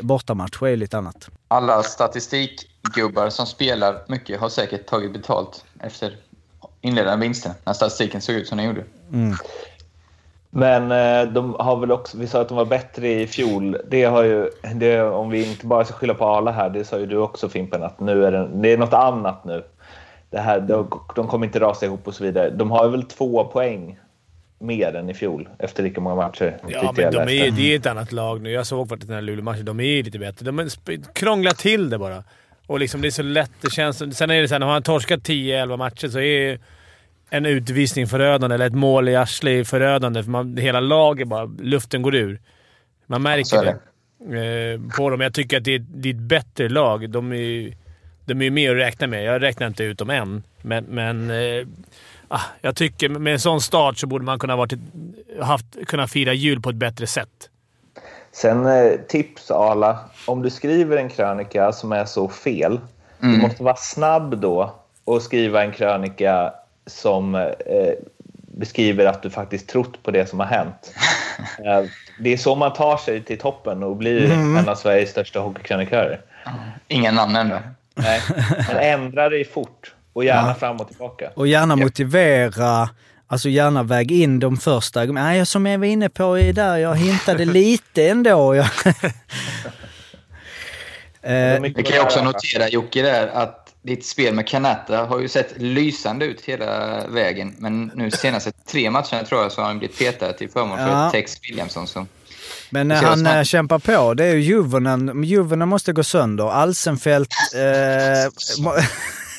bortamatcher 0.00 0.66
är 0.66 0.70
ju 0.70 0.76
lite 0.76 0.98
annat. 0.98 1.28
Alla 1.48 1.82
statistikgubbar 1.82 3.28
som 3.28 3.46
spelar 3.46 4.02
mycket 4.08 4.40
har 4.40 4.48
säkert 4.48 4.86
tagit 4.86 5.12
betalt 5.12 5.64
efter 5.80 6.16
inledande 6.80 7.26
vinster, 7.26 7.52
när 7.64 7.72
statistiken 7.72 8.20
såg 8.20 8.34
ut 8.34 8.48
som 8.48 8.58
den 8.58 8.66
gjorde. 8.66 8.84
Men 10.50 10.82
eh, 10.90 11.32
de 11.32 11.56
har 11.58 11.76
väl 11.76 11.92
också, 11.92 12.18
vi 12.18 12.26
sa 12.26 12.40
att 12.40 12.48
de 12.48 12.56
var 12.56 12.64
bättre 12.64 13.08
i 13.08 13.26
fjol. 13.26 13.76
Det 13.90 14.04
har 14.04 14.22
ju, 14.22 14.50
det, 14.74 15.02
om 15.02 15.30
vi 15.30 15.50
inte 15.50 15.66
bara 15.66 15.84
ska 15.84 15.94
skylla 15.94 16.14
på 16.14 16.24
Arla 16.24 16.50
här, 16.50 16.70
det 16.70 16.84
sa 16.84 16.98
ju 16.98 17.06
du 17.06 17.16
också 17.16 17.48
Fimpen, 17.48 17.82
att 17.82 18.00
nu 18.00 18.24
är 18.24 18.32
det, 18.32 18.48
det 18.54 18.72
är 18.72 18.78
något 18.78 18.92
annat 18.92 19.44
nu. 19.44 19.64
Det 20.30 20.38
här, 20.38 20.60
de, 20.60 21.00
de 21.14 21.28
kommer 21.28 21.46
inte 21.46 21.60
rasa 21.60 21.86
ihop 21.86 22.08
och 22.08 22.14
så 22.14 22.24
vidare. 22.24 22.50
De 22.50 22.70
har 22.70 22.88
väl 22.88 23.02
två 23.02 23.44
poäng 23.44 23.98
mer 24.58 24.96
än 24.96 25.10
i 25.10 25.14
fjol 25.14 25.48
efter 25.58 25.82
lika 25.82 26.00
många 26.00 26.16
matcher. 26.16 26.58
Ja, 26.68 26.94
men 26.96 27.12
de 27.12 27.18
är, 27.18 27.50
det 27.50 27.72
är 27.72 27.76
ett 27.76 27.86
annat 27.86 28.12
lag 28.12 28.42
nu. 28.42 28.50
Jag 28.50 28.66
såg 28.66 28.88
faktiskt 28.88 29.08
den 29.08 29.14
här 29.14 29.22
Luleå-matchen. 29.22 29.64
De 29.64 29.80
är 29.80 30.02
lite 30.02 30.18
bättre. 30.18 30.46
De 30.46 30.58
är 30.58 31.12
krånglar 31.14 31.52
till 31.52 31.90
det 31.90 31.98
bara. 31.98 32.24
Och 32.66 32.78
liksom 32.80 33.00
det 33.00 33.08
är 33.08 33.10
så 33.10 33.22
lätt. 33.22 33.50
Det 33.60 33.70
känns, 33.70 34.16
sen 34.16 34.30
är 34.30 34.40
det 34.40 34.48
så 34.48 34.54
här, 34.54 34.58
när 34.58 34.66
man 34.66 34.74
har 34.74 34.80
torskat 34.80 35.20
10-11 35.20 35.76
matcher 35.76 36.08
så 36.08 36.20
är 36.20 36.58
en 37.30 37.46
utvisning 37.46 38.06
förödande, 38.06 38.54
eller 38.54 38.66
ett 38.66 38.74
mål 38.74 39.08
i 39.08 39.16
arslet 39.16 39.68
förödande. 39.68 40.22
För 40.22 40.30
man, 40.30 40.56
hela 40.56 40.80
laget 40.80 41.28
bara... 41.28 41.44
Luften 41.58 42.02
går 42.02 42.14
ur. 42.14 42.40
Man 43.06 43.22
märker 43.22 43.56
är 43.56 43.64
det, 43.64 44.74
eh, 44.74 44.80
på 44.96 45.10
dem. 45.10 45.20
Jag 45.20 45.34
tycker 45.34 45.56
att 45.56 45.64
det 45.64 45.74
är, 45.74 45.78
det 45.78 46.08
är 46.08 46.14
ett 46.14 46.20
bättre 46.20 46.68
lag. 46.68 47.10
De 47.10 47.32
är, 47.32 47.76
de 48.24 48.42
är 48.42 48.50
mer 48.50 48.70
att 48.70 48.76
räkna 48.76 49.06
med. 49.06 49.24
Jag 49.24 49.42
räknar 49.42 49.66
inte 49.66 49.84
ut 49.84 49.98
dem 49.98 50.10
än, 50.10 50.42
men, 50.62 50.84
men 50.84 51.30
eh, 51.30 51.66
jag 52.60 52.76
tycker 52.76 53.08
med 53.08 53.32
en 53.32 53.40
sån 53.40 53.60
start 53.60 53.98
så 53.98 54.06
borde 54.06 54.24
man 54.24 54.38
kunna, 54.38 54.56
varit, 54.56 54.72
haft, 55.40 55.66
kunna 55.86 56.08
fira 56.08 56.32
jul 56.32 56.60
på 56.60 56.70
ett 56.70 56.76
bättre 56.76 57.06
sätt. 57.06 57.50
Sen 58.32 58.66
eh, 58.66 58.92
tips 59.08 59.50
Arla. 59.50 59.98
Om 60.26 60.42
du 60.42 60.50
skriver 60.50 60.96
en 60.96 61.08
krönika 61.08 61.72
som 61.72 61.92
är 61.92 62.04
så 62.04 62.28
fel, 62.28 62.80
du 63.18 63.38
måste 63.38 63.62
vara 63.62 63.76
snabb 63.76 64.40
då 64.40 64.74
och 65.04 65.22
skriva 65.22 65.64
en 65.64 65.72
krönika 65.72 66.52
som 66.86 67.34
eh, 67.34 67.50
beskriver 68.58 69.06
att 69.06 69.22
du 69.22 69.30
faktiskt 69.30 69.68
trott 69.68 70.02
på 70.02 70.10
det 70.10 70.26
som 70.26 70.40
har 70.40 70.46
hänt. 70.46 70.94
Eh, 71.64 71.84
det 72.20 72.32
är 72.32 72.36
så 72.36 72.54
man 72.54 72.72
tar 72.72 72.96
sig 72.96 73.22
till 73.22 73.38
toppen 73.38 73.82
och 73.82 73.96
blir 73.96 74.32
en 74.32 74.68
av 74.68 74.74
Sveriges 74.74 75.10
största 75.10 75.40
hockeykrönikörer. 75.40 76.20
Inga 76.88 77.12
namn 77.12 77.36
ännu. 77.36 77.58
Nej, 77.94 78.20
men 78.68 78.76
ändra 78.80 79.28
dig 79.28 79.44
fort 79.44 79.94
och 80.18 80.24
gärna 80.24 80.48
Ja. 80.48 80.54
fram 80.54 80.76
och 80.76 80.88
tillbaka. 80.88 81.30
Och 81.36 81.46
gärna 81.46 81.76
motivera, 81.76 82.88
alltså 83.26 83.48
gärna 83.48 83.82
väg 83.82 84.12
in 84.12 84.38
de 84.40 84.56
första. 84.56 85.04
Nej, 85.04 85.46
som 85.46 85.66
jag 85.66 85.78
var 85.78 85.86
inne 85.86 86.08
på 86.08 86.38
är 86.38 86.52
där 86.52 86.76
jag 86.76 86.96
hintade 86.96 87.44
lite 87.60 88.08
ändå. 88.08 88.54
Jag, 88.54 88.66
eh, 91.22 91.60
Vi 91.60 91.82
kan 91.82 91.96
ju 91.96 92.02
också 92.02 92.24
notera 92.24 92.68
Jocke 92.68 93.02
där 93.02 93.26
att 93.28 93.64
ditt 93.82 94.06
spel 94.06 94.34
med 94.34 94.48
Kanata 94.48 95.04
har 95.04 95.20
ju 95.20 95.28
sett 95.28 95.52
lysande 95.56 96.24
ut 96.24 96.40
hela 96.40 97.02
vägen. 97.08 97.54
Men 97.58 97.92
nu 97.94 98.10
senaste 98.10 98.52
tre 98.52 98.90
matcherna 98.90 99.24
tror 99.28 99.42
jag 99.42 99.52
så 99.52 99.60
har 99.60 99.68
han 99.68 99.78
blivit 99.78 99.98
petad 99.98 100.32
till 100.32 100.50
förmån 100.50 100.78
för 100.78 100.88
Ja. 100.88 101.10
Tex 101.10 101.36
Williamson. 101.42 101.86
Så. 101.86 102.06
Men 102.70 102.90
ser 102.90 102.96
han 103.06 103.16
som 103.18 103.26
eh, 103.26 103.42
kämpar 103.42 103.78
på. 103.78 104.14
Det 104.14 104.24
är 104.24 104.34
ju 104.34 104.40
Juvonen. 104.40 105.24
Juvonen 105.24 105.68
måste 105.68 105.92
gå 105.92 106.04
sönder. 106.04 106.50
Alsenfelt... 106.50 107.28
Eh, 107.54 108.72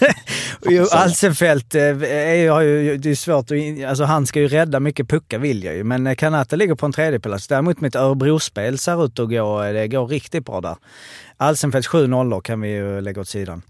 Alsenfelt 0.91 1.75
eh, 1.75 1.81
är 2.03 2.33
ju, 2.35 2.49
har 2.49 2.61
ju, 2.61 2.97
det 2.97 3.09
är 3.11 3.15
svårt 3.15 3.51
att... 3.51 3.89
Alltså 3.89 4.03
han 4.03 4.25
ska 4.25 4.39
ju 4.39 4.47
rädda 4.47 4.79
mycket 4.79 5.07
puckar 5.09 5.39
vill 5.39 5.63
jag 5.63 5.75
ju. 5.75 5.83
Men 5.83 6.07
eh, 6.07 6.15
Kanata 6.15 6.55
ligger 6.55 6.75
på 6.75 6.85
en 6.85 6.91
tredjeplats. 6.91 7.47
Däremot 7.47 7.81
mitt 7.81 7.95
Örebro-spel 7.95 8.77
ser 8.77 9.05
ut 9.05 9.19
att 9.19 9.29
gå... 9.29 9.63
eh, 9.63 9.73
Det 9.73 9.87
går 9.87 10.07
riktigt 10.07 10.45
bra 10.45 10.61
där. 10.61 10.75
Alsenfelt 11.37 11.87
7-0 11.87 12.41
kan 12.41 12.61
vi 12.61 12.69
ju 12.69 13.01
lägga 13.01 13.21
åt 13.21 13.27
sidan. 13.27 13.61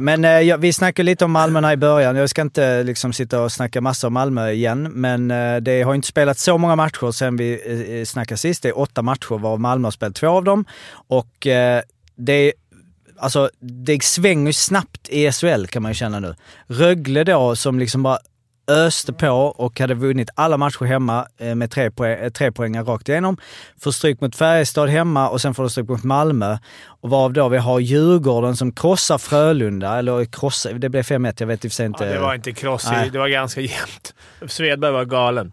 Men 0.00 0.46
ja, 0.46 0.56
vi 0.56 0.72
snackade 0.72 1.06
lite 1.06 1.24
om 1.24 1.30
Malmö 1.32 1.60
här 1.60 1.72
i 1.72 1.76
början. 1.76 2.16
Jag 2.16 2.30
ska 2.30 2.42
inte 2.42 2.82
liksom 2.82 3.12
sitta 3.12 3.42
och 3.42 3.52
snacka 3.52 3.80
massa 3.80 4.06
om 4.06 4.12
Malmö 4.12 4.50
igen, 4.50 4.82
men 4.82 5.28
det 5.64 5.82
har 5.82 5.94
inte 5.94 6.08
spelat 6.08 6.38
så 6.38 6.58
många 6.58 6.76
matcher 6.76 7.10
sen 7.10 7.36
vi 7.36 8.04
snackade 8.06 8.38
sist. 8.38 8.62
Det 8.62 8.68
är 8.68 8.78
åtta 8.78 9.02
matcher 9.02 9.38
varav 9.38 9.60
Malmö 9.60 9.86
har 9.86 9.90
spelat 9.90 10.14
två 10.14 10.28
av 10.28 10.44
dem. 10.44 10.64
Och 11.08 11.46
det 12.16 12.52
alltså 13.18 13.50
det 13.60 14.02
svänger 14.02 14.46
ju 14.46 14.52
snabbt 14.52 15.08
i 15.08 15.32
SHL 15.32 15.66
kan 15.66 15.82
man 15.82 15.90
ju 15.90 15.94
känna 15.94 16.20
nu. 16.20 16.34
Rögle 16.66 17.24
då 17.24 17.56
som 17.56 17.78
liksom 17.78 18.02
bara 18.02 18.18
öste 18.68 19.12
på 19.12 19.28
och 19.30 19.80
hade 19.80 19.94
vunnit 19.94 20.30
alla 20.34 20.56
matcher 20.56 20.84
hemma 20.84 21.26
eh, 21.38 21.54
med 21.54 21.70
tre, 21.70 21.90
poäng, 21.90 22.18
eh, 22.24 22.30
tre 22.30 22.52
poängar 22.52 22.84
rakt 22.84 23.08
igenom. 23.08 23.36
Får 23.80 23.90
stryk 23.90 24.20
mot 24.20 24.36
Färjestad 24.36 24.88
hemma 24.88 25.28
och 25.28 25.40
sen 25.40 25.54
får 25.54 25.62
de 25.62 25.70
stryk 25.70 25.88
mot 25.88 26.04
Malmö. 26.04 26.58
Och 26.86 27.10
varav 27.10 27.32
då 27.32 27.48
vi 27.48 27.58
har 27.58 27.80
Djurgården 27.80 28.56
som 28.56 28.72
krossar 28.72 29.18
Frölunda, 29.18 29.98
eller 29.98 30.24
krossar, 30.24 30.72
det 30.72 30.88
blev 30.88 31.02
5-1, 31.02 31.34
jag 31.38 31.46
vet 31.46 31.64
i 31.64 31.68
och 31.68 31.72
för 31.72 31.76
sig 31.76 31.86
inte. 31.86 32.04
Ja, 32.04 32.12
det 32.12 32.18
var 32.18 32.34
inte 32.34 32.52
kross, 32.52 32.86
Nej. 32.90 33.10
det 33.10 33.18
var 33.18 33.28
ganska 33.28 33.60
jämnt. 33.76 34.14
Svedberg 34.46 34.92
var 34.92 35.04
galen. 35.04 35.52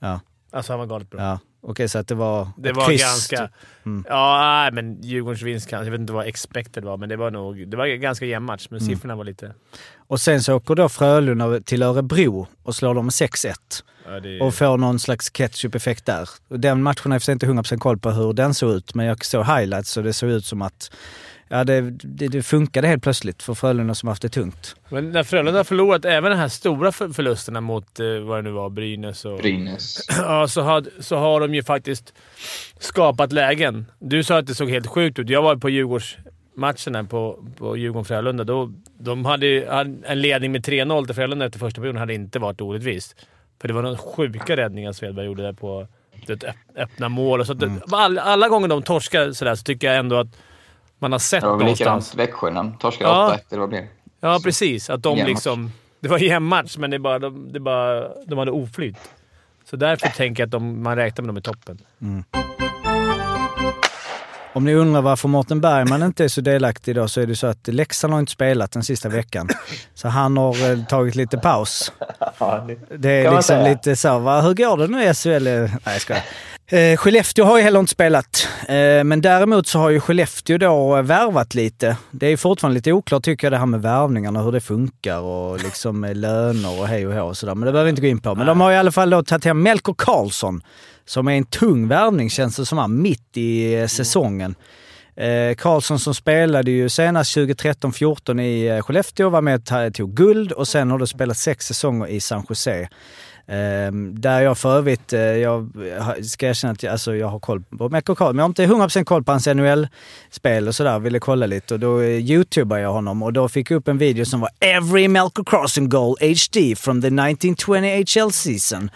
Ja. 0.00 0.20
Alltså 0.52 0.72
han 0.72 0.80
var 0.80 0.86
galet 0.86 1.10
bra. 1.10 1.20
Ja, 1.20 1.38
okej 1.62 1.88
så 1.88 1.98
att 1.98 2.08
det 2.08 2.14
var 2.14 2.48
Det 2.56 2.68
ett 2.70 2.76
var 2.76 2.86
kryss, 2.86 3.02
ganska... 3.02 3.48
Mm. 3.86 4.04
Ja, 4.08 4.38
nej, 4.42 4.72
men 4.72 5.02
Djurgårdens 5.02 5.42
vinst 5.42 5.68
kanske. 5.68 5.86
Jag 5.86 5.90
vet 5.92 6.00
inte 6.00 6.12
vad 6.12 6.26
expected 6.26 6.84
var, 6.84 6.96
men 6.96 7.08
det 7.08 7.16
var 7.16 7.30
nog... 7.30 7.68
Det 7.70 7.76
var 7.76 7.86
ganska 7.86 8.26
jämn 8.26 8.46
match, 8.46 8.66
men 8.70 8.80
Mm. 8.80 8.88
siffrorna 8.94 9.16
var 9.16 9.24
lite... 9.24 9.54
Och 9.96 10.20
sen 10.20 10.42
så 10.42 10.54
åker 10.54 10.74
då 10.74 10.88
Frölunda 10.88 11.60
till 11.60 11.82
Örebro 11.82 12.46
och 12.62 12.74
slår 12.74 12.94
dem 12.94 13.04
med 13.04 13.12
6-1. 13.12 13.54
Ja, 14.06 14.20
det, 14.20 14.40
och 14.40 14.54
får 14.54 14.76
någon 14.78 14.98
slags 14.98 15.30
ketchup-effekt 15.30 16.06
där. 16.06 16.28
Den 16.48 16.82
matchen 16.82 17.12
har 17.12 17.20
jag 17.26 17.34
inte 17.34 17.46
100% 17.46 17.78
koll 17.78 17.98
på 17.98 18.10
hur 18.10 18.32
den 18.32 18.54
såg 18.54 18.70
ut, 18.70 18.94
men 18.94 19.06
jag 19.06 19.24
såg 19.24 19.46
highlights 19.46 19.96
och 19.96 20.02
det 20.02 20.12
såg 20.12 20.30
ut 20.30 20.44
som 20.44 20.62
att 20.62 20.90
ja, 21.52 21.64
det, 21.64 21.80
det, 21.90 22.28
det 22.28 22.42
funkade 22.42 22.88
helt 22.88 23.02
plötsligt 23.02 23.42
för 23.42 23.54
Frölunda 23.54 23.94
som 23.94 24.08
haft 24.08 24.22
det 24.22 24.28
tungt. 24.28 24.76
Men 24.88 25.10
när 25.10 25.22
Frölunda 25.22 25.58
har 25.58 25.64
förlorat 25.64 26.04
även 26.04 26.30
de 26.30 26.36
här 26.36 26.48
stora 26.48 26.92
för- 26.92 27.08
förlusterna 27.08 27.60
mot, 27.60 28.00
eh, 28.00 28.06
vad 28.06 28.38
det 28.38 28.42
nu 28.42 28.50
var, 28.50 28.70
Brynäs 28.70 29.24
och... 29.24 29.38
Brynäs. 29.38 30.06
Ja, 30.18 30.48
så 30.48 30.60
har, 30.62 30.84
så 31.00 31.16
har 31.16 31.40
de 31.40 31.54
ju 31.54 31.62
faktiskt 31.62 32.14
skapat 32.78 33.32
lägen. 33.32 33.86
Du 33.98 34.24
sa 34.24 34.38
att 34.38 34.46
det 34.46 34.54
såg 34.54 34.70
helt 34.70 34.86
sjukt 34.86 35.18
ut. 35.18 35.28
Jag 35.28 35.42
var 35.42 35.56
på 35.56 35.68
Djurgårdsmatchen 35.70 37.06
på, 37.06 37.44
på 37.58 37.76
Djurgården-Frölunda. 37.76 38.44
Då, 38.44 38.72
de 38.98 39.24
hade 39.24 39.46
en 40.04 40.20
ledning 40.20 40.52
med 40.52 40.66
3-0 40.66 41.06
till 41.06 41.14
Frölunda 41.14 41.46
efter 41.46 41.58
första 41.58 41.80
perioden 41.80 42.00
hade 42.00 42.14
inte 42.14 42.38
varit 42.38 42.60
orättvist. 42.60 43.16
För 43.60 43.68
det 43.68 43.74
var 43.74 43.82
några 43.82 43.96
sjuka 43.98 44.56
räddningar 44.56 44.92
Svedberg 44.92 45.26
gjorde 45.26 45.42
där 45.42 45.52
på 45.52 45.86
det 46.26 46.32
öpp- 46.44 46.54
öppna 46.76 47.08
mål. 47.08 47.40
Och 47.40 47.46
så 47.46 47.54
det, 47.54 47.80
alla, 47.92 48.22
alla 48.22 48.48
gånger 48.48 48.68
de 48.68 48.82
torskar 48.82 49.32
sådär 49.32 49.54
så 49.54 49.62
tycker 49.62 49.86
jag 49.86 49.96
ändå 49.96 50.16
att 50.16 50.28
man 51.00 51.12
har 51.12 51.18
sett 51.18 51.40
Det 51.40 51.46
var 51.46 51.56
någonstans... 51.56 51.80
likadant 51.80 52.14
Växjö 52.14 52.50
när 52.50 52.62
de 52.62 52.78
torskade 52.78 53.10
Ja. 53.10 53.36
8-1 53.38 53.52
eller 53.52 53.60
vad 53.60 53.70
det? 53.70 53.86
Ja, 54.20 54.40
precis. 54.44 54.90
Att 54.90 55.02
de 55.02 55.16
Jämn 55.16 55.30
match. 55.30 55.36
liksom... 55.36 55.72
Det 56.00 56.08
var 56.08 56.18
en 56.18 56.24
jämn 56.24 56.46
match, 56.46 56.76
men 56.76 56.90
det 56.90 56.98
bara, 56.98 57.18
de, 57.18 57.52
det 57.52 57.60
bara, 57.60 58.08
de 58.26 58.38
hade 58.38 58.50
oflyt. 58.50 58.96
Så 59.70 59.76
därför 59.76 60.08
tänker 60.08 60.42
jag 60.42 60.46
att 60.46 60.50
de, 60.52 60.82
man 60.82 60.96
räknar 60.96 61.22
med 61.22 61.28
dem 61.28 61.38
i 61.38 61.42
toppen. 61.42 61.78
Om 64.52 64.64
ni 64.64 64.74
undrar 64.74 65.02
varför 65.02 65.28
Mårten 65.28 65.60
Bergman 65.60 66.02
inte 66.02 66.24
är 66.24 66.28
så 66.28 66.40
delaktig 66.40 66.90
idag 66.90 67.10
så 67.10 67.20
är 67.20 67.26
det 67.26 67.36
så 67.36 67.46
att 67.46 67.68
Leksand 67.68 68.12
har 68.12 68.20
inte 68.20 68.32
spelat 68.32 68.72
den 68.72 68.82
sista 68.82 69.08
veckan. 69.08 69.48
Så 69.94 70.08
han 70.08 70.36
har 70.36 70.70
eh, 70.70 70.84
tagit 70.84 71.14
lite 71.14 71.38
paus. 71.38 71.92
Det, 72.98 73.10
är 73.10 73.36
liksom 73.36 73.64
lite 73.64 73.96
så, 73.96 74.18
va, 74.18 74.40
hur 74.40 74.54
går 74.54 74.76
det 74.76 74.86
nu 74.86 75.04
i 75.04 75.14
SHL? 75.14 75.44
Nej, 75.44 75.70
jag 75.84 76.00
skojar. 76.00 76.22
Eh, 76.72 76.96
Skellefteå 76.96 77.44
har 77.44 77.56
ju 77.56 77.62
heller 77.62 77.80
inte 77.80 77.92
spelat, 77.92 78.48
eh, 78.68 79.04
men 79.04 79.20
däremot 79.20 79.66
så 79.66 79.78
har 79.78 79.90
ju 79.90 80.00
Skellefteå 80.00 80.58
då 80.58 80.96
eh, 80.96 81.02
värvat 81.02 81.54
lite. 81.54 81.96
Det 82.10 82.26
är 82.26 82.36
fortfarande 82.36 82.74
lite 82.74 82.92
oklart 82.92 83.24
tycker 83.24 83.46
jag 83.46 83.52
det 83.52 83.58
här 83.58 83.66
med 83.66 83.82
värvningarna, 83.82 84.42
hur 84.42 84.52
det 84.52 84.60
funkar 84.60 85.18
och 85.18 85.62
liksom 85.62 86.00
med 86.00 86.16
löner 86.16 86.80
och 86.80 86.88
hej 86.88 87.06
och 87.06 87.14
hå 87.14 87.22
och 87.22 87.36
sådär. 87.36 87.54
Men 87.54 87.66
det 87.66 87.72
behöver 87.72 87.84
vi 87.84 87.90
inte 87.90 88.02
gå 88.02 88.08
in 88.08 88.20
på. 88.20 88.34
Men 88.34 88.46
de 88.46 88.60
har 88.60 88.72
i 88.72 88.76
alla 88.76 88.92
fall 88.92 89.10
då 89.10 89.22
tagit 89.22 89.44
hem 89.44 89.62
Melker 89.62 89.94
Karlsson, 89.98 90.62
som 91.10 91.28
är 91.28 91.32
en 91.32 91.44
tung 91.44 91.88
värvning 91.88 92.30
känns 92.30 92.56
det 92.56 92.66
som 92.66 92.78
här, 92.78 92.88
mitt 92.88 93.36
i 93.36 93.74
eh, 93.74 93.86
säsongen. 93.86 94.54
Eh, 95.16 95.54
Karlsson 95.54 95.98
som 95.98 96.14
spelade 96.14 96.70
ju 96.70 96.88
senast 96.88 97.36
2013-14 97.36 98.40
i 98.40 98.68
eh, 98.68 98.82
Skellefteå, 98.82 99.28
var 99.28 99.40
med 99.40 99.54
och 99.54 99.94
tog 99.94 100.14
guld 100.14 100.52
och 100.52 100.68
sen 100.68 100.90
har 100.90 100.98
du 100.98 101.06
spelat 101.06 101.36
sex 101.36 101.66
säsonger 101.66 102.06
i 102.06 102.20
San 102.20 102.46
Jose. 102.48 102.88
Ehm, 103.52 104.20
där 104.20 104.40
jag 104.40 104.58
för 104.58 104.76
övrigt, 104.76 105.12
eh, 105.12 105.20
jag 105.20 105.70
ska 106.24 106.46
erkänna 106.46 106.72
att 106.72 106.82
jag, 106.82 106.92
alltså, 106.92 107.16
jag 107.16 107.26
har 107.26 107.38
koll 107.38 107.62
på 107.78 107.88
Melker 107.88 108.14
Karlsson, 108.14 108.36
men 108.36 108.38
jag 108.38 108.44
har 108.44 108.48
inte 108.48 108.66
100% 108.66 109.04
koll 109.04 109.24
på 109.24 109.32
hans 109.32 109.46
NHL-spel 109.46 110.68
och 110.68 110.74
sådär, 110.74 110.98
ville 110.98 111.18
kolla 111.18 111.46
lite 111.46 111.74
och 111.74 111.80
då 111.80 112.00
eh, 112.00 112.08
youtubade 112.08 112.80
jag 112.80 112.92
honom 112.92 113.22
och 113.22 113.32
då 113.32 113.48
fick 113.48 113.70
jag 113.70 113.76
upp 113.76 113.88
en 113.88 113.98
video 113.98 114.24
som 114.24 114.40
var 114.40 114.50
“Every 114.60 115.08
Melker 115.08 115.44
Karlsson 115.44 115.88
goal 115.88 116.16
HD 116.20 116.76
from 116.76 117.02
the 117.02 117.06
1920 117.06 118.22
HL 118.22 118.30
season”. 118.30 118.90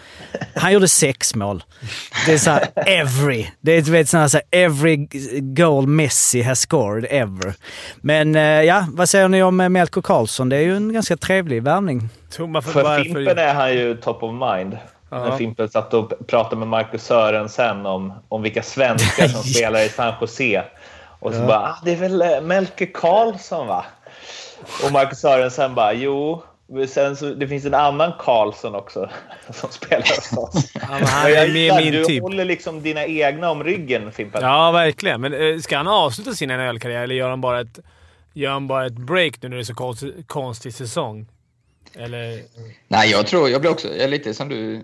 Han 0.55 0.73
gjorde 0.73 0.87
sex 0.87 1.35
mål. 1.35 1.63
Det 2.25 2.33
är 2.33 2.37
såhär 2.37 2.67
every. 2.75 3.47
Det 3.61 3.71
är 3.71 3.81
du 3.81 3.91
vet 3.91 4.09
såhär, 4.09 4.27
såhär 4.27 4.45
every 4.51 5.07
goal 5.41 5.87
Messi 5.87 6.41
has 6.41 6.59
scored 6.59 7.05
ever. 7.09 7.53
Men 8.01 8.35
eh, 8.35 8.41
ja, 8.41 8.87
vad 8.91 9.09
säger 9.09 9.27
ni 9.27 9.43
om 9.43 9.55
Melko 9.55 9.69
Melker 9.69 10.01
Karlsson? 10.01 10.49
Det 10.49 10.57
är 10.57 10.61
ju 10.61 10.75
en 10.75 10.93
ganska 10.93 11.17
trevlig 11.17 11.63
värvning. 11.63 12.09
Får 12.31 12.61
för 12.61 12.83
bara 12.83 13.03
Fimpen 13.03 13.37
är 13.37 13.53
han 13.53 13.73
ju 13.73 13.97
top 13.97 14.23
of 14.23 14.31
mind. 14.33 14.77
När 15.09 15.37
Fimpen 15.37 15.69
satt 15.69 15.93
och 15.93 16.27
pratade 16.27 16.55
med 16.55 16.67
Marcus 16.67 17.03
Sörensen 17.03 17.85
om, 17.85 18.13
om 18.29 18.41
vilka 18.41 18.63
svenskar 18.63 19.27
som 19.27 19.43
spelar 19.53 19.79
i 19.79 19.89
San 19.89 20.13
Jose. 20.21 20.63
Och 21.19 21.33
så 21.33 21.39
bara, 21.39 21.59
ah, 21.59 21.77
det 21.85 21.91
är 21.91 21.95
väl 21.95 22.21
eh, 22.21 22.41
Melker 22.41 22.89
Karlsson 22.93 23.67
va? 23.67 23.85
Och 24.85 24.91
Marcus 24.91 25.19
Sörensen 25.19 25.75
bara, 25.75 25.93
jo. 25.93 26.43
Sen 26.87 27.15
så, 27.15 27.25
det 27.25 27.47
finns 27.47 27.65
en 27.65 27.73
annan 27.73 28.13
Karlsson 28.19 28.75
också 28.75 29.09
som 29.49 29.69
spelar 29.69 30.01
hos 30.15 30.37
oss. 30.37 30.71
Ja, 30.73 31.05
han 31.05 31.31
är 31.31 31.53
med 31.53 31.83
min 31.83 31.93
du 31.93 32.05
typ. 32.05 32.23
håller 32.23 32.45
liksom 32.45 32.81
dina 32.81 33.05
egna 33.05 33.49
om 33.51 33.63
ryggen 33.63 34.11
Fimpen. 34.11 34.43
Ja, 34.43 34.71
verkligen. 34.71 35.21
Men 35.21 35.33
eh, 35.33 35.59
ska 35.59 35.77
han 35.77 35.87
avsluta 35.87 36.31
sin 36.31 36.49
NHL-karriär 36.49 37.03
eller 37.03 37.15
gör 37.15 37.29
han 37.29 37.41
bara 37.41 37.61
ett, 37.61 37.79
gör 38.33 38.51
han 38.51 38.67
bara 38.67 38.85
ett 38.85 38.97
break 38.97 39.41
nu 39.41 39.49
när 39.49 39.55
det 39.55 39.61
är 39.61 39.63
så 39.63 39.73
konstig, 39.73 40.27
konstig 40.27 40.73
säsong? 40.73 41.25
Eller... 41.97 42.41
Nej, 42.87 43.11
jag 43.11 43.27
tror, 43.27 43.49
jag 43.49 43.61
blir 43.61 43.71
också, 43.71 43.87
jag 43.87 43.97
är 44.03 44.07
lite 44.07 44.33
som 44.33 44.49
du, 44.49 44.81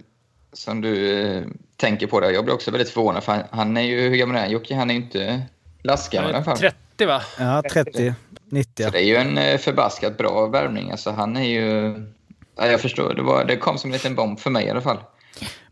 som 0.53 0.81
du 0.81 1.21
eh, 1.21 1.43
tänker 1.77 2.07
på 2.07 2.19
det. 2.19 2.31
Jag 2.31 2.43
blir 2.45 2.53
också 2.53 2.71
väldigt 2.71 2.89
förvånad 2.89 3.23
för 3.23 3.31
han, 3.31 3.43
han 3.51 3.77
är 3.77 3.81
ju, 3.81 4.01
hur 4.09 4.15
gammal 4.17 4.35
är 4.35 4.39
han? 4.41 4.51
Jocke, 4.51 4.75
han 4.75 4.89
är 4.89 4.93
ju 4.93 4.99
inte 5.01 5.41
lastgammal 5.83 6.31
i 6.31 6.33
alla 6.33 6.43
fall. 6.43 6.57
30 6.57 7.05
va? 7.05 7.21
Ja, 7.39 7.63
30, 7.71 8.13
90. 8.49 8.83
Så 8.83 8.89
det 8.89 8.99
är 9.03 9.05
ju 9.05 9.15
en 9.15 9.37
eh, 9.37 9.57
förbaskat 9.57 10.17
bra 10.17 10.45
värvning. 10.47 10.91
Alltså 10.91 11.11
han 11.11 11.37
är 11.37 11.43
ju... 11.49 11.93
Ja, 12.57 12.67
jag 12.67 12.81
förstår, 12.81 13.13
det, 13.13 13.21
var, 13.21 13.45
det 13.45 13.57
kom 13.57 13.77
som 13.77 13.89
en 13.89 13.93
liten 13.93 14.15
bomb 14.15 14.39
för 14.39 14.49
mig 14.49 14.65
i 14.65 14.69
alla 14.69 14.81
fall. 14.81 14.97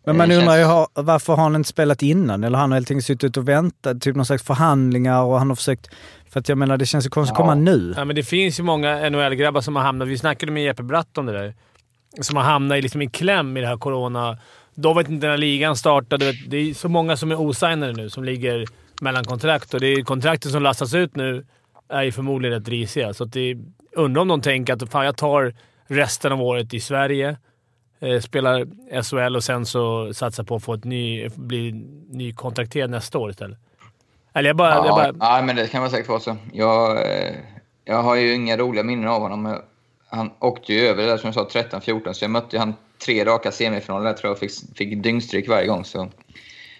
Men 0.03 0.17
man 0.17 0.29
Det 0.29 0.35
undrar 0.37 0.57
ju 0.57 0.63
har- 0.63 0.87
varför 0.93 1.33
har 1.35 1.43
han 1.43 1.55
inte 1.55 1.69
spelat 1.69 2.01
innan? 2.01 2.43
Eller 2.43 2.57
han 2.57 2.71
har 2.71 2.75
helt 2.75 2.91
enkelt 2.91 3.05
suttit 3.05 3.37
och 3.37 3.47
väntat, 3.49 4.01
typ 4.01 4.15
någon 4.15 4.25
slags 4.25 4.43
förhandlingar 4.43 5.21
och 5.23 5.39
han 5.39 5.49
har 5.49 5.55
försökt... 5.55 5.89
För 6.29 6.39
att 6.39 6.49
jag 6.49 6.57
menar, 6.57 6.77
det 6.77 6.85
känns 6.85 7.05
ju 7.05 7.09
konstigt 7.09 7.31
att 7.31 7.37
komma 7.37 7.55
nu. 7.55 7.93
Ja, 7.97 8.05
men 8.05 8.15
det 8.15 8.23
finns 8.23 8.59
ju 8.59 8.63
många 8.63 9.09
NHL-grabbar 9.09 9.61
som 9.61 9.75
har 9.75 9.83
hamnat... 9.83 10.07
Vi 10.07 10.17
snackade 10.17 10.51
med 10.51 10.63
Jeppe 10.63 10.83
Bratt 10.83 11.17
om 11.17 11.25
det 11.25 11.33
där. 11.33 11.53
Som 12.21 12.35
har 12.35 12.43
hamnat 12.43 12.77
i 12.77 12.81
liksom 12.81 13.01
en 13.01 13.09
kläm 13.09 13.57
i 13.57 13.61
det 13.61 13.67
här 13.67 13.77
corona... 13.77 14.37
De 14.75 14.97
vet 14.97 15.09
inte 15.09 15.27
när 15.27 15.37
ligan 15.37 15.75
startade. 15.75 16.25
du 16.25 16.31
vet, 16.31 16.51
Det 16.51 16.57
är 16.57 16.73
så 16.73 16.89
många 16.89 17.17
som 17.17 17.31
är 17.31 17.41
osignade 17.41 17.93
nu, 17.93 18.09
som 18.09 18.23
ligger 18.23 18.65
mellan 19.01 19.23
kontrakt. 19.23 19.73
Och 19.73 19.79
det 19.79 19.87
är 19.87 20.03
kontrakten 20.03 20.51
som 20.51 20.63
lastas 20.63 20.93
ut 20.93 21.15
nu 21.15 21.45
är 21.89 22.03
ju 22.03 22.11
förmodligen 22.11 22.59
rätt 22.59 22.69
risiga. 22.69 23.13
Så 23.13 23.23
att 23.23 23.33
det, 23.33 23.57
undrar 23.95 24.21
om 24.21 24.27
de 24.27 24.41
tänker 24.41 24.73
att 24.73 24.91
fan, 24.91 25.05
jag 25.05 25.17
tar 25.17 25.53
resten 25.87 26.31
av 26.31 26.41
året 26.41 26.73
i 26.73 26.79
Sverige, 26.79 27.37
eh, 27.99 28.19
spelar 28.19 28.67
SHL 29.03 29.35
och 29.35 29.43
sen 29.43 29.65
så 29.65 30.13
satsar 30.13 30.43
på 30.43 30.55
att 30.55 30.63
få 30.63 30.73
ett 30.73 30.83
ny, 30.83 31.29
bli 31.35 31.71
ny 32.09 32.33
kontrakterad 32.33 32.89
nästa 32.89 33.17
år 33.17 33.29
istället. 33.29 33.57
Eller 34.33 34.49
jag 34.49 34.57
bara... 34.57 34.75
jag 34.75 34.85
Ja, 34.85 35.13
bara 35.19 35.37
ja, 35.37 35.41
men 35.41 35.55
det 35.55 35.67
kan 35.67 35.81
vara 35.81 35.91
säkert 35.91 36.09
vara 36.09 36.19
så. 36.19 36.37
Jag, 36.53 36.97
eh, 36.97 37.33
jag 37.85 38.03
har 38.03 38.15
ju 38.15 38.33
inga 38.33 38.57
roliga 38.57 38.83
minnen 38.83 39.07
av 39.07 39.21
honom. 39.21 39.61
Han 40.09 40.31
åkte 40.39 40.73
ju 40.73 40.79
över 40.79 41.03
det 41.03 41.09
där 41.09 41.17
som 41.17 41.27
jag 41.35 41.51
sa, 41.51 41.59
13-14, 41.61 42.13
så 42.13 42.23
jag 42.23 42.31
mötte 42.31 42.59
han 42.59 42.73
tre 43.05 43.25
raka 43.25 43.51
semifinaler 43.51 44.05
där 44.05 44.13
tror 44.13 44.31
jag 44.31 44.39
fick, 44.39 44.51
fick 44.75 45.03
dyngstryk 45.03 45.49
varje 45.49 45.67
gång. 45.67 45.85
Så 45.85 46.09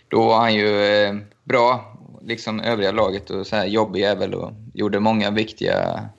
då 0.08 0.24
var 0.24 0.38
han 0.38 0.56
ju 0.56 0.84
eh, 0.84 1.16
bra, 1.44 1.98
liksom 2.22 2.60
övriga 2.60 2.92
laget, 2.92 3.30
och 3.30 3.48
så 3.48 3.56
här 3.56 3.66
jobbig 3.66 4.00
jävel 4.00 4.34
och 4.34 4.52
gjorde 4.74 5.00
många 5.00 5.32
viktiga 5.32 6.10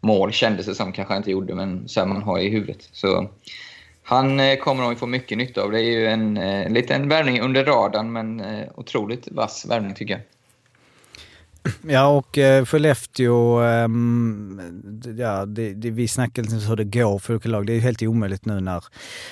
mål, 0.00 0.32
kändes 0.32 0.66
det 0.66 0.74
som. 0.74 0.92
Kanske 0.92 1.16
inte 1.16 1.30
gjorde, 1.30 1.54
men 1.54 1.88
så 1.88 2.00
här 2.00 2.06
man 2.06 2.22
har 2.22 2.38
i 2.38 2.48
huvudet. 2.48 2.88
Så 2.92 3.28
han 4.02 4.40
eh, 4.40 4.56
kommer 4.56 4.82
nog 4.84 4.98
få 4.98 5.06
mycket 5.06 5.38
nytta 5.38 5.62
av. 5.62 5.70
Det 5.70 5.80
är 5.80 5.90
ju 5.90 6.06
en 6.06 6.36
eh, 6.36 6.70
liten 6.70 7.08
värvning 7.08 7.40
under 7.40 7.64
radarn, 7.64 8.12
men 8.12 8.40
eh, 8.40 8.68
otroligt 8.74 9.28
vass 9.30 9.66
värvning 9.68 9.94
tycker 9.94 10.14
jag. 10.14 10.22
Ja, 11.88 12.06
och 12.06 12.38
eh, 12.38 12.64
Skellefteå, 12.64 13.60
ehm, 13.60 14.60
ja, 15.18 15.46
det, 15.46 15.74
det, 15.74 15.90
vi 15.90 16.08
snackade 16.08 16.48
lite 16.48 16.56
om 16.56 16.68
hur 16.68 16.76
det 16.76 16.84
går 16.84 17.18
för 17.18 17.34
olika 17.34 17.48
lag. 17.48 17.66
Det 17.66 17.72
är 17.72 17.74
ju 17.74 17.80
helt 17.80 18.02
omöjligt 18.02 18.44
nu 18.44 18.60
när... 18.60 18.84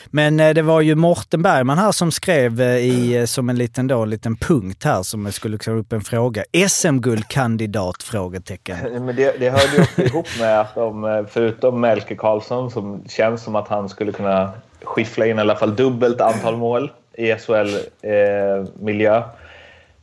Men 0.06 0.40
eh, 0.40 0.54
det 0.54 0.62
var 0.62 0.80
ju 0.80 0.94
Morten 0.94 1.42
Bergman 1.42 1.78
här 1.78 1.92
som 1.92 2.12
skrev 2.12 2.60
eh, 2.60 2.76
i, 2.76 3.16
eh, 3.16 3.24
som 3.24 3.48
en 3.48 3.58
liten, 3.58 3.86
då, 3.86 4.02
en 4.02 4.10
liten 4.10 4.36
punkt 4.36 4.84
här 4.84 5.02
som 5.02 5.32
skulle 5.32 5.58
klara 5.58 5.78
upp 5.78 5.92
en 5.92 6.00
fråga. 6.00 6.44
SM-guldkandidat? 6.68 8.02
Frågetecken. 8.02 8.76
Eh, 8.94 9.02
men 9.02 9.16
det, 9.16 9.36
det 9.38 9.50
hörde 9.50 9.76
ju 9.76 9.82
också 9.82 10.02
ihop 10.02 10.26
med 10.38 10.60
att 10.60 10.74
de, 10.74 11.26
förutom 11.30 11.80
Melker 11.80 12.14
Karlsson, 12.14 12.70
som 12.70 13.04
känns 13.08 13.42
som 13.42 13.56
att 13.56 13.68
han 13.68 13.88
skulle 13.88 14.12
kunna 14.12 14.52
skiffla 14.82 15.26
in 15.26 15.38
i 15.38 15.40
alla 15.40 15.56
fall 15.56 15.76
dubbelt 15.76 16.20
antal 16.20 16.56
mål 16.56 16.90
i 17.16 17.34
SHL-miljö 17.34 19.22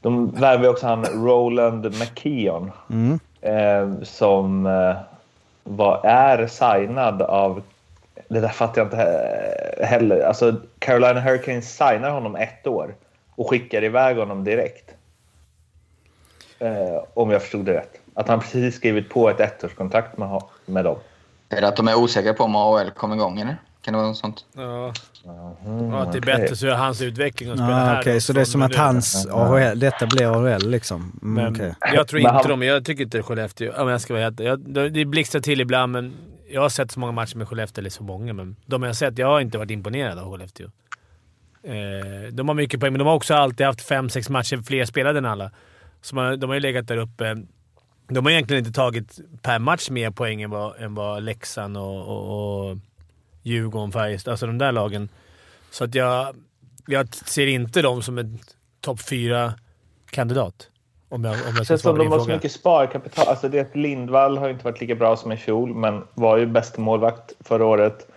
de 0.03 0.31
värvade 0.31 0.69
också 0.69 0.87
han 0.87 1.05
Roland 1.05 1.85
McKeon. 1.85 2.71
eh, 3.41 4.03
som 4.03 4.65
eh, 4.65 4.95
var, 5.63 6.01
är 6.05 6.47
signad 6.47 7.21
av... 7.21 7.61
Det 8.27 8.39
där 8.39 8.47
fattar 8.49 8.81
jag 8.81 8.85
inte 8.85 8.97
he- 8.97 9.85
heller. 9.85 10.21
Alltså, 10.21 10.55
Carolina 10.79 11.19
Hurricanes 11.19 11.75
signar 11.75 12.09
honom 12.09 12.35
ett 12.35 12.67
år 12.67 12.95
och 13.35 13.49
skickar 13.49 13.83
iväg 13.83 14.17
honom 14.17 14.43
direkt. 14.43 14.91
Eh, 16.59 17.03
om 17.13 17.31
jag 17.31 17.41
förstod 17.41 17.65
det 17.65 17.73
rätt. 17.73 17.99
Att 18.13 18.27
han 18.27 18.39
precis 18.39 18.75
skrivit 18.75 19.09
på 19.09 19.29
ett 19.29 19.39
ettårskontrakt 19.39 20.17
med, 20.17 20.41
med 20.65 20.85
dem. 20.85 20.95
Är 21.49 21.61
det 21.61 21.67
att 21.67 21.75
de 21.75 21.87
är 21.87 21.97
osäkra 21.97 22.33
på 22.33 22.43
om 22.43 22.55
AHL 22.55 22.91
kommer 22.91 23.15
igång 23.15 23.39
eller? 23.39 23.57
Kan 23.83 23.93
det 23.93 23.97
vara 23.97 24.07
något 24.07 24.17
sånt? 24.17 24.45
Ja. 24.55 24.93
Mm, 25.65 25.91
ja, 25.91 26.01
att 26.01 26.11
det 26.11 26.17
är 26.17 26.21
bättre 26.21 26.55
så 26.55 26.67
är 26.67 26.71
hans 26.71 27.01
utveckling 27.01 27.49
att 27.49 27.57
spela 27.57 27.69
Ja, 27.71 27.75
här. 27.75 28.01
Okej, 28.01 28.13
då, 28.13 28.21
så 28.21 28.33
det 28.33 28.41
är 28.41 28.45
som 28.45 28.61
att 28.61 28.75
hans 28.75 29.27
AHL, 29.31 29.79
detta 29.79 30.05
blir 30.07 30.53
AHL 30.53 30.69
liksom? 30.69 31.19
Mm, 31.21 31.33
Men 31.33 31.53
okej. 31.53 31.75
Jag 31.93 32.07
tror 32.07 32.21
inte 32.21 32.47
de... 32.47 32.61
Jag 32.61 32.85
tycker 32.85 33.03
inte 33.03 33.23
Skellefteå... 33.23 33.73
Om 33.81 33.89
jag 33.89 34.01
ska 34.01 34.13
vara 34.13 34.23
helt... 34.23 34.39
Jag, 34.39 34.59
det 34.59 34.89
det 34.89 35.05
blixtrar 35.05 35.41
till 35.41 35.61
ibland, 35.61 35.91
men 35.91 36.13
jag 36.51 36.61
har 36.61 36.69
sett 36.69 36.91
så 36.91 36.99
många 36.99 37.11
matcher 37.11 37.37
med 37.37 37.47
Skellefteå, 37.47 37.81
eller 37.81 37.89
så 37.89 38.03
många, 38.03 38.33
men 38.33 38.55
de 38.65 38.83
jag 38.83 38.89
har 38.89 38.93
sett, 38.93 39.17
jag 39.17 39.27
har 39.27 39.39
inte 39.39 39.57
varit 39.57 39.71
imponerad 39.71 40.19
av 40.19 40.31
Skellefteå. 40.31 40.67
Eh, 41.63 42.31
de 42.31 42.47
har 42.47 42.55
mycket 42.55 42.79
poäng, 42.79 42.93
men 42.93 42.99
de 42.99 43.07
har 43.07 43.15
också 43.15 43.33
alltid 43.33 43.65
haft 43.65 43.81
fem, 43.81 44.09
sex 44.09 44.29
matcher 44.29 44.61
fler 44.65 44.85
spelade 44.85 45.17
än 45.17 45.25
alla. 45.25 45.51
Så 46.01 46.15
man, 46.15 46.39
de 46.39 46.49
har 46.49 46.53
ju 46.53 46.59
legat 46.59 46.87
där 46.87 46.97
uppe. 46.97 47.37
De 48.07 48.25
har 48.25 48.31
egentligen 48.31 48.65
inte 48.65 48.75
tagit 48.75 49.19
per 49.41 49.59
match 49.59 49.89
mer 49.89 50.11
poäng 50.11 50.41
än 50.41 50.49
vad, 50.49 50.81
än 50.81 50.95
vad 50.95 51.23
Leksand 51.23 51.77
och, 51.77 52.07
och, 52.07 52.69
och 52.69 52.77
Djurgården, 53.43 53.91
Färjestad, 53.91 54.31
alltså 54.31 54.45
de 54.47 54.57
där 54.57 54.71
lagen. 54.71 55.09
Så 55.71 55.83
att 55.83 55.95
jag, 55.95 56.35
jag 56.87 57.15
ser 57.15 57.47
inte 57.47 57.81
dem 57.81 58.01
som 58.01 58.17
en 58.17 58.39
topp 58.81 59.01
fyra-kandidat. 59.01 60.69
Om 61.09 61.23
jag, 61.23 61.33
om 61.33 61.55
jag 61.55 61.65
ska 61.65 61.77
svara 61.77 61.93
på 61.93 61.97
de 61.97 62.03
din 62.03 62.11
har 62.11 62.19
så 62.19 62.25
fråga. 62.25 62.35
mycket 62.35 62.51
sparkapital. 62.51 63.27
Alltså 63.27 63.49
det 63.49 63.75
Lindvall 63.75 64.37
har 64.37 64.49
inte 64.49 64.65
varit 64.65 64.81
lika 64.81 64.95
bra 64.95 65.17
som 65.17 65.31
i 65.31 65.37
fjol, 65.37 65.75
men 65.75 66.03
var 66.13 66.37
ju 66.37 66.45
bästa 66.45 66.81
målvakt 66.81 67.31
förra 67.39 67.65
året. 67.65 68.07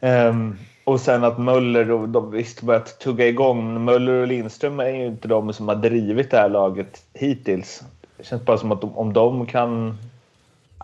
Ehm, 0.00 0.56
och 0.84 1.00
sen 1.00 1.24
att 1.24 1.38
Möller 1.38 1.90
och 1.90 2.08
de 2.08 2.30
visst 2.30 2.62
börjat 2.62 2.98
tugga 2.98 3.28
igång. 3.28 3.84
Möller 3.84 4.12
och 4.12 4.26
Lindström 4.26 4.80
är 4.80 4.88
ju 4.88 5.06
inte 5.06 5.28
de 5.28 5.52
som 5.52 5.68
har 5.68 5.74
drivit 5.74 6.30
det 6.30 6.36
här 6.36 6.48
laget 6.48 7.02
hittills. 7.12 7.82
Det 8.16 8.24
känns 8.24 8.42
bara 8.42 8.58
som 8.58 8.72
att 8.72 8.80
de, 8.80 8.98
om 8.98 9.12
de 9.12 9.46
kan... 9.46 9.98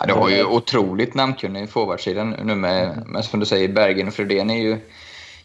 Ja, 0.00 0.06
det 0.06 0.12
har 0.12 0.28
ju 0.28 0.44
otroligt 0.44 1.14
namnkunnig 1.14 1.70
forwardsidan 1.70 2.30
nu 2.30 2.54
med, 2.54 3.02
med, 3.06 3.24
som 3.24 3.40
du 3.40 3.46
säger, 3.46 3.68
Bergen 3.68 4.08
och 4.08 4.14
Fredén 4.14 4.50
är 4.50 4.62
ju 4.62 4.78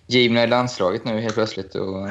givna 0.08 0.44
i 0.44 0.48
landslaget 0.48 1.06
nu 1.06 1.20
helt 1.22 1.34
plötsligt. 1.34 1.76
Och, 1.76 2.08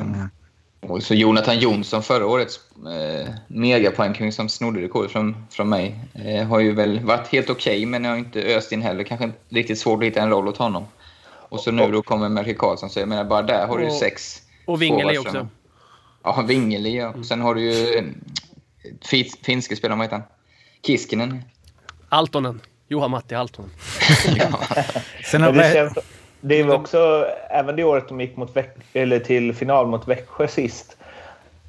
och 0.80 1.02
så 1.02 1.14
Jonathan 1.14 1.58
Jonsson, 1.58 2.02
förra 2.02 2.26
årets 2.26 2.60
eh, 2.76 3.28
megapoängkung 3.48 4.32
som 4.32 4.48
snodde 4.48 4.80
rekordet 4.80 5.10
från, 5.12 5.46
från 5.50 5.68
mig, 5.68 5.98
eh, 6.14 6.46
har 6.46 6.60
ju 6.60 6.72
väl 6.72 7.00
varit 7.00 7.28
helt 7.28 7.50
okej, 7.50 7.86
men 7.86 8.04
jag 8.04 8.10
har 8.10 8.18
inte 8.18 8.40
öst 8.42 8.72
in 8.72 8.82
heller. 8.82 9.04
Kanske 9.04 9.24
inte 9.24 9.38
riktigt 9.48 9.78
svårt 9.78 10.02
att 10.02 10.06
hitta 10.06 10.20
en 10.22 10.30
roll 10.30 10.48
åt 10.48 10.56
honom. 10.56 10.84
Och 11.48 11.60
så 11.60 11.70
nu 11.70 11.90
då 11.92 12.02
kommer 12.02 12.28
Melker 12.28 12.54
Karlsson, 12.54 12.90
så 12.90 13.00
jag 13.00 13.08
menar 13.08 13.24
bara 13.24 13.42
där 13.42 13.66
har 13.66 13.78
du 13.78 13.84
ju 13.84 13.90
sex 13.90 14.42
Och 14.66 14.82
Wingeli 14.82 15.18
också. 15.18 15.48
Ja, 16.24 16.42
Wingeli 16.48 16.96
ja. 16.98 17.14
Sen 17.28 17.40
har 17.40 17.54
du 17.54 17.62
ju 17.72 17.94
eh, 17.98 18.04
fi- 19.04 19.32
finske 19.42 19.76
spelaren, 19.76 19.98
vad 19.98 20.06
heter 20.06 20.16
han? 20.16 20.26
Kiskinen. 20.86 21.42
Altonen. 22.14 22.60
Johan 22.88 23.10
Matti 23.10 23.34
Altonen. 23.34 23.70
Sen 25.24 25.42
har 25.42 25.52
det, 25.52 25.72
känns, 25.72 25.98
det 26.40 26.60
är 26.60 26.64
väl 26.64 26.76
också, 26.76 27.26
även 27.50 27.76
det 27.76 27.84
året 27.84 28.08
de 28.08 28.20
gick 28.20 28.36
mot 28.36 28.56
Väx, 28.56 28.70
eller 28.92 29.18
till 29.18 29.54
final 29.54 29.86
mot 29.86 30.08
Växjö 30.08 30.48
sist, 30.48 30.96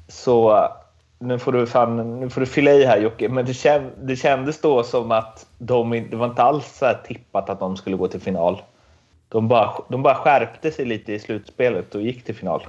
så 0.08 0.68
nu 1.18 1.38
får 1.38 1.52
du, 1.52 1.66
fan, 1.66 2.20
nu 2.20 2.30
får 2.30 2.40
du 2.40 2.46
fylla 2.46 2.72
i 2.72 2.84
här 2.84 2.98
Jocke, 2.98 3.28
men 3.28 3.46
det, 3.46 3.54
känd, 3.54 3.90
det 4.02 4.16
kändes 4.16 4.60
då 4.60 4.82
som 4.82 5.10
att 5.10 5.46
de, 5.58 5.90
det 6.10 6.16
var 6.16 6.26
inte 6.26 6.42
alls 6.42 6.78
så 6.78 6.86
här 6.86 7.00
tippat 7.06 7.50
att 7.50 7.60
de 7.60 7.76
skulle 7.76 7.96
gå 7.96 8.08
till 8.08 8.20
final. 8.20 8.62
De 9.28 9.48
bara, 9.48 9.72
de 9.88 10.02
bara 10.02 10.14
skärpte 10.14 10.70
sig 10.70 10.84
lite 10.84 11.12
i 11.12 11.18
slutspelet 11.18 11.94
och 11.94 12.02
gick 12.02 12.24
till 12.24 12.34
final. 12.34 12.66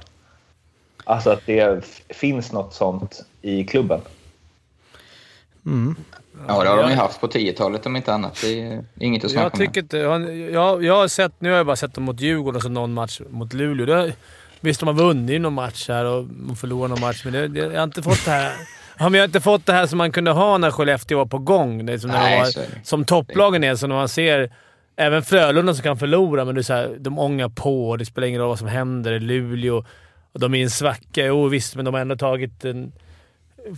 Alltså 1.04 1.30
att 1.30 1.46
det 1.46 1.84
finns 2.08 2.52
något 2.52 2.74
sånt 2.74 3.24
i 3.42 3.64
klubben. 3.64 4.00
Ja, 6.46 6.62
det 6.62 6.68
har 6.68 6.76
de 6.76 6.90
ju 6.90 6.96
haft 6.96 7.20
på 7.20 7.26
10-talet 7.26 7.86
om 7.86 7.96
inte 7.96 8.14
annat. 8.14 8.38
Det 8.42 8.62
är 8.62 8.82
inget 9.00 9.24
att 9.24 9.30
snacka 9.30 9.44
Jag 9.44 9.52
tycker 9.52 9.80
inte... 9.82 9.98
Jag, 9.98 10.84
jag, 10.84 10.96
har 10.96 11.08
sett... 11.08 11.32
Nu 11.38 11.50
har 11.50 11.56
jag 11.56 11.66
bara 11.66 11.76
sett 11.76 11.94
dem 11.94 12.04
mot 12.04 12.20
Djurgården 12.20 12.56
och 12.56 12.62
så 12.62 12.68
någon 12.68 12.94
match 12.94 13.20
mot 13.30 13.52
Luleå. 13.52 13.86
Det, 13.86 14.12
visst, 14.60 14.80
de 14.80 14.86
har 14.86 14.94
vunnit 14.94 15.40
någon 15.40 15.52
match 15.52 15.88
här 15.88 16.04
och 16.04 16.26
förlorat 16.60 16.90
någon 16.90 17.00
match, 17.00 17.20
men 17.24 17.32
det, 17.32 17.48
det, 17.48 17.60
jag 17.60 17.76
har 17.76 17.84
inte 17.84 18.02
fått 18.02 18.24
det 18.24 18.30
här... 18.30 18.52
Ja, 19.00 19.08
men 19.08 19.14
jag 19.14 19.22
har 19.22 19.28
inte 19.28 19.40
fått 19.40 19.66
det 19.66 19.72
här 19.72 19.86
som 19.86 19.98
man 19.98 20.12
kunde 20.12 20.30
ha 20.30 20.58
när 20.58 20.70
Skellefteå 20.70 21.18
var 21.18 21.26
på 21.26 21.38
gång. 21.38 21.86
Det 21.86 21.98
som, 21.98 22.10
Nej, 22.10 22.38
var, 22.40 22.84
som 22.84 23.04
topplagen 23.04 23.64
är, 23.64 23.76
så 23.76 23.86
när 23.86 23.94
man 23.94 24.08
ser 24.08 24.52
även 24.96 25.22
Frölunda 25.22 25.74
som 25.74 25.82
kan 25.82 25.98
förlora, 25.98 26.44
men 26.44 26.54
det 26.54 26.60
är 26.60 26.62
så 26.62 26.72
här, 26.72 26.96
de 26.98 27.18
ångar 27.18 27.48
på 27.48 27.88
och 27.88 27.98
det 27.98 28.04
spelar 28.04 28.28
ingen 28.28 28.40
roll 28.40 28.48
vad 28.48 28.58
som 28.58 28.68
händer. 28.68 29.20
Luleå, 29.20 29.84
och 30.32 30.40
de 30.40 30.54
är 30.54 30.58
i 30.58 30.62
en 30.62 30.70
svacka. 30.70 31.26
Jo 31.26 31.48
visst, 31.48 31.76
men 31.76 31.84
de 31.84 31.94
har 31.94 32.00
ändå 32.00 32.16
tagit 32.16 32.64
en 32.64 32.92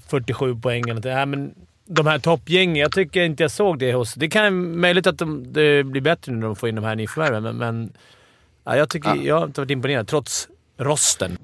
47 0.08 0.60
poäng 0.60 0.82
eller 0.82 0.88
någonting. 0.88 1.12
Ja, 1.12 1.26
men 1.26 1.54
de 1.92 2.06
här 2.06 2.18
toppgängen, 2.18 2.76
jag 2.76 2.92
tycker 2.92 3.22
inte 3.22 3.42
jag 3.42 3.50
såg 3.50 3.78
det 3.78 3.92
hos... 3.92 4.14
Det 4.14 4.28
kan 4.28 4.80
möjligt 4.80 5.06
att 5.06 5.18
de, 5.18 5.52
det 5.52 5.84
blir 5.84 6.00
bättre 6.00 6.32
när 6.32 6.46
de 6.46 6.56
får 6.56 6.68
in 6.68 6.74
de 6.74 6.84
här 6.84 6.94
nyförvärven, 6.96 7.42
men, 7.42 7.56
men 7.56 7.92
ja, 8.64 8.76
jag, 8.76 8.88
tycker, 8.88 9.08
Ja. 9.08 9.22
jag 9.22 9.38
har 9.38 9.46
inte 9.46 9.60
varit 9.60 9.70
imponerad, 9.70 10.08
trots 10.08 10.48
rosten. 10.78 11.38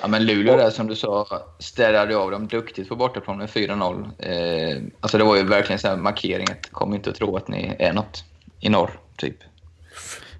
Ja, 0.00 0.08
men 0.08 0.26
Luleå 0.26 0.56
där 0.56 0.70
som 0.70 0.86
du 0.86 0.96
sa 0.96 1.26
städade 1.58 2.16
av 2.16 2.30
dem 2.30 2.46
duktigt 2.46 2.88
på 2.88 2.96
bortaplan 2.96 3.38
med 3.38 3.48
4-0. 3.48 4.10
Eh, 4.18 4.82
alltså 5.00 5.18
det 5.18 5.24
var 5.24 5.36
ju 5.36 5.42
verkligen 5.42 5.80
en 5.84 5.90
här 5.90 5.96
markering 5.96 6.46
att 6.50 6.70
kom 6.70 6.94
inte 6.94 7.10
att 7.10 7.16
tro 7.16 7.36
att 7.36 7.48
ni 7.48 7.76
är 7.78 7.92
något 7.92 8.24
i 8.60 8.68
norr, 8.68 8.90
typ. 9.16 9.36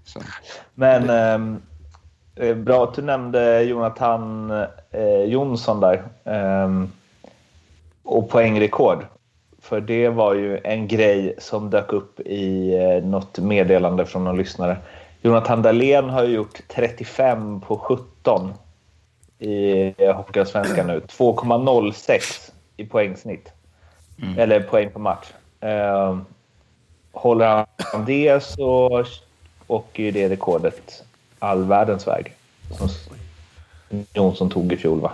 Så. 0.04 0.20
Men 0.74 1.10
ehm, 1.10 1.62
eh, 2.36 2.56
bra 2.56 2.84
att 2.84 2.94
du 2.94 3.02
nämnde 3.02 3.62
Jonathan 3.62 4.50
eh, 4.90 5.24
Jonsson 5.26 5.80
där. 5.80 6.02
Ehm, 6.24 6.92
och 8.02 8.30
poängrekord. 8.30 9.06
För 9.62 9.80
det 9.80 10.08
var 10.08 10.34
ju 10.34 10.58
en 10.64 10.88
grej 10.88 11.34
som 11.38 11.70
dök 11.70 11.92
upp 11.92 12.20
i 12.20 12.74
eh, 12.74 13.04
något 13.04 13.38
meddelande 13.38 14.06
från 14.06 14.24
någon 14.24 14.36
lyssnare. 14.36 14.76
Jonathan 15.22 15.62
Dahlén 15.62 16.10
har 16.10 16.24
ju 16.24 16.34
gjort 16.34 16.60
35 16.68 17.60
på 17.60 17.78
17 17.78 18.52
i 19.38 19.94
eh, 19.98 20.16
Hockeyallsvenskan 20.16 20.86
nu. 20.86 21.00
2,06 21.00 22.50
i 22.76 22.86
poängsnitt. 22.86 23.52
Eller 24.38 24.60
poäng 24.60 24.90
på 24.90 24.98
match. 24.98 25.26
Ehm, 25.60 26.24
håller 27.12 27.46
han 27.78 28.04
det 28.06 28.42
så 28.42 29.04
åker 29.66 30.02
ju 30.02 30.10
det 30.10 30.28
rekordet 30.28 31.04
all 31.38 31.64
världens 31.64 32.06
väg. 32.06 32.34
Som 32.78 32.88
Jonsson 34.14 34.50
tog 34.50 34.72
i 34.72 34.76
fjol 34.76 35.00
va? 35.00 35.12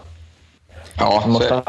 Ja, 0.99 1.25
så, 1.27 1.63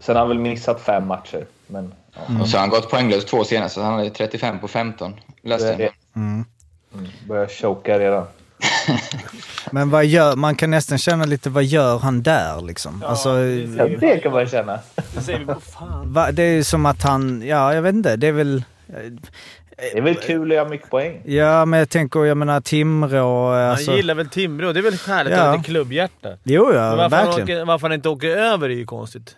sen 0.00 0.16
har 0.16 0.20
han 0.20 0.28
väl 0.28 0.38
missat 0.38 0.80
fem 0.80 1.06
matcher. 1.06 1.46
Men 1.66 1.92
ja, 2.14 2.40
och 2.40 2.48
så 2.48 2.56
har 2.56 2.60
han 2.60 2.70
gått 2.70 2.90
poänglös 2.90 3.24
två 3.24 3.44
senast, 3.44 3.74
så 3.74 3.82
han 3.82 3.94
hade 3.94 4.10
35 4.10 4.58
på 4.60 4.68
15. 4.68 5.14
Läste 5.42 5.76
det, 5.76 5.82
jag. 5.82 5.92
mm. 6.16 6.44
börjar 7.28 7.46
choka 7.46 7.98
redan. 7.98 8.26
men 9.70 9.90
vad 9.90 10.06
gör, 10.06 10.36
man 10.36 10.54
kan 10.54 10.70
nästan 10.70 10.98
känna 10.98 11.24
lite, 11.24 11.50
vad 11.50 11.64
gör 11.64 11.98
han 11.98 12.22
där 12.22 12.62
liksom? 12.62 13.02
alltså, 13.06 13.28
Ja, 13.78 13.86
det 14.00 14.18
kan 14.22 14.32
man 14.32 14.46
känna. 14.46 14.78
Det 15.14 15.20
säger 15.20 15.38
vi, 15.38 15.44
vad 15.44 15.62
fan. 15.62 16.12
va, 16.12 16.32
det 16.32 16.42
är 16.42 16.52
ju 16.52 16.64
som 16.64 16.86
att 16.86 17.02
han, 17.02 17.42
ja 17.46 17.74
jag 17.74 17.82
vet 17.82 17.94
inte, 17.94 18.16
det 18.16 18.26
är 18.26 18.32
väl... 18.32 18.62
Det 19.76 19.98
är 19.98 20.02
väl 20.02 20.14
kul 20.14 20.50
att 20.50 20.56
göra 20.56 20.68
mycket 20.68 20.90
poäng. 20.90 21.22
Ja, 21.24 21.64
men 21.64 21.78
jag 21.78 21.88
tänker, 21.88 22.24
jag 22.24 22.36
menar 22.36 22.60
Timrå, 22.60 23.48
alltså... 23.48 23.90
Han 23.90 23.96
gillar 23.96 24.14
väl 24.14 24.28
Timrå. 24.28 24.72
Det 24.72 24.80
är 24.80 24.82
väl 24.82 24.98
härligt 25.06 25.32
Ja. 25.32 25.38
att 25.38 25.46
ha 25.46 25.52
lite 25.56 25.64
klubbhjärta. 25.64 26.28
Jo, 26.42 26.72
ja, 26.74 26.96
varför, 26.96 27.16
han 27.16 27.26
verkligen. 27.26 27.58
åker, 27.58 27.64
varför 27.64 27.88
han 27.88 27.94
inte 27.94 28.08
åker 28.08 28.28
över 28.28 28.68
är 28.68 28.74
ju 28.74 28.86
konstigt. 28.86 29.36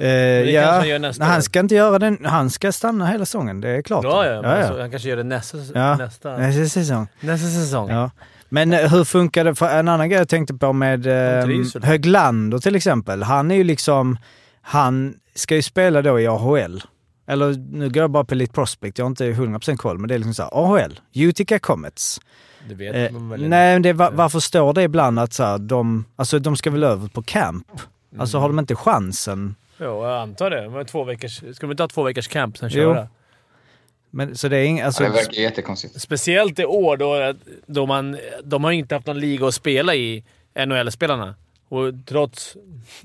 Eh, 0.00 0.08
ja, 0.50 0.84
han 1.02 1.12
han 1.28 1.42
ska 1.42 1.60
inte 1.60 1.74
göra 1.74 1.98
den, 1.98 2.18
han 2.24 2.50
ska 2.50 2.72
stanna 2.72 3.06
hela 3.06 3.24
säsongen, 3.24 3.60
det 3.60 3.68
är 3.68 3.82
klart. 3.82 4.04
Ja, 4.04 4.26
ja. 4.26 4.32
ja, 4.32 4.48
Alltså, 4.48 4.80
han 4.80 4.90
kanske 4.90 5.08
gör 5.08 5.16
det 5.16 5.22
nästa, 5.24 5.56
nästa, 5.56 6.36
Nästa 6.36 6.64
säsong. 6.66 7.06
nästa 7.20 7.48
säsong. 7.48 8.10
Men 8.48 8.72
eh, 8.72 8.90
hur 8.92 9.04
funkar 9.04 9.44
det? 9.44 9.54
För 9.54 9.68
en 9.68 9.88
annan 9.88 10.08
grej 10.08 10.18
jag 10.18 10.28
tänkte 10.28 10.54
på 10.54 10.72
med 10.72 11.06
eh. 11.06 11.82
Höglander 11.82 12.58
till 12.58 12.76
exempel. 12.76 13.22
Han 13.22 13.50
är 13.50 13.54
ju 13.54 13.64
liksom, 13.64 14.18
han 14.62 15.14
ska 15.34 15.54
ju 15.56 15.62
spela 15.62 16.02
då 16.02 16.20
i 16.20 16.26
AHL. 16.26 16.82
Eller 17.26 17.54
nu 17.72 17.88
går 17.90 18.00
jag 18.02 18.10
bara 18.10 18.24
på 18.24 18.34
Elite 18.34 18.52
Prospect, 18.52 18.98
jag 18.98 19.04
har 19.04 19.10
inte 19.10 19.32
100% 19.32 19.76
koll, 19.76 19.98
men 19.98 20.08
det 20.08 20.14
är 20.14 20.18
liksom 20.18 20.34
så 20.34 20.42
här, 20.42 20.50
AHL, 20.54 21.00
Utica 21.14 21.58
Comets. 21.58 22.20
Det 22.68 22.74
vet 22.74 22.94
Eh, 22.96 23.12
man 23.12 23.28
väl 23.28 23.48
nej, 23.48 23.74
men 23.74 23.82
det, 23.82 23.92
var, 23.92 24.10
varför 24.10 24.40
står 24.40 24.72
det 24.74 24.82
ibland 24.82 25.18
att 25.18 25.32
så 25.32 25.44
här, 25.44 25.58
de, 25.58 26.04
alltså, 26.16 26.38
de 26.38 26.56
ska 26.56 26.70
väl 26.70 26.84
över 26.84 27.08
på 27.08 27.22
camp? 27.22 27.66
Alltså 28.18 28.36
Mm. 28.36 28.42
har 28.42 28.48
de 28.48 28.58
inte 28.58 28.74
chansen? 28.74 29.54
Jo, 29.80 30.04
jag 30.04 30.20
antar 30.20 30.50
det. 30.50 30.68
Men 30.70 30.86
två 30.86 31.04
veckors, 31.04 31.36
ska 31.36 31.54
de 31.66 31.70
inte 31.70 31.82
ha 31.82 31.88
två 31.88 32.02
veckors 32.02 32.28
camp 32.28 32.58
sen 32.58 32.68
Jo. 32.72 32.94
köra? 32.94 33.08
Men, 34.10 34.36
så 34.36 34.48
det 34.48 34.56
är 34.56 34.64
ing, 34.64 34.80
alltså, 34.80 35.02
Ja, 35.02 35.08
det 35.10 35.14
verkar 35.16 35.40
jättekonstigt. 35.42 36.00
Speciellt 36.00 36.58
i 36.58 36.64
år 36.64 36.96
då, 36.96 37.34
då 37.66 37.86
man, 37.86 38.18
de 38.44 38.64
har 38.64 38.70
inte 38.72 38.94
haft 38.94 39.06
någon 39.06 39.20
liga 39.20 39.46
att 39.46 39.54
spela 39.54 39.94
i, 39.94 40.24
NHL-spelarna. 40.66 41.34
Och 41.68 41.92
trots, 42.06 42.56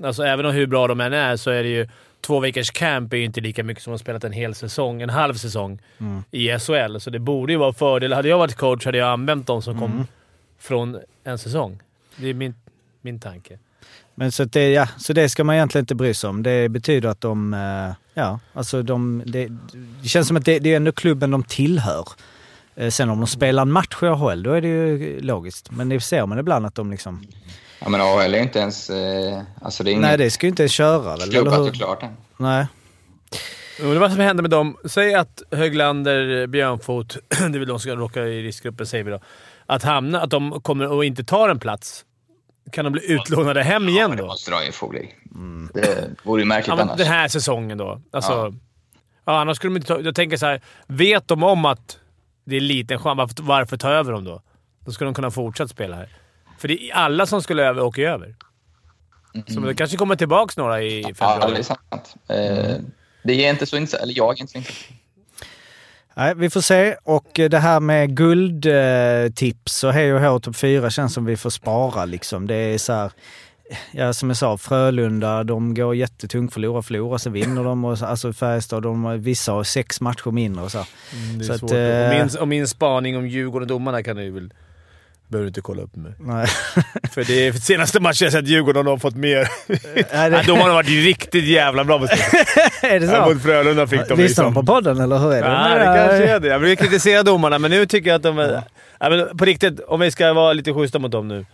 alltså 0.02 0.22
även 0.22 0.46
om 0.46 0.52
hur 0.52 0.66
bra 0.66 0.86
de 0.86 1.00
än 1.00 1.12
är, 1.12 1.36
så 1.36 1.50
är 1.50 1.62
det 1.62 1.68
ju 1.68 1.88
två 2.20 2.40
veckors 2.40 2.70
camp 2.70 3.12
är 3.12 3.16
ju 3.16 3.24
inte 3.24 3.40
lika 3.40 3.64
mycket 3.64 3.82
som 3.84 3.92
att 3.92 4.00
ha 4.00 4.04
spelat 4.04 4.24
en 4.24 4.32
hel 4.32 4.54
säsong, 4.54 5.02
en 5.02 5.10
halv 5.10 5.34
säsong 5.34 5.78
Mm. 6.00 6.22
i 6.30 6.58
SHL. 6.58 6.98
Så 7.00 7.10
det 7.10 7.18
borde 7.18 7.52
ju 7.52 7.58
vara 7.58 7.72
fördel. 7.72 8.12
Hade 8.12 8.28
jag 8.28 8.38
varit 8.38 8.54
coach 8.54 8.84
hade 8.84 8.98
jag 8.98 9.08
använt 9.08 9.46
de 9.46 9.62
som 9.62 9.78
kom 9.80 9.92
Mm. 9.92 10.06
från 10.58 10.98
en 11.24 11.38
säsong. 11.38 11.78
Det 12.16 12.28
är 12.28 12.34
min, 12.34 12.54
min 13.00 13.20
tanke. 13.20 13.58
Men 14.18 14.32
så, 14.32 14.44
det, 14.44 14.70
ja, 14.72 14.88
så 14.98 15.12
det 15.12 15.28
ska 15.28 15.44
man 15.44 15.54
egentligen 15.54 15.82
inte 15.82 15.94
bry 15.94 16.14
sig 16.14 16.30
om. 16.30 16.42
Det 16.42 16.68
betyder 16.68 17.08
att 17.08 17.20
de... 17.20 17.54
eh, 17.54 17.94
Ja, 18.14 18.40
alltså 18.54 18.82
de... 18.82 19.22
Det, 19.26 19.48
det 20.02 20.08
känns 20.08 20.28
som 20.28 20.36
att 20.36 20.44
det, 20.44 20.58
det 20.58 20.72
är 20.72 20.76
ändå 20.76 20.92
klubben 20.92 21.30
de 21.30 21.42
tillhör. 21.42 22.08
Eh, 22.76 22.90
Sen 22.90 23.10
om 23.10 23.18
de 23.20 23.26
spelar 23.26 23.62
en 23.62 23.72
match 23.72 24.02
i 24.02 24.06
AHL, 24.06 24.42
då 24.42 24.52
är 24.52 24.60
det 24.60 24.68
ju 24.68 25.20
logiskt. 25.20 25.70
Men 25.70 25.88
det 25.88 26.00
ser 26.00 26.26
man 26.26 26.38
ibland 26.38 26.66
att 26.66 26.74
de 26.74 26.90
liksom... 26.90 27.26
Ja, 27.80 27.88
men 27.88 28.00
AHL 28.00 28.34
är 28.34 28.38
ju 28.38 28.42
inte 28.42 28.58
ens... 28.58 28.90
Eh, 28.90 29.42
alltså 29.62 29.84
det 29.84 29.92
är 29.92 29.96
Nej, 30.00 30.18
det 30.18 30.30
ska 30.30 30.46
ju 30.46 30.50
inte 30.50 30.62
ens 30.62 30.72
köra 30.72 30.98
väl? 30.98 31.30
klubbat 31.30 31.52
eller 31.54 31.60
och 31.60 31.66
hur? 31.66 31.72
klart 31.72 32.02
än. 32.02 32.16
Nej. 32.36 32.66
Undrar 33.80 34.00
vad 34.00 34.10
som 34.10 34.20
händer 34.20 34.42
med 34.42 34.50
dem. 34.50 34.76
Säg 34.84 35.14
att 35.14 35.42
Höglander, 35.50 36.46
Björnfot, 36.46 37.16
det 37.28 37.44
är 37.44 37.58
väl 37.58 37.68
de 37.68 37.80
som 37.80 37.92
råkar 37.96 38.22
i 38.22 38.42
riskgruppen, 38.42 38.86
säger 38.86 39.04
vi 39.04 39.10
då. 39.10 39.20
Att 39.66 39.82
hamna, 39.82 40.20
att 40.22 40.30
de 40.30 40.60
kommer 40.62 40.98
att 40.98 41.04
inte 41.04 41.24
tar 41.24 41.48
en 41.48 41.58
plats. 41.58 42.04
Kan 42.72 42.84
de 42.84 42.92
bli 42.92 43.12
utlånade 43.12 43.62
hem 43.62 43.88
igen 43.88 44.10
Det 44.10 44.16
då? 44.16 44.26
måste 44.26 44.50
de 44.50 44.64
ju 44.66 44.72
få 44.72 44.88
bli. 44.88 45.14
Det 45.74 46.10
vore 46.22 46.42
ju 46.42 46.46
märkligt 46.48 46.76
Ja, 46.76 46.82
annars. 46.82 46.96
den 46.98 47.06
här 47.06 47.28
säsongen 47.28 47.78
då. 47.78 48.00
Alltså, 48.12 48.32
ja. 48.32 48.52
Ja. 49.24 49.40
annars 49.40 49.56
skulle 49.56 49.70
de 49.74 49.76
inte 49.76 49.88
ta... 49.88 50.00
Jag 50.00 50.14
tänker 50.14 50.36
så 50.36 50.46
här, 50.46 50.60
vet 50.86 51.28
de 51.28 51.42
om 51.42 51.64
att 51.64 51.98
det 52.44 52.56
är 52.56 52.60
liten 52.60 52.98
chans, 52.98 53.16
varför, 53.18 53.42
varför 53.42 53.76
ta 53.76 53.88
över 53.90 54.12
dem 54.12 54.24
då? 54.24 54.42
Då 54.84 54.92
skulle 54.92 55.08
de 55.08 55.14
kunna 55.14 55.30
fortsätta 55.30 55.68
spela 55.68 55.96
här. 55.96 56.08
För 56.58 56.68
det 56.68 56.90
är 56.90 56.94
alla 56.94 57.26
som 57.26 57.42
skulle 57.42 57.64
över 57.64 57.82
åker 57.82 58.02
ju 58.02 58.08
över. 58.08 58.34
Så 59.48 59.60
det 59.60 59.74
kanske 59.74 59.96
kommer 59.96 60.16
tillbaka 60.16 60.52
några 60.60 60.82
i 60.82 61.02
Ja, 61.02 61.08
februari. 61.14 61.52
det 61.52 61.58
är 61.58 61.62
sant. 61.62 62.14
Eh, 62.28 62.84
det 63.24 63.32
är 63.46 63.50
inte 63.50 63.66
så 63.66 63.76
intressant, 63.76 64.02
eller 64.02 64.14
jag 64.16 64.36
är 64.36 64.40
inte 64.40 64.52
så 64.52 64.58
intressant. 64.58 64.95
Nej, 66.16 66.34
vi 66.36 66.50
får 66.50 66.60
se. 66.60 66.96
Och 67.04 67.40
eh, 67.40 67.48
det 67.48 67.58
här 67.58 67.80
med 67.80 68.16
guldtips 68.16 69.84
och 69.84 69.92
hej 69.92 70.14
och 70.14 70.20
hå 70.20 70.38
topp 70.40 70.56
4 70.56 70.90
känns 70.90 71.14
som 71.14 71.24
vi 71.24 71.36
får 71.36 71.50
spara 71.50 72.04
liksom. 72.04 72.46
Det 72.46 72.54
är 72.54 72.78
så 72.78 72.92
här, 72.92 73.10
ja 73.92 74.12
som 74.12 74.30
jag 74.30 74.36
sa, 74.36 74.58
Frölunda, 74.58 75.44
de 75.44 75.74
går 75.74 75.94
jättetungt, 75.96 76.52
förlorar, 76.52 76.82
förlorar, 76.82 77.18
så 77.18 77.30
vinner 77.30 77.64
de. 77.64 77.84
Och, 77.84 77.98
så- 77.98 78.06
alltså 78.06 78.32
Färjestad, 78.32 78.82
de, 78.82 79.20
vissa 79.22 79.52
har 79.52 79.64
sex 79.64 80.00
matcher 80.00 80.30
mindre 80.30 80.64
och 80.64 80.72
så. 80.72 80.78
Mm, 80.78 81.38
det 81.38 81.44
är 81.44 81.46
Så 81.46 81.52
att, 81.52 81.60
svårt. 81.60 81.72
eh, 81.72 82.04
och, 82.04 82.10
min, 82.26 82.40
och 82.40 82.48
min 82.48 82.68
spaning 82.68 83.16
om 83.16 83.28
Djurgården 83.28 83.62
och 83.62 83.68
domarna 83.68 84.02
kan 84.02 84.16
du 84.16 84.30
väl... 84.30 84.52
behöver 85.28 85.44
du 85.44 85.48
inte 85.48 85.60
kolla 85.60 85.82
upp 85.82 85.96
med. 85.96 86.14
Nej. 86.18 86.46
För 87.12 87.24
det 87.24 87.46
är 87.46 87.52
för 87.52 87.60
senaste 87.60 88.00
matchen 88.00 88.24
jag 88.24 88.32
sett 88.32 88.48
Djurgården 88.48 88.86
har 88.86 88.98
fått 88.98 89.16
mer. 89.16 89.48
Nej, 89.66 90.04
Nej, 90.12 90.30
det, 90.30 90.42
domarna 90.46 90.64
har 90.68 90.74
varit 90.74 90.88
riktigt 90.88 91.44
jävla 91.44 91.84
bra 91.84 91.98
på 91.98 92.04
är 92.82 93.00
det 93.00 93.06
Ja, 93.06 93.24
så? 93.24 93.34
Mot 93.34 93.42
Frölunda 93.42 93.86
fick 93.86 93.98
de 93.98 94.04
Lyssnar 94.04 94.16
liksom... 94.22 94.44
de 94.44 94.54
på 94.54 94.62
podden 94.62 95.00
eller 95.00 95.18
hur 95.18 95.32
är 95.32 95.42
det? 95.42 95.48
Ja, 95.48 95.68
det 95.78 95.84
kanske 95.98 96.28
är 96.28 96.40
det. 96.40 96.48
Jag 96.48 96.60
brukar 96.60 96.84
kritisera 96.84 97.22
domarna, 97.22 97.58
men 97.58 97.70
nu 97.70 97.86
tycker 97.86 98.10
jag 98.10 98.16
att 98.16 98.22
de 98.22 98.38
är... 98.38 98.62
Ja, 99.00 99.10
men 99.10 99.36
på 99.36 99.44
riktigt, 99.44 99.80
om 99.80 100.00
vi 100.00 100.10
ska 100.10 100.32
vara 100.32 100.52
lite 100.52 100.72
schyssta 100.74 100.98
mot 100.98 101.12
dem 101.12 101.28
nu. 101.28 101.46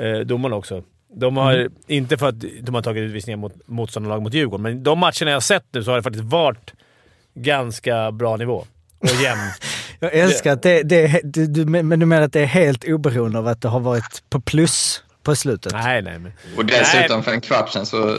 Eh, 0.00 0.18
domarna 0.18 0.56
också. 0.56 0.82
De 1.14 1.36
har, 1.36 1.52
Mm. 1.54 1.72
Inte 1.86 2.18
för 2.18 2.28
att 2.28 2.40
de 2.62 2.74
har 2.74 2.82
tagit 2.82 3.00
utvisningar 3.00 3.36
mot 3.36 3.52
motståndarlag 3.66 4.22
mot 4.22 4.34
Djurgården, 4.34 4.62
men 4.62 4.82
de 4.82 4.98
matcherna 4.98 5.30
jag 5.30 5.32
har 5.34 5.40
sett 5.40 5.64
nu 5.72 5.84
så 5.84 5.90
har 5.90 5.96
det 5.96 6.02
faktiskt 6.02 6.24
varit 6.24 6.72
ganska 7.34 8.12
bra 8.12 8.36
nivå. 8.36 8.64
Och 8.98 9.22
jämn. 9.22 9.40
Jag 10.00 10.14
älskar 10.14 10.52
att 10.52 10.62
det, 10.62 10.82
det, 10.82 11.20
du, 11.24 11.46
du, 11.46 11.64
men 11.64 12.00
du 12.00 12.06
menar 12.06 12.22
att 12.22 12.32
det 12.32 12.40
är 12.40 12.46
helt 12.46 12.84
oberoende 12.88 13.38
av 13.38 13.46
att 13.48 13.60
det 13.62 13.68
har 13.68 13.80
varit 13.80 14.22
på 14.30 14.40
plus 14.40 15.02
på 15.22 15.36
slutet? 15.36 15.72
nej, 15.72 16.02
nej. 16.02 16.18
Men, 16.18 16.32
Och 16.56 16.64
dessutom 16.64 17.22
för 17.22 17.32
en 17.32 17.40
kvart 17.40 17.70
sedan 17.70 17.86
så, 17.86 18.16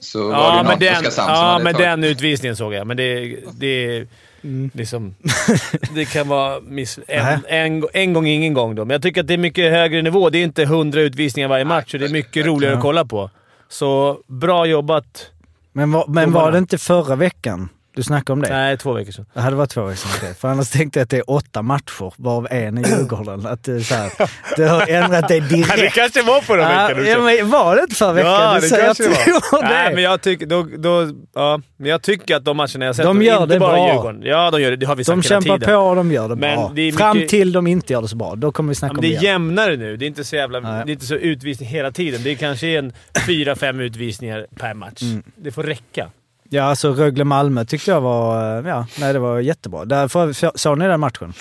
så 0.00 0.28
var 0.28 0.32
det 0.32 0.38
ja, 0.38 0.56
ju 0.56 0.62
men 0.62 0.66
någon 0.66 0.78
den, 0.78 0.92
Oskarshamn 1.06 1.12
som 1.12 1.24
ja, 1.44 1.52
hade 1.52 1.64
men 1.64 1.74
tagit- 1.74 1.84
den 1.86 2.04
utvisningen 2.04 2.56
såg 2.56 2.74
jag. 2.74 2.86
Men 2.86 2.96
det, 2.96 3.36
det 3.60 4.06
Mm. 4.42 4.70
liksom... 4.74 5.14
Det 5.94 6.04
kan 6.04 6.28
vara 6.28 6.60
miss, 6.60 6.98
Nej. 7.08 7.18
en, 7.18 7.42
en, 7.48 7.84
en 7.92 8.12
gång, 8.12 8.26
ingen 8.26 8.54
gång 8.54 8.74
då. 8.74 8.84
Men 8.84 8.94
jag 8.94 9.02
tycker 9.02 9.20
att 9.20 9.26
det 9.26 9.34
är 9.34 9.38
mycket 9.38 9.72
högre 9.72 10.02
nivå. 10.02 10.30
Det 10.30 10.38
är 10.38 10.42
inte 10.42 10.64
hundra 10.64 11.00
utvisningar 11.00 11.48
varje 11.48 11.64
match 11.64 11.94
och 11.94 12.00
det 12.00 12.06
är 12.06 12.10
mycket 12.10 12.46
roligare 12.46 12.74
att 12.76 12.82
kolla 12.82 13.04
på. 13.04 13.30
Så 13.68 14.18
bra 14.26 14.66
jobbat. 14.66 15.30
Men, 15.72 15.92
var, 15.92 16.04
men 16.08 16.32
var 16.32 16.52
det 16.52 16.58
inte 16.58 16.78
förra 16.78 17.16
veckan 17.16 17.68
du 18.00 18.04
snackade 18.04 18.32
om 18.32 18.42
det? 18.42 18.48
Nej, 18.48 18.76
två 18.78 18.92
veckor 18.92 19.12
sedan. 19.12 19.26
Det 19.34 19.40
hade 19.40 19.56
varit 19.56 19.70
två 19.70 19.82
veckor 19.84 19.96
sedan. 19.96 20.10
okej. 20.16 20.34
För 20.34 20.48
annars 20.48 20.70
tänkte 20.70 20.98
jag 20.98 21.04
att 21.04 21.10
det 21.10 21.16
är 21.16 21.30
åtta 21.30 21.62
matcher, 21.62 22.12
varav 22.16 22.46
en 22.50 22.78
i 22.78 22.88
Djurgården. 22.88 23.46
Att 23.46 23.64
det, 23.64 23.72
är 23.72 23.80
så 23.80 23.94
här, 23.94 24.10
du 24.56 24.68
har 24.68 24.86
ändrat 24.88 25.28
dig 25.28 25.38
Ja, 25.50 25.56
det 25.66 25.76
direkt. 25.76 25.94
kanske 25.94 26.22
var 26.22 26.40
förra 26.40 26.62
Ja, 26.62 26.88
veckan. 26.88 27.06
ja, 27.06 27.18
men 27.20 27.50
var 27.50 27.76
det 27.76 27.82
inte 27.82 27.94
förra 27.94 28.12
veckan? 28.12 28.30
Ja, 28.32 28.54
Du 28.54 28.60
det 28.60 28.66
säger 28.68 28.84
kanske 28.84 29.04
att 29.10 29.10
det 29.24 29.24
du 29.24 29.32
var. 29.32 29.62
Nej, 29.62 29.88
det. 29.88 29.94
men 29.94 30.04
jag 30.04 30.20
tycker, 30.22 30.46
då, 30.46 30.62
då, 30.78 31.08
ja, 31.34 31.60
men 31.76 31.90
jag 31.90 32.02
tycker 32.02 32.36
att 32.36 32.44
de 32.44 32.56
matcherna 32.56 32.84
jag 32.86 32.96
sett, 32.96 33.04
De 33.04 33.22
gör 33.22 33.42
inte 33.42 33.54
det 33.54 33.60
bara 33.60 33.72
bra. 33.72 33.88
Djurgården. 33.94 34.22
Ja, 34.24 34.50
de 34.50 34.60
gör 34.62 34.70
det. 34.70 34.76
Det 34.76 34.86
har 34.86 34.96
vi 34.96 35.04
sagt 35.04 35.16
De 35.16 35.28
kämpar 35.28 35.58
tiden. 35.58 35.74
på 35.74 35.80
och 35.80 35.96
de 35.96 36.12
gör 36.12 36.28
det 36.28 36.36
Men 36.36 36.56
bra. 36.56 36.72
det 36.74 36.82
är 36.82 36.92
Fram 36.92 37.16
mycket- 37.16 37.30
till 37.30 37.52
de 37.52 37.66
inte 37.66 37.92
gör 37.92 38.02
det 38.02 38.08
så 38.08 38.16
bra. 38.16 38.34
Då 38.36 38.52
kommer 38.52 38.68
vi 38.68 38.74
snacka 38.74 38.90
Ja, 38.92 38.94
men 38.94 38.98
om 38.98 39.02
det 39.02 39.08
det 39.08 39.14
är 39.16 39.22
igen. 39.22 39.32
jämnare 39.32 39.76
nu. 39.76 39.96
Det 39.96 40.04
är 40.04 40.06
inte 40.06 40.24
så 40.24 40.36
jävla... 40.36 40.60
Nej. 40.60 40.82
Det 40.86 40.90
är 40.90 40.92
inte 40.92 41.06
så 41.06 41.14
utvisning 41.14 41.68
hela 41.68 41.90
tiden. 41.92 42.20
Det 42.24 42.30
är 42.30 42.34
kanske 42.34 42.66
en 42.78 42.92
fyra, 43.26 43.56
fem 43.56 43.80
utvisningar 43.80 44.46
per 44.56 44.74
match. 44.74 45.02
Mm. 45.02 45.22
Det 45.36 45.50
får 45.50 45.62
räcka. 45.62 46.06
Ja, 46.52 46.62
alltså 46.62 46.92
Rögle-Malmö 46.94 47.64
tyckte 47.64 47.90
jag 47.90 48.00
var... 48.00 48.58
eh, 48.58 48.68
Ja, 48.68 48.86
nej, 48.98 49.12
det 49.12 49.18
var 49.18 49.40
jättebra. 49.40 49.84
Därför, 49.84 50.58
såg 50.58 50.78
ni 50.78 50.86
den 50.86 51.00
matchen? 51.00 51.32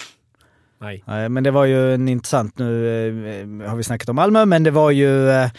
Nej. 0.81 1.03
Nej, 1.07 1.29
men 1.29 1.43
det 1.43 1.51
var 1.51 1.65
ju 1.65 1.93
en 1.93 2.07
intressant, 2.09 2.57
nu 2.57 3.61
eh, 3.63 3.69
har 3.69 3.75
vi 3.77 3.83
snackat 3.83 4.09
om 4.09 4.15
Malmö, 4.15 4.45
men 4.45 4.63
det 4.63 4.71
var 4.71 4.91
ju 4.91 5.29
eh, 5.29 5.49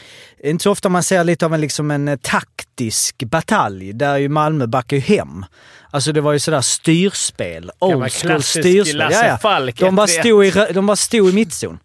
inte 0.45 0.63
så 0.63 0.71
ofta 0.71 0.89
man 0.89 1.03
ser 1.03 1.25
lite 1.25 1.47
av 1.47 1.55
en, 1.55 1.61
liksom 1.61 1.91
en 1.91 2.19
taktisk 2.23 3.23
batalj 3.25 3.93
där 3.93 4.17
ju 4.17 4.29
Malmö 4.29 4.67
backar 4.67 4.97
ju 4.97 5.03
hem. 5.03 5.45
Alltså 5.91 6.13
det 6.13 6.21
var 6.21 6.33
ju 6.33 6.39
sådär 6.39 6.61
styrspel, 6.61 7.71
old 7.79 8.13
school 8.13 8.43
styrspel. 8.43 8.97
Lasse 8.99 9.39
Falk, 9.43 9.79
De, 9.81 9.97
bara 9.97 10.07
1-3. 10.07 10.21
stod 10.21 10.45
i, 10.45 10.73
de 10.75 10.87
bara 10.87 10.97
stod 10.97 11.29
i 11.31 11.33
mittzon. 11.33 11.79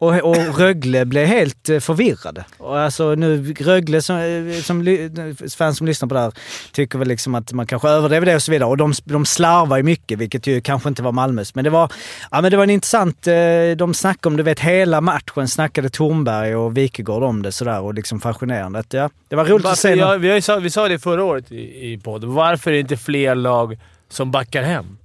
Och, 0.00 0.14
och 0.22 0.58
Rögle 0.58 1.04
blev 1.04 1.26
helt 1.26 1.68
eh, 1.68 1.78
förvirrade. 1.80 2.44
Och 2.58 2.78
alltså 2.78 3.14
nu, 3.14 3.54
Rögle 3.54 4.02
som, 4.02 4.16
eh, 4.16 4.60
som 4.62 5.04
fans 5.58 5.78
som 5.78 5.86
lyssnar 5.86 6.08
på 6.08 6.14
det 6.14 6.20
här 6.20 6.32
tycker 6.72 6.98
väl 6.98 7.08
liksom 7.08 7.34
att 7.34 7.52
man 7.52 7.66
kanske 7.66 7.88
överdriver 7.88 8.26
det 8.26 8.34
och 8.34 8.42
så 8.42 8.52
vidare. 8.52 8.68
Och 8.68 8.76
de, 8.76 8.92
de 9.04 9.26
slarvar 9.26 9.76
ju 9.76 9.82
mycket, 9.82 10.18
vilket 10.18 10.46
ju 10.46 10.60
kanske 10.60 10.88
inte 10.88 11.02
var 11.02 11.12
Malmös. 11.12 11.54
Men 11.54 11.64
det 11.64 11.70
var, 11.70 11.92
ja, 12.30 12.40
men 12.40 12.50
det 12.50 12.56
var 12.56 12.64
en 12.64 12.70
intressant... 12.70 13.26
eh, 13.26 13.34
De 13.76 13.94
snackade 13.94 14.28
om, 14.32 14.36
du 14.36 14.42
vet 14.42 14.60
hela 14.60 15.00
matchen 15.00 15.48
snackade 15.48 15.88
Tornberg 15.90 16.56
och 16.56 16.76
Wikegård 16.76 17.22
om 17.22 17.42
det 17.42 17.52
sådär 17.52 17.80
och 17.80 17.94
liksom 17.94 18.20
fascinerande. 18.20 18.78
Att, 18.78 18.92
ja, 18.92 19.10
det 19.28 19.36
var 19.36 19.44
roligt 19.44 19.66
att 19.66 19.70
Varför, 19.70 19.76
se. 19.94 19.94
ja, 19.94 20.16
vi, 20.16 20.42
sa, 20.42 20.56
vi 20.56 20.70
sa 20.70 20.88
det 20.88 20.98
förra 20.98 21.24
året 21.24 21.52
i, 21.52 21.92
i 21.92 21.98
podden. 21.98 22.34
Varför 22.34 22.70
är 22.70 22.74
det 22.74 22.80
inte 22.80 22.96
fler 22.96 23.34
lag 23.34 23.78
som 24.08 24.30
backar 24.30 24.62
hem? 24.62 24.96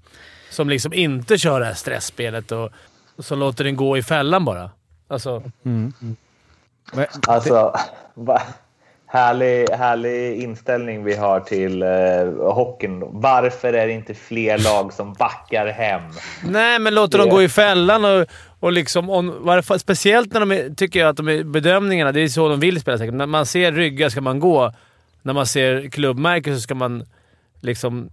Som 0.52 0.70
liksom 0.70 0.94
inte 0.94 1.38
kör 1.38 1.60
det 1.60 1.66
här 1.66 1.74
stressspelet 1.74 2.52
och, 2.52 2.70
och 3.18 3.26
som 3.26 3.40
låter 3.40 3.64
den 3.64 3.76
gå 3.76 3.98
i 3.98 4.04
fällan 4.04 4.46
bara. 4.46 4.70
Alltså, 5.08 5.44
Mm. 5.66 5.94
Men- 6.94 7.06
Alltså, 7.28 7.76
va, 8.14 8.42
härlig, 9.08 9.70
härlig 9.70 10.40
inställning 10.42 11.04
vi 11.04 11.16
har 11.16 11.40
till 11.40 11.82
eh, 11.84 12.54
hockeyn. 12.54 13.04
Varför 13.08 13.74
är 13.74 13.88
det 13.88 13.94
inte 13.94 14.14
fler 14.14 14.58
lag 14.58 14.94
som 14.94 15.14
backar 15.14 15.68
hem? 15.68 16.02
Nej, 16.44 16.80
men 16.80 16.96
låter 16.96 17.18
dem 17.18 17.28
Det- 17.28 17.34
gå 17.34 17.42
i 17.44 17.50
fällan 17.50 18.06
och, 18.06 18.28
och 18.60 18.72
liksom... 18.72 19.10
On, 19.10 19.34
varför, 19.46 19.78
speciellt 19.78 20.34
när 20.34 20.40
de 20.40 20.52
är, 20.52 20.70
tycker 20.76 21.00
jag 21.00 21.10
att 21.10 21.18
de 21.18 21.28
är, 21.30 21.44
bedömningarna, 21.44 22.12
det 22.12 22.22
är 22.22 22.28
så 22.28 22.50
de 22.50 22.60
vill 22.60 22.80
spela 22.82 22.98
säkert. 22.98 23.14
När 23.14 23.26
man 23.26 23.46
ser 23.46 23.72
ryggar 23.72 24.10
ska 24.10 24.22
man 24.22 24.40
gå. 24.40 24.74
När 25.22 25.34
man 25.34 25.46
ser 25.46 25.90
klubbmärken 25.90 26.56
så 26.56 26.62
ska 26.62 26.76
man 26.76 27.04
liksom 27.62 28.10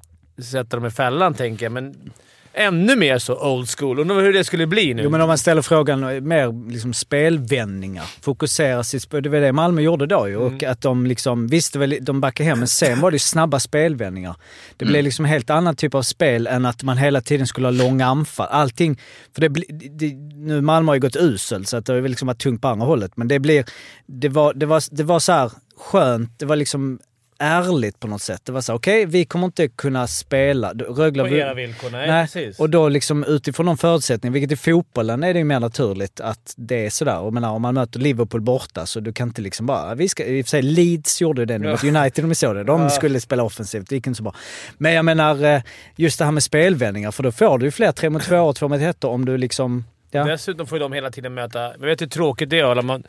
sätta 0.53 0.77
dem 0.77 0.87
i 0.87 0.91
fällan, 0.91 1.35
tänker 1.35 1.65
jag. 1.65 1.73
Men 1.73 2.13
ännu 2.55 2.97
mer 2.97 3.19
så 3.19 3.35
old 3.53 3.69
school. 3.79 3.99
Undrar 3.99 4.21
hur 4.21 4.33
det 4.33 4.45
skulle 4.45 4.67
bli 4.67 4.95
nu. 4.95 5.03
Jo, 5.03 5.11
men 5.11 5.21
om 5.21 5.29
man 5.29 5.39
ställer 5.39 5.63
frågan 5.63 6.05
eh, 6.05 6.21
mer 6.21 6.71
liksom 6.71 6.93
spelvändningar. 6.95 8.05
Fokusera 8.21 8.85
sitt 8.85 9.03
spel. 9.03 9.23
Det 9.23 9.29
var 9.29 9.39
det 9.41 9.53
Malmö 9.53 9.81
gjorde 9.81 10.07
då 10.07 10.29
ju. 10.29 10.35
Mm. 10.41 10.55
Och 10.57 10.63
att 10.63 10.81
de 10.81 11.07
liksom, 11.07 11.47
visst 11.47 11.77
väl, 11.77 11.99
de 12.01 12.21
backade 12.21 12.49
hem, 12.49 12.59
men 12.59 12.69
sen 12.69 13.01
var 13.01 13.11
det 13.11 13.15
ju 13.15 13.19
snabba 13.19 13.61
spelvändningar. 13.61 14.37
Det 14.77 14.85
Mm. 14.85 14.93
blev 14.93 15.05
liksom 15.05 15.25
en 15.25 15.31
helt 15.31 15.51
annan 15.51 15.77
typ 15.77 15.95
av 15.95 16.03
spel 16.03 16.47
än 16.47 16.67
att 16.67 16.83
man 16.83 16.97
hela 16.99 17.21
tiden 17.21 17.47
skulle 17.47 17.67
ha 17.67 17.73
långa 17.73 18.07
anfall. 18.07 18.49
Allting, 18.51 19.01
för 19.35 19.41
det, 19.41 19.49
det, 19.91 20.15
nu 20.37 20.61
Malmö 20.61 20.91
har 20.91 20.95
ju 20.95 21.01
gått 21.01 21.17
uselt 21.17 21.69
så 21.69 21.77
att 21.77 21.87
det 21.87 21.93
har 21.93 22.01
liksom 22.09 22.27
varit 22.27 22.39
tungt 22.43 22.63
på 22.63 22.69
andra 22.69 22.87
hållet. 22.87 23.13
Men 23.17 23.29
det 23.29 23.39
blir, 23.39 23.65
det 24.07 24.29
var, 24.29 24.55
det 24.55 24.67
var, 24.67 24.83
det 24.91 25.03
var 25.03 25.19
så 25.19 25.33
här 25.33 25.51
skönt, 25.77 26.39
det 26.39 26.47
var 26.47 26.57
liksom 26.57 26.99
ärligt 27.43 28.01
på 28.01 28.07
något 28.07 28.23
sätt. 28.23 28.41
Det 28.45 28.53
var 28.53 28.61
så 28.61 28.75
okej, 28.75 29.07
vi 29.07 29.25
kommer 29.25 29.47
inte 29.47 29.69
kunna 29.69 30.07
spela. 30.07 30.73
Rögle 30.73 31.23
På 31.23 31.29
era 31.29 31.55
villkor. 31.55 31.91
Nej, 31.91 32.09
Nej, 32.09 32.25
precis. 32.25 32.61
och 32.61 32.71
då 32.71 32.89
liksom 32.89 33.25
utifrån 33.25 33.67
de 33.67 33.79
förutsättningarna, 33.79 34.33
vilket 34.33 34.53
i 34.53 34.57
fotbollen 34.57 35.23
är 35.23 35.33
det 35.33 35.39
ju 35.39 35.45
mer 35.45 35.61
naturligt 35.61 36.21
att 36.21 36.55
det 36.57 36.87
är 36.87 36.91
sådär. 36.91 37.19
Och 37.21 37.33
menar, 37.33 37.51
om 37.51 37.63
man 37.63 37.75
möter 37.75 38.01
Liverpool 38.01 38.41
borta 38.41 38.87
så 38.87 39.01
du 39.01 39.13
kan 39.13 39.29
inte 39.29 39.43
liksom 39.43 39.67
bara, 39.67 39.95
vi 39.95 40.09
ska, 40.09 40.25
i 40.25 40.43
och 40.43 40.47
för 40.47 40.51
sig 40.51 40.63
Leeds 40.63 41.21
gjorde 41.21 41.45
det 41.45 41.59
nu 41.59 41.71
mot 41.71 41.85
United 41.85 42.25
om 42.25 42.29
ni 42.29 42.35
såg 42.35 42.55
det. 42.55 42.65
De 42.65 42.91
skulle 42.91 43.21
spela 43.21 43.43
offensivt, 43.43 43.89
det 43.89 43.95
gick 43.95 44.07
inte 44.07 44.17
så 44.17 44.23
bra. 44.23 44.35
Men 44.79 44.93
jag 44.93 45.05
menar 45.05 45.45
eh, 45.45 45.63
just 45.97 46.19
det 46.19 46.25
här 46.25 46.33
med 46.33 46.43
spelvändningar, 46.43 47.11
för 47.11 47.23
då 47.23 47.33
får 47.33 47.59
du 47.59 47.65
ju 47.65 47.71
fler 47.71 47.93
tre 47.93 48.11
mot 48.11 48.23
två 48.23 48.39
och 48.39 48.57
två 48.57 48.69
mot 48.69 48.81
ett 48.81 49.05
om 49.05 49.25
du 49.25 49.37
liksom... 49.37 49.85
Ja. 50.11 50.25
Dessutom 50.25 50.67
får 50.67 50.79
ju 50.79 50.83
de 50.83 50.93
hela 50.93 51.11
tiden 51.11 51.35
möta... 51.35 51.61
Jag 51.61 51.87
vet 51.87 52.01
hur 52.01 52.07
tråkigt 52.07 52.51
det 52.51 52.59
är 52.59 52.75
när 52.75 52.83
man 52.83 53.03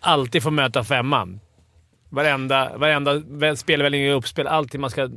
alltid 0.00 0.42
får 0.42 0.50
möta 0.50 0.84
femman. 0.84 1.40
Varenda, 2.14 2.78
varenda 2.78 3.22
väl- 3.26 3.56
spelvändning 3.56 4.02
i 4.02 4.10
uppspel. 4.10 4.46
Alltid 4.46 4.80
man 4.80 4.90
ska... 4.90 5.08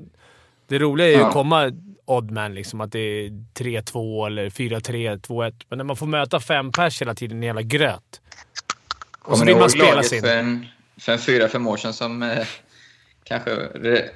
Det 0.68 0.80
roliga 0.80 1.08
är 1.08 1.12
ju 1.12 1.18
Ja. 1.18 1.28
att 1.28 1.34
komma 1.34 1.72
oddman, 2.06 2.54
liksom. 2.54 2.82
Att 2.82 2.92
det 2.92 3.00
är 3.00 3.30
3-2 3.30 4.26
eller 4.28 4.50
4-3, 4.50 5.18
2-1. 5.22 5.54
Men 5.70 5.78
när 5.78 5.84
man 5.86 5.96
får 5.96 6.06
möta 6.06 6.40
fem 6.40 6.72
pers 6.72 7.02
hela 7.02 7.16
tiden, 7.16 7.38
en 7.38 7.44
jävla 7.44 7.62
gröt. 7.62 8.22
Och 9.22 9.38
så 9.38 9.46
vill 9.46 9.56
man 9.58 9.70
spela 9.70 9.92
laget 9.94 10.08
sin. 10.10 10.22
för 10.22 10.38
en, 10.38 10.66
för 11.00 11.12
en 11.12 11.20
fyra, 11.20 11.48
fem 11.48 11.68
år 11.68 11.78
sedan 11.78 11.94
som 11.94 12.24
eh, 12.24 12.48
kanske 13.24 13.52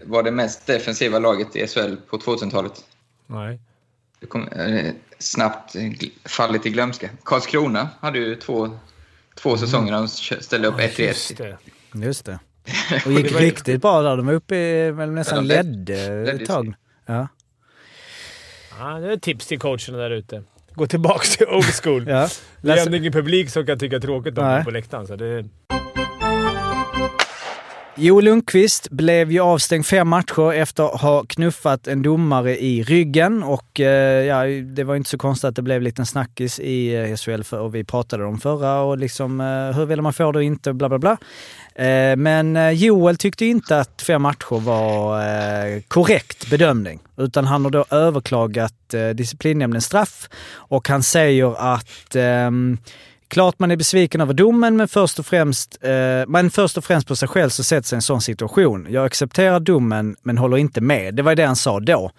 var 0.05 0.23
det 0.23 0.31
mest 0.31 0.67
defensiva 0.67 1.19
laget 1.19 1.55
i 1.55 1.67
SHL 1.67 1.95
på 2.09 2.17
2000-talet? 2.17 2.73
Nej. 3.27 3.59
Det 4.19 4.25
kom, 4.27 4.47
eh, 4.47 4.91
snabbt 5.19 5.75
fallit 6.25 6.65
i 6.65 6.69
glömska. 6.69 7.09
Karlskrona 7.23 7.89
hade 7.99 8.19
ju 8.19 8.35
två, 8.35 8.69
två 9.35 9.57
säsonger 9.57 9.91
de 9.93 10.07
kö- 10.07 10.41
ställde 10.41 10.67
upp 10.67 10.75
1-1. 10.79 11.01
Just 11.07 11.37
det. 11.37 11.57
Just 11.93 12.25
det. 12.25 12.39
Och 13.05 13.11
gick 13.11 13.39
riktigt 13.39 13.81
bra 13.81 14.01
där. 14.01 14.17
De 14.17 14.25
var 14.25 14.33
uppe 14.33 14.55
i, 14.55 14.91
väl 14.91 15.11
nästan 15.11 15.37
Ja, 15.47 15.55
ledde 15.63 16.31
ett 16.31 16.45
tag. 16.45 16.73
Ja. 17.05 17.27
Ja, 18.79 18.99
det 18.99 19.07
är 19.07 19.11
ett 19.11 19.21
tips 19.21 19.47
till 19.47 19.59
coacherna 19.59 19.97
där 19.97 20.11
ute. 20.11 20.43
Gå 20.73 20.87
tillbaka 20.87 21.19
till 21.37 21.47
old 21.47 21.65
school. 21.83 22.05
Ja. 22.07 22.29
Det 22.61 22.71
är 22.71 22.75
Läs- 22.75 22.85
ändå 22.85 22.97
ingen 22.97 23.11
publik 23.13 23.49
som 23.49 23.65
kan 23.65 23.79
tycka 23.79 23.99
tråkigt 23.99 24.37
om 24.37 24.61
på 24.65 24.71
läktaren. 24.71 25.07
Så 25.07 25.15
det, 25.15 25.45
Joel 28.01 28.25
Lundqvist 28.25 28.89
blev 28.89 29.31
ju 29.31 29.39
avstängd 29.39 29.85
fem 29.85 30.07
matcher 30.07 30.53
efter 30.53 30.83
att 30.83 31.01
ha 31.01 31.23
knuffat 31.23 31.87
en 31.87 32.01
domare 32.01 32.57
i 32.57 32.83
ryggen 32.83 33.43
och 33.43 33.79
eh, 33.79 34.25
ja, 34.25 34.45
det 34.63 34.83
var 34.83 34.95
inte 34.95 35.09
så 35.09 35.17
konstigt 35.17 35.47
att 35.47 35.55
det 35.55 35.61
blev 35.61 35.77
en 35.77 35.83
liten 35.83 36.05
snackis 36.05 36.59
i 36.59 36.95
eh, 36.95 37.15
SHL 37.15 37.43
för, 37.43 37.59
och 37.59 37.75
vi 37.75 37.83
pratade 37.83 38.25
om 38.25 38.39
förra 38.39 38.81
och 38.81 38.97
liksom 38.97 39.41
eh, 39.41 39.77
hur 39.77 39.85
vill 39.85 40.01
man 40.01 40.13
få 40.13 40.31
det 40.31 40.37
och 40.37 40.43
inte 40.43 40.73
bla 40.73 40.89
bla 40.89 40.99
bla. 40.99 41.17
Eh, 41.75 42.15
men 42.15 42.55
eh, 42.55 42.69
Joel 42.69 43.17
tyckte 43.17 43.45
inte 43.45 43.79
att 43.79 44.01
fem 44.01 44.21
matcher 44.21 44.59
var 44.59 45.19
eh, 45.19 45.81
korrekt 45.87 46.49
bedömning 46.49 46.99
utan 47.17 47.45
han 47.45 47.63
har 47.63 47.71
då 47.71 47.85
överklagat 47.89 48.93
eh, 48.93 49.09
disciplinnämndens 49.09 49.85
straff 49.85 50.29
och 50.53 50.87
han 50.87 51.03
säger 51.03 51.73
att 51.73 52.15
ehm, 52.15 52.77
Klart 53.31 53.59
man 53.59 53.71
är 53.71 53.75
besviken 53.75 54.21
över 54.21 54.33
domen, 54.33 54.77
men 54.77 54.87
först 54.87 55.19
och 55.19 55.25
främst, 55.25 55.77
eh, 55.81 55.91
men 56.27 56.51
först 56.51 56.77
och 56.77 56.83
främst 56.83 57.07
på 57.07 57.15
sig 57.15 57.27
själv 57.27 57.49
så 57.49 57.63
sätts 57.63 57.93
i 57.93 57.95
en 57.95 58.01
sån 58.01 58.21
situation. 58.21 58.87
Jag 58.89 59.05
accepterar 59.05 59.59
domen, 59.59 60.15
men 60.23 60.37
håller 60.37 60.57
inte 60.57 60.81
med. 60.81 61.15
Det 61.15 61.21
var 61.21 61.35
det 61.35 61.45
han 61.45 61.55
sa 61.55 61.79
då. 61.79 62.11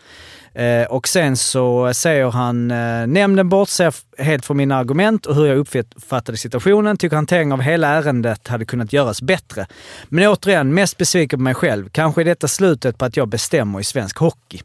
Eh, 0.54 0.84
och 0.84 1.08
sen 1.08 1.36
så 1.36 1.94
säger 1.94 2.30
han, 2.30 2.70
eh, 2.70 3.06
nämnden 3.06 3.48
bortser 3.48 3.94
helt 4.18 4.46
från 4.46 4.56
mina 4.56 4.76
argument 4.76 5.26
och 5.26 5.34
hur 5.34 5.46
jag 5.46 5.58
uppfattade 5.58 6.38
situationen. 6.38 6.96
Tycker 6.96 7.16
hanteringen 7.16 7.52
av 7.52 7.60
hela 7.60 7.88
ärendet 7.88 8.48
hade 8.48 8.64
kunnat 8.64 8.92
göras 8.92 9.22
bättre. 9.22 9.66
Men 10.08 10.28
återigen, 10.28 10.74
mest 10.74 10.96
besviken 10.96 11.38
på 11.38 11.42
mig 11.42 11.54
själv. 11.54 11.88
Kanske 11.88 12.22
är 12.22 12.24
detta 12.24 12.48
slutet 12.48 12.98
på 12.98 13.04
att 13.04 13.16
jag 13.16 13.28
bestämmer 13.28 13.80
i 13.80 13.84
svensk 13.84 14.16
hockey. 14.18 14.62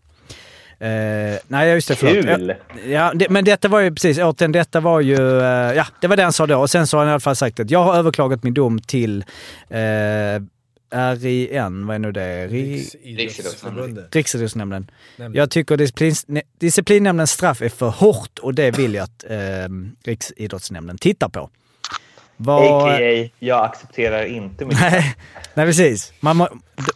Eh, 0.80 1.39
nej, 1.47 1.73
just 1.73 1.88
det. 1.88 1.95
förlåt. 1.95 2.25
Kul! 2.25 2.53
Ja, 2.88 3.11
det, 3.15 3.30
men 3.30 3.45
detta 3.45 3.67
var 3.67 3.80
ju 3.80 3.91
precis, 3.91 4.17
återigen, 4.19 4.51
detta 4.51 4.80
var 4.80 5.01
ju, 5.01 5.39
eh, 5.39 5.73
ja, 5.75 5.86
det 6.01 6.07
var 6.07 6.15
det 6.17 6.23
han 6.23 6.34
sa 6.34 6.47
då. 6.47 6.59
Och 6.59 6.69
sen 6.69 6.88
så 6.88 6.97
har 6.97 7.03
han 7.03 7.09
i 7.09 7.11
alla 7.13 7.19
fall 7.19 7.36
sagt 7.36 7.59
att 7.59 7.71
jag 7.71 7.84
har 7.84 7.95
överklagat 7.95 8.43
min 8.43 8.53
dom 8.53 8.80
till 8.80 9.25
eh, 9.69 10.41
RIN, 11.19 11.88
vad 11.88 11.95
är 11.95 11.99
nu 11.99 12.11
det? 12.11 12.47
Ri- 12.47 13.17
Riksidrottsförbundet. 13.17 14.15
Riksidrottsnämnden. 14.15 14.91
Nämnden. 15.17 15.38
Jag 15.39 15.49
tycker 15.51 15.78
disciplin, 15.78 16.13
disciplinnämndens 16.59 17.32
straff 17.32 17.61
är 17.61 17.69
för 17.69 17.89
hårt 17.89 18.39
och 18.39 18.53
det 18.53 18.71
vill 18.71 18.93
jag 18.93 19.03
att 19.03 19.23
eh, 19.30 19.38
Riksidrottsnämnden 20.03 20.97
tittar 20.97 21.30
på. 21.30 21.49
Vad- 22.38 22.91
A.k.a. 22.91 23.29
jag 23.39 23.65
accepterar 23.65 24.25
inte 24.25 24.65
mitt 24.65 24.79
Nej, 24.81 25.15
nej, 25.53 25.65
precis. 25.65 26.13
Man, 26.19 26.47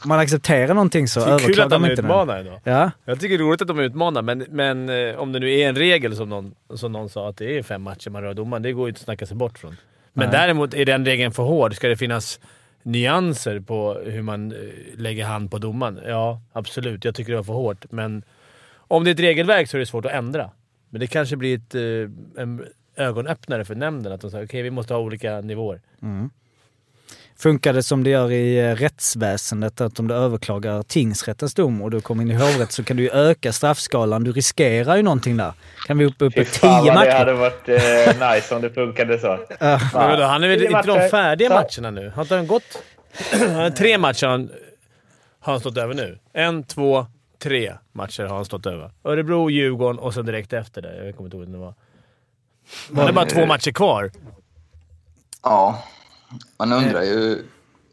man 0.05 0.19
accepterar 0.19 0.73
någonting 0.73 1.07
så 1.07 1.19
Det 1.19 1.25
är 1.25 1.27
kul 1.27 1.35
att 1.35 1.43
överklagar 1.43 1.69
de 1.69 1.81
man 1.81 1.89
inte 1.91 2.01
utmanar 2.01 2.39
idag. 2.41 2.59
Ja, 2.63 2.91
Jag 3.05 3.19
tycker 3.19 3.37
det 3.37 3.43
är 3.43 3.45
roligt 3.47 3.61
att 3.61 3.67
de 3.67 3.79
utmanar, 3.79 4.21
men, 4.21 4.45
men 4.49 4.89
eh, 4.89 5.15
om 5.15 5.31
det 5.31 5.39
nu 5.39 5.59
är 5.59 5.69
en 5.69 5.75
regel 5.75 6.15
som 6.15 6.29
någon, 6.29 6.55
som 6.75 6.91
någon 6.91 7.09
sa 7.09 7.29
att 7.29 7.37
det 7.37 7.57
är 7.57 7.63
fem 7.63 7.81
matcher 7.81 8.09
man 8.09 8.21
rör 8.21 8.33
domaren, 8.33 8.63
det 8.63 8.71
går 8.71 8.87
ju 8.87 8.89
inte 8.89 8.99
att 8.99 9.05
snacka 9.05 9.25
sig 9.25 9.37
bort 9.37 9.59
från. 9.59 9.75
Men 10.13 10.29
Nej. 10.29 10.39
däremot, 10.39 10.73
är 10.73 10.85
den 10.85 11.05
regeln 11.05 11.31
för 11.31 11.43
hård? 11.43 11.75
Ska 11.75 11.87
det 11.87 11.97
finnas 11.97 12.39
nyanser 12.83 13.59
på 13.59 13.93
hur 14.05 14.21
man 14.21 14.51
eh, 14.51 14.57
lägger 14.97 15.25
hand 15.25 15.51
på 15.51 15.57
domaren? 15.57 15.99
Ja, 16.07 16.41
absolut. 16.53 17.05
Jag 17.05 17.15
tycker 17.15 17.31
det 17.31 17.37
var 17.37 17.43
för 17.43 17.53
hårt, 17.53 17.85
men 17.91 18.23
om 18.73 19.03
det 19.03 19.09
är 19.09 19.13
ett 19.13 19.19
regelverk 19.19 19.69
så 19.69 19.77
är 19.77 19.79
det 19.79 19.85
svårt 19.85 20.05
att 20.05 20.11
ändra. 20.11 20.49
Men 20.89 20.99
det 20.99 21.07
kanske 21.07 21.35
blir 21.35 21.55
ett, 21.57 21.75
eh, 21.75 22.41
en 22.43 22.65
ögonöppnare 22.95 23.65
för 23.65 23.75
nämnden, 23.75 24.11
att 24.11 24.21
de 24.21 24.31
säger 24.31 24.45
okej, 24.45 24.61
vi 24.61 24.71
måste 24.71 24.93
ha 24.93 25.01
olika 25.01 25.41
nivåer. 25.41 25.81
Funkar 27.37 27.73
det 27.73 27.83
som 27.83 28.03
det 28.03 28.09
gör 28.09 28.31
i 28.31 28.59
eh, 28.59 28.75
rättsväsendet, 28.75 29.81
att 29.81 29.99
om 29.99 30.07
du 30.07 30.13
överklagar 30.15 30.83
tingsrättens 30.83 31.53
dom 31.53 31.81
och 31.81 31.91
du 31.91 32.01
kommer 32.01 32.23
in 32.23 32.31
i 32.31 32.33
hovrätt 32.33 32.71
så 32.71 32.83
kan 32.83 32.97
du 32.97 33.03
ju 33.03 33.09
öka 33.09 33.51
straffskalan. 33.53 34.23
Du 34.23 34.31
riskerar 34.31 34.95
ju 34.95 35.03
någonting 35.03 35.37
där. 35.37 35.53
Kan 35.87 35.97
vi 35.97 36.05
upp, 36.05 36.15
upp 36.21 36.33
Fy 36.33 36.39
på 36.45 36.49
fan 36.51 36.83
tio 36.83 36.93
vad 36.93 37.03
det 37.05 37.09
matcher? 37.09 37.17
hade 37.17 37.33
varit 37.33 37.69
eh, 37.69 38.33
nice 38.33 38.55
om 38.55 38.61
det 38.61 38.69
funkade 38.69 39.19
så. 39.19 39.39
Men 39.59 39.79
vadå, 39.93 40.23
han 40.23 40.43
är 40.43 40.47
väl 40.47 40.63
inte 40.63 40.81
de 40.81 40.93
matcher. 40.93 41.09
färdiga 41.09 41.49
Så. 41.49 41.53
matcherna 41.53 42.01
nu? 42.01 42.09
Har 42.15 42.21
inte 42.21 42.35
han 42.35 42.47
gått... 42.47 42.83
Tre 43.77 43.97
matcher 43.97 44.25
har 44.27 44.31
han, 44.31 44.49
har 45.39 45.53
han 45.53 45.59
stått 45.59 45.77
över 45.77 45.93
nu. 45.93 46.19
En, 46.33 46.63
två, 46.63 47.05
tre 47.43 47.73
matcher 47.91 48.23
har 48.23 48.35
han 48.35 48.45
stått 48.45 48.65
över. 48.65 48.91
Örebro, 49.03 49.49
Djurgården 49.49 49.99
och 49.99 50.13
så 50.13 50.21
direkt 50.21 50.53
efter 50.53 50.81
det. 50.81 51.05
Jag 51.05 51.15
kommer 51.15 51.27
inte 51.27 51.37
ihåg 51.37 51.43
vem 51.45 51.51
det 51.53 51.57
var. 51.59 51.73
Han 52.95 53.05
har 53.05 53.11
bara 53.13 53.25
två 53.25 53.45
matcher 53.45 53.71
kvar. 53.71 54.11
Ja, 55.43 55.83
man 56.57 56.71
undrar 56.73 57.01
ju... 57.01 57.43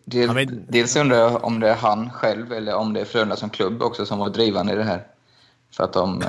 Del, 0.04 0.26
Ja, 0.26 0.32
men- 0.32 0.64
Dels 0.68 0.96
undrar 0.96 1.16
jag 1.18 1.44
om 1.44 1.60
det 1.60 1.68
är 1.70 1.74
han 1.74 2.10
själv 2.10 2.52
eller 2.52 2.74
om 2.74 2.92
det 2.92 3.00
är 3.00 3.04
Frölunda 3.04 3.36
som 3.36 3.50
klubb 3.50 3.82
också 3.82 4.06
som 4.06 4.18
var 4.18 4.28
drivande 4.30 4.72
i 4.72 4.76
det 4.76 4.84
här. 4.84 5.06
För 5.76 5.84
att 5.84 5.92
de... 5.92 6.22
Eh, 6.22 6.28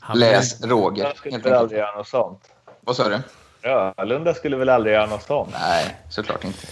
Han- 0.00 0.18
läs 0.18 0.60
Roger, 0.64 1.04
Jag 1.04 1.16
skulle 1.16 1.38
väl 1.38 1.52
aldrig 1.52 1.78
göra 1.80 1.96
något 1.96 2.08
sånt. 2.08 2.40
Vad 2.80 2.96
sa 2.96 3.08
du? 3.08 3.18
Frölunda 3.96 4.34
skulle 4.34 4.56
väl 4.56 4.68
aldrig 4.68 4.94
göra 4.94 5.06
något 5.06 5.22
sånt? 5.22 5.50
Nej, 5.60 5.96
såklart 6.10 6.44
inte. 6.44 6.66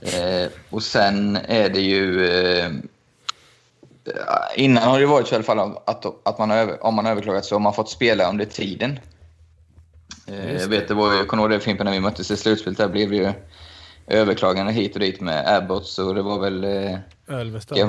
Eh, 0.00 0.48
och 0.70 0.82
sen 0.82 1.36
är 1.36 1.68
det 1.68 1.80
ju... 1.80 2.26
Eh, 2.28 2.70
innan 4.56 4.82
har 4.90 5.00
det 5.00 5.06
varit 5.06 5.26
så 5.28 5.34
i 5.34 5.36
alla 5.36 5.44
fall 5.44 5.78
att, 5.86 6.06
att 6.28 6.38
man 6.38 6.50
har, 6.50 6.56
över- 6.56 6.84
om 6.84 6.94
man 6.94 7.04
har 7.04 7.12
överklagat 7.12 7.44
så 7.44 7.54
har 7.54 7.60
man 7.60 7.74
fått 7.74 7.90
spela 7.90 8.28
under 8.30 8.44
tiden. 8.44 8.98
Eh, 10.26 10.52
jag 10.54 10.68
vet, 10.68 10.88
det 10.88 10.94
var 10.94 11.12
ju, 11.12 11.18
jag 11.18 11.28
kommer 11.28 11.42
ihåg 11.42 11.50
det 11.50 11.60
Fimpen, 11.60 11.84
när 11.84 11.92
vi 11.92 12.00
möttes 12.00 12.30
i 12.30 12.36
slutspelet. 12.36 12.78
Där 12.78 12.88
blev 12.88 13.10
det 13.10 13.16
ju 13.16 13.32
överklagande 14.06 14.72
hit 14.72 14.94
och 14.94 15.00
dit 15.00 15.20
med 15.20 15.56
Abbots 15.56 15.98
och 15.98 16.14
det 16.14 16.22
var 16.22 16.38
väl 16.40 16.64
eh, 16.64 16.98
Ölvestad. 17.28 17.78
Ja. 17.78 17.88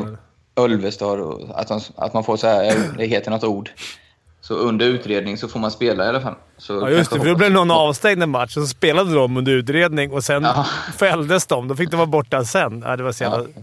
Ölvestad 0.64 1.20
och 1.20 1.60
att, 1.60 1.68
de, 1.68 1.80
att 1.96 2.14
man 2.14 2.24
får 2.24 2.38
så 2.38 2.48
här, 2.48 2.76
det 2.98 3.06
heter 3.06 3.32
något 3.32 3.44
ord. 3.44 3.70
Så 4.42 4.54
under 4.54 4.86
utredning 4.86 5.38
så 5.38 5.48
får 5.48 5.60
man 5.60 5.72
spela 5.72 6.06
i 6.06 6.08
alla 6.08 6.22
fall. 6.22 6.36
Så 6.58 6.74
Ja 6.74 6.90
just 6.90 7.12
det, 7.12 7.20
för 7.20 7.26
då 7.26 7.36
blev 7.36 7.52
någon 7.52 7.72
avstängd 7.72 8.24
en 8.24 8.30
match 8.30 8.58
och 8.58 8.64
så 8.64 8.68
spelade 8.68 9.14
de 9.14 9.38
under 9.38 9.52
utredning 9.52 10.12
och 10.12 10.24
sen 10.24 10.44
Ja. 10.44 10.66
fälldes 10.98 11.46
de. 11.48 11.68
Då 11.68 11.76
fick 11.76 11.92
de 11.92 11.98
vara 11.98 12.08
borta 12.08 12.46
sen. 12.46 12.84
Ja, 12.86 12.96
det 12.96 13.04
var 13.04 13.12
så 13.12 13.24
jävla... 13.24 13.38
Ja. 13.56 13.62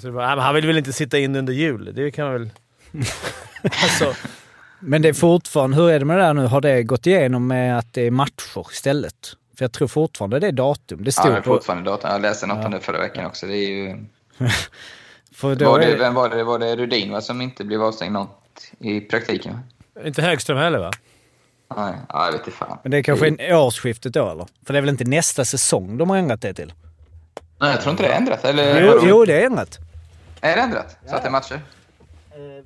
Så 0.00 0.06
det 0.06 0.12
var, 0.12 0.36
han 0.36 0.54
vill 0.54 0.66
väl 0.66 0.78
inte 0.78 0.92
sitta 0.92 1.18
in 1.18 1.36
under 1.36 1.52
jul? 1.52 1.92
Det 1.94 2.10
kan 2.10 2.24
man 2.24 2.32
väl... 2.32 2.50
alltså, 3.62 4.14
Men 4.80 5.02
det 5.02 5.08
är 5.08 5.12
fortfarande, 5.12 5.76
hur 5.76 5.90
är 5.90 5.98
det 5.98 6.04
med 6.04 6.18
det 6.18 6.22
där 6.22 6.34
nu? 6.34 6.46
Har 6.46 6.60
det 6.60 6.82
gått 6.82 7.06
igenom 7.06 7.46
med 7.46 7.78
att 7.78 7.92
det 7.92 8.02
är 8.06 8.10
matcher 8.10 8.66
istället? 8.72 9.36
För 9.56 9.64
jag 9.64 9.72
tror 9.72 9.88
fortfarande 9.88 10.38
det 10.38 10.46
är 10.46 10.52
datum. 10.52 10.98
Det 11.04 11.08
Ja, 11.08 11.12
stod 11.22 11.32
men 11.32 11.42
på... 11.42 11.50
fortfarande 11.54 11.90
data. 11.90 12.08
Jag 12.12 12.22
läste 12.22 12.46
något 12.46 12.64
om 12.64 12.70
det 12.72 12.80
förra 12.80 12.98
veckan 12.98 13.26
också. 13.26 13.46
Det 13.46 13.56
är 13.56 13.68
ju... 13.68 13.96
För 15.34 15.54
då 15.54 15.70
Var 15.70 15.78
det, 15.78 15.84
är, 15.84 15.98
vem 15.98 16.14
var 16.14 16.28
det? 16.28 16.44
Var 16.44 16.58
det 16.58 16.76
Rudin 16.76 17.12
va, 17.12 17.20
som 17.20 17.40
inte 17.40 17.64
blev 17.64 17.82
avstängd 17.82 18.12
något 18.12 18.40
i 18.78 19.00
praktiken? 19.00 19.58
inte 20.04 20.22
Högström 20.22 20.58
heller 20.58 20.78
va? 20.78 20.90
Nej, 21.76 21.94
ja, 22.08 22.24
jag 22.24 22.32
vet 22.32 22.40
inte 22.46 22.50
fan. 22.58 22.78
men 22.82 22.90
det 22.90 22.98
är 22.98 23.02
kanske 23.02 23.28
en 23.28 23.54
årsskiftet 23.56 24.12
då 24.12 24.30
eller? 24.30 24.46
För 24.66 24.72
det 24.72 24.78
är 24.78 24.80
väl 24.80 24.88
inte 24.90 25.04
nästa 25.04 25.44
säsong 25.44 25.98
de 25.98 26.10
har 26.10 26.16
ändrat 26.16 26.40
det 26.42 26.54
till? 26.54 26.72
Nej, 27.58 27.70
jag 27.70 27.80
tror 27.80 27.90
inte 27.90 28.02
det 28.02 28.08
är 28.08 28.16
ändrat. 28.16 28.44
Eller, 28.44 28.82
Jo, 28.86 29.00
jo 29.02 29.24
det 29.24 29.42
är 29.42 29.46
ändrat. 29.46 29.78
Är 30.40 30.56
det 30.56 30.62
ändrat? 30.62 30.96
Så 31.08 31.14
att 31.16 31.22
det 31.22 31.28
är 31.28 31.32
matcher? 31.32 31.60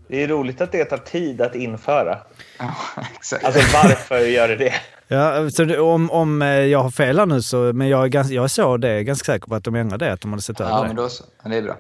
Det 0.09 0.23
är 0.23 0.29
roligt 0.29 0.61
att 0.61 0.73
det 0.73 0.85
tar 0.85 0.99
tid 0.99 1.41
att 1.41 1.55
införa. 1.55 2.19
Ja, 2.59 2.75
exakt. 3.15 3.45
Alltså 3.45 3.61
varför 3.75 4.19
gör 4.19 4.49
det 4.49 4.57
det? 4.57 4.75
Ja, 5.09 5.51
så 5.51 5.83
om, 5.83 6.11
om 6.11 6.43
eh, 6.43 6.49
jag 6.49 6.79
har 6.83 6.91
fel 6.91 7.19
här 7.19 7.27
nu 7.27 7.43
så, 7.43 7.57
men 7.57 7.89
jag 7.89 8.05
är, 8.05 8.09
ganska, 8.09 8.35
jag 8.35 8.45
är 8.45 8.49
så 8.49 8.77
det 8.77 8.89
är 8.89 9.01
ganska 9.01 9.25
säker 9.33 9.47
på 9.47 9.55
att 9.55 9.65
de 9.65 9.75
ändrade 9.75 10.05
det, 10.05 10.13
att 10.13 10.21
de 10.21 10.31
hade 10.33 10.43
sett 10.43 10.61
över 10.61 10.71
ja, 10.71 10.81
det. 10.83 10.87
men 10.87 10.97
då 10.97 11.09
så. 11.09 11.25
Ja, 11.45 11.51
Det 11.51 11.57
är 11.57 11.63
bra. 11.63 11.77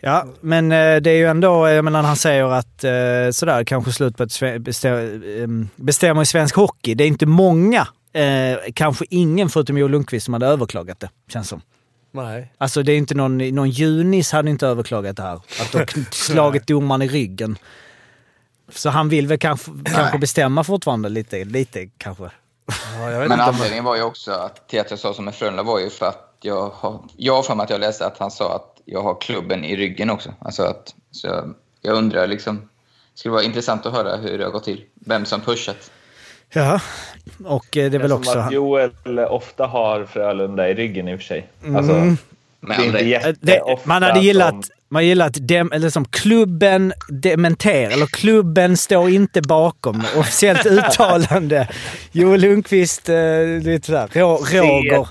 Ja, 0.00 0.24
men 0.40 0.72
eh, 0.72 0.96
det 0.96 1.10
är 1.10 1.16
ju 1.16 1.26
ändå, 1.26 1.68
jag 1.68 1.84
menar 1.84 2.02
han 2.02 2.16
säger 2.16 2.44
att 2.44 2.84
eh, 2.84 3.30
sådär, 3.32 3.64
kanske 3.64 3.92
slut 3.92 4.16
på 4.16 4.22
att 4.22 4.28
sve- 4.28 4.58
bestä- 4.58 5.42
eh, 5.42 5.66
bestämma 5.76 6.22
i 6.22 6.26
svensk 6.26 6.56
hockey. 6.56 6.94
Det 6.94 7.04
är 7.04 7.08
inte 7.08 7.26
många, 7.26 7.88
eh, 8.12 8.58
kanske 8.74 9.04
ingen 9.10 9.48
förutom 9.48 9.78
Joel 9.78 9.90
Lundqvist 9.92 10.24
som 10.24 10.34
hade 10.34 10.46
överklagat 10.46 11.00
det, 11.00 11.08
känns 11.32 11.48
som. 11.48 11.60
Nej. 12.22 12.52
Alltså 12.58 12.82
det 12.82 12.92
är 12.92 12.96
inte 12.96 13.14
någon, 13.14 13.38
någon 13.38 13.70
junis 13.70 14.32
hade 14.32 14.50
inte 14.50 14.66
överklagat 14.66 15.16
det 15.16 15.22
här. 15.22 15.34
Att 15.34 15.72
de 15.72 16.04
slagit 16.10 16.66
domaren 16.66 17.02
i 17.02 17.08
ryggen. 17.08 17.58
Så 18.68 18.90
han 18.90 19.08
vill 19.08 19.26
väl 19.26 19.38
kanske, 19.38 19.70
kanske 19.84 20.18
bestämma 20.18 20.64
fortfarande 20.64 21.08
lite, 21.08 21.44
lite 21.44 21.86
kanske. 21.98 22.30
Ja, 22.98 23.10
jag 23.10 23.20
vet 23.20 23.28
Men 23.28 23.40
anledningen 23.40 23.84
var 23.84 23.96
ju 23.96 24.02
också 24.02 24.32
att, 24.32 24.68
till 24.68 24.80
att 24.80 24.90
jag 24.90 24.98
sa 24.98 25.14
som 25.14 25.26
en 25.28 25.32
Frölunda 25.32 25.62
var 25.62 25.78
ju 25.78 25.90
för 25.90 26.06
att 26.06 26.36
jag 26.40 26.68
har... 26.68 27.04
Jag 27.16 27.36
har 27.36 27.42
för 27.42 27.54
mig 27.54 27.64
att 27.64 27.70
jag 27.70 27.80
läste 27.80 28.06
att 28.06 28.18
han 28.18 28.30
sa 28.30 28.54
att 28.54 28.80
jag 28.84 29.02
har 29.02 29.20
klubben 29.20 29.64
i 29.64 29.76
ryggen 29.76 30.10
också. 30.10 30.34
Alltså 30.38 30.62
att, 30.62 30.94
så 31.10 31.26
jag, 31.26 31.54
jag 31.80 31.96
undrar 31.96 32.26
liksom... 32.26 32.56
Det 32.56 33.20
skulle 33.20 33.32
vara 33.32 33.42
intressant 33.42 33.86
att 33.86 33.92
höra 33.92 34.16
hur 34.16 34.38
det 34.38 34.44
har 34.44 34.50
gått 34.50 34.64
till. 34.64 34.84
Vem 34.94 35.24
som 35.24 35.40
pushat. 35.40 35.90
Ja, 36.56 36.80
och 37.44 37.76
eh, 37.76 37.90
det 37.90 37.96
är 37.96 37.98
väl 37.98 38.08
Som 38.10 38.18
också... 38.18 38.38
att 38.38 38.52
Joel 38.52 38.90
ofta 39.28 39.66
har 39.66 40.04
Frölunda 40.04 40.68
i 40.68 40.74
ryggen 40.74 41.08
i 41.08 41.14
och 41.14 41.18
för 41.20 41.26
sig. 41.26 41.46
Mm. 41.64 41.76
Alltså, 41.76 42.16
Med 42.60 42.92
det. 42.92 43.14
Eh, 43.14 43.34
det, 43.40 43.60
man 43.84 44.02
hade 44.02 44.20
gillat, 44.20 44.50
som- 44.50 44.62
man 44.88 45.06
gillat 45.06 45.48
dem, 45.48 45.72
eller 45.72 45.90
som 45.90 46.04
klubben 46.04 46.92
dementerar, 47.08 47.90
eller 47.90 48.06
klubben 48.06 48.76
står 48.76 49.10
inte 49.10 49.42
bakom. 49.42 50.02
Officiellt 50.16 50.66
uttalande. 50.66 51.68
Joel 52.12 52.40
Lundqvist, 52.40 53.08
eh, 53.08 53.16
lite 53.62 53.86
sådär. 53.86 54.08
Rå- 54.12 54.38
Roger. 54.52 55.06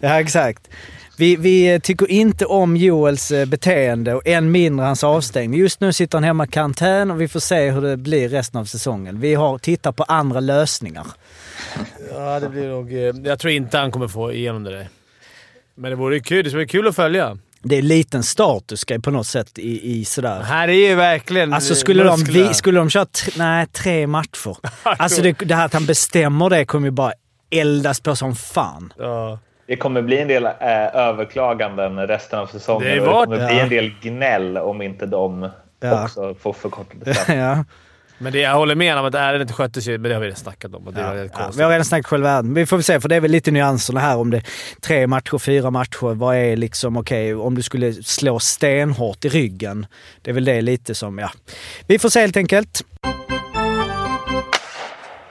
Ja, 0.00 0.20
exakt. 0.20 0.68
Vi, 1.16 1.36
vi 1.36 1.80
tycker 1.82 2.10
inte 2.10 2.46
om 2.46 2.76
Joels 2.76 3.30
eh, 3.30 3.46
beteende 3.46 4.14
och 4.14 4.26
än 4.26 4.50
mindre 4.50 4.86
hans 4.86 5.04
avstängning. 5.04 5.60
Just 5.60 5.80
nu 5.80 5.92
sitter 5.92 6.16
han 6.18 6.24
hemma 6.24 6.44
i 6.44 6.48
karantän 6.48 7.10
och 7.10 7.20
vi 7.20 7.28
får 7.28 7.40
se 7.40 7.70
hur 7.70 7.80
det 7.82 7.96
blir 7.96 8.28
resten 8.28 8.60
av 8.60 8.64
säsongen. 8.64 9.20
Vi 9.20 9.34
har 9.34 9.58
tittat 9.58 9.96
på 9.96 10.02
andra 10.02 10.40
lösningar. 10.40 11.06
Ja, 12.12 12.40
det 12.40 12.48
blir 12.48 12.68
nog... 12.68 12.92
eh, 12.92 12.98
Jag 13.30 13.38
tror 13.38 13.52
inte 13.52 13.78
han 13.78 13.90
kommer 13.90 14.08
få 14.08 14.32
igenom 14.32 14.64
det 14.64 14.70
där. 14.70 14.88
Men 15.74 15.90
det 15.90 15.96
vore 15.96 16.20
kul. 16.20 16.44
Det 16.44 16.50
skulle 16.50 16.60
vara 16.60 16.68
kul 16.68 16.88
att 16.88 16.96
följa. 16.96 17.38
Det 17.62 17.76
är 17.76 17.82
liten 17.82 18.22
statusgrej 18.22 19.00
på 19.00 19.10
något 19.10 19.26
sätt 19.26 19.58
i, 19.58 19.98
i 20.00 20.04
sådär. 20.04 20.40
Här 20.42 20.68
är 20.68 20.88
ju 20.88 20.94
verkligen 20.94 21.52
Alltså 21.52 21.74
skulle 21.74 22.04
de, 22.04 22.20
musklerna. 22.20 22.48
vi, 22.48 22.54
skulle 22.54 22.78
de 22.78 22.90
köra 22.90 23.04
tre, 23.06 23.32
nej, 23.36 23.66
tre 23.66 24.06
matcher? 24.06 24.56
Alltså 24.82 25.22
det, 25.22 25.32
det 25.32 25.54
här 25.54 25.66
att 25.66 25.72
han 25.72 25.86
bestämmer 25.86 26.50
det 26.50 26.64
kommer 26.64 26.86
ju 26.86 26.90
bara 26.90 27.12
eldas 27.50 28.00
på 28.00 28.16
som 28.16 28.36
fan. 28.36 28.92
Ja. 28.98 29.38
Det 29.66 29.76
kommer 29.76 30.02
bli 30.02 30.18
en 30.20 30.28
del 30.28 30.44
äh, 30.44 30.52
överklaganden 30.94 32.06
resten 32.06 32.38
av 32.38 32.46
säsongen. 32.46 32.88
Det 32.88 33.00
och 33.00 33.06
det 33.06 33.36
kommer 33.36 33.46
bli 33.48 33.60
en 33.60 33.68
del 33.68 33.92
gnäll 34.02 34.56
om 34.58 34.82
inte 34.82 35.06
de 35.06 35.48
Ja. 35.80 36.04
också 36.04 36.34
får 36.34 36.52
förkortade 36.52 37.14
straff. 37.14 37.28
ja. 37.36 37.64
Men 38.18 38.32
det, 38.32 38.38
jag 38.40 38.54
håller 38.54 38.74
med 38.74 38.98
om 38.98 39.04
att 39.04 39.14
ärendet 39.14 39.52
sköttes 39.52 39.86
ju, 39.88 39.98
men 39.98 40.08
det 40.08 40.14
har 40.14 40.20
vi 40.20 40.26
redan 40.26 40.36
snackat 40.36 40.74
om. 40.74 40.86
Och 40.86 40.92
det 40.94 41.02
var 41.02 41.08
Ja, 41.14 41.18
helt 41.20 41.32
ja, 41.34 41.38
konstigt. 41.38 41.58
vi 41.60 41.62
har 41.64 41.70
redan 41.70 41.84
snackat 41.84 42.06
själva 42.06 42.28
världen. 42.34 42.54
Vi 42.54 42.66
får 42.66 42.76
väl 42.76 42.84
se, 42.84 43.00
för 43.00 43.08
det 43.08 43.16
är 43.16 43.20
väl 43.20 43.30
lite 43.30 43.50
nyanserna 43.50 44.00
här 44.00 44.16
om 44.16 44.30
det 44.30 44.36
är 44.36 44.44
tre 44.80 45.06
matcher, 45.06 45.38
fyra 45.38 45.70
matcher. 45.70 46.14
Vad 46.14 46.36
är 46.36 46.56
liksom, 46.56 46.96
okej, 46.96 47.34
om 47.34 47.54
du 47.54 47.62
skulle 47.62 47.92
slå 47.92 48.38
stenhårt 48.38 49.24
i 49.24 49.28
ryggen. 49.28 49.86
Det 50.22 50.30
är 50.30 50.34
väl 50.34 50.44
det 50.44 50.60
lite 50.62 50.94
som, 50.94 51.18
ja. 51.18 51.30
Vi 51.86 51.98
får 51.98 52.08
se 52.08 52.20
helt 52.20 52.36
enkelt. 52.36 52.82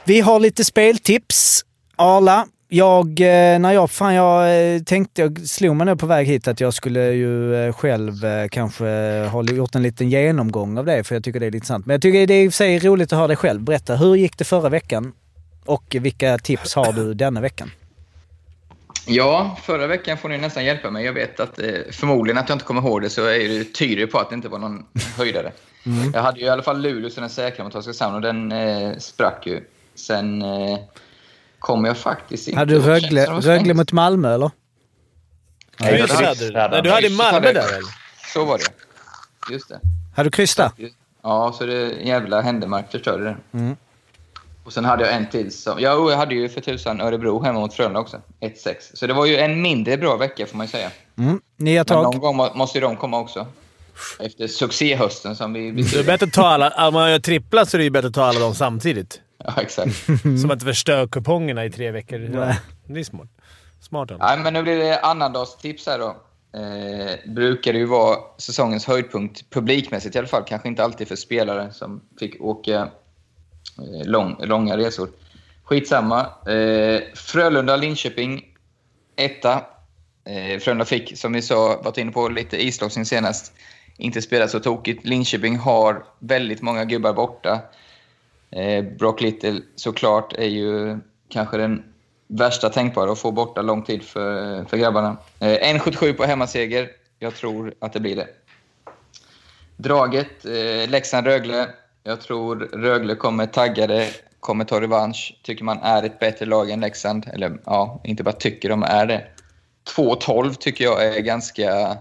Vi 0.04 0.20
har 0.22 0.40
lite 0.40 0.66
speltips. 0.66 1.66
Arla, 1.96 2.46
jag, 2.74 3.20
eh, 3.20 3.60
när 3.60 3.72
jag, 3.72 3.92
fan 3.92 4.14
jag 4.14 4.74
eh, 4.76 4.82
tänkte, 4.82 5.22
jag 5.22 5.48
slog 5.48 5.76
mig 5.76 5.86
nu 5.86 5.96
på 5.96 6.06
väg 6.06 6.28
hit 6.28 6.48
att 6.48 6.60
jag 6.60 6.74
skulle 6.74 7.12
ju 7.12 7.56
eh, 7.56 7.74
själv 7.74 8.14
kanske 8.52 8.86
ha 9.32 9.44
gjort 9.44 9.76
en 9.76 9.84
liten 9.84 10.10
genomgång 10.10 10.78
av 10.78 10.86
det, 10.86 11.04
för 11.04 11.16
jag 11.16 11.24
tycker 11.24 11.40
det 11.40 11.46
är 11.46 11.48
lite 11.48 11.58
intressant. 11.58 11.86
Men 11.86 11.94
jag 11.94 12.02
tycker 12.02 12.28
det 12.28 12.34
är 12.34 12.44
i 12.44 12.48
och 12.48 12.54
för 12.54 12.56
sig 12.56 12.80
roligt 12.80 13.14
att 13.14 13.18
höra 13.18 13.28
dig 13.28 13.36
själv 13.36 13.62
berätta. 13.62 13.96
Hur 13.96 14.16
gick 14.16 14.38
det 14.38 14.44
förra 14.44 14.70
veckan? 14.70 15.14
Och 15.66 15.96
vilka 16.00 16.38
tips 16.38 16.76
har 16.76 16.94
du 16.94 17.14
denna 17.14 17.42
veckan? 17.42 17.72
Ja, 19.08 19.58
förra 19.64 19.88
veckan 19.88 20.18
får 20.18 20.30
ni 20.30 20.38
nästan 20.38 20.66
hjälpa 20.66 20.92
mig. 20.92 21.06
Jag 21.06 21.14
vet 21.14 21.40
att 21.40 21.60
eh, 21.60 21.66
förmodligen 21.92 22.38
att 22.38 22.50
jag 22.50 22.56
inte 22.56 22.66
kommer 22.66 22.82
ihåg 22.82 23.02
det 23.02 23.10
så 23.10 23.26
är 23.26 23.48
det 23.48 23.74
tyder 23.74 24.06
på 24.06 24.20
att 24.20 24.30
det 24.30 24.36
inte 24.36 24.50
var 24.50 24.60
någon 24.60 24.86
höjdare. 25.18 25.52
Jag 26.14 26.22
hade 26.22 26.40
ju 26.40 26.46
i 26.46 26.50
alla 26.50 26.64
fall 26.64 26.82
Luleå 26.82 27.10
som 27.10 27.22
den 27.22 27.30
säkra 27.30 27.64
mot 27.64 27.76
Oskarshamn 27.76 28.16
och 28.16 28.22
den 28.22 28.52
eh, 28.52 28.98
sprack 28.98 29.48
ju. 29.48 29.64
Sen 29.96 30.42
eh, 30.42 30.80
kom 31.62 31.86
jag 31.86 31.98
faktiskt 31.98 32.48
inte 32.48 32.60
Hade 32.60 32.74
du. 32.74 32.80
Rögle, 32.82 33.26
Rögle 33.26 33.74
mot 33.74 33.92
Malmö 33.92 34.34
eller? 34.34 34.52
Nej, 35.80 36.00
jag 36.00 36.08
hade-. 36.08 36.70
Nej, 36.72 36.82
du 36.82 36.92
hade 36.92 37.10
Malmö 37.10 37.40
där 37.54 37.54
väl? 37.72 37.82
Så 38.34 38.46
var 38.46 38.58
det. 38.58 39.54
Just 39.54 39.70
det. 39.70 39.80
Hade 40.16 40.28
du 40.30 40.32
kryss 40.32 40.56
där? 40.56 40.72
Ja, 41.24 41.56
så 41.58 41.66
det 41.66 41.88
jävla 42.04 42.42
Händemark 42.42 42.92
förstörde 42.92 43.24
det. 43.24 43.38
Mm. 43.58 43.76
Och 44.64 44.74
sen 44.74 44.86
hade 44.86 45.06
jag 45.06 45.14
en 45.16 45.30
till. 45.30 45.52
Som, 45.52 45.80
ja, 45.80 46.10
jag 46.12 46.18
hade 46.18 46.36
ju 46.36 46.50
för 46.50 46.62
tusan 46.62 47.02
Örebro 47.02 47.44
hemma 47.44 47.60
mot 47.60 47.74
Frölunda 47.74 48.00
också. 48.00 48.22
1-6. 48.40 48.76
Så 48.94 49.08
det 49.08 49.14
var 49.14 49.26
ju 49.26 49.38
en 49.38 49.62
mindre 49.62 49.98
bra 49.98 50.16
vecka 50.18 50.46
får 50.46 50.58
man 50.58 50.66
ju 50.66 50.72
säga. 50.72 50.90
Mm. 51.18 51.42
Nya 51.58 51.86
Men 51.90 51.98
någon 51.98 52.12
tag. 52.12 52.22
gång 52.22 52.36
må- 52.36 52.54
måste 52.54 52.78
ju 52.78 52.82
de 52.82 52.98
komma 52.98 53.20
också. 53.20 53.48
Efter 54.20 54.48
succéhösten 54.48 55.36
som 55.36 55.54
vi 55.54 55.72
Det 55.72 56.00
är 56.00 56.04
bättre 56.04 56.26
att 56.26 56.34
ta 56.34 56.48
alla... 56.48 56.88
Om 56.88 56.94
man 56.94 57.12
gör 57.12 57.20
trippla 57.20 57.66
så 57.66 57.78
är 57.78 57.80
det 57.80 57.84
ju 57.84 57.90
bättre 57.90 58.08
att 58.08 58.14
ta 58.14 58.24
alla 58.26 58.40
dem 58.40 58.56
samtidigt. 58.56 59.22
Ja, 59.56 59.62
exakt. 59.62 60.06
Som 60.42 60.52
att 60.52 60.64
förstör 60.64 61.08
kupongerna 61.08 61.66
i 61.66 61.70
tre 61.70 61.92
veckor. 61.92 62.20
Ja, 62.20 62.46
Nej. 62.46 62.60
det 62.86 63.00
är 63.00 63.04
smart. 63.04 63.30
Smart 63.80 64.12
Nej, 64.20 64.40
men 64.40 64.54
nu 64.54 64.64
blir 64.64 64.78
det 64.78 65.00
annandagstips 65.00 65.88
här 65.88 66.00
då. 66.00 66.16
Eh, 66.54 67.34
brukar 67.34 67.74
det 67.74 67.80
ju 67.80 67.86
vara 67.86 68.18
säsongens 68.38 68.86
höjdpunkt 68.86 69.50
publikmässigt 69.50 70.16
i 70.16 70.20
alla 70.20 70.28
fall. 70.28 70.44
Kanske 70.48 70.68
inte 70.68 70.84
alltid 70.84 71.08
för 71.08 71.16
spelare 71.16 71.72
som 71.72 72.02
fick 72.20 72.42
åka 72.42 72.90
eh, 73.78 74.08
lång, 74.08 74.36
långa 74.40 74.78
resor. 74.78 75.10
Skitsamma. 75.64 76.20
Eh, 76.48 77.02
Frölunda-Linköping, 77.16 78.44
etta. 79.16 79.54
Eh, 80.26 80.60
Frölunda 80.60 80.86
fick, 80.86 81.18
som 81.18 81.34
vi 81.34 81.42
sa, 81.42 81.82
varit 81.84 81.98
inne 81.98 82.12
på 82.12 82.30
lite 82.30 82.66
islossning 82.66 83.06
senast. 83.06 83.54
Inte 83.98 84.22
spelat 84.22 84.52
så 84.52 84.60
tokigt. 84.60 85.06
Linköping 85.06 85.58
har 85.58 86.04
väldigt 86.20 86.62
många 86.62 86.86
gubbar 86.86 87.14
borta. 87.14 87.60
Eh, 88.52 88.84
Brock 88.84 89.22
Little 89.22 89.62
såklart 89.76 90.34
är 90.34 90.48
ju 90.48 91.00
kanske 91.30 91.58
den 91.58 91.84
värsta 92.28 92.70
tänkbara 92.70 93.12
att 93.12 93.20
få 93.20 93.32
borta 93.32 93.62
lång 93.62 93.84
tid 93.84 94.04
för, 94.04 94.64
för 94.66 94.78
grabbarna. 94.78 95.18
Eh, 95.40 95.48
1,77 95.48 96.14
på 96.14 96.24
hemmaseger. 96.24 96.90
Jag 97.20 97.36
tror 97.36 97.74
att 97.80 97.94
det 97.94 98.00
blir 98.00 98.16
det. 98.16 98.28
Draget, 99.78 100.46
eh, 100.46 100.90
Leksand-Rögle. 100.90 101.68
Jag 102.04 102.22
tror 102.22 102.56
Rögle 102.56 103.16
kommer 103.16 103.46
taggade, 103.46 104.08
kommer 104.40 104.66
ta 104.66 104.82
revansch. 104.82 105.40
Tycker 105.44 105.64
man 105.64 105.80
är 105.80 106.04
ett 106.04 106.20
bättre 106.20 106.46
lag 106.46 106.70
än 106.70 106.80
Leksand. 106.80 107.30
Eller 107.34 107.60
ja, 107.66 108.02
inte 108.04 108.24
bara 108.24 108.36
tycker, 108.36 108.70
de 108.70 108.84
är 108.84 109.06
det. 109.06 109.28
2,12 109.96 110.54
tycker 110.54 110.84
jag 110.84 111.06
är 111.06 111.22
ganska 111.22 111.98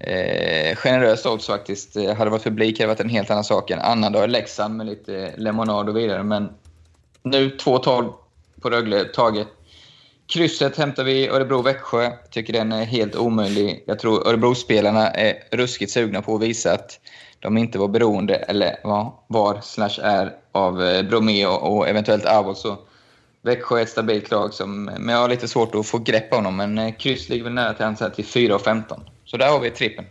eh, 0.00 0.76
generöst 0.76 1.26
odds 1.26 1.46
faktiskt. 1.46 1.96
Eh, 1.96 2.02
hade 2.02 2.24
det 2.24 2.30
varit 2.30 2.44
publik 2.44 2.78
hade 2.78 2.84
det 2.84 2.94
varit 2.94 3.00
en 3.00 3.08
helt 3.08 3.30
annan 3.30 3.44
sak 3.44 3.70
En 3.70 3.78
annan 3.78 4.12
dag 4.12 4.24
i 4.24 4.28
Leksand 4.28 4.76
med 4.76 4.86
lite 4.86 5.32
lemonad 5.36 5.88
och 5.88 5.96
vidare. 5.96 6.22
Men 6.22 6.48
nu 7.22 7.48
2-12 7.48 8.12
på 8.60 8.70
Rögle 8.70 9.04
taget. 9.04 9.48
Krysset 10.32 10.76
hämtar 10.76 11.04
vi 11.04 11.28
Örebro-Växjö. 11.28 12.10
Tycker 12.30 12.52
den 12.52 12.72
är 12.72 12.84
helt 12.84 13.16
omöjlig. 13.16 13.84
Jag 13.86 13.98
tror 13.98 14.28
Örebro-spelarna 14.28 15.10
är 15.10 15.56
ruskigt 15.56 15.92
sugna 15.92 16.22
på 16.22 16.34
att 16.34 16.42
visa 16.42 16.72
att 16.72 17.00
de 17.40 17.56
inte 17.56 17.78
var 17.78 17.88
beroende, 17.88 18.34
eller 18.34 18.76
ja, 18.82 19.24
var 19.26 19.60
slash 19.60 20.00
är, 20.02 20.32
av 20.52 20.82
eh, 20.82 21.02
Bromé 21.02 21.46
och, 21.46 21.88
eventuellt 21.88 22.26
Avold. 22.26 22.56
Så 22.56 22.78
Växjö 23.42 23.78
är 23.78 23.82
ett 23.82 23.88
stabilt 23.88 24.30
lag, 24.30 24.54
som, 24.54 24.88
eh, 24.88 24.98
men 24.98 25.14
jag 25.14 25.22
har 25.22 25.28
lite 25.28 25.48
svårt 25.48 25.74
att 25.74 25.86
få 25.86 25.98
grepp 25.98 26.32
om 26.32 26.44
dem. 26.44 26.56
Men 26.56 26.92
kryss 26.92 27.28
ligger 27.28 27.44
väl 27.44 27.52
nära 27.52 27.74
till 27.74 27.84
hands 27.84 28.00
här 28.00 28.10
till 28.10 28.24
4 28.24 28.54
och 28.54 28.62
15. 28.62 29.00
Så 29.30 29.36
där 29.36 29.48
har 29.48 29.60
vi 29.60 29.70
trippen. 29.70 30.04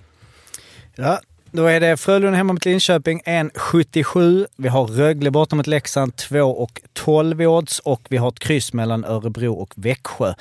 Ja, 0.95 1.19
då 1.51 1.65
är 1.65 1.79
det 1.79 1.97
Frölunda 1.97 2.37
hemma 2.37 2.53
mot 2.53 2.65
Linköping 2.65 3.21
1,77. 3.25 4.47
Vi 4.55 4.67
har 4.67 4.87
Rögle 4.87 5.31
borta 5.31 5.55
mot 5.55 5.67
Leksand 5.67 6.13
2.12 6.13 7.41
i 7.41 7.47
odds 7.47 7.79
och 7.79 8.01
vi 8.09 8.17
har 8.17 8.27
ett 8.27 8.39
kryss 8.39 8.73
mellan 8.73 9.05
Örebro 9.05 9.53
och 9.53 9.73
Växjö 9.75 10.33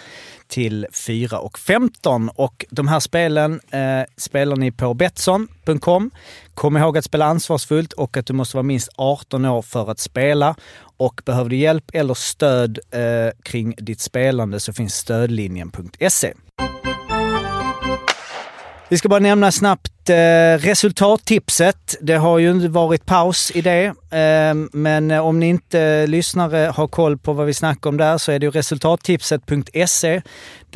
till 0.47 0.87
4.15. 0.93 2.29
och 2.29 2.45
Och 2.45 2.65
de 2.71 2.89
här 2.89 3.01
spelen 3.01 3.61
eh, 3.71 4.03
spelar 4.17 4.57
ni 4.57 4.73
på 4.73 4.95
Betsson.com. 4.95 6.11
Kom 6.55 6.77
ihåg 6.77 6.99
att 6.99 7.05
spela 7.05 7.25
ansvarsfullt 7.25 7.93
och 7.93 8.17
att 8.17 8.27
du 8.27 8.33
måste 8.33 8.57
vara 8.57 8.63
minst 8.63 8.89
18 8.97 9.45
år 9.45 9.63
för 9.63 9.91
att 9.91 9.99
spela. 9.99 10.55
Och 10.97 11.23
behöver 11.25 11.51
du 11.51 11.57
hjälp 11.57 11.91
eller 11.93 12.15
stöd 12.15 12.79
eh, 12.91 13.01
kring 13.43 13.75
ditt 13.79 14.01
spelande 14.01 14.61
så 14.61 14.73
finns 14.73 14.95
stödlinjen.se. 14.95 16.33
Vi 18.89 18.99
ska 18.99 19.09
bara 19.09 19.21
nämna 19.21 19.53
snabbt 19.53 19.93
Eh, 20.11 20.59
resultattipset. 20.59 21.97
Det 22.01 22.15
har 22.17 22.39
ju 22.39 22.69
varit 22.69 23.07
paus 23.07 23.53
i 23.55 23.61
det, 23.61 23.93
ehm, 24.11 24.65
eh, 24.65 24.69
men 24.73 25.11
om 25.11 25.41
ni 25.41 25.47
inte 25.47 25.81
eh, 25.81 26.09
lyssnare 26.09 26.73
har 26.77 26.89
koll 26.89 27.19
på 27.19 27.33
vad 27.33 27.47
vi 27.47 27.55
snackar 27.55 27.91
om 27.91 27.97
där 27.97 28.19
så 28.19 28.33
är 28.33 28.39
det 28.39 28.47
ju 28.47 28.51
resultattipset.se 28.51 30.23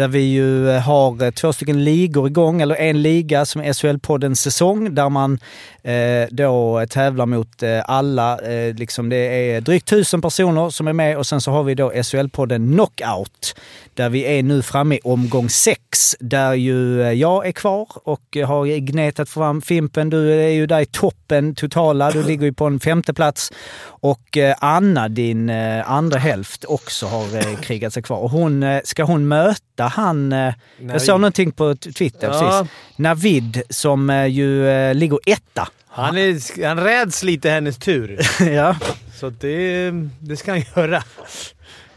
där 0.00 0.08
vi 0.08 0.20
ju 0.20 0.70
eh, 0.70 0.80
har 0.80 1.24
eh, 1.24 1.30
två 1.30 1.52
stycken 1.52 1.84
ligor 1.84 2.26
igång, 2.26 2.62
eller 2.62 2.74
en 2.74 3.02
liga 3.02 3.44
som 3.44 3.60
är 3.60 3.72
SHL-poddens 3.72 4.34
säsong 4.34 4.94
där 4.94 5.08
man 5.08 5.38
eh, 5.82 6.28
då 6.30 6.86
tävlar 6.90 7.26
mot 7.26 7.62
eh, 7.62 7.80
alla. 7.84 8.38
Eh, 8.38 8.74
liksom 8.74 9.08
det 9.08 9.16
är 9.16 9.60
drygt 9.60 9.88
tusen 9.88 10.22
personer 10.22 10.70
som 10.70 10.88
är 10.88 10.92
med 10.92 11.16
och 11.16 11.26
sen 11.26 11.40
så 11.40 11.50
har 11.50 11.62
vi 11.62 11.74
då 11.74 11.92
SHL-podden 11.92 12.72
Knockout 12.72 13.54
där 13.94 14.08
vi 14.08 14.38
är 14.38 14.42
nu 14.42 14.62
framme 14.62 14.94
i 14.94 15.00
omgång 15.04 15.48
sex 15.48 16.16
där 16.20 16.54
ju 16.54 17.02
eh, 17.02 17.12
jag 17.12 17.46
är 17.46 17.52
kvar 17.52 17.88
och 18.04 18.36
har 18.46 18.78
gnetat 18.78 19.19
få 19.28 19.40
fram 19.40 19.62
Fimpen. 19.62 20.10
Du 20.10 20.32
är 20.32 20.48
ju 20.48 20.66
där 20.66 20.80
i 20.80 20.86
toppen 20.86 21.54
totala. 21.54 22.10
Du 22.10 22.22
ligger 22.22 22.44
ju 22.44 22.52
på 22.52 22.66
en 22.66 22.80
femte 22.80 23.14
plats. 23.14 23.52
Och 23.82 24.36
eh, 24.36 24.56
Anna, 24.58 25.08
din 25.08 25.50
eh, 25.50 25.90
andra 25.90 26.18
hälft, 26.18 26.64
också 26.64 27.06
har 27.06 27.36
eh, 27.36 27.56
krigat 27.60 27.92
sig 27.92 28.02
kvar. 28.02 28.18
Och 28.18 28.30
hon, 28.30 28.80
ska 28.84 29.04
hon 29.04 29.28
möta 29.28 29.84
han... 29.84 30.32
Eh, 30.32 30.54
jag 30.78 31.02
såg 31.02 31.20
någonting 31.20 31.52
på 31.52 31.74
Twitter 31.76 32.28
Ja. 32.28 32.40
precis. 32.60 32.72
Navid 32.96 33.62
som 33.70 34.28
ju 34.30 34.64
ligger 34.94 35.18
etta. 35.26 35.68
Han, 35.88 36.18
är, 36.18 36.66
han 36.66 36.80
räds 36.80 37.22
lite 37.22 37.50
hennes 37.50 37.78
tur. 37.78 38.20
ja. 38.54 38.76
Så 39.20 39.30
det, 39.30 39.90
det 40.20 40.36
ska 40.36 40.50
han 40.52 40.62
göra. 40.76 41.02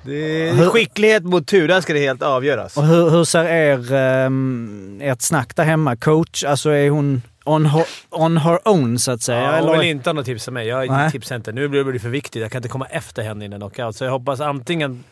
Det 0.06 0.50
är 0.50 0.54
Hur- 0.54 0.70
skicklighet 0.70 1.24
mot 1.24 1.48
tur, 1.48 1.68
där 1.68 1.82
ska 1.82 1.94
det 1.94 2.00
helt 2.00 2.22
avgöras. 2.22 2.78
Och 2.78 2.84
hur, 2.86 3.10
hur 3.10 3.24
ser 3.24 3.46
er, 3.46 4.26
um, 4.26 5.00
ert 5.02 5.22
snack 5.22 5.56
där 5.56 5.64
hemma? 5.64 5.96
Coach, 5.96 6.44
alltså 6.44 6.70
är 6.70 6.90
hon 6.90 7.22
on 7.46 7.66
her, 7.66 7.86
on 8.10 8.38
her 8.38 8.68
own 8.68 9.00
så 9.00 9.12
att 9.12 9.22
säga? 9.22 9.42
Ja, 9.42 9.60
hon 9.60 9.70
eller? 9.70 9.80
vill 9.80 9.88
inte 9.90 10.10
ha 10.10 10.14
något 10.14 10.26
tips 10.26 10.48
av 10.48 10.54
mig. 10.54 10.68
Jag 10.68 10.90
Nej. 10.90 11.12
tipsar 11.12 11.36
inte. 11.36 11.52
Nu 11.52 11.68
blir 11.68 11.84
det 11.84 12.00
för 12.00 12.10
viktigt. 12.10 12.42
Jag 12.42 12.52
kan 12.52 12.60
inte 12.60 12.70
komma 12.70 12.86
efter 12.86 13.24
henne 13.24 13.46
i 13.46 13.48
en 13.48 13.54
knockout. 13.54 13.96
Så 13.96 14.04
jag 14.04 14.12
hoppas 14.12 14.40
antingen 14.40 15.04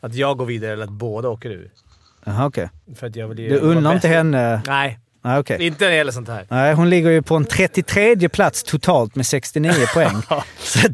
att 0.00 0.14
jag 0.14 0.36
går 0.38 0.46
vidare 0.46 0.72
eller 0.72 0.84
att 0.84 0.90
båda 0.90 1.28
åker 1.28 1.50
ur. 1.50 1.70
Jaha, 2.24 2.46
okej. 2.46 2.70
Ju 3.14 3.48
Du 3.48 3.58
unnar 3.58 3.94
inte 3.94 4.08
henne... 4.08 4.62
Nej, 4.66 4.98
Nej, 5.24 5.38
okej. 5.38 5.66
inte 5.66 5.84
när 5.84 5.90
det 5.90 5.96
gäller 5.96 6.12
sånt 6.12 6.28
här. 6.28 6.46
Nej, 6.48 6.74
hon 6.74 6.90
ligger 6.90 7.10
ju 7.10 7.22
på 7.22 7.36
en 7.36 7.44
33 7.44 8.28
plats 8.28 8.62
totalt 8.62 9.14
med 9.14 9.26
69 9.26 9.72
poäng. 9.94 10.16
Att 10.28 10.44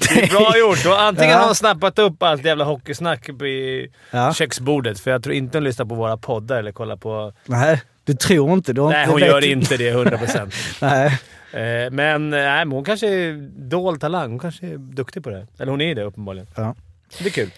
Det 0.01 0.23
är 0.23 0.29
bra 0.31 0.59
gjort. 0.59 0.87
Och 0.87 1.01
antingen 1.03 1.31
Ja. 1.31 1.39
har 1.39 1.47
hon 1.47 1.55
snappat 1.55 1.99
upp 1.99 2.23
allt 2.23 2.45
jävla 2.45 2.65
hockeysnack 2.65 3.29
i 3.29 3.89
Ja. 4.11 4.35
köksbordet. 4.35 5.01
För 5.01 5.11
jag 5.11 5.23
tror 5.23 5.35
inte 5.35 5.59
hon 5.59 5.65
lyssnar 5.65 5.87
på 5.87 5.95
våra 5.95 6.17
poddar 6.17 6.57
eller 6.59 6.73
kollar 6.73 6.97
på... 6.97 7.33
Nej, 7.47 7.83
du 8.05 8.15
tror 8.15 8.53
inte. 8.53 8.73
Du 8.73 8.83
Nej, 8.89 9.01
inte 9.01 9.13
hon 9.13 9.21
gör 9.21 9.45
inte 9.45 9.77
det 9.77 9.93
100%. 9.93 10.53
Nej. 10.81 11.07
Eh, 11.53 11.91
Men, 11.91 12.33
eh, 12.33 12.39
nej, 12.41 12.65
men 12.65 12.73
hon 12.73 12.85
kanske 12.85 13.07
är 13.09 13.49
dold 13.69 14.01
talang. 14.01 14.31
Hon 14.31 14.39
kanske 14.39 14.67
är 14.67 14.77
duktig 14.79 15.25
på 15.25 15.31
det. 15.31 15.47
Eller 15.59 15.71
hon 15.71 15.81
är 15.81 15.95
det 15.95 16.03
uppenbarligen. 16.03 16.47
Ja. 16.57 16.75
Det 17.19 17.27
är 17.27 17.31
kul. 17.31 17.51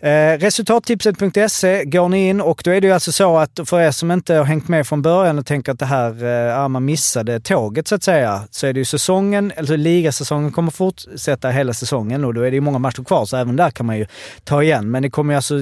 Eh, 0.00 0.38
resultattipset.se 0.38 1.84
går 1.84 2.08
ni 2.08 2.28
in 2.28 2.40
och 2.40 2.62
då 2.64 2.70
är 2.70 2.80
det 2.80 2.86
ju 2.86 2.92
alltså 2.92 3.12
så 3.12 3.36
att 3.36 3.60
för 3.64 3.80
er 3.80 3.90
som 3.90 4.10
inte 4.10 4.34
har 4.34 4.44
hängt 4.44 4.68
med 4.68 4.86
från 4.86 5.02
början 5.02 5.38
och 5.38 5.46
tänker 5.46 5.72
att 5.72 5.78
det 5.78 5.86
här, 5.86 6.24
eh, 6.62 6.68
man 6.68 6.84
missade 6.84 7.40
tåget 7.40 7.88
så 7.88 7.94
att 7.94 8.02
säga, 8.02 8.42
så 8.50 8.66
är 8.66 8.72
det 8.72 8.78
ju 8.78 8.84
säsongen, 8.84 9.52
alltså 9.58 9.76
ligasäsongen 9.76 10.52
kommer 10.52 10.70
fortsätta 10.70 11.50
hela 11.50 11.72
säsongen 11.72 12.24
och 12.24 12.34
då 12.34 12.42
är 12.42 12.50
det 12.50 12.54
ju 12.54 12.60
många 12.60 12.78
matcher 12.78 13.04
kvar 13.04 13.24
så 13.24 13.36
även 13.36 13.56
där 13.56 13.70
kan 13.70 13.86
man 13.86 13.98
ju 13.98 14.06
ta 14.44 14.62
igen. 14.62 14.90
Men 14.90 15.02
det 15.02 15.10
kommer 15.10 15.32
ju 15.32 15.36
alltså 15.36 15.54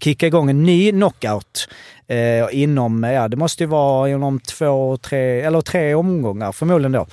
kicka 0.00 0.26
igång 0.26 0.50
en 0.50 0.62
ny 0.62 0.92
knockout 0.92 1.68
eh, 2.08 2.62
inom, 2.62 3.02
ja 3.02 3.28
det 3.28 3.36
måste 3.36 3.62
ju 3.62 3.66
vara 3.66 4.08
inom 4.08 4.40
två, 4.40 4.96
tre, 4.96 5.40
eller 5.40 5.60
tre 5.60 5.94
omgångar 5.94 6.52
förmodligen 6.52 6.92
då. 6.92 7.06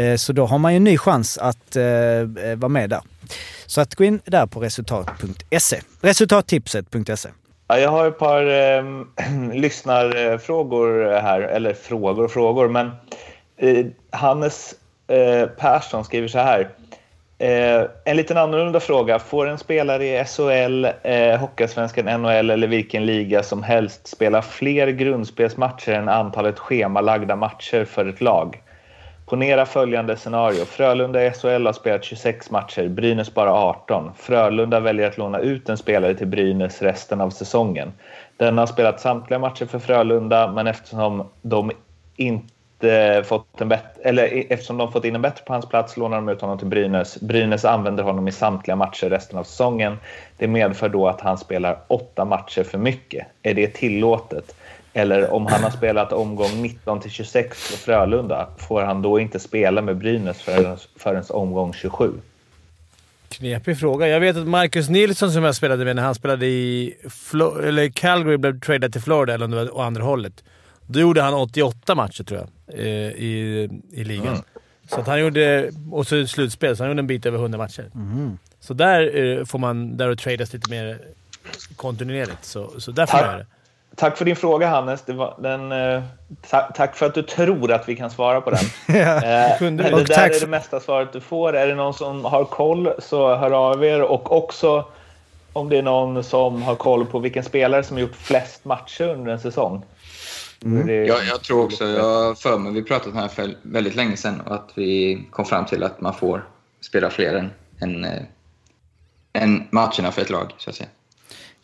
Eh, 0.00 0.16
så 0.16 0.32
då 0.32 0.46
har 0.46 0.58
man 0.58 0.72
ju 0.72 0.76
en 0.76 0.84
ny 0.84 0.98
chans 0.98 1.38
att 1.38 1.76
eh, 1.76 1.84
eh 1.84 2.56
vara 2.56 2.68
med 2.68 2.90
där. 2.90 3.00
Så 3.66 3.80
att 3.80 3.94
gå 3.94 4.04
in 4.04 4.20
där 4.24 4.46
på 4.46 4.60
resultat.se. 4.60 5.80
Resultattipset.se. 6.00 7.28
Ja, 7.68 7.78
jag 7.78 7.90
har 7.90 8.08
ett 8.08 8.18
par 8.18 8.46
eh, 8.46 8.84
lyssnarfrågor 9.52 11.20
här. 11.20 11.40
Eller 11.40 11.74
frågor 11.74 12.24
och 12.24 12.30
frågor, 12.30 12.68
men 12.68 12.90
eh, 13.56 13.86
Hannes 14.10 14.74
eh, 15.08 15.48
Persson 15.48 16.04
skriver 16.04 16.28
så 16.28 16.38
här. 16.38 16.68
Eh, 17.42 17.86
en 18.04 18.16
liten 18.16 18.36
annorlunda 18.36 18.80
fråga. 18.80 19.18
Får 19.18 19.46
en 19.46 19.58
spelare 19.58 20.04
i 20.04 20.24
SHL, 20.24 20.84
eh, 20.84 21.40
Hockeyallsvenskan, 21.40 22.04
NHL 22.04 22.50
eller 22.50 22.66
vilken 22.66 23.06
liga 23.06 23.42
som 23.42 23.62
helst 23.62 24.06
spela 24.06 24.42
fler 24.42 24.86
grundspelsmatcher 24.86 25.92
än 25.92 26.08
antalet 26.08 26.58
schemalagda 26.58 27.36
matcher 27.36 27.84
för 27.84 28.06
ett 28.06 28.20
lag? 28.20 28.62
Ponera 29.26 29.66
följande 29.66 30.16
scenario. 30.16 30.64
Frölunda 30.64 31.26
i 31.26 31.30
SHL 31.30 31.66
har 31.66 31.72
spelat 31.72 32.04
26 32.04 32.50
matcher, 32.50 32.88
Brynäs 32.88 33.34
bara 33.34 33.52
18. 33.52 34.10
Frölunda 34.16 34.80
väljer 34.80 35.08
att 35.08 35.18
låna 35.18 35.38
ut 35.38 35.68
en 35.68 35.76
spelare 35.76 36.14
till 36.14 36.26
Brynäs 36.26 36.82
resten 36.82 37.20
av 37.20 37.30
säsongen. 37.30 37.92
Den 38.36 38.58
har 38.58 38.66
spelat 38.66 39.00
samtliga 39.00 39.38
matcher 39.38 39.66
för 39.66 39.78
Frölunda, 39.78 40.52
men 40.52 40.66
eftersom 40.66 41.28
de 41.42 41.70
inte 42.16 42.54
eh, 42.84 43.22
fått 43.22 43.60
en 43.60 43.68
bättre, 43.68 44.02
eller 44.02 44.52
eftersom 44.52 44.76
de 44.76 44.92
fått 44.92 45.04
in 45.04 45.14
en 45.14 45.22
bättre 45.22 45.44
på 45.44 45.52
hans 45.52 45.68
plats 45.68 45.96
lånar 45.96 46.16
de 46.16 46.28
ut 46.28 46.40
honom 46.40 46.58
till 46.58 46.66
Brynäs. 46.66 47.20
Brynäs 47.20 47.64
använder 47.64 48.02
honom 48.02 48.28
i 48.28 48.32
samtliga 48.32 48.76
matcher 48.76 49.10
resten 49.10 49.38
av 49.38 49.44
säsongen. 49.44 49.96
Det 50.38 50.48
medför 50.48 50.88
då 50.88 51.08
att 51.08 51.20
han 51.20 51.38
spelar 51.38 51.78
åtta 51.88 52.24
matcher 52.24 52.62
för 52.62 52.78
mycket. 52.78 53.26
Är 53.42 53.54
det 53.54 53.66
tillåtet? 53.66 54.54
Eller 54.92 55.32
om 55.32 55.46
han 55.46 55.62
har 55.62 55.70
spelat 55.70 56.12
omgång 56.12 56.62
19 56.62 57.00
till 57.00 57.10
26 57.10 57.62
för 57.62 57.76
Frölunda, 57.76 58.48
får 58.58 58.82
han 58.82 59.02
då 59.02 59.20
inte 59.20 59.38
spela 59.38 59.82
med 59.82 59.96
Brynäs 59.96 60.42
förrän, 60.42 60.76
förrän 60.96 61.24
omgång 61.28 61.72
27? 61.72 62.12
Knepig 63.28 63.78
fråga. 63.78 64.08
Jag 64.08 64.20
vet 64.20 64.36
att 64.36 64.46
Marcus 64.46 64.88
Nilsson 64.88 65.30
som 65.30 65.44
jag 65.44 65.54
spelade 65.54 65.84
med 65.84 65.96
när 65.96 66.02
han 66.02 66.14
spelade 66.14 66.46
i 66.46 66.94
Flo- 67.04 67.62
eller 67.68 67.88
Calgary 67.88 68.36
blev 68.36 68.60
tradad 68.60 68.92
till 68.92 69.02
Florida, 69.02 69.34
eller 69.34 69.44
om 69.44 69.50
det 69.50 69.56
var 69.56 69.76
å 69.76 69.80
andra 69.80 70.02
hållet. 70.02 70.44
Då 70.92 71.00
gjorde 71.00 71.22
han 71.22 71.34
88 71.34 71.94
matcher 71.94 72.24
tror 72.24 72.40
jag 72.40 72.78
eh, 72.78 72.86
i, 72.86 73.68
i 73.92 74.04
ligan. 74.04 74.42
Så 74.88 75.00
att 75.00 75.06
han 75.06 75.20
gjorde... 75.20 75.70
Och 75.92 76.06
så 76.06 76.26
slutspel, 76.26 76.76
så 76.76 76.82
han 76.82 76.90
gjorde 76.90 77.00
en 77.00 77.06
bit 77.06 77.26
över 77.26 77.38
100 77.38 77.58
matcher. 77.58 77.90
Så 78.60 78.74
där 78.74 79.16
eh, 79.16 79.44
får 79.44 79.58
man... 79.58 79.96
Där 79.96 80.14
tradas 80.14 80.52
lite 80.52 80.70
mer 80.70 80.98
kontinuerligt. 81.76 82.44
Så, 82.44 82.80
så 82.80 82.90
där 82.90 83.06
får 83.06 83.18
man 83.18 83.26
göra 83.26 83.38
det. 83.38 83.46
Tack 83.96 84.16
för 84.16 84.24
din 84.24 84.36
fråga 84.36 84.68
Hannes. 84.68 85.02
Det 85.02 85.28
den, 85.38 85.72
eh, 85.72 86.02
ta, 86.50 86.60
tack 86.60 86.96
för 86.96 87.06
att 87.06 87.14
du 87.14 87.22
tror 87.22 87.72
att 87.72 87.88
vi 87.88 87.96
kan 87.96 88.10
svara 88.10 88.40
på 88.40 88.50
den. 88.50 88.64
Eh, 88.96 89.58
kunde 89.58 89.82
det 89.82 89.88
vi. 89.88 89.94
Och 89.94 89.98
där 89.98 90.14
tack 90.14 90.36
är 90.36 90.40
det 90.40 90.46
mesta 90.46 90.80
svaret 90.80 91.12
du 91.12 91.20
får. 91.20 91.56
Är 91.56 91.66
det 91.66 91.74
någon 91.74 91.94
som 91.94 92.24
har 92.24 92.44
koll 92.44 92.92
så 92.98 93.36
hör 93.36 93.50
av 93.50 93.84
er. 93.84 94.02
Och 94.02 94.36
också 94.36 94.84
om 95.52 95.68
det 95.68 95.78
är 95.78 95.82
någon 95.82 96.24
som 96.24 96.62
har 96.62 96.74
koll 96.74 97.06
på 97.06 97.18
vilken 97.18 97.44
spelare 97.44 97.82
som 97.82 97.98
gjort 97.98 98.16
flest 98.16 98.64
matcher 98.64 99.08
under 99.08 99.32
en 99.32 99.40
säsong. 99.40 99.82
Mm. 100.64 100.86
Det- 100.86 100.92
Jag, 101.06 101.18
jag 101.26 101.42
tror 101.42 101.64
också, 101.64 101.84
jag 101.84 102.38
för 102.38 102.58
mig, 102.58 102.72
vi 102.72 102.82
pratat 102.82 103.06
om 103.06 103.14
det 103.14 103.20
här 103.20 103.28
för 103.28 103.54
väldigt 103.62 103.94
länge 103.94 104.16
sedan 104.16 104.40
och 104.40 104.54
att 104.54 104.70
vi 104.74 105.24
kom 105.30 105.44
fram 105.44 105.66
till 105.66 105.82
att 105.82 106.00
man 106.00 106.14
får 106.14 106.48
spela 106.80 107.10
fler 107.10 107.34
än, 107.34 107.50
än, 107.80 108.04
eh, 108.04 108.22
än 109.32 109.68
matcherna 109.70 110.12
för 110.12 110.22
ett 110.22 110.30
lag, 110.30 110.52
så 110.58 110.70
att 110.70 110.76
säga. 110.76 110.88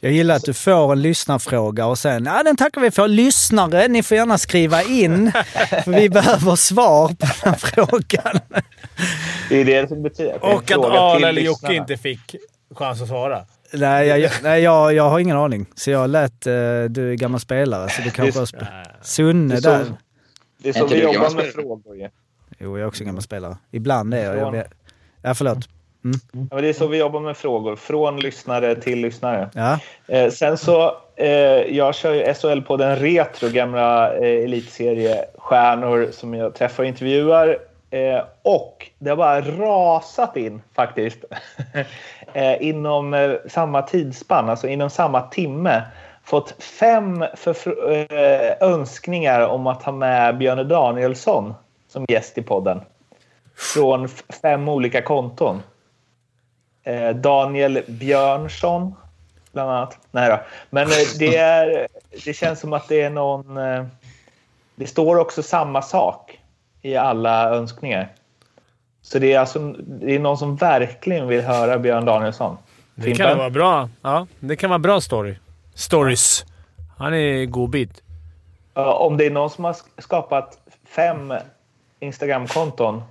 Jag 0.00 0.12
gillar 0.12 0.34
att 0.36 0.44
du 0.44 0.54
får 0.54 0.92
en 0.92 1.02
lyssnarfråga 1.02 1.86
och 1.86 1.98
sen, 1.98 2.24
ja 2.24 2.42
den 2.42 2.56
tackar 2.56 2.80
vi 2.80 2.90
för. 2.90 3.08
Lyssnare, 3.08 3.88
ni 3.88 4.02
får 4.02 4.16
gärna 4.16 4.38
skriva 4.38 4.82
in. 4.82 5.32
För 5.84 5.90
vi 5.90 6.08
behöver 6.10 6.56
svar 6.56 7.08
på 7.08 7.14
den 7.18 7.28
här 7.52 7.54
frågan. 7.54 8.40
Det 9.48 9.56
är 9.60 9.64
det 9.64 9.88
som 9.88 10.02
betyder. 10.02 10.32
en 10.32 10.38
Och 10.40 10.70
att 10.70 10.84
Arla 10.84 11.28
eller 11.28 11.42
Jocke 11.42 11.74
inte 11.74 11.96
fick 11.96 12.34
chans 12.74 13.02
att 13.02 13.08
svara. 13.08 13.44
Nej, 13.72 14.08
jag, 14.08 14.30
nej 14.42 14.62
jag, 14.62 14.92
jag 14.94 15.10
har 15.10 15.18
ingen 15.18 15.36
aning. 15.36 15.66
Så 15.74 15.90
jag 15.90 16.10
lät, 16.10 16.46
eh, 16.46 16.52
du 16.88 17.10
är 17.12 17.14
gammal 17.14 17.40
spelare, 17.40 17.88
så 17.88 18.02
du 18.02 18.10
kanske 18.10 18.38
har 18.40 18.46
sp- 18.46 18.66
Sunne 19.02 19.54
Det 19.54 19.58
är 19.58 19.60
så- 19.60 19.68
där. 19.70 19.84
Det 20.62 20.68
är 20.68 20.72
så 20.72 20.82
Inte 20.82 20.94
vi 20.94 21.02
jobbar 21.02 21.34
med 21.34 21.44
frågor. 21.44 22.10
Jo, 22.58 22.78
jag 22.78 22.80
är 22.84 22.86
också 22.88 23.04
gammal 23.04 23.22
spelare. 23.22 23.56
Ibland 23.70 24.14
är 24.14 24.24
jag. 24.34 24.56
jag. 24.56 24.64
Ja, 25.22 25.34
förlåt. 25.34 25.58
Ja, 26.02 26.10
men 26.50 26.62
det 26.62 26.68
är 26.68 26.72
så 26.72 26.86
vi 26.86 26.98
jobbar 26.98 27.20
med 27.20 27.36
frågor. 27.36 27.76
Från 27.76 28.20
lyssnare 28.20 28.74
till 28.74 28.98
lyssnare. 29.00 29.50
Ja. 29.54 29.78
Eh, 30.08 30.30
sen 30.30 30.58
så, 30.58 30.96
eh, 31.16 31.28
jag 31.76 31.94
kör 31.94 32.14
ju 32.14 32.34
SHL 32.34 32.60
på 32.60 32.76
den 32.76 32.96
Retro, 32.96 33.48
gamla 33.48 34.14
eh, 34.16 34.44
elitseriestjärnor 34.44 36.08
som 36.12 36.34
jag 36.34 36.54
träffar 36.54 36.82
och 36.82 36.88
intervjuar. 36.88 37.58
Eh, 37.90 38.24
och 38.42 38.90
det 38.98 39.10
har 39.10 39.16
bara 39.16 39.40
rasat 39.40 40.36
in 40.36 40.62
faktiskt. 40.74 41.24
eh, 42.32 42.62
inom 42.62 43.14
eh, 43.14 43.32
samma 43.48 43.82
tidsspann, 43.82 44.48
alltså 44.48 44.68
inom 44.68 44.90
samma 44.90 45.20
timme. 45.20 45.82
Fått 46.24 46.62
fem 46.62 47.22
eh, 47.22 47.28
önskningar 48.60 49.40
om 49.40 49.66
att 49.66 49.82
ha 49.82 49.92
med 49.92 50.38
Björne 50.38 50.64
Danielsson 50.64 51.54
som 51.88 52.04
gäst 52.08 52.38
i 52.38 52.42
podden. 52.42 52.80
Från 53.56 54.08
fem 54.42 54.68
olika 54.68 55.02
konton. 55.02 55.62
Eh, 56.82 57.10
Daniel 57.10 57.82
Björnsson, 57.86 58.94
bland 59.52 59.70
annat. 59.70 59.98
Nej 60.10 60.30
då. 60.30 60.40
Men 60.70 60.86
eh, 60.86 61.18
det, 61.18 61.36
är, 61.36 61.88
det 62.24 62.32
känns 62.32 62.60
som 62.60 62.72
att 62.72 62.88
det 62.88 63.02
är 63.02 63.10
någon... 63.10 63.56
Eh, 63.56 63.84
det 64.74 64.86
står 64.86 65.18
också 65.18 65.42
samma 65.42 65.82
sak 65.82 66.37
i 66.82 66.96
alla 66.96 67.50
önskningar. 67.50 68.08
Så 69.02 69.18
det 69.18 69.32
är, 69.32 69.38
alltså, 69.40 69.58
det 69.78 70.14
är 70.14 70.18
någon 70.18 70.38
som 70.38 70.56
verkligen 70.56 71.26
vill 71.28 71.40
höra 71.44 71.78
Björn 71.78 72.04
Danielsson. 72.04 72.56
Det 72.94 73.14
kan 73.14 73.38
vara 73.38 73.50
bra. 73.50 73.88
Ja, 74.02 74.26
det 74.40 74.56
kan 74.56 74.70
vara 74.70 74.78
bra 74.78 75.00
story. 75.00 75.34
Stories. 75.74 76.44
Han 76.98 77.14
är 77.14 77.44
god 77.44 77.70
bit. 77.70 78.02
Ja, 78.74 78.92
Om 78.94 79.16
det 79.16 79.26
är 79.26 79.30
någon 79.30 79.50
som 79.50 79.64
har 79.64 79.72
sk- 79.72 79.84
skapat 79.98 80.58
fem 80.88 81.34
Instagramkonton 82.00 83.02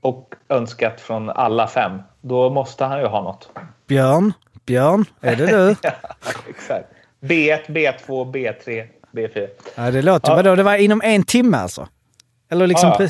och 0.00 0.34
önskat 0.48 1.00
från 1.00 1.30
alla 1.30 1.66
fem, 1.68 2.02
då 2.20 2.50
måste 2.50 2.84
han 2.84 3.00
ju 3.00 3.06
ha 3.06 3.22
något. 3.22 3.48
Björn? 3.86 4.32
Björn? 4.66 5.04
Är 5.20 5.36
det 5.36 5.46
du? 5.46 5.70
Exakt. 6.50 6.86
B1, 7.20 7.60
B2, 7.66 8.32
B3, 8.32 8.86
B4. 9.12 9.48
Ja, 9.74 9.90
det 9.90 10.02
låter... 10.02 10.30
Ja. 10.30 10.36
Vadå, 10.36 10.54
det 10.54 10.62
var 10.62 10.76
inom 10.76 11.00
en 11.04 11.22
timme 11.24 11.56
alltså? 11.56 11.88
Eller 12.52 12.66
liksom... 12.66 12.92
Ja. 12.98 13.08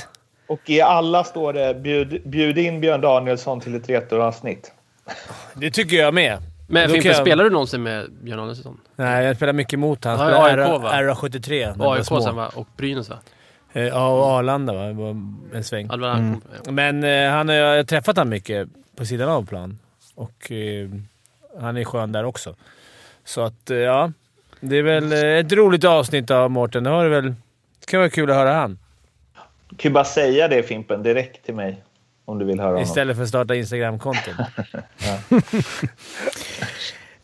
Och 0.49 0.70
i 0.70 0.80
alla 0.80 1.24
står 1.24 1.53
det 1.53 1.74
bjud, 1.74 2.22
bjud 2.24 2.59
in 2.59 2.80
Björn 2.80 3.01
Danielsson 3.01 3.61
till 3.61 3.74
ett 3.74 3.88
retroavsnitt. 3.88 4.72
Det 5.55 5.70
tycker 5.70 5.97
jag 5.97 6.14
med. 6.14 6.38
Men 6.68 6.88
Fimpen, 6.90 7.11
jag- 7.12 7.20
spelar 7.20 7.45
du 7.45 7.51
någonsin 7.51 7.82
med 7.82 8.11
Björn 8.22 8.40
Andersson? 8.40 8.80
Nej, 8.97 9.24
jag 9.26 9.36
spelar 9.36 9.53
mycket 9.53 9.78
mot 9.78 10.05
han. 10.05 10.18
Ja, 10.18 10.26
Spelar 10.26 10.59
AIK, 10.74 10.82
va? 10.82 10.90
RA73. 10.93 11.66
när 11.66 11.72
vi 11.72 11.78
var 11.78 11.97
AIK 11.97 12.05
sen 12.24 12.36
va? 12.36 12.51
Och 12.55 12.66
Brynäs 12.76 13.11
va? 13.11 13.16
Eh, 13.72 13.82
Ja, 13.82 14.09
och 14.09 14.24
Arlanda 14.24 14.72
va? 14.72 14.82
Det 14.86 14.93
var 14.93 15.09
en 15.55 15.64
sväng. 15.64 15.88
Han 15.90 16.40
kom- 16.64 16.74
Men 16.74 17.05
eh, 17.05 17.30
han, 17.30 17.49
har- 17.49 17.57
jag 17.57 17.76
har 17.76 17.84
träffat 17.84 18.16
honom 18.16 18.30
mycket 18.30 18.68
på 18.97 19.05
sidan 19.07 19.28
av 19.28 19.47
plan. 19.47 19.78
Och 20.14 20.53
eh, 20.53 20.88
han 21.61 21.76
är 21.76 21.84
skön 21.84 22.12
där 22.12 22.24
också. 22.24 22.55
Så 23.24 23.40
att, 23.40 23.70
eh, 23.70 23.76
ja. 23.76 24.12
Det 24.61 24.76
är 24.76 24.82
väl 24.82 25.12
eh, 25.12 25.18
ett 25.20 25.53
roligt 25.53 25.84
avsnitt 25.84 26.30
av 26.30 26.51
Mårten. 26.51 26.84
Det 26.84 26.90
har 26.90 27.05
det 27.05 27.11
väl... 27.11 27.24
Det 27.80 27.86
kan 27.90 28.01
vara 28.01 28.11
kul 28.11 28.30
att 28.30 28.36
höra 28.36 28.53
han. 28.55 28.78
Du 29.73 29.77
kan 29.77 29.91
ju 29.91 29.93
bara 29.95 30.05
säga 30.05 30.49
det 30.49 30.62
Fimpen 30.62 31.03
direkt 31.03 31.45
till 31.45 31.55
mig 31.55 31.83
om 32.25 32.39
du 32.39 32.45
vill 32.45 32.61
höra 32.61 32.68
honom. 32.68 32.83
Istället 32.83 33.16
för 33.16 33.23
att 33.23 33.29
starta 33.29 33.55
Instagram-konton. 33.55 34.35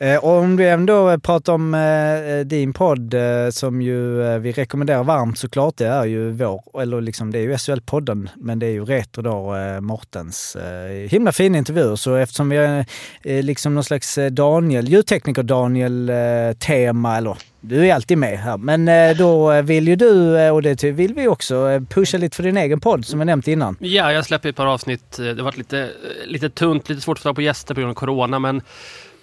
Eh, 0.01 0.17
och 0.17 0.31
om 0.31 0.57
vi 0.57 0.69
ändå 0.69 1.11
eh, 1.11 1.19
pratar 1.19 1.53
om 1.53 1.75
eh, 1.75 1.81
eh, 1.81 2.41
din 2.41 2.73
podd 2.73 3.15
eh, 3.15 3.51
som 3.51 3.83
ju 3.83 4.23
eh, 4.23 4.39
vi 4.39 4.53
rekommenderar 4.53 5.05
varmt 5.05 5.39
såklart. 5.39 5.77
Det 5.77 5.87
är 5.87 6.05
ju 6.05 6.31
vår, 6.31 6.83
eller 6.83 7.01
liksom 7.01 7.31
det 7.31 7.39
är 7.39 7.43
ju 7.43 7.53
SHL-podden, 7.53 8.29
men 8.37 8.59
det 8.59 8.67
är 8.67 8.71
ju 8.71 8.85
Retro 8.85 9.23
då, 9.23 9.55
eh, 9.55 9.81
Mortens 9.81 10.57
eh, 10.57 11.09
himla 11.11 11.33
fina 11.33 11.59
intervjuer. 11.59 11.97
Så 11.97 12.15
eftersom 12.15 12.49
vi 12.49 12.57
är 12.57 12.87
eh, 13.23 13.43
liksom 13.43 13.75
någon 13.75 13.85
slags 13.85 14.19
Daniel, 14.31 14.89
ljudtekniker 14.89 15.43
Daniel-tema, 15.43 17.17
eller 17.17 17.37
du 17.61 17.87
är 17.89 17.95
alltid 17.95 18.19
med 18.19 18.39
här. 18.39 18.57
Men 18.57 18.89
eh, 18.89 19.17
då 19.17 19.63
vill 19.63 19.89
ju 19.89 19.97
du, 19.97 20.51
och 20.51 20.63
det 20.63 20.85
vill 20.85 21.15
vi 21.15 21.29
också, 21.29 21.81
pusha 21.89 22.19
lite 22.19 22.37
för 22.37 22.43
din 22.43 22.57
egen 22.57 22.81
podd 22.81 23.05
som 23.05 23.21
jag 23.21 23.27
nämnt 23.27 23.49
innan. 23.49 23.77
Ja, 23.81 24.13
jag 24.13 24.27
släpper 24.27 24.49
ett 24.49 24.57
par 24.57 24.67
avsnitt. 24.67 25.17
Det 25.17 25.37
har 25.37 25.43
varit 25.43 25.59
lite, 25.59 25.91
lite 26.27 26.51
tunt, 26.51 26.89
lite 26.89 27.01
svårt 27.01 27.19
att 27.19 27.23
få 27.23 27.29
tag 27.29 27.35
på 27.35 27.43
gäster 27.43 27.75
på 27.75 27.81
grund 27.81 27.91
av 27.91 27.95
Corona, 27.95 28.39
men 28.39 28.63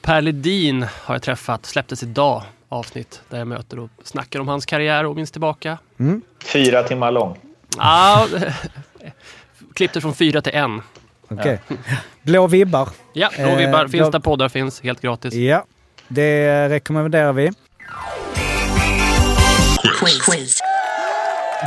Per 0.05 0.21
Ledin 0.21 0.85
har 1.03 1.15
jag 1.15 1.21
träffat. 1.21 1.65
Släpptes 1.65 2.03
idag 2.03 2.43
avsnitt 2.69 3.21
där 3.29 3.37
jag 3.37 3.47
möter 3.47 3.79
och 3.79 3.89
snackar 4.03 4.39
om 4.39 4.47
hans 4.47 4.65
karriär 4.65 5.05
och 5.05 5.15
minns 5.15 5.31
tillbaka. 5.31 5.77
Fyra 6.45 6.83
timmar 6.83 7.11
lång. 7.11 7.37
Ja, 7.77 8.27
klippte 9.73 10.01
från 10.01 10.13
fyra 10.15 10.41
till 10.41 10.55
en. 10.55 10.81
Okej. 11.29 11.59
Blå 12.21 12.47
vibbar. 12.47 12.89
Ja, 13.13 13.29
då 13.37 13.43
Eh, 13.43 13.57
vibbar. 13.57 13.87
Finns 13.87 14.03
då- 14.03 14.09
där 14.11 14.19
poddar 14.19 14.49
finns, 14.49 14.81
helt 14.81 15.01
gratis. 15.01 15.33
Ja, 15.33 15.65
det 16.07 16.69
rekommenderar 16.69 17.33
vi. 17.33 17.51
Quiz. 20.25 20.59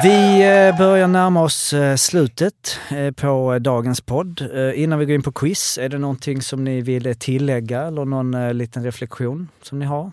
Vi 0.03 0.43
eh, 0.43 0.79
börjar 0.79 1.09
närma 1.09 1.43
oss 1.43 1.73
eh, 1.73 1.97
slutet 1.97 2.81
eh, 2.91 3.11
på 3.11 3.59
dagens 3.59 4.01
podd. 4.01 4.41
Innan 4.75 4.99
vi 4.99 5.05
går 5.05 5.15
in 5.15 5.23
på 5.23 5.33
quiz, 5.33 5.79
är 5.79 5.89
det 5.89 5.99
någonting 5.99 6.43
som 6.43 6.65
ni 6.65 6.81
vill 6.81 7.15
tillägga 7.19 7.83
eller 7.83 8.05
någon 8.05 8.59
liten 8.59 8.85
reflektion 8.85 9.49
som 9.63 9.79
ni 9.79 9.85
har? 9.85 10.13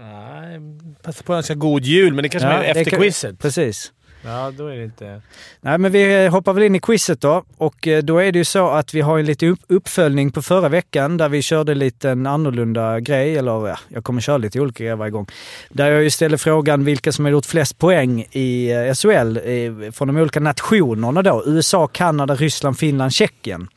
Nej, 0.00 0.60
passa 1.02 1.22
på 1.24 1.32
att 1.32 1.36
önska 1.36 1.54
god 1.54 1.82
jul, 1.84 2.14
men 2.14 2.22
det 2.22 2.28
kanske 2.28 2.48
Ja, 2.48 2.62
är 2.62 2.70
efter 2.70 2.84
kan- 2.90 3.00
quizet. 3.00 3.38
Precis. 3.38 3.92
Ja, 4.24 4.52
då 4.58 4.66
är 4.66 4.76
det 4.76 4.84
inte... 4.84 5.20
Nej, 5.60 5.78
men 5.78 5.92
vi 5.92 6.24
eh, 6.24 6.30
hoppar 6.30 6.52
väl 6.52 6.62
in 6.62 6.74
i 6.74 6.80
quizet 6.80 7.20
då. 7.20 7.44
Och 7.56 7.88
eh, 7.88 8.02
då 8.02 8.18
är 8.18 8.32
det 8.32 8.38
ju 8.38 8.44
så 8.44 8.68
att 8.68 8.94
vi 8.94 9.00
har 9.00 9.18
en 9.18 9.26
liten 9.26 9.48
upp- 9.48 9.64
uppföljning 9.68 10.30
på 10.32 10.42
förra 10.42 10.68
veckan 10.68 11.16
där 11.16 11.28
vi 11.28 11.42
körde 11.42 11.72
en 11.72 11.78
liten 11.78 12.26
annorlunda 12.26 13.00
grej. 13.00 13.36
Eller 13.36 13.68
ja, 13.68 13.78
jag 13.88 14.04
kommer 14.04 14.20
köra 14.20 14.36
lite 14.36 14.60
olika 14.60 14.84
grejer 14.84 14.96
varje 14.96 15.10
gång. 15.10 15.26
Där 15.68 15.90
jag 15.90 16.02
ju 16.02 16.10
ställer 16.10 16.36
frågan 16.36 16.84
vilka 16.84 17.12
som 17.12 17.24
har 17.24 17.32
gjort 17.32 17.46
flest 17.46 17.78
poäng 17.78 18.26
i 18.30 18.70
eh, 18.72 18.94
SHL 18.94 19.36
eh, 19.44 19.90
från 19.92 20.08
de 20.08 20.16
olika 20.16 20.40
nationerna 20.40 21.22
då. 21.22 21.42
USA, 21.46 21.86
Kanada, 21.86 22.34
Ryssland, 22.34 22.78
Finland, 22.78 23.12
Tjeckien. 23.12 23.68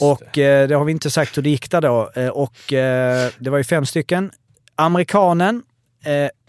Och 0.00 0.38
eh, 0.38 0.68
det 0.68 0.74
har 0.74 0.84
vi 0.84 0.92
inte 0.92 1.10
sagt 1.10 1.36
hur 1.38 1.42
det 1.42 1.50
gick 1.50 1.70
där 1.70 1.80
då. 1.80 2.10
Och 2.32 2.54
det 3.38 3.50
var 3.50 3.58
ju 3.58 3.64
fem 3.64 3.86
stycken. 3.86 4.30
Amerikanen, 4.76 5.62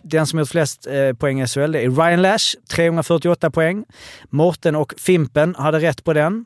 den 0.03 0.27
som 0.27 0.39
gjort 0.39 0.49
flest 0.49 0.87
eh, 0.87 1.13
poäng 1.13 1.41
i 1.41 1.47
SHL, 1.47 1.71
det 1.71 1.79
är 1.79 1.89
Ryan 1.89 2.21
Lash, 2.21 2.55
348 2.71 3.51
poäng. 3.51 3.85
Morten 4.29 4.75
och 4.75 4.93
Fimpen 4.97 5.55
hade 5.55 5.79
rätt 5.79 6.03
på 6.03 6.13
den. 6.13 6.45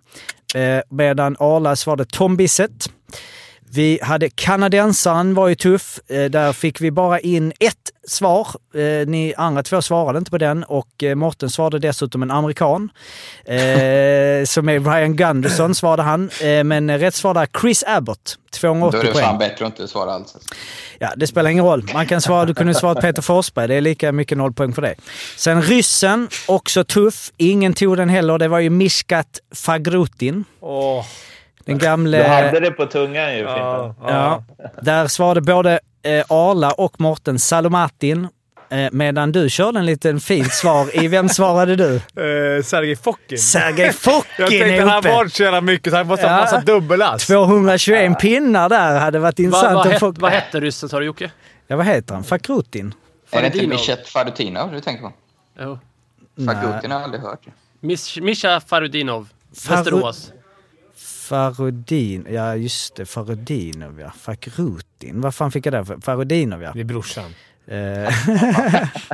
Eh, 0.55 0.79
medan 0.89 1.35
Arlas 1.39 1.87
var 1.87 1.95
det 1.95 2.09
Tom 2.09 2.37
Bissett. 2.37 2.89
Vi 3.73 3.99
hade 4.01 4.29
kanadensaren 4.29 5.33
var 5.33 5.47
ju 5.47 5.55
tuff. 5.55 5.99
Eh, 6.07 6.25
där 6.25 6.53
fick 6.53 6.81
vi 6.81 6.91
bara 6.91 7.19
in 7.19 7.53
ett 7.59 7.75
svar. 8.07 8.47
Eh, 8.75 9.07
ni 9.07 9.33
andra 9.37 9.63
två 9.63 9.81
svarade 9.81 10.19
inte 10.19 10.31
på 10.31 10.37
den 10.37 10.63
och 10.63 11.03
eh, 11.03 11.15
Morten 11.15 11.49
svarade 11.49 11.79
dessutom 11.79 12.23
en 12.23 12.31
amerikan. 12.31 12.89
Som 14.45 14.69
är 14.69 14.93
Ryan 14.93 15.15
Gunderson 15.15 15.75
svarade 15.75 16.03
han. 16.03 16.29
Men 16.65 16.99
rätt 16.99 17.15
svar 17.15 17.33
där 17.33 17.47
Chris 17.61 17.83
Abbott. 17.87 18.37
Då 18.51 18.57
280 18.59 18.99
är 18.99 19.03
det 19.03 19.11
poäng. 19.11 19.23
fan 19.25 19.37
bättre 19.37 19.65
att 19.65 19.79
inte 19.79 19.87
svara 19.87 20.11
alls. 20.13 20.37
Ja, 20.99 21.13
det 21.15 21.27
spelar 21.27 21.49
ingen 21.49 21.65
roll. 21.65 21.85
Man 21.93 22.07
kan 22.07 22.21
svara, 22.21 22.45
du 22.45 22.53
kunde 22.53 22.73
svara 22.73 23.01
Peter 23.01 23.21
Forsberg. 23.21 23.67
Det 23.67 23.75
är 23.75 23.81
lika 23.81 24.11
mycket 24.11 24.37
noll 24.37 24.53
poäng 24.53 24.73
för 24.73 24.81
det. 24.81 24.95
Sen 25.35 25.61
ryssen, 25.61 26.29
också 26.47 26.83
tuff. 26.83 27.31
Ingen 27.37 27.73
tog 27.73 27.97
den 27.97 28.09
heller. 28.09 28.37
Det 28.37 28.47
var 28.47 28.59
ju 28.59 28.69
Mishkat 28.69 29.39
Fagrutin. 29.55 30.43
Åh, 30.59 31.05
Den 31.65 31.77
Du 31.77 31.85
gamle... 31.85 32.23
hade 32.23 32.59
det 32.59 32.71
på 32.71 32.85
tungan 32.85 33.33
ju, 33.35 33.39
ja, 33.41 33.95
Ja, 34.07 34.43
där 34.81 35.07
svarade 35.07 35.41
både 35.41 35.79
eh, 36.03 36.25
Arla 36.29 36.71
och 36.71 37.01
Morten 37.01 37.39
Salomatin. 37.39 38.27
Eh, 38.69 38.87
medan 38.91 39.31
du 39.31 39.49
körde 39.49 39.79
en 39.79 39.85
liten 39.85 40.19
fint 40.19 40.53
svar 40.53 41.03
i 41.03 41.07
Vem 41.07 41.29
svarade 41.29 41.75
du? 41.75 41.85
Uh, 41.93 42.01
Sergej 42.63 42.95
Fokin. 42.95 43.37
Sergej 43.37 43.85
Jag 43.85 43.95
Fokin 43.95 44.25
tänkte 44.37 44.65
är 44.65 44.85
han 44.85 45.03
varit 45.03 45.33
så 45.33 45.43
jävla 45.43 45.61
mycket 45.61 45.91
så 45.93 45.97
han 45.97 46.07
måste 46.07 46.27
ha 46.27 46.33
Ja. 46.35 46.41
massa 46.41 46.61
dubbelass. 46.61 47.27
221 47.27 48.19
pinnar 48.19 48.69
där 48.69 48.99
hade 48.99 49.19
varit 49.19 49.39
intressant. 49.39 49.73
vad 49.75 49.85
att 49.87 49.91
het, 49.91 49.99
få- 49.99 50.13
vad 50.17 50.31
hette 50.31 50.59
ryssen 50.59 50.89
sa 50.89 50.99
du 50.99 51.05
Jocke? 51.05 51.31
Ja, 51.67 51.75
vad 51.75 51.85
heter 51.85 52.13
han? 52.13 52.23
Fakrutin? 52.23 52.93
Är 53.31 53.41
det 53.41 53.47
inte. 53.47 53.67
Michet 53.67 54.07
Farutinov 54.07 54.71
du 54.71 54.79
tänker 54.79 55.03
på? 55.03 55.13
Jo. 55.59 55.79
Fagutin 56.45 56.91
har 56.91 56.99
jag 56.99 57.03
aldrig 57.03 57.21
hört. 57.23 57.41
Mish- 57.81 58.21
Mischa 58.21 58.59
Farudinov. 58.61 59.27
Faru- 59.55 59.69
Västerås. 59.75 60.31
Farudin, 61.25 62.27
ja 62.29 62.55
just 62.55 62.95
det, 62.95 63.05
Farudinov 63.05 63.99
ja. 63.99 64.11
Fakrutin, 64.19 65.21
vad 65.21 65.35
fan 65.35 65.51
fick 65.51 65.65
jag 65.65 65.73
där 65.73 65.83
för? 65.83 65.97
Farudinov 66.01 66.61
ja. 66.61 66.71
Det 66.73 66.79
är 66.79 66.83
brorsan. 66.83 67.35
Eh, 67.67 68.13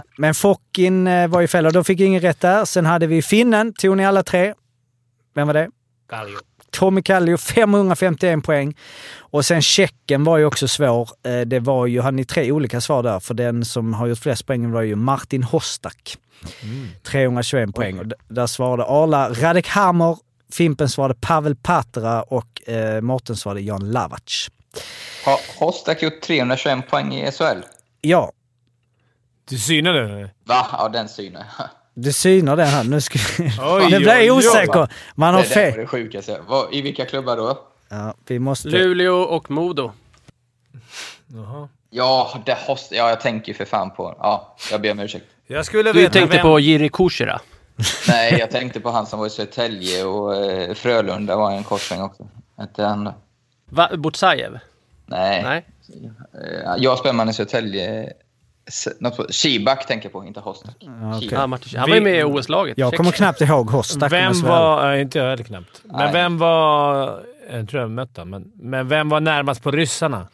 Men 0.18 0.36
Fokkin 0.36 1.08
eh, 1.08 1.28
var 1.28 1.42
ju 1.42 1.48
fel 1.48 1.66
och 1.66 1.74
då 1.74 1.84
fick 1.84 2.00
jag 2.00 2.08
ingen 2.08 2.22
rätt 2.22 2.40
där. 2.40 2.66
Sen 2.66 2.86
hade 2.86 3.08
vi 3.08 3.22
finnen, 3.22 3.74
tog 3.74 3.98
ni 3.98 4.06
alla 4.06 4.24
tre? 4.24 4.54
Vem 5.36 5.48
var 5.48 5.54
det? 5.54 5.70
Kallio. 6.10 6.38
Tommy 6.72 7.02
Kallio, 7.02 7.38
551 7.38 8.44
poäng. 8.44 8.76
Och 9.20 9.46
sen 9.46 9.62
Tjeckien 9.62 10.24
var 10.24 10.38
ju 10.38 10.46
också 10.46 10.68
svår. 10.68 11.10
Eh, 11.26 11.42
Det 11.42 11.60
var 11.60 11.86
ju, 11.88 12.02
hade 12.02 12.16
ni 12.18 12.26
tre 12.26 12.52
olika 12.52 12.82
svar 12.82 13.04
där, 13.04 13.20
för 13.20 13.34
den 13.34 13.66
som 13.66 13.94
har 13.94 14.08
gjort 14.08 14.20
flest 14.20 14.46
poäng 14.46 14.72
var 14.72 14.82
ju 14.82 14.96
Martin 14.96 15.44
Hostak. 15.44 16.18
321 17.04 17.76
poäng. 17.76 18.00
Och 18.00 18.06
där 18.28 18.48
svarade 18.48 18.84
Arla 18.86 19.30
Radek 19.30 19.68
Hammer, 19.68 20.18
Fimpen 20.52 20.90
svarade 20.90 21.20
Pavel 21.22 21.56
Patra 21.56 22.22
och 22.24 22.70
eh, 22.70 23.02
Mårten 23.02 23.36
svarade 23.36 23.62
Jan 23.62 23.92
Lavac. 23.92 24.50
Har 25.26 25.40
Hostak 25.60 26.02
gjort 26.02 26.22
321 26.22 26.90
poäng 26.90 27.14
i 27.16 27.32
SHL? 27.32 27.62
Ja, 28.02 28.32
Du 29.50 29.58
synade 29.58 30.08
nu? 30.08 30.30
Va? 30.46 30.68
Ja, 30.72 30.90
den 30.90 31.10
synen. 31.10 31.44
du 31.94 32.14
synar 32.14 32.56
det 32.56 32.66
här. 32.66 32.84
Nu 32.84 33.02
ska 33.02 33.20
Oj, 33.40 33.88
Nu 33.92 33.98
blir 34.00 34.20
jag 34.22 34.38
osäker. 34.38 34.88
Man 35.16 35.34
har 35.34 35.42
Det 35.42 35.48
där 35.50 35.56
var 35.66 35.72
fel. 35.72 35.80
det 35.80 35.88
sjukaste. 35.88 36.42
I 36.72 36.82
vilka 36.82 37.06
klubbar 37.06 37.38
då? 37.38 37.58
Ja, 37.90 38.14
vi 38.28 38.40
måste... 38.40 38.68
Luleå 38.70 39.16
och 39.22 39.52
Modo. 39.52 39.92
Jaha. 41.28 41.70
Ja, 41.90 42.42
det 42.46 42.58
host... 42.68 42.92
ja, 42.92 43.10
jag 43.10 43.22
tänker 43.22 43.54
för 43.54 43.66
fan 43.66 43.92
på... 43.92 44.16
Ja, 44.20 44.56
jag 44.72 44.82
ber 44.82 44.92
om 44.92 45.00
ursäkt. 45.00 45.26
Jag 45.48 45.66
skulle 45.66 45.94
Du 45.94 46.00
veta 46.02 46.14
tänkte 46.14 46.38
vem... 46.38 46.44
på 46.46 46.60
Jiri 46.60 46.90
Kushera. 46.90 47.42
Nej, 48.08 48.38
jag 48.40 48.52
tänkte 48.52 48.80
på 48.80 48.92
han 48.92 49.06
som 49.06 49.20
var 49.20 49.28
i 49.28 49.30
Södertälje 49.30 50.04
och 50.04 50.36
eh, 50.36 50.74
Frölunda 50.74 51.36
var 51.36 51.52
en 51.52 51.64
korsning 51.64 52.02
också. 52.02 52.28
Inte 52.62 52.84
han 52.84 53.04
då. 53.04 53.14
Va? 53.70 53.90
Butsajev? 53.98 54.60
Nej. 55.06 55.44
Nej. 55.44 55.66
Eh, 56.44 56.74
Jag 56.78 56.98
Spelman 56.98 57.30
i 57.30 57.34
Södertälje. 57.34 58.14
Shibak 59.30 59.88
tänker 59.88 60.06
jag 60.06 60.14
på, 60.14 60.26
inte. 60.26 60.42
Ja, 61.32 61.48
Martin. 61.48 61.80
Han 61.80 61.90
var 61.90 61.96
ju 61.96 62.02
med 62.02 62.20
i 62.20 62.24
OS-laget. 62.24 62.78
Jag 62.78 62.94
kommer 62.94 63.12
knappt 63.12 63.42
ihåg 63.42 63.70
Hostak. 63.70 64.04
jag 64.04 64.10
Vem 64.10 64.42
var... 64.42 64.86
Nej, 64.88 65.02
inte 65.02 65.18
jag 65.20 65.30
heller 65.30 65.44
knappt. 65.44 65.82
Men 65.84 65.96
Nej. 65.98 66.14
vem 66.14 66.38
var... 66.38 67.24
Jag 67.52 67.70
tror 67.70 67.82
jag 67.82 67.92
mött 67.92 68.18
honom, 68.18 68.30
men, 68.30 68.52
men 68.70 68.88
vem 68.88 69.10
var 69.10 69.20
närmast 69.20 69.64
på 69.64 69.72
ryssarna? 69.72 70.28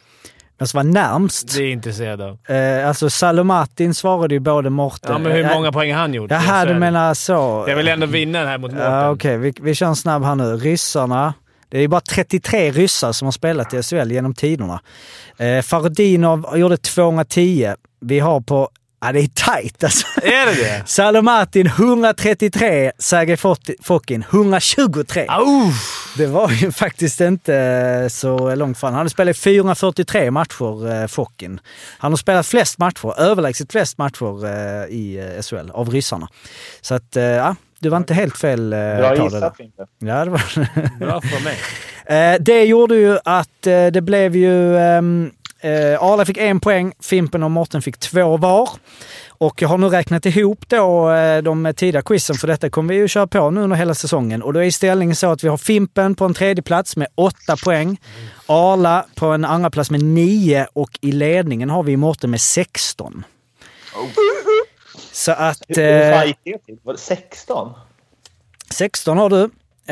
Vem 0.60 0.68
som 0.68 0.78
var 0.78 0.84
närmst? 0.84 1.56
Det 1.56 1.60
är 1.60 1.64
jag 1.64 1.72
intresserad 1.72 2.22
av. 2.22 2.38
Eh, 2.56 2.88
alltså 2.88 3.10
Salomatin 3.10 3.94
svarade 3.94 4.36
ju 4.36 4.40
både 4.40 4.70
Mårten... 4.70 5.12
Ja, 5.12 5.18
men 5.18 5.32
hur 5.32 5.44
Eh, 5.46 5.54
många 5.54 5.72
poäng 5.72 5.94
har 5.94 6.00
han 6.02 6.14
gjort? 6.14 6.32
Jaha, 6.32 6.66
du 6.66 6.74
menar 6.74 7.14
så. 7.14 7.66
Jag 7.68 7.76
vill 7.76 7.88
ändå 7.88 8.06
vinna 8.06 8.40
den 8.40 8.48
här 8.48 8.58
mot 8.58 8.72
Mårten. 8.72 8.92
Ja, 8.92 9.10
Okej, 9.10 9.38
vi, 9.38 9.54
vi 9.62 9.76
kör 9.76 9.86
en 9.88 9.96
snabb 9.96 10.24
här 10.24 10.36
nu. 10.36 10.44
Ryssarna. 10.58 11.34
Det 11.70 11.78
är 11.78 11.82
ju 11.82 11.88
bara 11.88 12.02
33 12.02 12.72
ryssar 12.72 13.12
som 13.12 13.26
har 13.26 13.32
spelat 13.32 13.74
i 13.74 13.84
SHL 13.84 14.12
genom 14.12 14.34
tiderna. 14.34 14.82
Eh, 15.38 15.62
Fardinov 15.62 16.58
gjorde 16.58 16.78
210. 16.78 17.74
Vi 18.02 18.20
har 18.20 18.42
på 18.42 18.70
Ja, 19.00 19.12
det 19.12 19.20
är 19.20 19.28
tajt 19.28 19.84
alltså. 19.84 20.08
Är 20.22 20.46
det 20.46 20.64
det? 20.64 20.84
Salomatin 20.88 21.68
133, 21.68 22.92
Sergej 23.00 23.38
Fokin 23.84 24.26
123. 24.30 25.26
Au! 25.30 25.46
Det 26.18 26.26
var 26.26 26.50
ju 26.52 26.72
faktiskt 26.72 27.22
inte 27.22 28.08
så 28.12 28.56
långt 28.56 28.78
fram. 28.78 28.94
Han 28.94 29.02
har 29.02 29.10
spelat 29.10 29.38
i 29.38 29.40
443 29.40 30.32
matcher, 30.32 31.02
eh, 31.02 31.08
Fokin. 31.08 31.60
Han 31.98 32.12
har 32.12 32.18
spelat 32.18 32.48
flest 32.48 32.78
matcher, 32.78 33.20
överlägset 33.20 33.72
flest 33.72 33.98
matcher 33.98 34.46
eh, 34.46 34.86
i 34.96 35.34
eh, 35.38 35.42
SHL 35.42 35.72
av 35.72 35.90
ryssarna. 35.90 36.30
Så 36.82 36.96
att, 36.96 37.16
eh, 37.16 37.24
ja, 37.24 37.56
du 37.80 37.90
var 37.90 37.98
inte 37.98 38.14
helt 38.14 38.38
fel 38.38 38.74
eh, 38.74 38.80
Bra 38.80 39.16
gissat 39.16 39.58
Fimpen. 39.58 39.88
Ja, 40.00 40.26
det 40.26 40.32
var 40.32 41.00
Bra 41.00 41.22
för 41.22 41.44
mig. 41.44 41.58
Eh, 42.10 42.36
det 42.40 42.64
gjorde 42.64 42.96
ju 42.96 43.18
att 43.24 43.68
eh, 43.68 43.88
det 43.88 44.02
blev 44.02 44.36
ju... 44.36 44.78
eh, 45.68 46.04
Arla 46.04 46.26
fick 46.26 46.38
en 46.38 46.60
poäng, 46.60 46.94
Fimpen 47.00 47.44
och 47.44 47.52
Morten 47.52 47.82
fick 47.82 47.98
två 47.98 48.38
var. 48.38 48.70
Och 49.28 49.62
jag 49.62 49.70
har 49.70 49.78
nu 49.78 49.90
räknat 49.90 50.26
ihop 50.26 50.70
då 50.70 51.12
eh, 51.12 51.42
de 51.42 51.74
tidiga 51.76 52.02
quizen, 52.02 52.36
för 52.36 52.48
detta 52.48 52.70
kommer 52.70 52.94
vi 52.94 53.00
ju 53.00 53.08
köra 53.08 53.28
på 53.28 53.50
nu 53.50 53.62
under 53.62 53.78
hela 53.78 53.94
säsongen. 53.94 54.42
Och 54.44 54.54
då 54.54 54.64
är 54.64 54.72
ställningen 54.72 55.16
så 55.16 55.32
att 55.32 55.44
vi 55.44 55.48
har 55.48 55.58
Fimpen 55.58 56.16
på 56.16 56.26
en 56.26 56.34
tredje 56.34 56.62
plats 56.64 56.98
med 56.98 57.08
åtta 57.16 57.56
poäng. 57.64 57.98
Arla 58.46 59.06
på 59.16 59.26
en 59.26 59.46
andra 59.46 59.70
plats 59.70 59.92
med 59.92 60.04
nio 60.04 60.68
och 60.74 60.90
i 61.02 61.12
ledningen 61.12 61.70
har 61.70 61.84
vi 61.84 61.98
Morten 61.98 62.32
med 62.32 62.42
16. 62.42 63.24
Så 65.12 65.32
att... 65.32 65.64
Hur 65.68 66.04
hur 66.04 66.14
fan 66.14 66.28
gick 66.28 66.38
det 66.44 66.58
till? 66.66 66.78
Var 66.84 66.94
det 66.94 67.00
16? 67.00 67.74
16 68.70 69.18
har 69.18 69.30
du. 69.30 69.42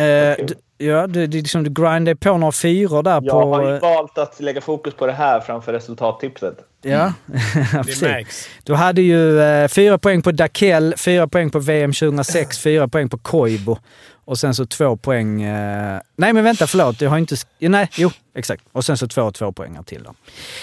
Eh, 0.02 0.34
Okej. 0.34 0.47
Ja, 0.77 1.07
du, 1.07 1.27
du, 1.27 1.38
liksom, 1.38 1.64
du 1.64 1.69
grindar 1.84 2.15
på 2.15 2.38
några 2.38 2.52
fyror 2.52 3.03
där 3.03 3.11
Jag 3.11 3.30
på... 3.30 3.53
har 3.56 3.64
ju 3.64 3.76
eh, 3.76 3.81
valt 3.81 4.18
att 4.18 4.39
lägga 4.39 4.61
fokus 4.61 4.93
på 4.93 5.06
det 5.06 5.14
här 5.14 5.39
framför 5.39 5.73
resultattipset. 5.73 6.57
Ja, 6.81 7.14
Det 7.26 7.84
precis. 7.84 8.02
märks. 8.02 8.49
Du 8.64 8.73
hade 8.73 9.02
ju 9.02 9.41
eh, 9.41 9.68
fyra 9.68 9.97
poäng 9.97 10.22
på 10.22 10.31
Dakell, 10.31 10.93
fyra 10.97 11.27
poäng 11.27 11.49
på 11.49 11.60
VM 11.60 11.93
2006, 11.93 12.60
fyra 12.64 12.88
poäng 12.88 13.10
på 13.10 13.18
Koibo 13.18 13.77
och 14.26 14.38
sen 14.39 14.56
så 14.56 14.65
två 14.65 14.95
poäng... 14.97 15.41
Eh, 15.41 15.99
nej 16.15 16.34
men 16.34 16.43
vänta, 16.43 16.68
förlåt. 16.68 17.02
Jag 17.02 17.10
har 17.10 17.18
inte... 17.18 17.35
Nej, 17.60 17.89
jo, 17.95 18.11
exakt. 18.35 18.64
Och 18.72 18.85
sen 18.85 18.97
så 18.97 19.07
två 19.07 19.31
två 19.31 19.52
poängar 19.52 19.84
till 19.84 20.03
då. 20.03 20.14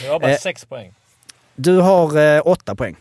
Jag 0.05 0.12
har 0.12 0.20
bara 0.20 0.30
Eh. 0.30 0.39
sex 0.39 0.64
poäng. 0.64 0.93
Du 1.55 1.76
har 1.76 2.18
eh, 2.36 2.43
åtta 2.44 2.74
poäng. 2.74 2.97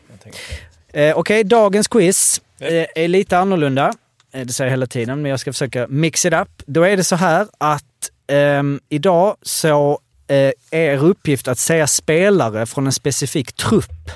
Eh, 0.93 1.17
Okej, 1.17 1.43
dagens 1.43 1.88
quiz 1.88 2.41
eh, 2.59 2.85
är 2.95 3.07
lite 3.07 3.38
annorlunda. 3.38 3.93
Eh, 4.33 4.45
det 4.45 4.53
säger 4.53 4.67
jag 4.67 4.71
hela 4.71 4.87
tiden, 4.87 5.21
men 5.21 5.31
jag 5.31 5.39
ska 5.39 5.53
försöka 5.53 5.87
mix 5.89 6.25
it 6.25 6.33
up. 6.33 6.47
Då 6.65 6.83
är 6.83 6.97
det 6.97 7.03
så 7.03 7.15
här 7.15 7.47
att 7.57 7.83
ehm, 8.27 8.79
idag 8.89 9.35
så 9.41 9.99
eh, 10.27 10.35
är 10.37 10.53
er 10.71 11.03
uppgift 11.03 11.47
att 11.47 11.59
säga 11.59 11.87
spelare 11.87 12.65
från 12.65 12.85
en 12.85 12.91
specifik 12.93 13.53
trupp. 13.53 14.11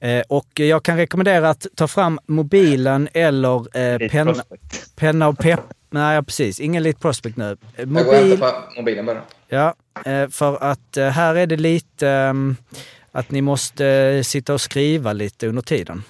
Eh, 0.00 0.22
och 0.28 0.46
jag 0.54 0.82
kan 0.82 0.96
rekommendera 0.96 1.50
att 1.50 1.66
ta 1.76 1.88
fram 1.88 2.18
mobilen 2.26 3.08
eller 3.14 3.76
eh, 3.78 3.98
Lite 3.98 4.12
penna, 4.12 4.34
penna 4.96 5.28
och 5.28 5.38
pepp. 5.38 5.60
Nej, 5.90 6.14
ja, 6.14 6.22
precis. 6.22 6.60
Ingen 6.60 6.82
Elite 6.82 7.00
Prospect 7.00 7.36
nu. 7.36 7.50
Eh, 7.50 7.56
Jag 7.76 7.88
går 7.88 8.06
och 8.08 8.14
hämtar 8.14 8.52
Mobil, 8.76 8.76
mobilen 8.76 9.06
bara. 9.06 9.22
ja, 9.48 9.74
eh, 10.04 10.28
för 10.28 10.62
att 10.64 10.96
eh, 10.96 11.08
här 11.08 11.34
är 11.34 11.46
det 11.46 11.56
lite 11.56 12.08
ehm, 12.08 12.56
att 13.12 13.30
ni 13.30 13.40
måste 13.42 13.86
eh, 13.86 14.22
sitta 14.22 14.54
och 14.54 14.60
skriva 14.60 15.12
lite 15.12 15.46
under 15.48 15.62
tiden. 15.62 16.02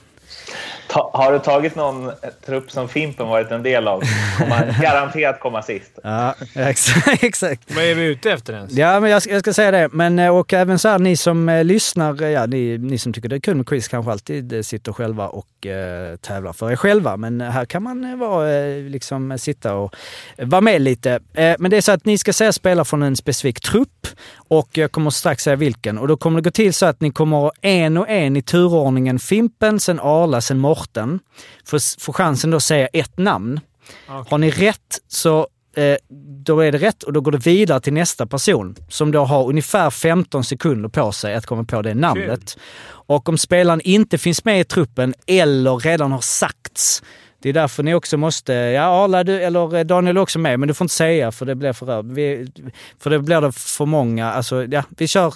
Ta, 0.89 1.11
har 1.15 1.33
du 1.33 1.39
tagit 1.39 1.75
någon 1.75 2.11
trupp 2.47 2.71
som 2.71 2.89
Fimpen 2.89 3.29
varit 3.29 3.51
en 3.51 3.63
del 3.63 3.89
av? 3.89 4.03
Kommer 4.39 4.83
garanterat 4.83 5.41
komma 5.41 5.63
sist. 5.63 5.99
Ja, 6.03 6.35
exakt. 6.55 7.23
exakt. 7.23 7.75
Vad 7.75 7.85
är 7.85 7.95
vi 7.95 8.05
ute 8.05 8.33
efter 8.33 8.53
ens? 8.53 8.73
Ja, 8.73 9.01
men 9.01 9.11
jag 9.11 9.23
ska, 9.23 9.33
jag 9.33 9.41
ska 9.41 9.53
säga 9.53 9.71
det. 9.71 9.89
Men, 9.93 10.19
eh, 10.19 10.37
och 10.37 10.53
även 10.53 10.79
så 10.79 10.89
här, 10.89 10.99
ni 10.99 11.17
som 11.17 11.49
eh, 11.49 11.65
lyssnar, 11.65 12.23
eh, 12.23 12.29
ja, 12.29 12.47
ni, 12.47 12.79
ni 12.79 12.99
som 12.99 13.13
tycker 13.13 13.29
det 13.29 13.37
är 13.37 13.41
kul 13.41 13.57
med 13.57 13.67
quiz 13.67 13.89
kanske 13.89 14.13
alltid 14.13 14.67
sitter 14.67 14.93
själva 14.93 15.29
och 15.29 15.58
eh, 15.67 16.17
tävlar 16.17 16.53
för 16.53 16.71
er 16.71 16.77
själva. 16.77 17.17
Men 17.17 17.41
här 17.41 17.65
kan 17.65 17.83
man 17.83 18.05
eh, 18.05 18.17
vara, 18.17 18.51
eh, 18.51 18.83
liksom, 18.83 19.33
eh, 19.33 19.37
sitta 19.37 19.75
och 19.75 19.95
vara 20.39 20.61
med 20.61 20.83
lite. 20.83 21.21
Men 21.59 21.71
det 21.71 21.77
är 21.77 21.81
så 21.81 21.93
att 21.93 22.05
ni 22.05 22.19
ska 22.19 22.33
säga 22.33 22.53
spelare 22.53 22.85
från 22.85 23.03
en 23.03 23.17
specifik 23.17 23.61
trupp 23.61 24.07
och 24.35 24.79
jag 24.79 24.93
kommer 24.93 25.11
strax 25.11 25.43
säga 25.43 25.57
vilken. 25.57 25.99
Och 25.99 26.09
då 26.09 26.17
kommer 26.17 26.41
det 26.41 26.45
gå 26.45 26.51
till 26.51 26.75
så 26.75 26.87
att 26.87 27.01
ni 27.01 27.11
kommer 27.11 27.51
en 27.61 27.97
och 27.97 28.09
en 28.09 28.37
i 28.37 28.43
turordningen 28.43 29.19
Fimpen, 29.19 29.81
sen 29.81 30.01
Arla, 30.01 30.41
sen 30.41 30.59
Morten. 30.59 31.21
Får, 31.65 32.01
får 32.01 32.13
chansen 32.13 32.51
då 32.51 32.57
att 32.57 32.63
säga 32.63 32.87
ett 32.87 33.19
namn. 33.19 33.61
Har 34.07 34.39
ni 34.39 34.51
rätt 34.51 34.99
så 35.09 35.49
eh, 35.79 35.97
då 36.45 36.61
är 36.61 36.73
det 36.73 36.79
rätt 36.79 37.03
och 37.03 37.13
då 37.13 37.21
går 37.21 37.33
det 37.33 37.47
vidare 37.47 37.81
till 37.81 37.93
nästa 37.93 38.27
person 38.27 38.77
som 38.89 39.13
då 39.13 39.25
har 39.25 39.49
ungefär 39.49 39.91
15 39.91 40.45
sekunder 40.45 40.89
på 40.89 41.13
sig 41.13 41.35
att 41.35 41.47
komma 41.47 41.65
på 41.65 41.83
det 41.83 41.95
namnet. 41.95 42.59
Och 42.89 43.29
om 43.29 43.39
spelaren 43.39 43.81
inte 43.81 44.19
finns 44.19 44.45
med 44.45 44.61
i 44.61 44.65
truppen 44.65 45.15
eller 45.27 45.77
redan 45.77 46.13
har 46.13 46.21
sagts, 46.21 47.03
det 47.43 47.49
är 47.49 47.53
därför 47.53 47.83
ni 47.83 47.95
också 47.95 48.17
måste, 48.17 48.53
ja 48.53 48.83
Arla 48.83 49.25
du, 49.25 49.43
eller 49.43 49.77
eh, 49.77 49.85
Daniel 49.85 50.17
är 50.17 50.21
också 50.21 50.39
med, 50.39 50.61
men 50.61 50.69
du 50.69 50.75
får 50.75 50.85
inte 50.85 50.95
säga 50.95 51.33
för 51.33 51.47
det 51.47 51.55
blir 51.55 51.73
för 51.73 52.03
vi, 52.03 52.51
För 52.99 53.11
det 53.11 53.19
blir 53.19 53.41
det 53.41 53.53
för 53.53 53.87
många, 53.87 54.33
alltså 54.33 54.65
ja, 54.65 54.83
vi 54.89 55.09
kör. 55.09 55.35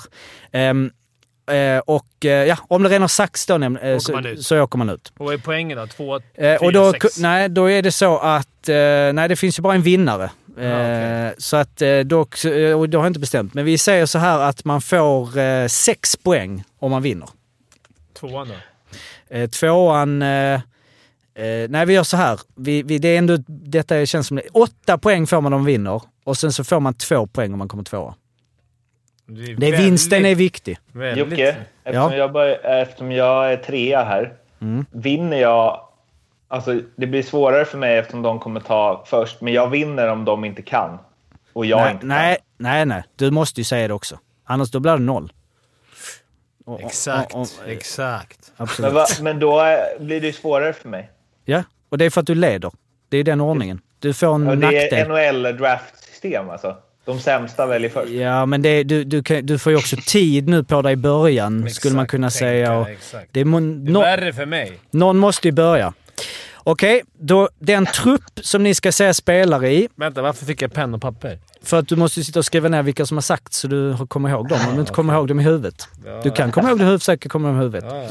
ehm, 0.53 0.91
eh, 1.53 1.79
och 1.79 2.25
eh, 2.25 2.31
ja, 2.31 2.57
om 2.69 2.83
det 2.83 2.89
redan 2.89 3.01
har 3.01 3.09
sagts 3.09 3.47
då 3.47 3.55
näm- 3.55 3.85
eh, 3.85 3.91
man 3.93 4.37
så, 4.37 4.43
så 4.43 4.61
åker 4.63 4.79
man 4.79 4.89
ut. 4.91 5.13
Och 5.19 5.25
vad 5.27 5.35
är 5.35 5.39
poängen 5.39 5.79
då? 5.79 5.87
Två, 5.87 6.17
Eh, 6.17 6.21
fyra, 6.35 6.59
och 6.59 6.73
då, 6.73 6.93
sex? 6.93 7.19
nej, 7.19 7.49
då 7.49 7.71
är 7.71 7.83
det 7.83 7.93
så 7.93 8.19
att, 8.19 8.69
eh, 8.69 8.75
nej 9.13 9.29
det 9.29 9.37
finns 9.37 9.59
ju 9.59 9.63
bara 9.63 9.75
en 9.75 9.83
vinnare. 9.83 10.31
Eh, 10.59 10.73
okej. 10.73 11.35
Så 11.39 11.57
att 11.57 11.83
eh, 11.83 11.89
eh, 11.89 12.05
och 12.79 12.89
då 12.89 12.99
har 12.99 13.05
jag 13.05 13.07
inte 13.07 13.21
bestämt. 13.21 13.55
Men 13.55 13.65
vi 13.65 13.79
säger 13.79 14.07
så 14.07 14.19
här 14.19 14.39
att 14.39 14.65
man 14.65 14.81
får 14.81 15.39
eh, 15.39 15.67
sex 15.67 16.17
poäng 16.17 16.65
om 16.79 16.91
man 16.91 17.03
vinner. 17.03 17.29
Tvåan 18.21 18.49
då? 18.49 18.55
Eh, 19.37 19.49
tvåan, 19.51 20.23
eh, 20.23 20.55
eh, 21.35 21.69
nej 21.69 21.87
vi 21.87 21.95
gör 21.95 22.03
så 22.03 22.17
här. 22.17 22.41
Vi, 22.57 22.83
vi, 22.83 22.99
det 22.99 23.09
är 23.09 23.19
ändå, 23.19 23.37
detta 23.47 24.07
känns 24.07 24.27
som, 24.27 24.41
åtta 24.53 24.99
poäng 24.99 25.27
får 25.27 25.41
man 25.41 25.53
om 25.53 25.61
man 25.61 25.67
vinner. 25.67 26.03
Och 26.25 26.37
sen 26.39 26.53
så 26.53 26.65
får 26.65 26.81
man 26.81 26.95
två 26.95 27.27
poäng 27.27 27.53
om 27.53 27.59
man 27.59 27.69
kommer 27.69 27.85
tvåa. 27.85 28.15
Det 29.35 29.53
är, 29.53 29.57
Det 29.57 29.67
är 29.69 29.77
vinsten 29.77 30.25
är 30.25 30.35
viktig. 30.35 30.79
Väldigt, 30.93 31.31
Jocke, 31.31 31.57
eftersom, 31.85 32.13
jag 32.17 32.33
bör, 32.33 32.67
eftersom 32.67 33.13
jag 33.13 33.53
är 33.53 33.57
trea 33.57 34.05
här, 34.05 34.33
Mm. 34.61 34.87
vinner 34.91 35.37
jag... 35.37 35.89
Alltså, 36.49 36.81
det 36.97 37.07
blir 37.07 37.23
svårare 37.23 37.65
för 37.65 37.79
mig 37.79 37.99
eftersom 37.99 38.23
de 38.23 38.39
kommer 38.39 38.61
ta 38.61 39.05
först, 39.07 39.41
men 39.41 39.53
jag 39.53 39.71
vinner 39.71 40.09
om 40.09 40.25
de 40.25 40.45
inte 40.45 40.63
kan. 40.63 40.99
Och 41.53 41.67
jag 41.67 41.81
nej, 41.81 41.93
inte 41.93 42.07
nej, 42.07 42.37
nej, 42.57 42.87
nej. 42.87 43.03
Du 43.17 43.31
måste 43.31 43.61
ju 43.61 43.65
säga 43.65 43.89
det 43.89 43.95
också. 43.95 44.19
Annars 44.45 44.71
då 44.71 44.81
blir 44.81 44.93
det 44.93 44.99
noll. 44.99 45.33
Och- 46.65 46.81
Exakt, 46.81 47.35
och- 47.35 47.41
och- 47.41 47.49
exakt. 47.67 48.53
kan. 48.57 48.65
Absolut. 48.65 48.93
Men, 48.93 48.95
va, 48.95 49.07
men 49.23 49.39
då 49.39 49.61
är, 49.61 49.99
blir 50.01 50.21
det 50.21 50.27
ju 50.27 50.33
svårare 50.33 50.73
för 50.73 50.89
mig. 50.89 51.11
Ja, 51.45 51.63
och 51.89 51.99
det 51.99 52.05
är 52.05 52.11
för 52.11 52.21
att 52.21 52.27
du 52.27 52.35
leder. 52.35 52.71
Det 53.09 53.17
är 53.17 53.25
den 53.25 53.41
ordningen. 53.41 53.81
Du 53.99 54.13
får 54.15 54.35
en 54.35 54.45
Ja, 54.47 54.51
det 54.51 54.57
nackdel. 54.57 54.95
är 54.95 55.07
NHL-draftsystem 55.09 56.51
alltså. 56.51 56.77
De 57.05 57.21
sämsta 57.21 57.67
väljer 57.67 57.91
först. 57.91 58.11
Ja, 58.13 58.47
men 58.47 58.63
det, 58.63 58.83
du, 58.83 59.05
du, 59.05 59.23
kan, 59.23 59.47
du 59.47 59.59
får 59.59 59.73
ju 59.73 59.79
också 59.79 59.97
tid 60.07 60.49
nu 60.49 60.65
på 60.65 60.83
dig 60.83 60.93
i 60.93 60.97
början, 60.97 61.71
skulle 61.71 61.97
man 61.97 62.07
kunna 62.07 62.31
säga. 62.31 62.73
Och 62.79 62.89
exakt. 62.89 63.29
det 63.33 63.41
är, 63.41 63.45
må- 63.45 63.61
Det 63.61 63.91
är 63.91 64.17
värre 64.17 64.33
för 64.33 64.47
mig. 64.47 64.73
någon 64.91 65.19
måste 65.19 65.49
ju 65.49 65.53
börja. 65.53 65.93
Okej, 66.65 67.03
då 67.19 67.49
den 67.59 67.87
trupp 67.87 68.23
som 68.41 68.63
ni 68.63 68.75
ska 68.75 68.93
säga 68.93 69.15
spelare 69.15 69.73
i, 69.73 69.89
Vänta, 69.97 70.23
varför 70.23 70.47
fick 70.47 70.63
jag 70.63 70.73
penna 70.73 70.97
och 70.97 71.03
papper? 71.03 71.39
för 71.65 71.79
att 71.79 71.89
du 71.89 71.97
måste 71.97 72.25
sitta 72.25 72.39
och 72.39 72.45
skriva 72.45 72.69
ner 72.69 72.83
vilka 72.83 73.07
som 73.07 73.17
har 73.17 73.23
sagt 73.23 73.53
så 73.53 73.69
du 73.69 73.97
kommer 74.09 74.29
ihåg 74.31 74.49
dem. 74.49 74.59
Om 74.69 74.75
du 74.75 74.81
inte 74.81 74.93
kommer 74.93 75.15
ihåg 75.15 75.29
dem 75.29 75.41
i 75.41 75.43
huvudet. 75.43 75.89
Du 76.23 76.31
kan 76.31 76.53
komma 76.53 76.69
ihåg 76.69 76.79
det 76.79 76.83
i 76.83 76.85
huvudet, 76.85 77.03
säkert 77.03 77.33
kommer 77.33 77.49
de 77.49 77.57
i 77.57 77.61
huvudet. 77.61 77.85
Ja, 77.89 77.97
ja, 78.03 78.09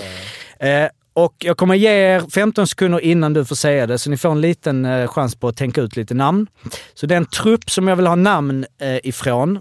ja. 0.60 0.68
Eh, 0.68 0.90
och 1.14 1.36
jag 1.40 1.58
kommer 1.58 1.76
ge 1.76 1.90
er 1.90 2.24
15 2.34 2.68
sekunder 2.68 3.00
innan 3.00 3.34
du 3.34 3.46
får 3.46 3.56
säga 3.56 3.88
det, 3.88 3.98
så 3.98 4.10
ni 4.10 4.18
får 4.18 4.32
en 4.32 4.42
liten 4.42 4.86
eh, 4.86 5.08
chans 5.08 5.36
på 5.36 5.48
att 5.48 5.58
tänka 5.58 5.82
ut 5.82 5.96
lite 5.96 6.14
namn. 6.14 6.48
Så 6.94 7.06
den 7.06 7.26
trupp 7.26 7.70
som 7.70 7.88
jag 7.88 7.96
vill 7.96 8.08
ha 8.08 8.16
namn 8.16 8.66
eh, 8.82 8.98
ifrån, 9.04 9.60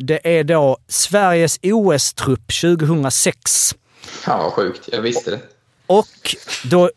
det 0.00 0.38
är 0.38 0.44
då 0.44 0.76
Sveriges 0.88 1.58
OS-trupp 1.62 2.52
2006. 2.60 3.74
Fan 4.02 4.38
vad 4.38 4.52
sjukt, 4.52 4.88
jag 4.92 5.02
visste 5.02 5.30
det. 5.30 5.40
Och 5.86 6.36
då 6.64 6.90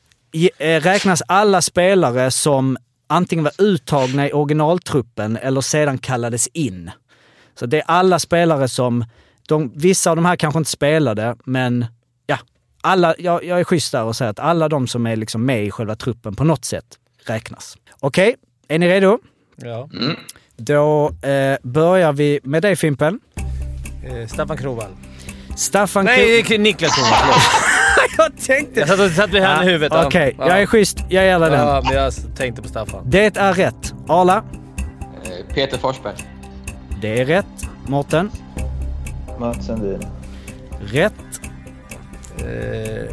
eh, 0.57 0.81
räknas 0.81 1.23
alla 1.27 1.61
spelare 1.61 2.31
som 2.31 2.77
antingen 3.07 3.43
var 3.43 3.53
uttagna 3.57 4.30
i 4.30 4.34
originaltruppen 4.34 5.38
eller 5.38 5.61
sedan 5.61 5.97
kallades 5.97 6.47
in. 6.47 6.91
Så 7.59 7.65
det 7.65 7.77
är 7.77 7.84
alla 7.88 8.19
spelare 8.19 8.67
som, 8.67 9.05
de, 9.47 9.71
vissa 9.75 10.09
av 10.09 10.15
de 10.15 10.25
här 10.25 10.35
kanske 10.35 10.57
inte 10.57 10.71
spelade, 10.71 11.35
men 11.45 11.85
alla, 12.84 13.15
jag, 13.18 13.43
jag 13.43 13.60
är 13.60 13.64
schysst 13.64 13.91
där 13.91 14.03
och 14.03 14.15
säger 14.15 14.31
att 14.31 14.39
alla 14.39 14.69
de 14.69 14.88
som 14.88 15.05
är 15.07 15.15
liksom 15.15 15.45
med 15.45 15.65
i 15.65 15.72
själva 15.72 15.95
truppen 15.95 16.35
på 16.35 16.43
något 16.43 16.65
sätt 16.65 16.85
räknas. 17.26 17.77
Okej, 17.99 18.35
är 18.68 18.80
ni 18.80 18.88
redo? 18.89 19.19
ja. 19.55 19.89
Då 20.57 21.10
eh, 21.22 21.57
börjar 21.64 22.14
vi 22.14 22.39
med 22.43 22.61
dig 22.61 22.76
Fimpen. 22.76 23.19
Eh, 24.05 24.27
Staffan 24.27 24.57
Krovall. 24.57 24.91
Staffan 25.55 26.05
Nej, 26.05 26.43
K- 26.43 26.57
Niklas 26.57 26.95
Kronwall. 26.95 27.39
jag 28.18 28.38
tänkte... 28.45 28.80
Jag 28.80 28.89
satt, 28.89 28.99
och- 28.99 29.11
satt 29.11 29.31
med 29.31 29.41
handen 29.47 29.68
i 29.68 29.72
huvudet. 29.72 30.05
Okej, 30.05 30.35
ja. 30.39 30.47
jag 30.47 30.61
är 30.61 30.65
schysst. 30.65 30.97
Jag 31.10 31.26
dig 31.26 31.49
den. 31.49 31.60
Ja, 31.60 31.81
men 31.84 31.93
jag 31.93 32.14
tänkte 32.35 32.61
på 32.61 32.68
Staffan. 32.68 33.03
Det 33.10 33.38
är 33.38 33.53
rätt. 33.53 33.93
Arla? 34.07 34.43
Eh, 35.23 35.53
Peter 35.55 35.77
Forsberg. 35.77 36.15
Det 37.01 37.19
är 37.22 37.26
rätt. 37.26 37.45
Mårten? 37.88 38.31
Mats 39.39 39.65
Sundin. 39.65 39.99
Rätt. 40.81 41.14
Eh, 42.39 43.10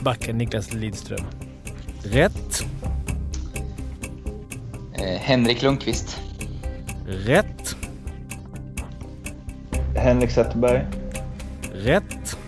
Backen 0.00 0.36
Niklas 0.38 0.72
Lidström. 0.72 1.24
Rätt. 2.02 2.66
Eh, 4.92 5.18
Henrik 5.18 5.62
Lundqvist. 5.62 6.20
Rätt. 7.06 7.76
Henrik 9.94 10.30
Zetterberg. 10.30 10.86
Rätt. 11.72 12.38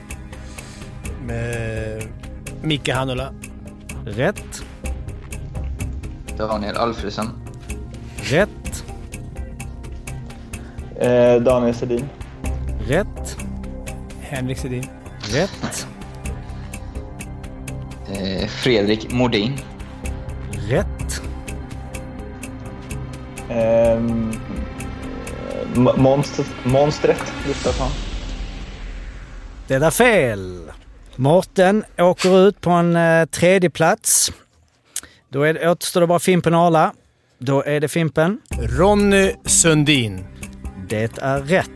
Med 1.27 2.09
Micke 2.63 2.95
Hannula. 2.95 3.33
Rätt. 4.05 4.65
Daniel 6.37 6.77
Alfredsson. 6.77 7.27
Rätt. 8.23 8.85
Eh, 11.01 11.43
Daniel 11.43 11.75
Sedin. 11.75 12.09
Rätt. 12.89 13.37
Henrik 14.21 14.59
Sedin. 14.59 14.85
Rätt. 15.33 15.87
Eh, 18.13 18.49
Fredrik 18.49 19.13
Modin. 19.13 19.59
Rätt. 20.69 21.23
Ehm, 23.51 24.33
M- 25.77 25.89
monster, 25.97 26.45
monstret 26.65 27.33
Gustafsson. 27.47 27.91
Det 29.69 29.75
är 29.75 29.91
fel. 29.91 30.71
Mårten 31.17 31.85
åker 31.99 32.49
ut 32.49 32.61
på 32.61 32.71
en 32.71 32.97
eh, 32.97 33.27
tredje 33.27 33.71
plats. 33.71 34.33
Då 35.29 35.43
är 35.43 35.55
det, 35.55 35.71
återstår 35.71 36.01
det 36.01 36.07
bara 36.07 36.19
Fimpen 36.19 36.55
och 36.55 36.61
Arla. 36.61 36.93
Då 37.39 37.63
är 37.63 37.81
det 37.81 37.89
Fimpen. 37.89 38.41
Ronny 38.59 39.35
Sundin. 39.45 40.25
Det 40.89 41.19
är 41.19 41.39
rätt. 41.41 41.71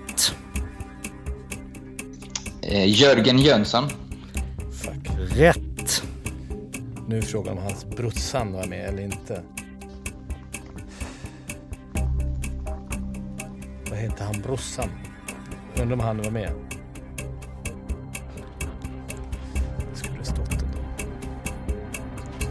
Eh, 2.66 3.00
Jörgen 3.00 3.38
Jönsson. 3.38 3.84
Rätt. 5.16 6.02
Nu 7.08 7.18
är 7.18 7.22
frågan 7.22 7.58
om 7.58 7.64
hans 7.64 7.86
brorsan 7.96 8.52
var 8.52 8.66
med 8.66 8.88
eller 8.88 9.02
inte. 9.02 9.42
Vad 13.90 13.98
heter 13.98 14.24
han 14.24 14.40
brorsan? 14.42 14.88
Undrar 15.80 15.92
om 15.92 16.00
han 16.00 16.22
var 16.22 16.30
med. 16.30 16.52
Det 19.92 19.98
skulle 19.98 20.24
stått 20.24 20.38
ändå. 20.38 20.78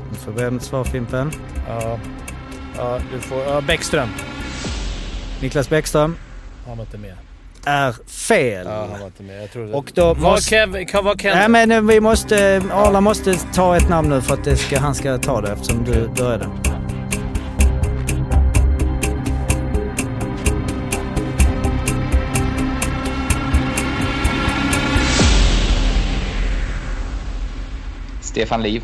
Du 0.10 0.16
får 0.16 0.32
börja 0.32 0.52
med 0.52 0.58
ett 0.60 0.66
svar 0.66 0.84
Fimpen. 0.84 1.32
Ja, 1.68 2.00
ja 2.78 3.00
du 3.12 3.20
får... 3.20 3.38
Ja, 3.38 3.62
Bäckström. 3.62 4.10
Niklas 5.42 5.70
Bäckström 5.70 6.16
Han 6.68 6.78
var 6.78 6.86
inte 6.86 6.98
med. 6.98 7.16
Är 7.66 7.92
fel. 8.10 8.68
Ja, 8.70 8.88
han 8.92 9.00
var 9.00 9.06
inte 9.08 9.24
med. 9.24 9.44
Jag 9.44 9.52
trodde... 9.52 9.74
Och 9.74 9.92
då 9.96 10.16
måste- 10.16 10.66
var 10.66 11.16
Ken... 11.16 11.38
Nej 11.38 11.50
men 11.50 11.72
eh, 11.72 11.82
vi 11.82 12.00
måste... 12.00 12.62
Arla 12.74 13.02
måste 13.02 13.34
ta 13.54 13.78
ett 13.78 13.90
namn 13.90 14.10
nu 14.10 14.22
för 14.22 14.34
att 14.34 14.44
det 14.44 14.58
ska, 14.58 14.80
han 14.80 14.96
ska 14.96 15.18
ta 15.18 15.42
det 15.42 15.52
eftersom 15.52 15.84
du 15.84 16.08
började. 16.08 16.48
Stefan 28.22 28.62
Liv. 28.64 28.84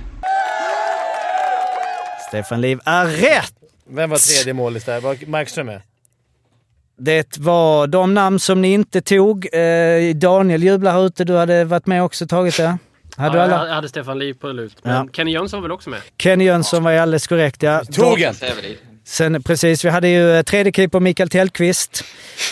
Stefan 2.27 2.61
Liv 2.61 2.79
är 2.85 3.05
rätt! 3.05 3.53
Vem 3.89 4.09
var 4.09 4.17
tredje 4.17 4.53
målis 4.53 4.83
där? 4.85 5.01
Var 5.01 5.17
Markström 5.27 5.65
med? 5.67 5.81
Det 6.99 7.37
var 7.37 7.87
de 7.87 8.13
namn 8.13 8.39
som 8.39 8.61
ni 8.61 8.73
inte 8.73 9.01
tog. 9.01 9.47
Eh, 9.55 10.15
Daniel 10.15 10.63
jublar 10.63 10.91
här 10.91 11.05
ute. 11.05 11.23
Du 11.23 11.35
hade 11.35 11.63
varit 11.65 11.85
med 11.85 12.03
också 12.03 12.25
och 12.25 12.29
tagit 12.29 12.57
det. 12.57 12.77
Hade 13.17 13.37
Ja, 13.37 13.47
du 13.47 13.53
alla? 13.53 13.67
jag 13.67 13.75
hade 13.75 13.89
Stefan 13.89 14.19
Liv 14.19 14.33
på 14.33 14.47
lut. 14.47 14.77
Men 14.83 14.95
Ja. 14.95 15.07
Kenny 15.13 15.31
Jönsson 15.31 15.57
var 15.57 15.61
väl 15.61 15.71
också 15.71 15.89
med? 15.89 15.99
Kenny 16.17 16.43
Jönsson 16.45 16.83
var 16.83 16.91
ju 16.91 16.97
alldeles 16.97 17.27
korrekt 17.27 17.63
ja. 17.63 17.81
Tog 17.91 18.21
en! 18.21 18.33
Sävelid. 18.33 18.77
Sen, 19.11 19.43
precis, 19.43 19.85
vi 19.85 19.89
hade 19.89 20.07
ju 20.09 20.35
eh, 20.35 20.41
tredje 20.43 20.71
keeper 20.71 20.99
Mikael 20.99 21.29
Tellqvist. 21.29 22.03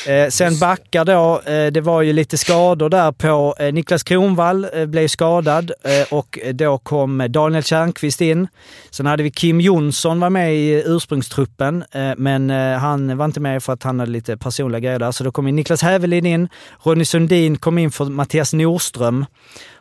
Eh, 0.08 0.30
sen 0.30 0.60
backar 0.60 1.06
då, 1.06 1.42
eh, 1.46 1.68
det 1.68 1.82
var 1.82 2.02
ju 2.02 2.14
lite 2.14 2.38
skador 2.38 2.90
där 2.90 3.12
på 3.12 3.56
eh, 3.60 3.74
Niklas 3.74 4.04
Kronvall 4.04 4.68
eh, 4.74 4.86
blev 4.86 5.08
skadad 5.08 5.72
eh, 5.84 6.14
och 6.14 6.40
då 6.54 6.78
kom 6.78 7.26
Daniel 7.30 7.64
Tjärnqvist 7.64 8.22
in. 8.22 8.48
Sen 8.90 9.06
hade 9.06 9.24
vi 9.24 9.32
Kim 9.32 9.62
Jonsson 9.62 10.20
var 10.20 10.30
med 10.30 10.56
i 10.56 10.84
ursprungstruppen, 10.86 11.84
men 12.18 12.50
han 12.80 13.18
var 13.18 13.26
inte 13.26 13.40
med 13.40 13.64
för 13.64 13.74
att 13.74 13.84
han 13.84 14.00
hade 14.00 14.12
lite 14.12 14.38
personliga 14.38 14.80
grejer 14.80 15.00
där. 15.00 15.12
Så 15.12 15.24
då 15.24 15.32
kom 15.32 15.48
ju 15.48 15.54
Niklas 15.54 15.82
Hävelin 15.82 16.26
in, 16.26 16.50
Ronny 16.84 17.06
Sundin 17.06 17.58
kom 17.58 17.78
in 17.78 17.92
för 17.92 18.06
Mattias 18.06 18.54
Nordström 18.54 19.26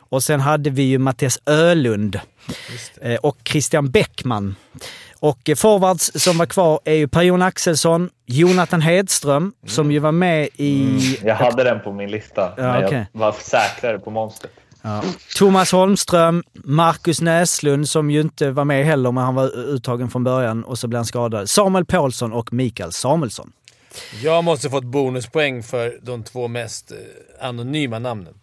och 0.09 0.23
sen 0.23 0.39
hade 0.39 0.69
vi 0.69 0.83
ju 0.83 0.97
Mattias 0.97 1.39
Ölund 1.45 2.19
och 3.21 3.37
Christian 3.43 3.91
Bäckman. 3.91 4.55
Och 5.19 5.49
forwards 5.55 6.11
som 6.15 6.37
var 6.37 6.45
kvar 6.45 6.79
är 6.85 6.93
ju 6.93 7.07
Per-Jon 7.07 7.41
Axelsson, 7.41 8.09
Jonathan 8.25 8.81
Hedström, 8.81 9.53
som 9.65 9.91
ju 9.91 9.99
var 9.99 10.11
med 10.11 10.49
i... 10.55 10.99
Jag 11.23 11.35
hade 11.35 11.63
den 11.63 11.79
på 11.79 11.91
min 11.91 12.11
lista, 12.11 12.53
men 12.57 12.85
okej. 12.85 13.07
jag 13.11 13.19
var 13.19 13.31
säkrare 13.31 13.99
på 13.99 14.11
monstret. 14.11 14.51
Ja. 14.81 15.03
Thomas 15.37 15.71
Holmström, 15.71 16.43
Marcus 16.53 17.21
Näslund 17.21 17.89
som 17.89 18.11
ju 18.11 18.21
inte 18.21 18.51
var 18.51 18.65
med 18.65 18.85
heller, 18.85 19.11
men 19.11 19.23
han 19.23 19.35
var 19.35 19.57
uttagen 19.57 20.09
från 20.09 20.23
början 20.23 20.63
och 20.63 20.79
så 20.79 20.87
blev 20.87 20.97
han 20.97 21.05
skadad. 21.05 21.49
Samuel 21.49 21.85
Paulsson 21.85 22.33
och 22.33 22.53
Mikael 22.53 22.91
Samuelsson. 22.91 23.51
Jag 24.23 24.43
måste 24.43 24.69
fått 24.69 24.83
bonuspoäng 24.83 25.63
för 25.63 25.99
de 26.01 26.23
två 26.23 26.47
mest 26.47 26.91
eh, 26.91 27.47
anonyma 27.47 27.99
namnen. 27.99 28.33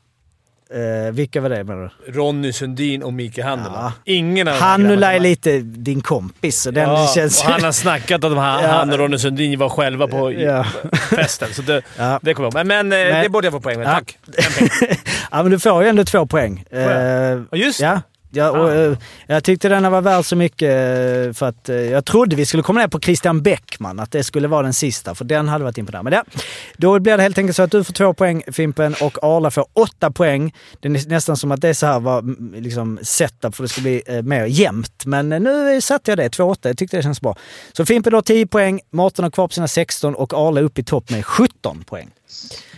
Eh, 0.70 1.12
vilka 1.12 1.40
var 1.40 1.48
det 1.48 1.64
menar 1.64 1.92
du? 2.06 2.12
Ronny 2.12 2.52
Sundin 2.52 3.02
och 3.02 3.12
Micke 3.12 3.38
Hannula. 3.38 3.70
Ja. 3.74 3.92
Ingen 4.04 4.48
av 4.48 4.54
Hannula 4.54 5.12
är 5.14 5.20
lite 5.20 5.58
din 5.58 6.00
kompis, 6.00 6.62
så 6.62 6.70
den 6.70 6.88
ja, 6.90 7.12
känns... 7.14 7.44
och 7.44 7.50
han 7.50 7.64
har 7.64 7.72
snackat 7.72 8.24
om 8.24 8.36
han, 8.36 8.62
Ja. 8.62 8.68
han 8.70 8.92
och 8.92 8.98
Ronny 8.98 9.18
Sundin 9.18 9.58
var 9.58 9.68
själva 9.68 10.08
på 10.08 10.32
Ja. 10.32 10.64
festen. 11.10 11.48
Så 11.54 11.62
det, 11.62 11.82
Ja. 11.98 12.18
det 12.22 12.34
kommer 12.34 12.46
jag 12.46 12.54
ihåg. 12.54 12.66
Men, 12.66 12.88
men, 12.88 13.12
eh, 13.16 13.22
det 13.22 13.28
borde 13.28 13.46
jag 13.46 13.52
få 13.52 13.60
poäng 13.60 13.78
med. 13.78 13.86
Tack. 13.86 14.18
ja, 15.30 15.42
men 15.42 15.50
du 15.50 15.58
får 15.58 15.82
ju 15.82 15.88
ändå 15.88 16.04
två 16.04 16.26
poäng. 16.26 16.64
Eh, 16.70 17.38
just. 17.52 17.80
Ja, 17.80 18.00
ja 18.36 18.50
och, 18.50 18.72
eh, 18.72 18.96
jag 19.26 19.44
tyckte 19.44 19.68
denna 19.68 19.90
var 19.90 20.00
värd 20.00 20.24
så 20.24 20.36
mycket 20.36 20.68
eh, 20.68 21.32
för 21.32 21.48
att 21.48 21.68
eh, 21.68 21.76
jag 21.76 22.04
trodde 22.04 22.36
vi 22.36 22.46
skulle 22.46 22.62
komma 22.62 22.80
ner 22.80 22.88
på 22.88 23.00
Christian 23.00 23.42
Bäckman, 23.42 24.00
att 24.00 24.10
det 24.10 24.24
skulle 24.24 24.48
vara 24.48 24.62
den 24.62 24.74
sista, 24.74 25.14
för 25.14 25.24
den 25.24 25.48
hade 25.48 25.64
varit 25.64 25.78
imponerande. 25.78 26.10
Men 26.10 26.18
ja, 26.18 26.42
då 26.76 26.98
blir 27.00 27.16
det 27.16 27.22
helt 27.22 27.38
enkelt 27.38 27.56
så 27.56 27.62
att 27.62 27.70
du 27.70 27.84
får 27.84 27.92
två 27.94 28.14
poäng 28.14 28.42
Fimpen 28.52 28.94
och 29.00 29.18
Arla 29.22 29.50
får 29.50 29.66
åtta 29.72 30.10
poäng. 30.10 30.54
Det 30.80 30.88
är 30.88 31.08
nästan 31.08 31.36
som 31.36 31.52
att 31.52 31.60
det 31.60 31.74
så 31.74 31.86
här 31.86 32.00
var 32.00 32.24
liksom 32.60 32.98
setup 33.02 33.54
för 33.54 33.64
att 33.64 33.68
det 33.68 33.72
ska 33.72 33.80
bli 33.80 34.02
eh, 34.06 34.22
mer 34.22 34.44
jämnt. 34.44 35.06
Men 35.06 35.28
nu 35.28 35.80
satte 35.80 36.10
jag 36.10 36.18
det, 36.18 36.28
2-8. 36.28 36.58
Jag 36.62 36.78
tyckte 36.78 36.96
det 36.96 37.02
känns 37.02 37.20
bra. 37.20 37.36
Så 37.72 37.86
Fimpen 37.86 38.12
har 38.12 38.22
10 38.22 38.46
poäng, 38.46 38.80
Mårten 38.90 39.22
har 39.22 39.30
kvar 39.30 39.48
på 39.48 39.54
sina 39.54 39.68
16 39.68 40.14
och 40.14 40.34
Arla 40.34 40.60
upp 40.60 40.78
i 40.78 40.84
topp 40.84 41.10
med 41.10 41.26
17 41.26 41.84
poäng. 41.84 42.10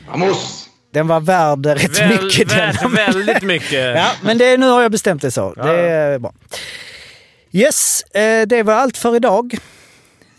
Vamos! 0.09 0.69
Den 0.97 1.07
var 1.07 1.21
värd 1.21 1.67
rätt 1.67 2.01
Väl, 2.01 2.25
mycket. 2.25 2.49
den. 2.49 2.59
värt 2.59 3.15
väldigt 3.15 3.43
mycket. 3.43 3.73
Ja, 3.97 4.11
men 4.23 4.39
det, 4.39 4.57
nu 4.57 4.69
har 4.69 4.83
jag 4.83 4.91
bestämt 4.93 5.23
det 5.23 5.31
så. 5.31 5.53
Det 5.55 5.71
är 5.89 6.19
bra. 6.19 6.33
Yes, 7.53 8.03
eh, 8.03 8.47
det 8.47 8.63
var 8.63 8.75
allt 8.75 8.97
för 8.97 9.17
idag. 9.17 9.55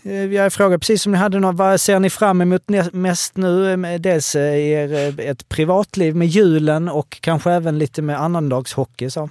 Eh, 0.04 0.12
Jag 0.24 0.52
frågade 0.52 0.78
precis 0.78 1.06
om 1.06 1.12
ni 1.12 1.18
hade 1.18 1.40
något, 1.40 1.54
vad 1.56 1.80
ser 1.80 1.98
ni 2.00 2.10
fram 2.10 2.40
emot 2.40 2.62
mest 2.92 3.36
nu? 3.36 3.72
Eh, 3.72 4.00
Dels 4.00 4.34
er, 4.36 5.20
ett 5.20 5.48
privatliv 5.48 6.16
med 6.16 6.28
julen 6.28 6.88
och 6.88 7.18
kanske 7.20 7.50
även 7.52 7.78
lite 7.78 8.02
med 8.02 8.20
annandagshockey. 8.20 9.10
Så. 9.10 9.30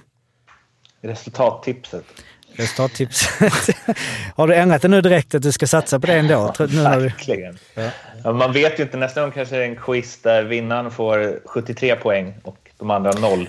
Resultattipset. 1.02 2.04
Resultattipset. 2.58 3.30
har 4.34 4.48
du 4.48 4.54
ändrat 4.54 4.82
det 4.82 4.88
nu 4.88 5.00
direkt 5.00 5.34
att 5.34 5.42
du 5.42 5.52
ska 5.52 5.66
satsa 5.66 6.00
på 6.00 6.06
det 6.06 6.12
ändå? 6.14 6.52
Tror- 6.56 6.68
Nu 6.68 6.82
har 6.82 6.96
du... 6.96 7.02
Verkligen. 7.02 7.58
Ja, 8.24 8.32
man 8.32 8.52
vet 8.52 8.78
ju 8.78 8.82
inte. 8.82 8.96
Nästa 8.96 9.20
gång 9.20 9.30
kanske 9.32 9.56
det 9.56 9.62
är 9.64 9.68
en 9.68 9.76
quiz 9.76 10.22
där 10.22 10.42
vinnaren 10.42 10.90
får 10.90 11.40
73 11.48 11.96
poäng 11.96 12.34
och 12.42 12.56
de 12.78 12.90
andra 12.90 13.12
noll. 13.12 13.48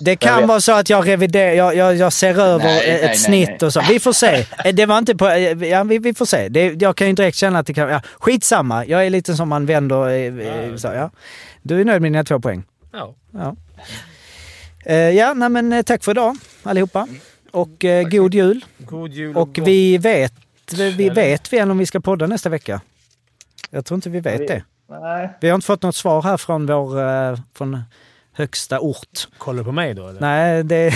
Det 0.00 0.16
kan 0.16 0.46
vara 0.46 0.60
så 0.60 0.72
att 0.72 0.90
jag 0.90 1.08
reviderar, 1.08 1.52
jag, 1.52 1.76
jag, 1.76 1.94
jag 1.96 2.12
ser 2.12 2.40
över 2.40 2.64
Nej, 2.64 2.90
ett 2.90 3.02
nej, 3.04 3.16
snitt 3.16 3.48
nej. 3.48 3.58
och 3.66 3.72
så. 3.72 3.82
Vi 3.88 4.00
får 4.00 4.12
se. 4.12 4.46
Eh, 4.64 4.74
Det 4.74 4.86
var 4.86 4.98
inte 4.98 5.14
på, 5.16 5.28
eh, 5.28 5.68
ja, 5.68 5.84
vi, 5.84 5.98
vi 5.98 6.14
får 6.14 6.26
se. 6.26 6.48
Det, 6.48 6.82
jag 6.82 6.96
kan 6.96 7.06
ju 7.06 7.12
direkt 7.12 7.36
känna 7.36 7.58
att 7.58 7.66
det 7.66 7.74
kan, 7.74 7.88
ja, 7.88 8.00
skitsamma. 8.18 8.86
Jag 8.86 9.06
är 9.06 9.10
lite 9.10 9.34
som 9.34 9.48
man 9.48 9.66
vänder, 9.66 10.08
eh, 10.10 10.76
så, 10.76 10.86
ja. 10.88 11.10
Du 11.62 11.80
är 11.80 11.84
nöjd 11.84 12.02
med 12.02 12.12
dina 12.12 12.24
två 12.24 12.40
poäng? 12.40 12.62
Ja. 12.92 13.14
Ja. 13.32 13.56
Ja, 14.92 15.34
nej, 15.34 15.48
men 15.48 15.84
tack 15.84 16.04
för 16.04 16.10
idag 16.12 16.36
allihopa. 16.62 17.06
Och 17.54 17.84
eh, 17.84 18.08
god 18.08 18.34
jul. 18.34 18.64
God 18.78 19.12
jul 19.12 19.36
Och 19.36 19.54
gott- 19.54 19.66
vi 19.68 19.98
vet, 19.98 20.32
vi 20.96 21.08
vet 21.10 21.52
vi 21.52 21.58
än 21.58 21.70
om 21.70 21.78
vi 21.78 21.86
ska 21.86 22.00
podda 22.00 22.26
nästa 22.26 22.48
vecka? 22.48 22.80
Jag 23.70 23.84
tror 23.84 23.96
inte 23.96 24.10
vi 24.10 24.20
vet 24.20 24.40
Vi- 24.40 24.46
det. 24.46 24.62
Nej, 24.90 25.30
Vi 25.40 25.48
har 25.48 25.54
inte 25.54 25.66
fått 25.66 25.82
något 25.82 25.96
svar 25.96 26.22
här 26.22 26.36
från 26.36 26.66
vår, 26.66 27.00
eh, 27.30 27.38
från 27.54 27.82
högsta 28.32 28.80
ort. 28.80 29.28
Kollar 29.38 29.58
du 29.58 29.64
på 29.64 29.72
mig 29.72 29.94
då 29.94 30.08
eller? 30.08 30.20
Nej, 30.20 30.64
det... 30.64 30.94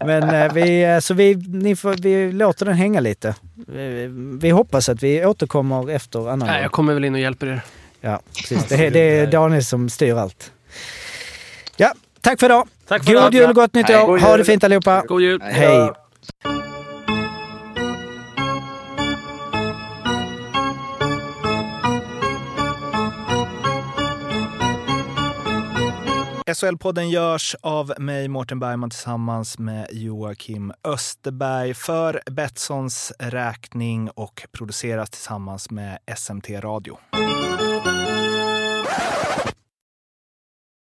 Men 0.06 0.22
eh, 0.34 0.52
vi, 0.52 0.82
eh, 0.84 0.98
så 0.98 1.14
vi, 1.14 1.34
ni 1.34 1.76
får, 1.76 1.94
vi 1.94 2.32
låter 2.32 2.66
den 2.66 2.74
hänga 2.74 3.00
lite. 3.00 3.34
Vi, 3.66 4.06
vi 4.40 4.50
hoppas 4.50 4.88
att 4.88 5.02
vi 5.02 5.24
återkommer 5.26 5.90
efter 5.90 6.28
annan 6.30 6.48
Nej, 6.48 6.62
jag 6.62 6.72
kommer 6.72 6.94
väl 6.94 7.04
in 7.04 7.14
och 7.14 7.20
hjälper 7.20 7.46
er. 7.46 7.60
Ja, 8.00 8.20
precis. 8.36 8.64
Det, 8.68 8.74
är- 8.86 8.90
det 8.90 9.00
är 9.18 9.26
Daniel 9.26 9.64
som 9.64 9.88
styr 9.88 10.14
allt. 10.14 10.52
Ja, 11.76 11.92
tack 12.20 12.40
för 12.40 12.46
idag. 12.46 12.68
Tack 12.86 13.04
för 13.04 13.12
God 13.12 13.34
jul 13.34 13.48
och 13.48 13.54
gott 13.54 13.74
nytt 13.74 13.90
år. 13.90 14.06
God 14.06 14.20
Ha 14.20 14.36
det 14.36 14.44
fint 14.44 14.64
allihopa. 14.64 15.02
God 15.08 15.22
jul! 15.22 15.40
Hej. 15.42 15.90
SHL-podden 26.54 27.10
görs 27.10 27.56
av 27.60 27.92
mig, 27.98 28.28
Mårten 28.28 28.60
Bergman, 28.60 28.90
tillsammans 28.90 29.58
med 29.58 29.88
Joakim 29.92 30.72
Österberg 30.84 31.74
för 31.74 32.22
Betssons 32.30 33.12
räkning 33.18 34.10
och 34.10 34.46
produceras 34.52 35.10
tillsammans 35.10 35.70
med 35.70 35.98
SMT 36.16 36.50
Radio. 36.50 36.98